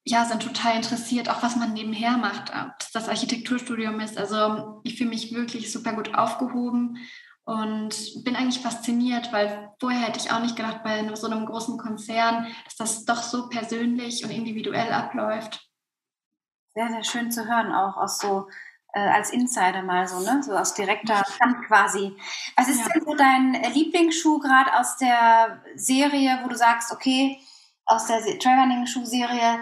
ja, 0.04 0.24
sind 0.24 0.42
total 0.42 0.76
interessiert, 0.76 1.28
auch 1.28 1.42
was 1.42 1.56
man 1.56 1.72
nebenher 1.72 2.16
macht, 2.16 2.50
ob 2.50 2.78
das, 2.78 2.92
das 2.92 3.08
Architekturstudium 3.08 3.98
ist. 3.98 4.16
Also 4.16 4.80
ich 4.84 4.96
fühle 4.96 5.10
mich 5.10 5.34
wirklich 5.34 5.72
super 5.72 5.94
gut 5.94 6.14
aufgehoben 6.14 6.98
und 7.44 8.24
bin 8.24 8.36
eigentlich 8.36 8.60
fasziniert, 8.60 9.32
weil 9.32 9.70
vorher 9.80 10.02
hätte 10.02 10.20
ich 10.20 10.30
auch 10.30 10.40
nicht 10.40 10.54
gedacht, 10.54 10.84
bei 10.84 11.12
so 11.16 11.26
einem 11.26 11.44
großen 11.46 11.76
Konzern, 11.76 12.46
dass 12.64 12.76
das 12.76 13.04
doch 13.04 13.22
so 13.22 13.48
persönlich 13.48 14.22
und 14.24 14.30
individuell 14.30 14.92
abläuft 14.92 15.66
sehr, 16.76 16.88
sehr 16.90 17.04
schön 17.04 17.32
zu 17.32 17.48
hören, 17.48 17.72
auch 17.72 17.96
aus 17.96 18.18
so 18.18 18.48
äh, 18.92 19.00
als 19.00 19.30
Insider 19.30 19.82
mal 19.82 20.06
so, 20.06 20.20
ne? 20.20 20.42
So 20.42 20.52
aus 20.52 20.74
direkter 20.74 21.22
Hand 21.40 21.66
quasi. 21.66 22.14
Was 22.54 22.68
ist 22.68 22.80
ja. 22.80 22.88
denn 22.92 23.04
so 23.04 23.14
dein 23.14 23.54
äh, 23.54 23.70
Lieblingsschuh 23.70 24.38
gerade 24.38 24.78
aus 24.78 24.98
der 24.98 25.62
Serie, 25.74 26.40
wo 26.44 26.48
du 26.48 26.56
sagst, 26.56 26.92
okay, 26.92 27.40
aus 27.86 28.06
der 28.06 28.20
Trailrunning-Schuhserie, 28.20 29.60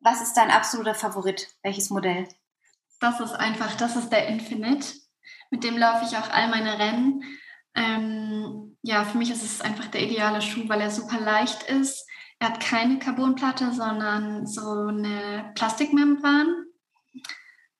was 0.00 0.20
ist 0.20 0.34
dein 0.34 0.50
absoluter 0.50 0.94
Favorit? 0.94 1.48
Welches 1.62 1.90
Modell? 1.90 2.28
Das 3.00 3.20
ist 3.20 3.34
einfach, 3.34 3.76
das 3.76 3.94
ist 3.94 4.10
der 4.10 4.26
Infinite. 4.26 4.88
Mit 5.50 5.62
dem 5.62 5.78
laufe 5.78 6.04
ich 6.06 6.16
auch 6.16 6.28
all 6.30 6.48
meine 6.48 6.78
Rennen. 6.78 7.22
Ähm, 7.76 8.76
ja, 8.82 9.04
für 9.04 9.18
mich 9.18 9.30
ist 9.30 9.44
es 9.44 9.60
einfach 9.60 9.86
der 9.86 10.02
ideale 10.02 10.42
Schuh, 10.42 10.68
weil 10.68 10.80
er 10.80 10.90
super 10.90 11.20
leicht 11.20 11.62
ist 11.64 12.07
er 12.38 12.48
hat 12.48 12.60
keine 12.60 12.98
Carbonplatte, 12.98 13.72
sondern 13.72 14.46
so 14.46 14.86
eine 14.86 15.52
Plastikmembran. 15.54 16.66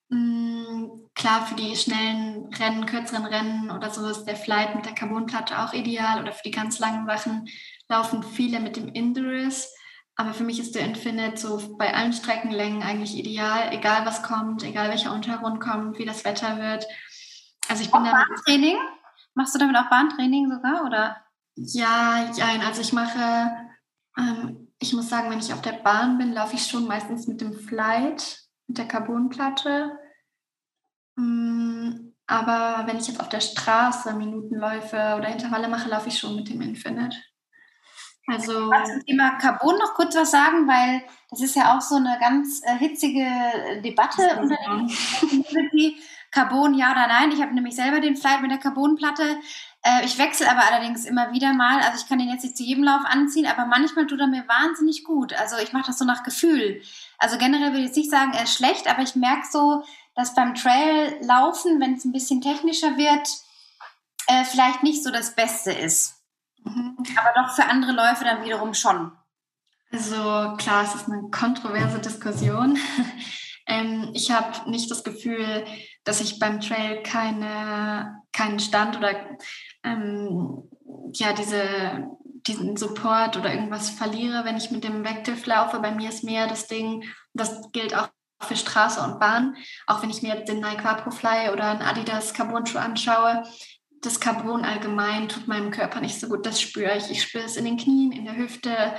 Mm, 0.08 0.86
klar, 1.14 1.46
für 1.46 1.54
die 1.54 1.76
schnellen 1.76 2.52
Rennen, 2.54 2.86
kürzeren 2.86 3.26
Rennen 3.26 3.70
oder 3.70 3.90
so 3.90 4.06
ist 4.08 4.24
der 4.24 4.36
Flight 4.36 4.74
mit 4.74 4.86
der 4.86 4.94
Carbonplatte 4.94 5.58
auch 5.60 5.72
ideal. 5.72 6.20
Oder 6.20 6.32
für 6.32 6.42
die 6.44 6.50
ganz 6.50 6.78
langen 6.78 7.06
Wachen 7.06 7.48
laufen 7.88 8.22
viele 8.22 8.58
mit 8.58 8.76
dem 8.76 8.88
Indurus. 8.88 9.72
Aber 10.16 10.34
für 10.34 10.42
mich 10.42 10.58
ist 10.58 10.74
der 10.74 10.84
Infinite 10.84 11.36
so 11.36 11.76
bei 11.76 11.94
allen 11.94 12.12
Streckenlängen 12.12 12.82
eigentlich 12.82 13.16
ideal, 13.16 13.72
egal 13.72 14.04
was 14.04 14.24
kommt, 14.24 14.64
egal 14.64 14.90
welcher 14.90 15.12
Untergrund 15.12 15.60
kommt, 15.60 15.98
wie 15.98 16.04
das 16.04 16.24
Wetter 16.24 16.58
wird. 16.58 16.84
Also 17.68 17.84
ich 17.84 17.92
bin 17.92 18.00
auch 18.00 18.10
Bahntraining? 18.10 18.76
Machst 19.34 19.54
du 19.54 19.60
damit 19.60 19.76
auch 19.76 19.88
Bahntraining 19.88 20.50
sogar 20.50 20.84
oder? 20.84 21.16
Ja, 21.54 22.28
ja, 22.34 22.46
also 22.66 22.80
ich 22.80 22.92
mache 22.92 23.67
ähm, 24.18 24.68
ich 24.80 24.92
muss 24.92 25.08
sagen, 25.08 25.30
wenn 25.30 25.38
ich 25.38 25.52
auf 25.52 25.62
der 25.62 25.72
Bahn 25.72 26.18
bin, 26.18 26.32
laufe 26.32 26.56
ich 26.56 26.66
schon 26.66 26.86
meistens 26.86 27.26
mit 27.26 27.40
dem 27.40 27.52
Flight, 27.52 28.42
mit 28.66 28.78
der 28.78 28.86
Carbonplatte. 28.86 29.98
Mm, 31.16 32.12
aber 32.26 32.86
wenn 32.86 32.98
ich 32.98 33.08
jetzt 33.08 33.20
auf 33.20 33.28
der 33.28 33.40
Straße 33.40 34.14
Minutenläufe 34.14 35.14
oder 35.16 35.28
Intervalle 35.28 35.68
mache, 35.68 35.88
laufe 35.88 36.08
ich 36.08 36.18
schon 36.18 36.36
mit 36.36 36.48
dem 36.48 36.60
Infinite. 36.60 37.16
Also 38.30 38.52
zum 38.52 39.06
Thema 39.06 39.38
Carbon 39.38 39.78
noch 39.78 39.94
kurz 39.94 40.14
was 40.14 40.30
sagen, 40.30 40.68
weil 40.68 41.02
das 41.30 41.40
ist 41.40 41.56
ja 41.56 41.74
auch 41.74 41.80
so 41.80 41.96
eine 41.96 42.18
ganz 42.20 42.60
äh, 42.62 42.76
hitzige 42.76 43.26
Debatte 43.82 44.38
unter 44.40 44.56
der 44.56 44.86
Community. 45.18 45.96
Carbon, 46.30 46.74
ja 46.74 46.92
oder 46.92 47.06
nein? 47.06 47.32
Ich 47.32 47.40
habe 47.40 47.54
nämlich 47.54 47.74
selber 47.74 48.00
den 48.00 48.16
Flight 48.16 48.42
mit 48.42 48.50
der 48.50 48.58
Carbonplatte. 48.58 49.38
Äh, 49.82 50.04
ich 50.04 50.18
wechsle 50.18 50.50
aber 50.50 50.64
allerdings 50.64 51.04
immer 51.04 51.32
wieder 51.32 51.52
mal. 51.52 51.80
Also 51.80 52.02
ich 52.02 52.08
kann 52.08 52.18
den 52.18 52.28
jetzt 52.28 52.42
nicht 52.42 52.56
zu 52.56 52.62
jedem 52.62 52.84
Lauf 52.84 53.02
anziehen, 53.04 53.46
aber 53.46 53.66
manchmal 53.66 54.06
tut 54.06 54.20
er 54.20 54.26
mir 54.26 54.46
wahnsinnig 54.48 55.04
gut. 55.04 55.32
Also 55.34 55.56
ich 55.58 55.72
mache 55.72 55.86
das 55.86 55.98
so 55.98 56.04
nach 56.04 56.22
Gefühl. 56.22 56.82
Also 57.18 57.38
generell 57.38 57.72
würde 57.72 57.84
ich 57.84 57.96
nicht 57.96 58.10
sagen, 58.10 58.32
er 58.32 58.44
ist 58.44 58.54
schlecht, 58.54 58.88
aber 58.88 59.02
ich 59.02 59.14
merke 59.14 59.46
so, 59.50 59.84
dass 60.14 60.34
beim 60.34 60.54
Trail-Laufen, 60.54 61.80
wenn 61.80 61.94
es 61.94 62.04
ein 62.04 62.12
bisschen 62.12 62.40
technischer 62.40 62.96
wird, 62.96 63.28
äh, 64.26 64.44
vielleicht 64.44 64.82
nicht 64.82 65.04
so 65.04 65.10
das 65.10 65.34
Beste 65.34 65.72
ist. 65.72 66.16
Mhm. 66.64 66.96
Aber 67.16 67.32
doch 67.40 67.54
für 67.54 67.64
andere 67.64 67.92
Läufe 67.92 68.24
dann 68.24 68.44
wiederum 68.44 68.74
schon. 68.74 69.12
Also 69.90 70.56
klar, 70.58 70.84
es 70.84 70.94
ist 70.94 71.08
eine 71.08 71.30
kontroverse 71.30 71.98
Diskussion. 71.98 72.78
ähm, 73.66 74.10
ich 74.12 74.30
habe 74.30 74.68
nicht 74.70 74.90
das 74.90 75.02
Gefühl, 75.02 75.64
dass 76.04 76.20
ich 76.20 76.38
beim 76.38 76.60
Trail 76.60 77.02
keine, 77.02 78.22
keinen 78.32 78.60
Stand 78.60 78.96
oder 78.96 79.14
ähm, 79.84 80.62
ja, 81.12 81.32
diese, 81.32 82.08
diesen 82.46 82.76
Support 82.76 83.36
oder 83.36 83.52
irgendwas 83.52 83.90
verliere, 83.90 84.44
wenn 84.44 84.56
ich 84.56 84.70
mit 84.70 84.84
dem 84.84 85.04
Vective 85.04 85.48
laufe. 85.48 85.78
Bei 85.80 85.90
mir 85.90 86.08
ist 86.08 86.24
mehr 86.24 86.46
das 86.46 86.66
Ding, 86.66 87.04
das 87.34 87.70
gilt 87.72 87.94
auch 87.96 88.08
für 88.42 88.56
Straße 88.56 89.00
und 89.00 89.18
Bahn. 89.18 89.56
Auch 89.86 90.02
wenn 90.02 90.10
ich 90.10 90.22
mir 90.22 90.34
jetzt 90.34 90.48
den 90.48 90.60
Nike 90.60 90.84
Vaporfly 90.84 91.50
oder 91.52 91.70
einen 91.70 91.82
Adidas 91.82 92.34
Carbon-Schuh 92.34 92.78
anschaue, 92.78 93.42
das 94.00 94.20
Carbon 94.20 94.64
allgemein 94.64 95.28
tut 95.28 95.48
meinem 95.48 95.70
Körper 95.70 96.00
nicht 96.00 96.20
so 96.20 96.28
gut. 96.28 96.46
Das 96.46 96.60
spüre 96.60 96.96
ich. 96.96 97.10
Ich 97.10 97.22
spüre 97.22 97.44
es 97.44 97.56
in 97.56 97.64
den 97.64 97.76
Knien, 97.76 98.12
in 98.12 98.24
der 98.24 98.36
Hüfte, 98.36 98.94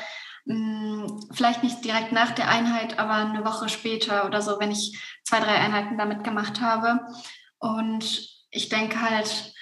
vielleicht 0.45 1.64
nicht 1.64 1.84
direkt 1.84 2.11
nach 2.11 2.32
der 2.32 2.49
Einheit, 2.49 2.98
aber 2.98 3.14
eine 3.14 3.45
Woche 3.45 3.70
später 3.70 4.26
oder 4.26 4.41
so, 4.41 4.60
wenn 4.60 4.72
ich 4.72 4.98
zwei, 5.24 5.40
drei 5.40 5.56
Einheiten 5.56 5.98
damit 5.98 6.24
gemacht 6.24 6.61
habe. 6.61 7.02
Und 7.60 8.28
ich 8.52 8.70
denke 8.70 9.02
halt, 9.02 9.53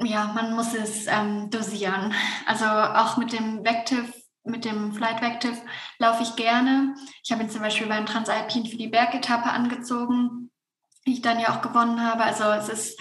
ja, 0.00 0.32
man 0.34 0.54
muss 0.54 0.74
es 0.74 1.06
ähm, 1.06 1.50
dosieren. 1.50 2.14
Also 2.46 2.64
auch 2.64 3.16
mit 3.16 3.32
dem 3.32 3.64
Vective 3.64 4.12
mit 4.44 4.64
dem 4.64 4.92
Flight 4.92 5.22
Vective 5.22 5.56
laufe 5.98 6.22
ich 6.22 6.36
gerne. 6.36 6.94
Ich 7.22 7.32
habe 7.32 7.42
ihn 7.42 7.50
zum 7.50 7.62
Beispiel 7.62 7.86
beim 7.86 8.06
Transalpin 8.06 8.66
für 8.66 8.76
die 8.76 8.88
Bergetappe 8.88 9.50
angezogen, 9.50 10.50
die 11.06 11.14
ich 11.14 11.22
dann 11.22 11.40
ja 11.40 11.48
auch 11.48 11.62
gewonnen 11.62 12.02
habe. 12.02 12.24
Also 12.24 12.44
es 12.44 12.68
ist 12.68 13.00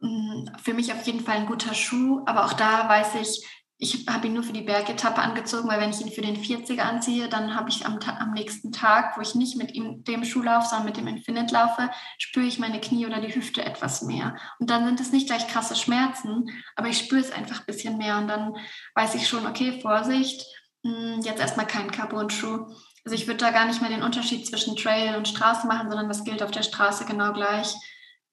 mh, 0.00 0.08
mm, 0.08 0.58
für 0.62 0.74
mich 0.74 0.92
auf 0.92 1.06
jeden 1.06 1.20
Fall 1.20 1.36
ein 1.36 1.46
guter 1.46 1.74
Schuh, 1.74 2.22
aber 2.26 2.46
auch 2.46 2.54
da 2.54 2.88
weiß 2.88 3.16
ich, 3.16 3.46
ich 3.76 4.06
habe 4.08 4.28
ihn 4.28 4.34
nur 4.34 4.44
für 4.44 4.52
die 4.52 4.62
Bergetappe 4.62 5.20
angezogen, 5.20 5.68
weil 5.68 5.80
wenn 5.80 5.90
ich 5.90 6.00
ihn 6.00 6.12
für 6.12 6.22
den 6.22 6.36
40er 6.36 6.82
anziehe, 6.82 7.28
dann 7.28 7.56
habe 7.56 7.70
ich 7.70 7.84
am, 7.84 7.98
am 7.98 8.32
nächsten 8.32 8.70
Tag, 8.70 9.16
wo 9.16 9.20
ich 9.20 9.34
nicht 9.34 9.56
mit 9.56 9.74
ihm, 9.74 10.04
dem 10.04 10.24
Schuh 10.24 10.42
laufe, 10.42 10.68
sondern 10.68 10.86
mit 10.86 10.96
dem 10.96 11.08
Infinite 11.08 11.52
laufe, 11.52 11.90
spüre 12.18 12.46
ich 12.46 12.60
meine 12.60 12.80
Knie 12.80 13.06
oder 13.06 13.20
die 13.20 13.34
Hüfte 13.34 13.64
etwas 13.64 14.02
mehr. 14.02 14.36
Und 14.60 14.70
dann 14.70 14.84
sind 14.84 15.00
es 15.00 15.10
nicht 15.10 15.26
gleich 15.26 15.48
krasse 15.48 15.74
Schmerzen, 15.74 16.46
aber 16.76 16.88
ich 16.88 16.98
spüre 16.98 17.20
es 17.20 17.32
einfach 17.32 17.60
ein 17.60 17.66
bisschen 17.66 17.98
mehr 17.98 18.18
und 18.18 18.28
dann 18.28 18.54
weiß 18.94 19.16
ich 19.16 19.26
schon, 19.26 19.46
okay, 19.46 19.80
Vorsicht, 19.80 20.46
hm, 20.84 21.20
jetzt 21.22 21.40
erstmal 21.40 21.66
kein 21.66 21.90
Carbon-Schuh. 21.90 22.66
Also 23.04 23.16
ich 23.16 23.26
würde 23.26 23.44
da 23.44 23.50
gar 23.50 23.66
nicht 23.66 23.80
mehr 23.80 23.90
den 23.90 24.04
Unterschied 24.04 24.46
zwischen 24.46 24.76
Trail 24.76 25.16
und 25.16 25.28
Straße 25.28 25.66
machen, 25.66 25.88
sondern 25.88 26.08
das 26.08 26.24
gilt 26.24 26.42
auf 26.42 26.52
der 26.52 26.62
Straße 26.62 27.06
genau 27.06 27.32
gleich. 27.32 27.74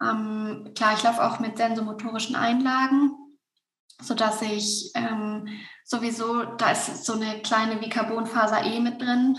Ähm, 0.01 0.71
klar, 0.75 0.93
ich 0.95 1.03
laufe 1.03 1.23
auch 1.23 1.39
mit 1.39 1.57
sensomotorischen 1.57 2.35
Einlagen, 2.35 3.11
sodass 4.01 4.41
ich 4.41 4.91
ähm, 4.95 5.47
sowieso, 5.83 6.43
da 6.43 6.71
ist 6.71 7.05
so 7.05 7.13
eine 7.13 7.41
kleine 7.41 7.81
wie 7.81 7.89
Carbonfaser 7.89 8.65
E 8.65 8.79
mit 8.79 9.01
drin, 9.01 9.37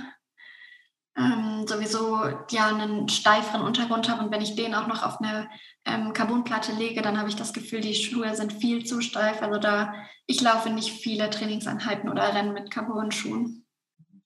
ähm, 1.17 1.67
sowieso 1.67 2.25
ja 2.51 2.69
einen 2.69 3.09
steiferen 3.09 3.63
Untergrund 3.63 4.09
habe 4.09 4.25
und 4.25 4.33
wenn 4.33 4.41
ich 4.41 4.55
den 4.55 4.75
auch 4.75 4.87
noch 4.87 5.03
auf 5.03 5.21
eine 5.21 5.49
ähm, 5.85 6.13
Carbonplatte 6.13 6.73
lege, 6.73 7.03
dann 7.03 7.19
habe 7.19 7.29
ich 7.29 7.37
das 7.37 7.53
Gefühl, 7.53 7.81
die 7.81 7.95
Schuhe 7.95 8.35
sind 8.35 8.53
viel 8.53 8.85
zu 8.85 9.01
steif. 9.01 9.43
Also 9.43 9.59
da, 9.59 9.95
ich 10.27 10.41
laufe 10.41 10.71
nicht 10.71 11.03
viele 11.03 11.29
Trainingseinheiten 11.29 12.09
oder 12.09 12.35
Rennen 12.35 12.55
mit 12.55 12.71
Carbon-Schuhen. 12.71 13.67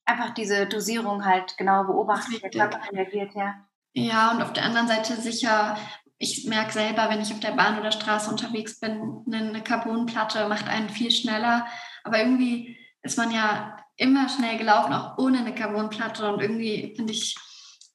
Einfach 0.05 0.33
diese 0.33 0.67
Dosierung 0.67 1.25
halt 1.25 1.57
genau 1.57 1.83
beobachten, 1.83 2.31
wie 2.31 2.39
der 2.39 2.49
Körper 2.49 2.79
reagiert, 2.93 3.35
ja. 3.35 3.55
Ja, 3.93 4.31
und 4.31 4.41
auf 4.41 4.53
der 4.53 4.63
anderen 4.63 4.87
Seite 4.87 5.15
sicher 5.15 5.75
ich 6.17 6.45
merke 6.47 6.71
selber, 6.71 7.09
wenn 7.09 7.21
ich 7.21 7.31
auf 7.31 7.39
der 7.39 7.51
Bahn 7.51 7.79
oder 7.79 7.91
Straße 7.91 8.29
unterwegs 8.29 8.79
bin, 8.79 9.23
eine 9.31 9.61
Carbonplatte 9.61 10.47
macht 10.47 10.67
einen 10.67 10.89
viel 10.89 11.11
schneller. 11.11 11.67
Aber 12.03 12.19
irgendwie 12.19 12.77
ist 13.03 13.17
man 13.17 13.31
ja 13.31 13.77
immer 13.97 14.27
schnell 14.29 14.57
gelaufen, 14.57 14.93
auch 14.93 15.17
ohne 15.17 15.39
eine 15.39 15.53
Carbonplatte. 15.53 16.31
Und 16.31 16.41
irgendwie 16.41 16.93
finde 16.95 17.13
ich, 17.13 17.35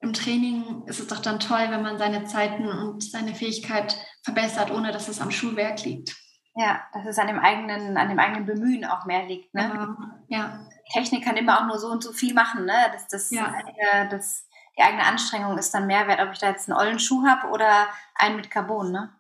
im 0.01 0.13
Training 0.13 0.83
ist 0.87 1.01
es 1.01 1.07
doch 1.07 1.21
dann 1.21 1.41
toll, 1.41 1.67
wenn 1.69 1.83
man 1.83 1.99
seine 1.99 2.25
Zeiten 2.25 2.67
und 2.67 3.03
seine 3.03 3.35
Fähigkeit 3.35 3.97
verbessert, 4.23 4.71
ohne 4.71 4.93
dass 4.93 5.09
es 5.09 5.21
am 5.21 5.31
Schulwerk 5.31 5.85
liegt. 5.85 6.17
Ja, 6.55 6.83
dass 6.93 7.07
es 7.07 7.19
an 7.19 7.29
dem 7.29 7.39
eigenen, 7.39 7.97
an 7.97 8.09
dem 8.09 8.19
eigenen 8.19 8.45
Bemühen 8.45 8.85
auch 8.85 9.07
mehr 9.07 9.25
liegt. 9.27 9.55
Ne? 9.55 9.71
Genau. 9.71 9.95
Ja. 10.29 10.67
Technik 10.93 11.25
kann 11.25 11.37
immer 11.37 11.61
auch 11.61 11.67
nur 11.67 11.79
so 11.79 11.89
und 11.89 12.03
so 12.03 12.13
viel 12.13 12.35
machen. 12.35 12.67
Ne? 12.67 12.75
Das, 12.93 13.09
das, 13.09 13.31
ja. 13.31 13.55
äh, 13.79 14.09
das 14.09 14.47
die 14.77 14.83
eigene 14.83 15.05
Anstrengung 15.05 15.59
ist 15.59 15.73
dann 15.75 15.87
mehr 15.87 16.09
wert, 16.09 16.21
ob 16.21 16.33
ich 16.33 16.39
da 16.39 16.49
jetzt 16.49 16.69
einen 16.69 16.79
ollen 16.79 16.99
Schuh 16.99 17.27
habe 17.27 17.49
oder 17.49 17.89
einen 18.15 18.37
mit 18.37 18.51
Carbon. 18.51 18.91
Ne? 18.91 19.13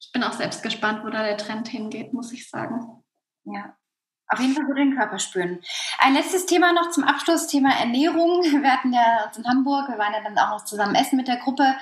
Ich 0.00 0.12
bin 0.12 0.22
auch 0.22 0.32
selbst 0.32 0.62
gespannt, 0.62 1.04
wo 1.04 1.10
da 1.10 1.22
der 1.22 1.36
Trend 1.36 1.68
hingeht, 1.68 2.12
muss 2.12 2.32
ich 2.32 2.48
sagen. 2.48 3.02
Ja. 3.44 3.76
Auf 4.32 4.38
jeden 4.38 4.54
Fall 4.54 4.64
gut 4.64 4.78
den 4.78 4.96
Körper 4.96 5.18
spüren. 5.18 5.58
Ein 5.98 6.14
letztes 6.14 6.46
Thema 6.46 6.72
noch 6.72 6.90
zum 6.90 7.02
Abschluss, 7.02 7.48
Thema 7.48 7.74
Ernährung. 7.80 8.42
Wir 8.62 8.72
hatten 8.72 8.92
ja 8.92 9.24
uns 9.26 9.36
in 9.36 9.44
Hamburg, 9.44 9.88
wir 9.88 9.98
waren 9.98 10.12
ja 10.12 10.20
dann 10.22 10.38
auch 10.38 10.50
noch 10.50 10.64
zusammen 10.64 10.94
essen 10.94 11.16
mit 11.16 11.26
der 11.26 11.38
Gruppe 11.38 11.74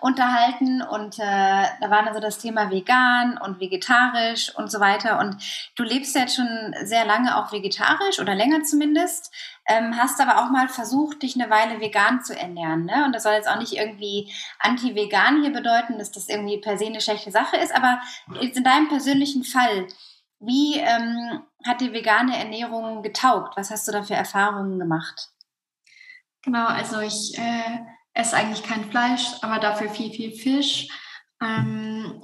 unterhalten 0.00 0.82
und 0.82 1.18
äh, 1.18 1.64
da 1.80 1.90
war 1.90 2.04
dann 2.04 2.12
so 2.12 2.20
das 2.20 2.38
Thema 2.38 2.70
vegan 2.70 3.38
und 3.38 3.58
vegetarisch 3.58 4.54
und 4.54 4.70
so 4.70 4.80
weiter. 4.80 5.18
Und 5.18 5.36
du 5.76 5.82
lebst 5.82 6.14
ja 6.14 6.22
jetzt 6.22 6.36
schon 6.36 6.74
sehr 6.82 7.06
lange 7.06 7.38
auch 7.38 7.52
vegetarisch 7.52 8.20
oder 8.20 8.34
länger 8.34 8.64
zumindest, 8.64 9.32
ähm, 9.66 9.96
hast 9.96 10.20
aber 10.20 10.42
auch 10.42 10.50
mal 10.50 10.68
versucht, 10.68 11.22
dich 11.22 11.40
eine 11.40 11.50
Weile 11.50 11.80
vegan 11.80 12.22
zu 12.22 12.38
ernähren. 12.38 12.84
Ne? 12.84 13.04
Und 13.06 13.12
das 13.12 13.22
soll 13.22 13.32
jetzt 13.32 13.48
auch 13.48 13.58
nicht 13.58 13.72
irgendwie 13.72 14.32
anti-vegan 14.58 15.42
hier 15.42 15.52
bedeuten, 15.52 15.98
dass 15.98 16.12
das 16.12 16.28
irgendwie 16.28 16.58
per 16.58 16.78
se 16.78 16.86
eine 16.86 17.00
schlechte 17.00 17.30
Sache 17.30 17.56
ist, 17.56 17.74
aber 17.74 18.00
jetzt 18.40 18.56
in 18.56 18.64
deinem 18.64 18.88
persönlichen 18.88 19.44
Fall, 19.44 19.86
wie 20.40 20.78
ähm, 20.78 21.42
hat 21.66 21.80
dir 21.80 21.92
vegane 21.92 22.36
Ernährung 22.36 23.02
getaugt? 23.02 23.56
Was 23.56 23.70
hast 23.70 23.88
du 23.88 23.92
da 23.92 24.02
für 24.02 24.14
Erfahrungen 24.14 24.78
gemacht? 24.78 25.30
Genau, 26.42 26.66
also 26.66 27.00
ich 27.00 27.38
äh, 27.38 27.78
esse 28.12 28.36
eigentlich 28.36 28.62
kein 28.62 28.90
Fleisch, 28.90 29.32
aber 29.40 29.58
dafür 29.58 29.88
viel, 29.88 30.12
viel 30.12 30.32
Fisch. 30.32 30.88
Ähm, 31.42 32.22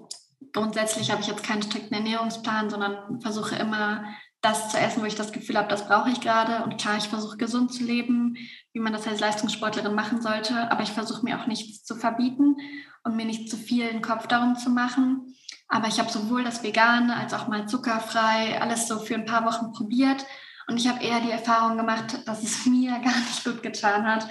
grundsätzlich 0.53 1.11
habe 1.11 1.23
ich 1.23 1.29
jetzt 1.29 1.43
keinen 1.43 1.63
strikten 1.63 1.95
Ernährungsplan, 1.95 2.69
sondern 2.69 3.21
versuche 3.23 3.57
immer 3.57 4.05
das 4.41 4.71
zu 4.71 4.79
essen, 4.79 5.03
wo 5.03 5.07
ich 5.07 5.15
das 5.15 5.33
Gefühl 5.33 5.59
habe, 5.59 5.69
das 5.69 5.87
brauche 5.87 6.11
ich 6.11 6.21
gerade. 6.21 6.65
Und 6.65 6.81
klar, 6.81 6.97
ich 6.97 7.09
versuche 7.09 7.37
gesund 7.37 7.73
zu 7.73 7.85
leben, 7.85 8.37
wie 8.73 8.81
man 8.81 8.93
das 8.93 9.07
als 9.07 9.21
Leistungssportlerin 9.21 9.95
machen 9.95 10.23
sollte, 10.23 10.71
aber 10.71 10.83
ich 10.83 10.93
versuche 10.93 11.25
mir 11.25 11.39
auch 11.39 11.47
nichts 11.47 11.85
zu 11.85 11.95
verbieten 11.95 12.57
und 13.05 13.17
mir 13.17 13.27
nicht 13.27 13.51
zu 13.51 13.57
viel 13.57 13.89
den 13.89 14.03
Kopf 14.03 14.27
darum 14.27 14.57
zu 14.57 14.71
machen. 14.71 15.35
Aber 15.69 15.89
ich 15.89 15.99
habe 15.99 16.11
sowohl 16.11 16.43
das 16.43 16.63
Vegane 16.63 17.15
als 17.17 17.35
auch 17.35 17.49
mal 17.49 17.69
zuckerfrei, 17.69 18.61
alles 18.61 18.89
so 18.89 18.99
für 18.99 19.15
ein 19.15 19.27
paar 19.27 19.45
Wochen 19.45 19.73
probiert. 19.73 20.25
Und 20.67 20.79
ich 20.79 20.89
habe 20.89 21.03
eher 21.03 21.21
die 21.21 21.31
Erfahrung 21.31 21.77
gemacht, 21.77 22.27
dass 22.27 22.43
es 22.43 22.67
mir 22.67 22.93
gar 23.01 23.19
nicht 23.19 23.45
gut 23.45 23.63
getan 23.63 24.07
hat. 24.07 24.27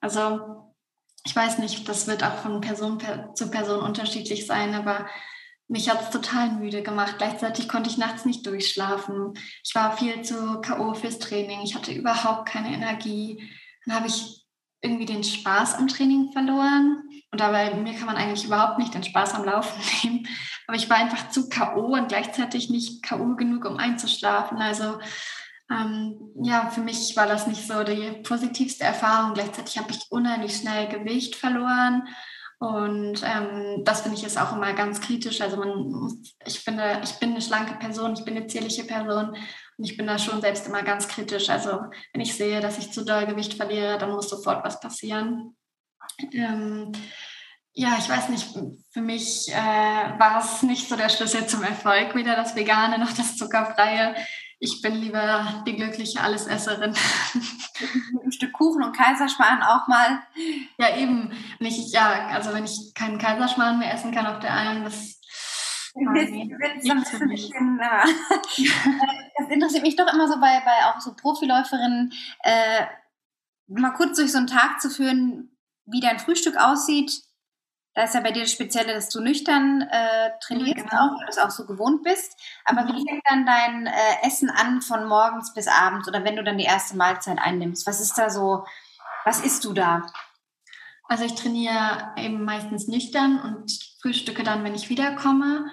Also 0.00 0.74
ich 1.24 1.34
weiß 1.34 1.58
nicht, 1.58 1.88
das 1.88 2.06
wird 2.06 2.22
auch 2.22 2.36
von 2.36 2.60
Person 2.60 2.98
zu 3.34 3.50
Person 3.50 3.80
unterschiedlich 3.80 4.46
sein, 4.46 4.74
aber 4.74 5.06
mich 5.68 5.88
hat 5.88 6.02
es 6.02 6.10
total 6.10 6.52
müde 6.52 6.82
gemacht. 6.82 7.16
Gleichzeitig 7.18 7.68
konnte 7.68 7.88
ich 7.90 7.98
nachts 7.98 8.24
nicht 8.24 8.46
durchschlafen. 8.46 9.34
Ich 9.62 9.74
war 9.74 9.96
viel 9.96 10.22
zu 10.22 10.60
K.O. 10.60 10.94
fürs 10.94 11.18
Training. 11.18 11.60
Ich 11.62 11.74
hatte 11.74 11.92
überhaupt 11.92 12.48
keine 12.48 12.74
Energie. 12.74 13.42
Dann 13.84 13.96
habe 13.96 14.06
ich 14.06 14.44
irgendwie 14.82 15.06
den 15.06 15.24
Spaß 15.24 15.76
am 15.76 15.88
Training 15.88 16.32
verloren. 16.32 17.02
Und 17.30 17.40
dabei, 17.40 17.74
mir 17.74 17.94
kann 17.94 18.06
man 18.06 18.16
eigentlich 18.16 18.44
überhaupt 18.44 18.78
nicht 18.78 18.94
den 18.94 19.02
Spaß 19.02 19.34
am 19.34 19.44
Laufen 19.44 19.80
nehmen. 20.02 20.28
Aber 20.66 20.76
ich 20.76 20.88
war 20.90 20.98
einfach 20.98 21.30
zu 21.30 21.48
K.O. 21.48 21.94
und 21.94 22.08
gleichzeitig 22.08 22.70
nicht 22.70 23.02
K.O. 23.02 23.34
genug, 23.34 23.64
um 23.64 23.78
einzuschlafen. 23.78 24.58
Also 24.58 24.98
ähm, 25.70 26.30
ja, 26.42 26.68
für 26.70 26.82
mich 26.82 27.16
war 27.16 27.26
das 27.26 27.46
nicht 27.46 27.66
so 27.66 27.82
die 27.84 28.20
positivste 28.22 28.84
Erfahrung. 28.84 29.34
Gleichzeitig 29.34 29.78
habe 29.78 29.90
ich 29.90 30.10
unheimlich 30.10 30.56
schnell 30.56 30.88
Gewicht 30.88 31.36
verloren. 31.36 32.06
Und 32.64 33.22
ähm, 33.22 33.84
das 33.84 34.00
finde 34.00 34.16
ich 34.16 34.22
jetzt 34.22 34.40
auch 34.40 34.56
immer 34.56 34.72
ganz 34.72 35.02
kritisch. 35.02 35.42
Also 35.42 35.58
man, 35.58 36.24
ich 36.46 36.60
finde, 36.60 36.98
ich 37.04 37.12
bin 37.18 37.32
eine 37.32 37.42
schlanke 37.42 37.74
Person, 37.74 38.14
ich 38.14 38.24
bin 38.24 38.36
eine 38.36 38.46
zierliche 38.46 38.84
Person 38.84 39.36
und 39.76 39.84
ich 39.84 39.98
bin 39.98 40.06
da 40.06 40.18
schon 40.18 40.40
selbst 40.40 40.66
immer 40.66 40.82
ganz 40.82 41.06
kritisch. 41.06 41.50
Also 41.50 41.82
wenn 42.14 42.22
ich 42.22 42.34
sehe, 42.34 42.60
dass 42.60 42.78
ich 42.78 42.90
zu 42.90 43.04
doll 43.04 43.26
Gewicht 43.26 43.54
verliere, 43.54 43.98
dann 43.98 44.12
muss 44.12 44.30
sofort 44.30 44.64
was 44.64 44.80
passieren. 44.80 45.54
Ähm, 46.32 46.92
ja, 47.74 47.96
ich 47.98 48.08
weiß 48.08 48.30
nicht, 48.30 48.46
für 48.92 49.02
mich 49.02 49.52
äh, 49.52 49.54
war 49.54 50.38
es 50.38 50.62
nicht 50.62 50.88
so 50.88 50.96
der 50.96 51.10
Schlüssel 51.10 51.46
zum 51.46 51.64
Erfolg, 51.64 52.14
weder 52.14 52.34
das 52.34 52.56
Vegane 52.56 52.98
noch 52.98 53.12
das 53.12 53.36
Zuckerfreie. 53.36 54.14
Ich 54.64 54.80
bin 54.80 54.94
lieber 54.94 55.62
die 55.66 55.76
glückliche 55.76 56.22
Allesesserin. 56.22 56.94
Ein 58.24 58.32
Stück 58.32 58.54
Kuchen 58.54 58.82
und 58.82 58.96
Kaiserschmarrn 58.96 59.62
auch 59.62 59.86
mal. 59.88 60.22
Ja, 60.78 60.96
eben. 60.96 61.30
Wenn 61.58 61.66
ich, 61.66 61.92
ja, 61.92 62.28
also 62.28 62.54
wenn 62.54 62.64
ich 62.64 62.94
keinen 62.94 63.18
Kaiserschmarrn 63.18 63.78
mehr 63.78 63.92
essen 63.92 64.10
kann 64.10 64.26
auf 64.26 64.38
der 64.38 64.54
einen, 64.54 64.84
das 64.84 65.20
das 65.94 66.28
interessiert 69.50 69.82
mich 69.82 69.96
doch 69.96 70.10
immer 70.12 70.26
so 70.26 70.40
bei, 70.40 70.60
bei 70.64 70.86
auch 70.86 70.98
so 71.00 71.14
Profiläuferinnen, 71.14 72.12
äh, 72.42 72.86
mal 73.68 73.92
kurz 73.92 74.16
durch 74.16 74.32
so 74.32 74.38
einen 74.38 74.48
Tag 74.48 74.80
zu 74.80 74.90
führen, 74.90 75.56
wie 75.84 76.00
dein 76.00 76.18
Frühstück 76.18 76.56
aussieht. 76.56 77.22
Da 77.94 78.02
ist 78.04 78.14
ja 78.14 78.20
bei 78.20 78.32
dir 78.32 78.42
das 78.42 78.52
Spezielle, 78.52 78.92
dass 78.92 79.08
du 79.08 79.20
nüchtern 79.20 79.82
äh, 79.82 80.30
trainierst, 80.40 80.76
ja, 80.76 80.82
genau. 80.82 80.96
auch, 80.96 81.18
weil 81.18 81.26
du 81.26 81.30
es 81.30 81.38
auch 81.38 81.50
so 81.50 81.64
gewohnt 81.64 82.02
bist. 82.02 82.36
Aber 82.64 82.82
mhm. 82.82 82.88
wie 82.88 83.08
fängt 83.08 83.22
dann 83.28 83.46
dein 83.46 83.86
äh, 83.86 84.26
Essen 84.26 84.50
an 84.50 84.82
von 84.82 85.06
morgens 85.06 85.54
bis 85.54 85.68
abends 85.68 86.08
oder 86.08 86.24
wenn 86.24 86.36
du 86.36 86.42
dann 86.42 86.58
die 86.58 86.64
erste 86.64 86.96
Mahlzeit 86.96 87.38
einnimmst? 87.38 87.86
Was 87.86 88.00
ist 88.00 88.18
da 88.18 88.30
so, 88.30 88.66
was 89.24 89.40
isst 89.40 89.64
du 89.64 89.72
da? 89.72 90.02
Also 91.04 91.24
ich 91.24 91.34
trainiere 91.34 92.14
eben 92.16 92.44
meistens 92.44 92.88
nüchtern 92.88 93.40
und 93.40 93.70
frühstücke 94.02 94.42
dann, 94.42 94.64
wenn 94.64 94.74
ich 94.74 94.88
wiederkomme. 94.88 95.66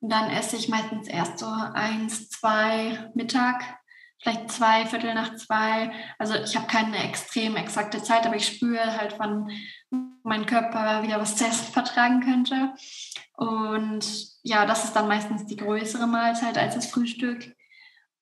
Und 0.00 0.10
dann 0.10 0.30
esse 0.30 0.56
ich 0.56 0.68
meistens 0.68 1.08
erst 1.08 1.38
so 1.38 1.46
eins, 1.46 2.28
zwei 2.30 3.10
Mittag. 3.14 3.77
Vielleicht 4.20 4.50
zwei 4.50 4.86
Viertel 4.86 5.14
nach 5.14 5.36
zwei. 5.36 5.92
Also 6.18 6.34
ich 6.34 6.56
habe 6.56 6.66
keine 6.66 7.02
extrem 7.08 7.56
exakte 7.56 8.02
Zeit, 8.02 8.26
aber 8.26 8.36
ich 8.36 8.46
spüre 8.46 8.96
halt, 8.96 9.18
wann 9.18 9.50
mein 10.22 10.46
Körper 10.46 11.02
wieder 11.02 11.20
was 11.20 11.36
zu 11.36 11.46
essen 11.46 11.72
vertragen 11.72 12.20
könnte. 12.20 12.74
Und 13.36 14.04
ja, 14.42 14.66
das 14.66 14.84
ist 14.84 14.94
dann 14.94 15.08
meistens 15.08 15.46
die 15.46 15.56
größere 15.56 16.06
Mahlzeit 16.06 16.58
als 16.58 16.74
das 16.74 16.90
Frühstück. 16.90 17.54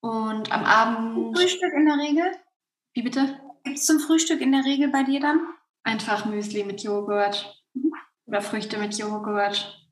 Und 0.01 0.53
am 0.53 0.65
Abend. 0.65 1.37
Frühstück 1.37 1.73
in 1.75 1.87
der 1.87 1.97
Regel? 1.97 2.33
Wie 2.95 3.03
bitte? 3.03 3.41
Gibt 3.65 3.79
es 3.79 3.87
zum 3.87 3.99
Frühstück 3.99 4.41
in 4.41 4.53
der 4.53 4.65
Regel 4.65 4.89
bei 4.89 5.03
dir 5.03 5.21
dann? 5.21 5.41
Einfach 5.83 6.27
Müsli 6.27 6.65
mit 6.65 6.83
Joghurt 6.83 7.63
mhm. 7.75 7.93
oder 8.27 8.43
Früchte 8.43 8.79
mit 8.79 8.97
Joghurt. 8.97 9.89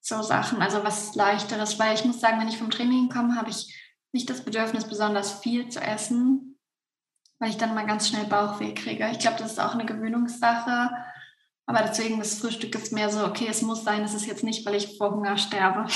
So 0.00 0.22
Sachen, 0.22 0.62
also 0.62 0.84
was 0.84 1.16
leichteres, 1.16 1.80
weil 1.80 1.94
ich 1.96 2.04
muss 2.04 2.20
sagen, 2.20 2.38
wenn 2.38 2.48
ich 2.48 2.58
vom 2.58 2.70
Training 2.70 3.08
komme, 3.08 3.34
habe 3.34 3.50
ich 3.50 3.74
nicht 4.16 4.30
das 4.30 4.44
Bedürfnis, 4.44 4.88
besonders 4.88 5.40
viel 5.40 5.68
zu 5.68 5.80
essen, 5.80 6.58
weil 7.38 7.50
ich 7.50 7.58
dann 7.58 7.74
mal 7.74 7.86
ganz 7.86 8.08
schnell 8.08 8.24
Bauchweh 8.24 8.74
kriege. 8.74 9.08
Ich 9.12 9.18
glaube, 9.18 9.36
das 9.38 9.52
ist 9.52 9.60
auch 9.60 9.74
eine 9.74 9.86
Gewöhnungssache. 9.86 10.90
Aber 11.66 11.82
deswegen, 11.82 12.18
das 12.18 12.38
Frühstück 12.38 12.74
ist 12.76 12.92
mehr 12.92 13.10
so, 13.10 13.24
okay, 13.24 13.46
es 13.48 13.60
muss 13.60 13.84
sein, 13.84 14.02
es 14.04 14.14
ist 14.14 14.26
jetzt 14.26 14.44
nicht, 14.44 14.64
weil 14.64 14.76
ich 14.76 14.96
vor 14.96 15.10
Hunger 15.10 15.36
sterbe. 15.36 15.86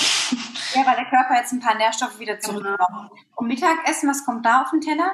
Ja, 0.74 0.86
weil 0.86 0.96
der 0.96 1.08
Körper 1.08 1.36
jetzt 1.36 1.52
ein 1.52 1.60
paar 1.60 1.76
Nährstoffe 1.76 2.18
wieder 2.18 2.38
zurückkommt. 2.40 2.78
Genau. 2.78 3.10
Und 3.36 3.48
Mittagessen, 3.48 4.08
was 4.08 4.24
kommt 4.24 4.44
da 4.44 4.62
auf 4.62 4.70
den 4.70 4.80
Teller? 4.80 5.12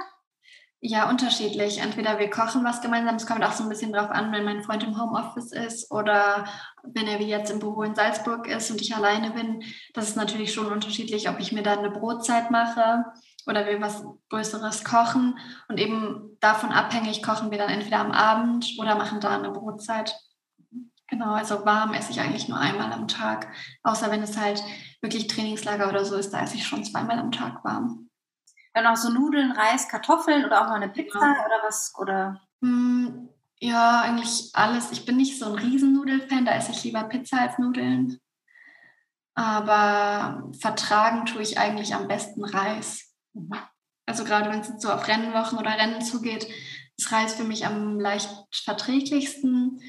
Ja, 0.81 1.09
unterschiedlich. 1.09 1.79
Entweder 1.79 2.19
wir 2.19 2.29
kochen 2.31 2.63
was 2.63 2.83
gemeinsam, 2.83 3.17
es 3.17 3.27
kommt 3.27 3.43
auch 3.43 3.53
so 3.53 3.63
ein 3.63 3.69
bisschen 3.69 3.93
drauf 3.93 4.11
an, 4.11 4.31
wenn 4.31 4.45
mein 4.45 4.63
Freund 4.63 4.85
im 4.85 5.01
Homeoffice 5.01 5.53
ist 5.53 5.91
oder 5.91 6.45
wenn 6.85 7.07
er 7.09 7.19
wie 7.19 7.27
jetzt 7.27 7.51
im 7.51 7.59
Büro 7.59 7.83
in 7.83 7.95
Salzburg 7.95 8.47
ist 8.47 8.71
und 8.71 8.81
ich 8.81 8.95
alleine 8.95 9.31
bin. 9.31 9.63
Das 9.95 10.09
ist 10.09 10.17
natürlich 10.17 10.53
schon 10.53 10.67
unterschiedlich, 10.71 11.29
ob 11.29 11.41
ich 11.41 11.51
mir 11.51 11.63
dann 11.63 11.79
eine 11.79 11.91
Brotzeit 11.91 12.51
mache 12.51 13.05
oder 13.47 13.67
wir 13.67 13.81
was 13.81 14.05
Größeres 14.29 14.85
kochen. 14.85 15.39
Und 15.69 15.81
eben 15.81 16.37
davon 16.41 16.71
abhängig 16.71 17.23
kochen 17.23 17.51
wir 17.51 17.59
dann 17.59 17.71
entweder 17.71 18.01
am 18.01 18.13
Abend 18.13 18.75
oder 18.79 18.97
machen 18.97 19.21
da 19.21 19.31
eine 19.31 19.51
Brotzeit. 19.51 20.15
Genau, 21.09 21.33
also 21.33 21.65
warm 21.65 21.95
esse 21.95 22.11
ich 22.11 22.21
eigentlich 22.21 22.49
nur 22.49 22.59
einmal 22.59 22.93
am 22.93 23.09
Tag. 23.09 23.49
Außer 23.83 24.11
wenn 24.11 24.23
es 24.23 24.37
halt 24.37 24.63
wirklich 25.01 25.27
Trainingslager 25.29 25.89
oder 25.89 26.05
so 26.05 26.17
ist, 26.17 26.31
da 26.31 26.43
esse 26.43 26.57
ich 26.57 26.67
schon 26.67 26.85
zweimal 26.85 27.19
am 27.19 27.33
Tag 27.33 27.65
warm. 27.65 28.06
Dann 28.77 28.89
auch 28.89 28.97
so 28.97 29.09
Nudeln, 29.09 29.53
Reis, 29.53 29.89
Kartoffeln 29.89 30.45
oder 30.45 30.61
auch 30.61 30.69
mal 30.69 30.75
eine 30.75 30.91
Pizza 30.91 31.19
ja. 31.19 31.47
oder 31.47 31.67
was? 31.67 31.95
Oder? 31.99 32.43
Hm, 32.61 33.31
ja, 33.59 34.03
eigentlich 34.03 34.51
alles. 34.53 34.93
Ich 34.93 35.07
bin 35.07 35.17
nicht 35.17 35.39
so 35.39 35.47
ein 35.47 35.55
Riesennudelfan, 35.55 36.45
da 36.45 36.53
esse 36.53 36.73
ich 36.73 36.85
lieber 36.85 37.05
Pizza 37.05 37.41
als 37.41 37.59
Nudeln. 37.59 38.21
Aber 39.35 40.51
vertragen 40.61 41.25
tue 41.25 41.41
ich 41.41 41.59
eigentlich 41.59 41.95
am 41.95 42.07
besten 42.07 42.45
Reis. 42.45 43.15
Mhm. 43.33 43.55
Also 44.05 44.25
gerade 44.25 44.51
wenn 44.51 44.61
es 44.61 44.71
so 44.79 44.93
auf 44.93 45.09
Rennenwochen 45.09 45.57
oder 45.57 45.71
Rennen 45.71 46.03
zugeht, 46.03 46.47
ist 46.99 47.11
Reis 47.11 47.33
für 47.33 47.45
mich 47.45 47.65
am 47.65 47.99
leicht 47.99 48.29
verträglichsten. 48.53 49.81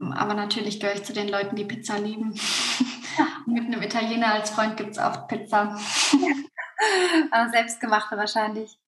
Aber 0.00 0.32
natürlich 0.32 0.80
gehöre 0.80 0.94
ich 0.94 1.04
zu 1.04 1.12
den 1.12 1.28
Leuten, 1.28 1.56
die 1.56 1.66
Pizza 1.66 1.98
lieben. 1.98 2.40
Mit 3.46 3.66
einem 3.66 3.82
Italiener 3.82 4.32
als 4.32 4.48
Freund 4.48 4.78
gibt 4.78 4.92
es 4.92 4.98
oft 4.98 5.28
Pizza. 5.28 5.78
Aber 7.30 7.50
selbstgemachte 7.50 8.16
wahrscheinlich. 8.16 8.78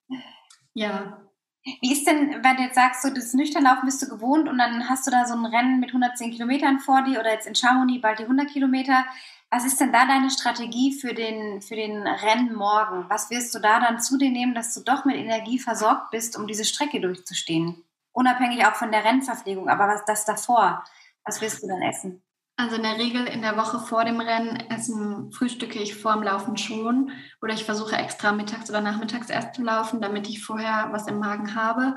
Ja. 0.74 1.20
Wie 1.62 1.92
ist 1.92 2.06
denn, 2.06 2.42
wenn 2.42 2.56
du 2.56 2.62
jetzt 2.62 2.74
sagst, 2.74 3.02
so 3.02 3.10
das 3.10 3.34
Nüchternlaufen 3.34 3.84
bist 3.84 4.00
du 4.00 4.08
gewohnt 4.08 4.48
und 4.48 4.56
dann 4.56 4.88
hast 4.88 5.06
du 5.06 5.10
da 5.10 5.26
so 5.26 5.34
ein 5.34 5.44
Rennen 5.44 5.78
mit 5.78 5.90
110 5.90 6.30
Kilometern 6.30 6.78
vor 6.78 7.02
dir 7.02 7.20
oder 7.20 7.32
jetzt 7.32 7.46
in 7.46 7.54
Chamonix 7.54 8.00
bald 8.00 8.18
die 8.18 8.24
100 8.24 8.48
Kilometer. 8.48 9.04
Was 9.50 9.66
ist 9.66 9.80
denn 9.80 9.92
da 9.92 10.06
deine 10.06 10.30
Strategie 10.30 10.98
für 10.98 11.12
den, 11.12 11.60
für 11.60 11.74
den 11.74 12.06
Rennen 12.06 12.54
morgen? 12.54 13.04
Was 13.10 13.30
wirst 13.30 13.54
du 13.54 13.58
da 13.58 13.80
dann 13.80 14.00
zu 14.00 14.16
dir 14.16 14.30
nehmen, 14.30 14.54
dass 14.54 14.72
du 14.74 14.80
doch 14.80 15.04
mit 15.04 15.16
Energie 15.16 15.58
versorgt 15.58 16.12
bist, 16.12 16.38
um 16.38 16.46
diese 16.46 16.64
Strecke 16.64 17.00
durchzustehen? 17.00 17.84
Unabhängig 18.12 18.64
auch 18.64 18.74
von 18.74 18.90
der 18.90 19.04
Rennverpflegung, 19.04 19.68
aber 19.68 19.88
was 19.88 20.04
das 20.04 20.24
davor? 20.24 20.84
Was 21.24 21.40
wirst 21.40 21.62
du 21.62 21.68
dann 21.68 21.82
essen? 21.82 22.22
Also 22.60 22.76
in 22.76 22.82
der 22.82 22.98
Regel 22.98 23.24
in 23.24 23.40
der 23.40 23.56
Woche 23.56 23.78
vor 23.78 24.04
dem 24.04 24.20
Rennen 24.20 24.54
essen, 24.68 25.32
frühstücke 25.32 25.78
ich 25.78 25.94
vor 25.94 26.12
dem 26.12 26.22
Laufen 26.22 26.58
schon 26.58 27.10
oder 27.40 27.54
ich 27.54 27.64
versuche 27.64 27.96
extra 27.96 28.32
mittags 28.32 28.68
oder 28.68 28.82
nachmittags 28.82 29.30
erst 29.30 29.54
zu 29.54 29.62
laufen, 29.62 30.02
damit 30.02 30.28
ich 30.28 30.44
vorher 30.44 30.88
was 30.90 31.06
im 31.06 31.18
Magen 31.18 31.54
habe, 31.54 31.96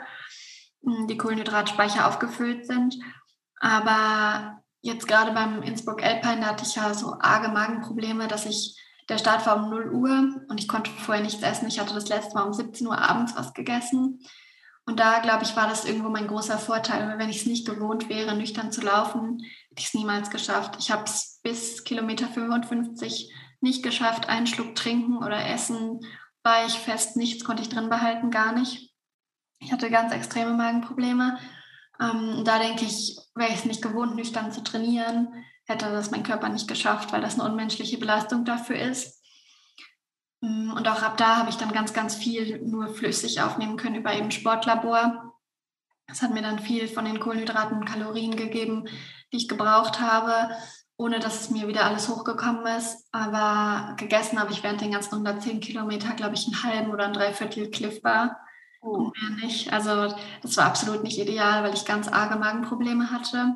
hm, 0.82 1.08
die 1.08 1.18
Kohlenhydratspeicher 1.18 2.08
aufgefüllt 2.08 2.66
sind. 2.66 2.98
Aber 3.60 4.62
jetzt 4.80 5.06
gerade 5.06 5.34
beim 5.34 5.64
Innsbruck 5.64 6.02
Alpine, 6.02 6.46
hatte 6.46 6.64
ich 6.64 6.76
ja 6.78 6.94
so 6.94 7.18
arge 7.20 7.50
Magenprobleme, 7.50 8.30
dass 8.30 8.46
ich, 8.46 8.80
der 9.10 9.18
Start 9.18 9.46
war 9.46 9.58
um 9.58 9.70
0 9.70 9.92
Uhr 9.92 10.46
und 10.48 10.62
ich 10.62 10.70
konnte 10.70 10.92
vorher 10.92 11.24
nichts 11.26 11.44
essen. 11.44 11.68
Ich 11.68 11.78
hatte 11.78 11.94
das 11.94 12.08
letzte 12.08 12.36
Mal 12.36 12.44
um 12.44 12.54
17 12.54 12.88
Uhr 12.88 12.98
abends 12.98 13.36
was 13.36 13.54
gegessen. 13.54 14.22
Und 14.86 15.00
da, 15.00 15.20
glaube 15.20 15.44
ich, 15.44 15.56
war 15.56 15.68
das 15.68 15.86
irgendwo 15.86 16.10
mein 16.10 16.28
großer 16.28 16.58
Vorteil. 16.58 17.18
Wenn 17.18 17.30
ich 17.30 17.42
es 17.42 17.46
nicht 17.46 17.66
gewohnt 17.66 18.10
wäre, 18.10 18.36
nüchtern 18.36 18.72
zu 18.72 18.82
laufen, 18.82 19.42
ich 19.78 19.86
es 19.86 19.94
niemals 19.94 20.30
geschafft. 20.30 20.76
Ich 20.80 20.92
habe 20.92 21.04
es 21.04 21.40
bis 21.44 21.84
Kilometer 21.84 22.28
55 22.28 23.34
nicht 23.62 23.84
geschafft. 23.84 24.30
Einen 24.30 24.48
Schluck 24.48 24.76
trinken 24.76 25.18
oder 25.18 25.46
essen 25.48 26.00
war 26.44 26.66
ich 26.66 26.74
fest, 26.74 27.16
nichts 27.16 27.44
konnte 27.44 27.64
ich 27.64 27.70
drin 27.70 27.90
behalten, 27.90 28.30
gar 28.30 28.52
nicht. 28.52 28.94
Ich 29.60 29.72
hatte 29.72 29.90
ganz 29.90 30.12
extreme 30.12 30.54
Magenprobleme. 30.54 31.40
Ähm, 32.02 32.44
da 32.44 32.60
denke 32.60 32.86
ich, 32.86 33.18
wäre 33.34 33.50
ich 33.50 33.60
es 33.60 33.66
nicht 33.66 33.82
gewohnt, 33.82 34.16
nüchtern 34.16 34.52
zu 34.52 34.62
trainieren, 34.62 35.30
hätte 35.66 35.86
das 35.86 36.12
mein 36.12 36.24
Körper 36.24 36.50
nicht 36.50 36.68
geschafft, 36.68 37.14
weil 37.14 37.22
das 37.22 37.40
eine 37.40 37.50
unmenschliche 37.50 37.98
Belastung 37.98 38.44
dafür 38.44 38.78
ist. 38.78 39.22
Mm, 40.42 40.72
und 40.72 40.88
auch 40.88 41.02
ab 41.02 41.16
da 41.18 41.38
habe 41.38 41.50
ich 41.50 41.56
dann 41.56 41.72
ganz, 41.72 41.94
ganz 41.94 42.16
viel 42.16 42.62
nur 42.62 42.94
flüssig 42.94 43.42
aufnehmen 43.42 43.78
können 43.78 43.96
über 43.96 44.14
eben 44.14 44.32
Sportlabor. 44.32 45.34
Das 46.08 46.22
hat 46.22 46.34
mir 46.34 46.42
dann 46.42 46.60
viel 46.60 46.90
von 46.90 47.06
den 47.06 47.22
Kohlenhydraten 47.22 47.78
und 47.78 47.86
Kalorien 47.86 48.36
gegeben, 48.36 48.90
die 49.34 49.38
ich 49.38 49.50
gebraucht 49.50 50.00
habe, 50.00 50.56
ohne 50.96 51.20
dass 51.20 51.42
es 51.42 51.50
mir 51.50 51.68
wieder 51.68 51.86
alles 51.86 52.08
hochgekommen 52.08 52.66
ist. 52.78 53.08
Aber 53.12 53.96
gegessen 53.98 54.40
habe 54.40 54.54
ich 54.54 54.64
während 54.64 54.82
den 54.82 54.92
ganzen 54.92 55.16
110 55.16 55.60
Kilometer, 55.60 56.14
glaube 56.14 56.36
ich, 56.36 56.46
einen 56.46 56.64
halben 56.64 56.92
oder 56.92 57.06
ein 57.06 57.14
Dreiviertel 57.14 57.70
Cliff 57.72 58.02
Bar. 58.02 58.38
Oh. 58.82 59.12
Mehr 59.20 59.46
nicht. 59.46 59.74
Also 59.74 60.16
das 60.42 60.58
war 60.58 60.66
absolut 60.66 61.04
nicht 61.04 61.18
ideal, 61.18 61.64
weil 61.64 61.74
ich 61.74 61.86
ganz 61.86 62.08
arge 62.08 62.38
Magenprobleme 62.38 63.12
hatte. 63.12 63.56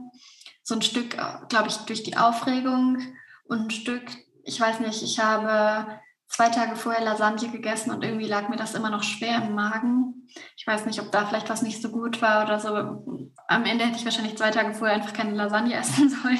So 0.63 0.75
ein 0.75 0.81
Stück, 0.81 1.17
glaube 1.49 1.67
ich, 1.67 1.77
durch 1.77 2.03
die 2.03 2.17
Aufregung 2.17 2.97
und 3.45 3.67
ein 3.67 3.71
Stück, 3.71 4.03
ich 4.43 4.59
weiß 4.59 4.79
nicht, 4.79 5.03
ich 5.03 5.19
habe 5.19 5.99
zwei 6.27 6.49
Tage 6.49 6.75
vorher 6.75 7.03
Lasagne 7.03 7.49
gegessen 7.49 7.91
und 7.91 8.03
irgendwie 8.03 8.27
lag 8.27 8.49
mir 8.49 8.57
das 8.57 8.73
immer 8.73 8.89
noch 8.89 9.03
schwer 9.03 9.43
im 9.43 9.55
Magen. 9.55 10.27
Ich 10.57 10.65
weiß 10.65 10.85
nicht, 10.85 10.99
ob 11.01 11.11
da 11.11 11.25
vielleicht 11.25 11.49
was 11.49 11.61
nicht 11.61 11.81
so 11.81 11.89
gut 11.89 12.21
war 12.21 12.43
oder 12.43 12.59
so. 12.59 13.31
Am 13.47 13.65
Ende 13.65 13.85
hätte 13.85 13.97
ich 13.97 14.05
wahrscheinlich 14.05 14.37
zwei 14.37 14.51
Tage 14.51 14.73
vorher 14.73 14.97
einfach 14.97 15.13
keine 15.13 15.31
Lasagne 15.31 15.73
essen 15.75 16.09
sollen. 16.21 16.39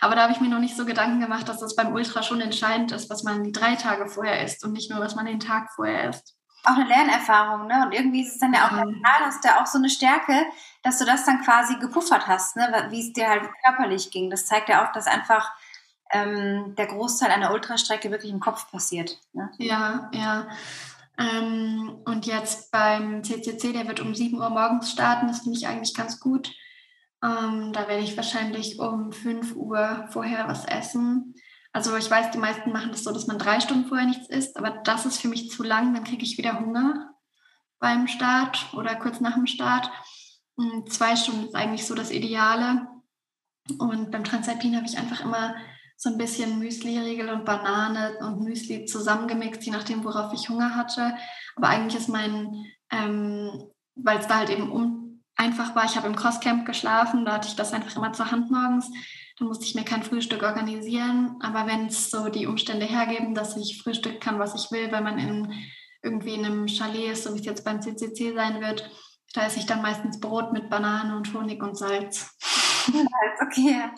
Aber 0.00 0.14
da 0.14 0.22
habe 0.22 0.32
ich 0.32 0.40
mir 0.40 0.48
noch 0.48 0.58
nicht 0.58 0.76
so 0.76 0.86
Gedanken 0.86 1.20
gemacht, 1.20 1.48
dass 1.48 1.60
das 1.60 1.76
beim 1.76 1.92
Ultra 1.92 2.22
schon 2.22 2.40
entscheidend 2.40 2.92
ist, 2.92 3.10
was 3.10 3.22
man 3.22 3.44
die 3.44 3.52
drei 3.52 3.76
Tage 3.76 4.08
vorher 4.08 4.42
isst 4.44 4.64
und 4.64 4.72
nicht 4.72 4.90
nur, 4.90 5.00
was 5.00 5.14
man 5.14 5.26
den 5.26 5.40
Tag 5.40 5.70
vorher 5.74 6.10
isst. 6.10 6.34
Auch 6.64 6.76
eine 6.76 6.88
Lernerfahrung, 6.88 7.68
ne? 7.68 7.84
Und 7.84 7.92
irgendwie 7.92 8.22
ist 8.22 8.34
es 8.34 8.38
dann 8.40 8.52
ja 8.52 8.66
auch 8.66 8.72
mental, 8.72 9.20
hast 9.20 9.44
du 9.44 9.48
ja 9.48 9.62
auch 9.62 9.66
so 9.66 9.78
eine 9.78 9.88
Stärke, 9.88 10.46
dass 10.82 10.98
du 10.98 11.04
das 11.04 11.24
dann 11.24 11.42
quasi 11.42 11.76
gepuffert 11.76 12.26
hast, 12.26 12.56
ne? 12.56 12.86
Wie 12.90 13.06
es 13.06 13.12
dir 13.12 13.28
halt 13.28 13.48
körperlich 13.64 14.10
ging. 14.10 14.30
Das 14.30 14.46
zeigt 14.46 14.68
ja 14.68 14.84
auch, 14.84 14.92
dass 14.92 15.06
einfach 15.06 15.52
ähm, 16.10 16.74
der 16.76 16.86
Großteil 16.86 17.30
einer 17.30 17.52
Ultrastrecke 17.52 18.10
wirklich 18.10 18.32
im 18.32 18.40
Kopf 18.40 18.70
passiert. 18.70 19.18
Ne? 19.32 19.50
Ja, 19.58 20.10
ja. 20.12 20.46
Ähm, 21.18 21.98
und 22.04 22.26
jetzt 22.26 22.70
beim 22.70 23.24
CCC, 23.24 23.72
der 23.72 23.88
wird 23.88 24.00
um 24.00 24.14
7 24.14 24.36
Uhr 24.36 24.50
morgens 24.50 24.90
starten, 24.90 25.28
das 25.28 25.40
finde 25.40 25.58
ich 25.58 25.66
eigentlich 25.66 25.94
ganz 25.94 26.20
gut. 26.20 26.52
Ähm, 27.22 27.72
da 27.72 27.88
werde 27.88 28.02
ich 28.02 28.16
wahrscheinlich 28.16 28.78
um 28.78 29.12
5 29.12 29.56
Uhr 29.56 30.06
vorher 30.10 30.46
was 30.48 30.66
essen. 30.66 31.34
Also 31.72 31.96
ich 31.96 32.10
weiß, 32.10 32.30
die 32.30 32.38
meisten 32.38 32.72
machen 32.72 32.90
das 32.90 33.04
so, 33.04 33.12
dass 33.12 33.26
man 33.26 33.38
drei 33.38 33.60
Stunden 33.60 33.86
vorher 33.86 34.06
nichts 34.06 34.28
isst, 34.28 34.56
aber 34.56 34.70
das 34.84 35.06
ist 35.06 35.20
für 35.20 35.28
mich 35.28 35.50
zu 35.50 35.62
lang, 35.62 35.94
dann 35.94 36.04
kriege 36.04 36.24
ich 36.24 36.38
wieder 36.38 36.58
Hunger 36.58 37.14
beim 37.78 38.08
Start 38.08 38.72
oder 38.74 38.94
kurz 38.96 39.20
nach 39.20 39.34
dem 39.34 39.46
Start. 39.46 39.90
Und 40.56 40.90
zwei 40.92 41.16
Stunden 41.16 41.46
ist 41.46 41.54
eigentlich 41.54 41.86
so 41.86 41.94
das 41.94 42.10
Ideale. 42.10 42.88
Und 43.78 44.10
beim 44.10 44.24
Transalpin 44.24 44.76
habe 44.76 44.86
ich 44.86 44.96
einfach 44.96 45.20
immer 45.20 45.54
so 45.96 46.10
ein 46.10 46.18
bisschen 46.18 46.58
Müsli-Riegel 46.58 47.30
und 47.30 47.44
Banane 47.44 48.18
und 48.20 48.40
Müsli 48.40 48.84
zusammengemixt, 48.84 49.64
je 49.64 49.72
nachdem, 49.72 50.04
worauf 50.04 50.32
ich 50.32 50.48
Hunger 50.48 50.74
hatte. 50.74 51.16
Aber 51.56 51.68
eigentlich 51.68 52.00
ist 52.00 52.08
mein, 52.08 52.66
ähm, 52.90 53.70
weil 53.94 54.18
es 54.18 54.26
da 54.26 54.36
halt 54.38 54.50
eben 54.50 54.70
um, 54.70 55.22
einfach 55.36 55.74
war, 55.74 55.84
ich 55.84 55.96
habe 55.96 56.06
im 56.06 56.16
Crosscamp 56.16 56.66
geschlafen, 56.66 57.24
da 57.24 57.34
hatte 57.34 57.48
ich 57.48 57.56
das 57.56 57.72
einfach 57.72 57.96
immer 57.96 58.12
zur 58.12 58.30
Hand 58.30 58.50
morgens. 58.50 58.90
Da 59.38 59.44
musste 59.44 59.64
ich 59.64 59.74
mir 59.74 59.84
kein 59.84 60.02
Frühstück 60.02 60.42
organisieren. 60.42 61.36
Aber 61.40 61.66
wenn 61.66 61.86
es 61.86 62.10
so 62.10 62.28
die 62.28 62.46
Umstände 62.46 62.86
hergeben, 62.86 63.34
dass 63.34 63.56
ich 63.56 63.82
frühstücken 63.82 64.20
kann, 64.20 64.38
was 64.38 64.54
ich 64.54 64.70
will, 64.70 64.90
weil 64.92 65.02
man 65.02 65.18
in, 65.18 65.52
irgendwie 66.02 66.34
in 66.34 66.44
einem 66.44 66.68
Chalet 66.68 67.12
ist, 67.12 67.24
so 67.24 67.34
wie 67.34 67.40
es 67.40 67.46
jetzt 67.46 67.64
beim 67.64 67.82
CCC 67.82 68.34
sein 68.34 68.60
wird, 68.60 68.90
da 69.34 69.46
esse 69.46 69.58
ich 69.58 69.66
dann 69.66 69.82
meistens 69.82 70.20
Brot 70.20 70.52
mit 70.52 70.70
Banane 70.70 71.16
und 71.16 71.32
Honig 71.34 71.62
und 71.62 71.76
Salz. 71.76 72.34
Salz, 72.40 73.40
okay. 73.42 73.90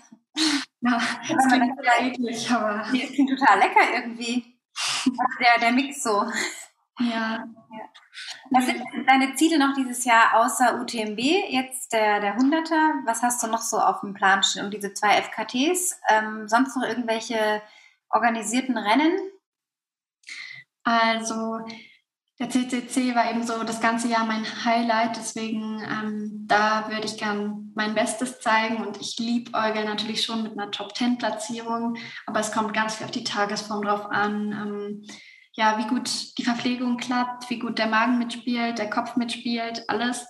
Ja, 0.80 1.00
das 1.28 1.48
klingt 1.48 1.76
total 1.76 2.06
eklig, 2.06 2.50
aber. 2.50 2.86
Die 2.92 3.00
klingt 3.00 3.30
total 3.30 3.58
lecker 3.58 3.94
irgendwie. 3.94 4.58
Der, 5.40 5.58
der 5.60 5.72
Mix 5.72 6.02
so. 6.02 6.24
Ja. 7.00 7.44
Was 8.50 8.66
sind 8.66 8.82
deine 9.06 9.34
Ziele 9.34 9.58
noch 9.58 9.74
dieses 9.74 10.04
Jahr 10.04 10.34
außer 10.34 10.80
UTMB, 10.80 11.18
jetzt 11.18 11.92
der, 11.92 12.20
der 12.20 12.36
100er? 12.38 13.06
Was 13.06 13.22
hast 13.22 13.42
du 13.42 13.46
noch 13.46 13.60
so 13.60 13.78
auf 13.78 14.00
dem 14.00 14.14
Plan 14.14 14.42
stehen 14.42 14.64
und 14.64 14.74
diese 14.74 14.94
zwei 14.94 15.20
FKTs? 15.20 16.00
Ähm, 16.08 16.48
sonst 16.48 16.76
noch 16.76 16.84
irgendwelche 16.84 17.62
organisierten 18.10 18.76
Rennen? 18.76 19.16
Also 20.82 21.60
der 22.40 22.50
CCC 22.50 23.14
war 23.16 23.30
eben 23.30 23.44
so 23.44 23.64
das 23.64 23.80
ganze 23.80 24.08
Jahr 24.08 24.24
mein 24.24 24.44
Highlight, 24.64 25.16
deswegen 25.16 25.82
ähm, 25.82 26.44
da 26.46 26.88
würde 26.88 27.06
ich 27.06 27.16
gern 27.16 27.72
mein 27.74 27.94
Bestes 27.94 28.40
zeigen 28.40 28.76
und 28.86 29.00
ich 29.00 29.18
liebe 29.18 29.52
Eugel 29.54 29.84
natürlich 29.84 30.22
schon 30.22 30.44
mit 30.44 30.52
einer 30.52 30.70
Top-10-Platzierung, 30.70 31.96
aber 32.26 32.40
es 32.40 32.52
kommt 32.52 32.74
ganz 32.74 32.96
viel 32.96 33.06
auf 33.06 33.10
die 33.10 33.24
Tagesform 33.24 33.82
drauf 33.82 34.06
an. 34.06 34.52
Ähm, 34.52 35.02
ja, 35.54 35.78
wie 35.78 35.88
gut 35.88 36.38
die 36.38 36.44
Verpflegung 36.44 36.98
klappt, 36.98 37.50
wie 37.50 37.58
gut 37.58 37.78
der 37.78 37.88
Magen 37.88 38.18
mitspielt, 38.18 38.78
der 38.78 38.88
Kopf 38.88 39.16
mitspielt, 39.16 39.82
alles. 39.88 40.24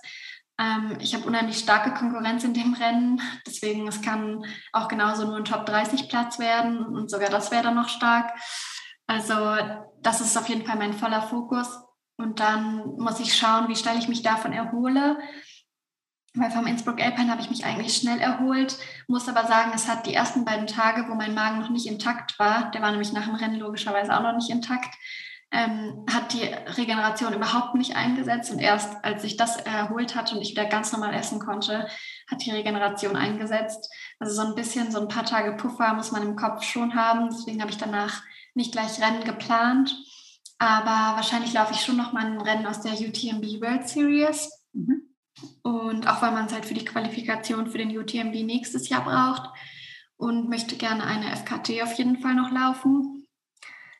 Ähm, 0.59 0.97
ich 0.99 1.13
habe 1.13 1.25
unheimlich 1.25 1.59
starke 1.59 1.93
Konkurrenz 1.93 2.43
in 2.43 2.55
dem 2.55 2.73
Rennen, 2.73 3.21
deswegen 3.45 3.87
es 3.87 4.01
kann 4.01 4.43
auch 4.73 4.87
genauso 4.87 5.25
nur 5.25 5.37
ein 5.37 5.45
Top 5.45 5.67
30 5.67 6.09
Platz 6.09 6.39
werden 6.39 6.83
und 6.83 7.11
sogar 7.11 7.29
das 7.29 7.51
wäre 7.51 7.61
dann 7.61 7.75
noch 7.75 7.89
stark. 7.89 8.33
Also 9.05 9.35
das 10.01 10.21
ist 10.21 10.35
auf 10.35 10.49
jeden 10.49 10.65
Fall 10.65 10.77
mein 10.77 10.93
voller 10.93 11.21
Fokus. 11.21 11.67
Und 12.19 12.41
dann 12.41 12.97
muss 12.97 13.19
ich 13.21 13.33
schauen, 13.33 13.69
wie 13.69 13.75
schnell 13.77 13.97
ich 13.97 14.09
mich 14.09 14.21
davon 14.21 14.51
erhole. 14.51 15.17
Weil 16.35 16.51
vom 16.51 16.67
Innsbruck 16.67 17.01
Alpine 17.01 17.31
habe 17.31 17.41
ich 17.41 17.49
mich 17.49 17.65
eigentlich 17.65 17.95
schnell 17.95 18.19
erholt, 18.19 18.77
muss 19.07 19.27
aber 19.27 19.47
sagen, 19.47 19.71
es 19.73 19.87
hat 19.87 20.05
die 20.05 20.13
ersten 20.13 20.45
beiden 20.45 20.67
Tage, 20.67 21.09
wo 21.09 21.15
mein 21.15 21.33
Magen 21.33 21.59
noch 21.59 21.71
nicht 21.71 21.87
intakt 21.87 22.37
war, 22.37 22.69
der 22.69 22.83
war 22.83 22.91
nämlich 22.91 23.11
nach 23.13 23.25
dem 23.25 23.33
Rennen 23.33 23.55
logischerweise 23.59 24.15
auch 24.15 24.21
noch 24.21 24.35
nicht 24.35 24.51
intakt, 24.51 24.93
ähm, 25.51 26.05
hat 26.11 26.33
die 26.33 26.43
Regeneration 26.43 27.33
überhaupt 27.33 27.73
nicht 27.73 27.95
eingesetzt. 27.95 28.51
Und 28.51 28.59
erst 28.59 29.03
als 29.03 29.23
ich 29.23 29.37
das 29.37 29.57
erholt 29.57 30.15
hatte 30.15 30.35
und 30.35 30.41
ich 30.41 30.51
wieder 30.51 30.65
ganz 30.65 30.91
normal 30.91 31.15
essen 31.15 31.39
konnte, 31.39 31.87
hat 32.29 32.45
die 32.45 32.51
Regeneration 32.51 33.15
eingesetzt. 33.15 33.89
Also 34.19 34.35
so 34.35 34.47
ein 34.47 34.55
bisschen, 34.55 34.91
so 34.91 34.99
ein 35.01 35.07
paar 35.07 35.25
Tage 35.25 35.53
Puffer 35.53 35.93
muss 35.95 36.11
man 36.11 36.21
im 36.21 36.35
Kopf 36.35 36.63
schon 36.63 36.93
haben. 36.93 37.29
Deswegen 37.31 37.61
habe 37.61 37.71
ich 37.71 37.77
danach 37.77 38.21
nicht 38.53 38.71
gleich 38.71 39.01
Rennen 39.01 39.23
geplant. 39.23 39.95
Aber 40.59 41.15
wahrscheinlich 41.15 41.53
laufe 41.53 41.73
ich 41.73 41.81
schon 41.81 41.97
noch 41.97 42.11
mal 42.11 42.25
ein 42.25 42.41
Rennen 42.41 42.67
aus 42.67 42.81
der 42.81 42.93
UTMB 42.93 43.61
World 43.61 43.87
Series. 43.87 44.51
Mhm. 44.73 45.03
Und 45.63 46.07
auch 46.07 46.21
weil 46.21 46.31
man 46.31 46.45
es 46.45 46.53
halt 46.53 46.65
für 46.65 46.73
die 46.73 46.85
Qualifikation 46.85 47.71
für 47.71 47.77
den 47.77 47.97
UTMB 47.97 48.43
nächstes 48.43 48.89
Jahr 48.89 49.03
braucht. 49.03 49.49
Und 50.17 50.49
möchte 50.49 50.75
gerne 50.75 51.05
eine 51.05 51.33
FKT 51.33 51.81
auf 51.81 51.93
jeden 51.93 52.19
Fall 52.19 52.35
noch 52.35 52.51
laufen. 52.51 53.25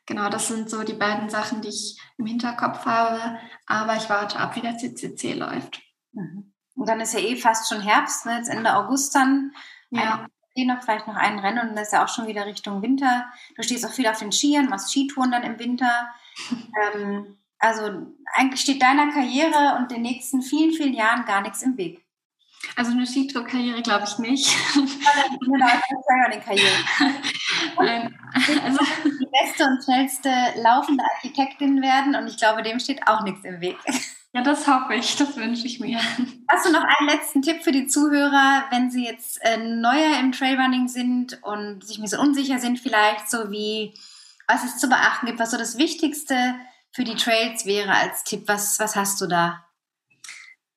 Genau, 0.04 0.28
das 0.28 0.48
sind 0.48 0.68
so 0.68 0.82
die 0.82 0.92
beiden 0.92 1.30
Sachen, 1.30 1.62
die 1.62 1.68
ich 1.68 1.98
im 2.18 2.26
Hinterkopf 2.26 2.84
habe. 2.84 3.38
Aber 3.66 3.96
ich 3.96 4.10
warte 4.10 4.38
ab, 4.38 4.54
wie 4.54 4.60
der 4.60 4.76
CCC 4.76 5.32
läuft. 5.32 5.80
Mhm. 6.12 6.52
Und 6.74 6.88
dann 6.88 7.00
ist 7.00 7.14
ja 7.14 7.20
eh 7.20 7.36
fast 7.36 7.68
schon 7.68 7.80
Herbst, 7.80 8.26
ne? 8.26 8.36
jetzt 8.36 8.48
Ende 8.48 8.74
August 8.74 9.14
dann. 9.14 9.52
Ja. 9.90 10.26
Ein, 10.56 10.66
noch 10.66 10.82
vielleicht 10.82 11.06
noch 11.06 11.16
ein 11.16 11.38
Rennen 11.38 11.70
und 11.70 11.76
das 11.76 11.88
ist 11.88 11.92
ja 11.92 12.04
auch 12.04 12.08
schon 12.08 12.26
wieder 12.26 12.44
Richtung 12.44 12.82
Winter. 12.82 13.26
Du 13.56 13.62
stehst 13.62 13.86
auch 13.86 13.92
viel 13.92 14.06
auf 14.06 14.18
den 14.18 14.32
Skiern, 14.32 14.68
machst 14.68 14.90
Skitouren 14.90 15.30
dann 15.30 15.42
im 15.42 15.58
Winter. 15.58 16.10
Ähm, 16.94 17.38
also 17.58 18.06
eigentlich 18.34 18.60
steht 18.60 18.82
deiner 18.82 19.12
Karriere 19.12 19.76
und 19.78 19.90
den 19.90 20.02
nächsten 20.02 20.42
vielen, 20.42 20.72
vielen 20.72 20.94
Jahren 20.94 21.24
gar 21.26 21.42
nichts 21.42 21.62
im 21.62 21.76
Weg. 21.76 22.04
Also 22.76 22.92
eine 22.92 23.06
Skitour-Karriere 23.06 23.82
glaube 23.82 24.04
ich 24.06 24.18
nicht. 24.18 24.56
genau, 24.74 25.66
ich 25.66 26.44
Karriere. 26.44 26.72
also 28.64 28.78
die 29.04 29.28
beste 29.30 29.64
und 29.64 29.82
schnellste 29.82 30.30
laufende 30.62 31.04
Architektin 31.14 31.82
werden 31.82 32.14
und 32.14 32.26
ich 32.28 32.36
glaube, 32.36 32.62
dem 32.62 32.78
steht 32.78 33.06
auch 33.06 33.22
nichts 33.22 33.44
im 33.44 33.60
Weg. 33.60 33.76
Ja, 34.32 34.42
das 34.42 34.66
hoffe 34.68 34.94
ich, 34.94 35.16
das 35.16 35.36
wünsche 35.36 35.66
ich 35.66 35.80
mir. 35.80 35.98
Hast 36.48 36.64
du 36.64 36.70
noch 36.70 36.84
einen 36.84 37.08
letzten 37.08 37.42
Tipp 37.42 37.64
für 37.64 37.72
die 37.72 37.88
Zuhörer, 37.88 38.64
wenn 38.70 38.90
sie 38.90 39.04
jetzt 39.04 39.40
äh, 39.42 39.56
neuer 39.56 40.20
im 40.20 40.30
Trailrunning 40.30 40.86
sind 40.86 41.42
und 41.42 41.84
sich 41.84 41.98
ein 41.98 42.02
bisschen 42.02 42.20
unsicher 42.20 42.60
sind 42.60 42.78
vielleicht, 42.78 43.28
so 43.28 43.50
wie 43.50 43.92
was 44.50 44.64
es 44.64 44.78
zu 44.78 44.88
beachten 44.88 45.26
gibt, 45.26 45.38
was 45.38 45.52
so 45.52 45.58
das 45.58 45.78
Wichtigste 45.78 46.56
für 46.92 47.04
die 47.04 47.14
Trails 47.14 47.66
wäre 47.66 47.92
als 47.92 48.24
Tipp? 48.24 48.44
Was, 48.46 48.78
was 48.80 48.96
hast 48.96 49.20
du 49.20 49.26
da? 49.26 49.64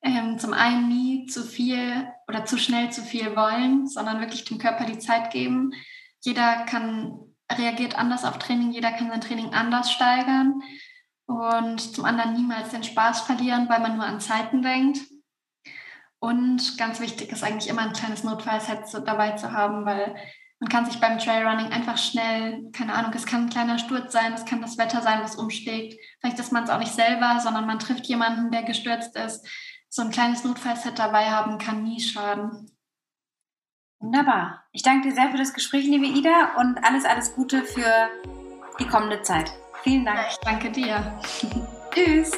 Ähm, 0.02 0.38
zum 0.38 0.52
einen 0.52 0.88
nie 0.88 1.26
zu 1.26 1.42
viel 1.42 2.06
oder 2.28 2.44
zu 2.44 2.58
schnell 2.58 2.90
zu 2.92 3.02
viel 3.02 3.34
wollen, 3.34 3.86
sondern 3.88 4.20
wirklich 4.20 4.44
dem 4.44 4.58
Körper 4.58 4.84
die 4.84 4.98
Zeit 4.98 5.30
geben. 5.30 5.72
Jeder 6.20 6.64
kann 6.66 7.18
reagiert 7.50 7.96
anders 7.96 8.24
auf 8.24 8.38
Training, 8.38 8.70
jeder 8.70 8.92
kann 8.92 9.08
sein 9.08 9.20
Training 9.20 9.52
anders 9.54 9.90
steigern. 9.90 10.62
Und 11.26 11.80
zum 11.80 12.04
anderen 12.04 12.34
niemals 12.34 12.68
den 12.68 12.84
Spaß 12.84 13.22
verlieren, 13.22 13.68
weil 13.68 13.80
man 13.80 13.96
nur 13.96 14.04
an 14.04 14.20
Zeiten 14.20 14.62
denkt. 14.62 15.00
Und 16.18 16.78
ganz 16.78 17.00
wichtig 17.00 17.32
ist 17.32 17.42
eigentlich 17.42 17.68
immer 17.68 17.82
ein 17.82 17.92
kleines 17.92 18.24
Notfallset 18.24 18.84
dabei 19.06 19.32
zu 19.32 19.52
haben, 19.52 19.84
weil 19.86 20.14
man 20.64 20.70
kann 20.70 20.86
sich 20.86 20.98
beim 20.98 21.18
Trailrunning 21.18 21.72
einfach 21.72 21.98
schnell, 21.98 22.70
keine 22.72 22.94
Ahnung, 22.94 23.12
es 23.14 23.26
kann 23.26 23.42
ein 23.42 23.50
kleiner 23.50 23.78
Sturz 23.78 24.12
sein, 24.12 24.32
es 24.32 24.46
kann 24.46 24.62
das 24.62 24.78
Wetter 24.78 25.02
sein, 25.02 25.20
was 25.22 25.36
umschlägt. 25.36 26.00
Vielleicht 26.20 26.38
ist 26.38 26.52
man 26.52 26.64
es 26.64 26.70
auch 26.70 26.78
nicht 26.78 26.94
selber, 26.94 27.38
sondern 27.38 27.66
man 27.66 27.78
trifft 27.78 28.06
jemanden, 28.06 28.50
der 28.50 28.62
gestürzt 28.62 29.14
ist. 29.14 29.46
So 29.90 30.00
ein 30.00 30.10
kleines 30.10 30.42
Notfallset 30.42 30.98
dabei 30.98 31.26
haben 31.26 31.58
kann 31.58 31.82
nie 31.82 32.00
schaden. 32.00 32.70
Wunderbar. 33.98 34.64
Ich 34.72 34.82
danke 34.82 35.08
dir 35.08 35.14
sehr 35.14 35.30
für 35.30 35.36
das 35.36 35.52
Gespräch, 35.52 35.84
liebe 35.84 36.06
Ida, 36.06 36.54
und 36.56 36.82
alles, 36.82 37.04
alles 37.04 37.34
Gute 37.34 37.62
für 37.62 38.08
die 38.80 38.86
kommende 38.86 39.20
Zeit. 39.20 39.52
Vielen 39.82 40.06
Dank. 40.06 40.20
Ich 40.30 40.38
danke 40.38 40.70
dir. 40.70 41.20
Tschüss. 41.92 42.32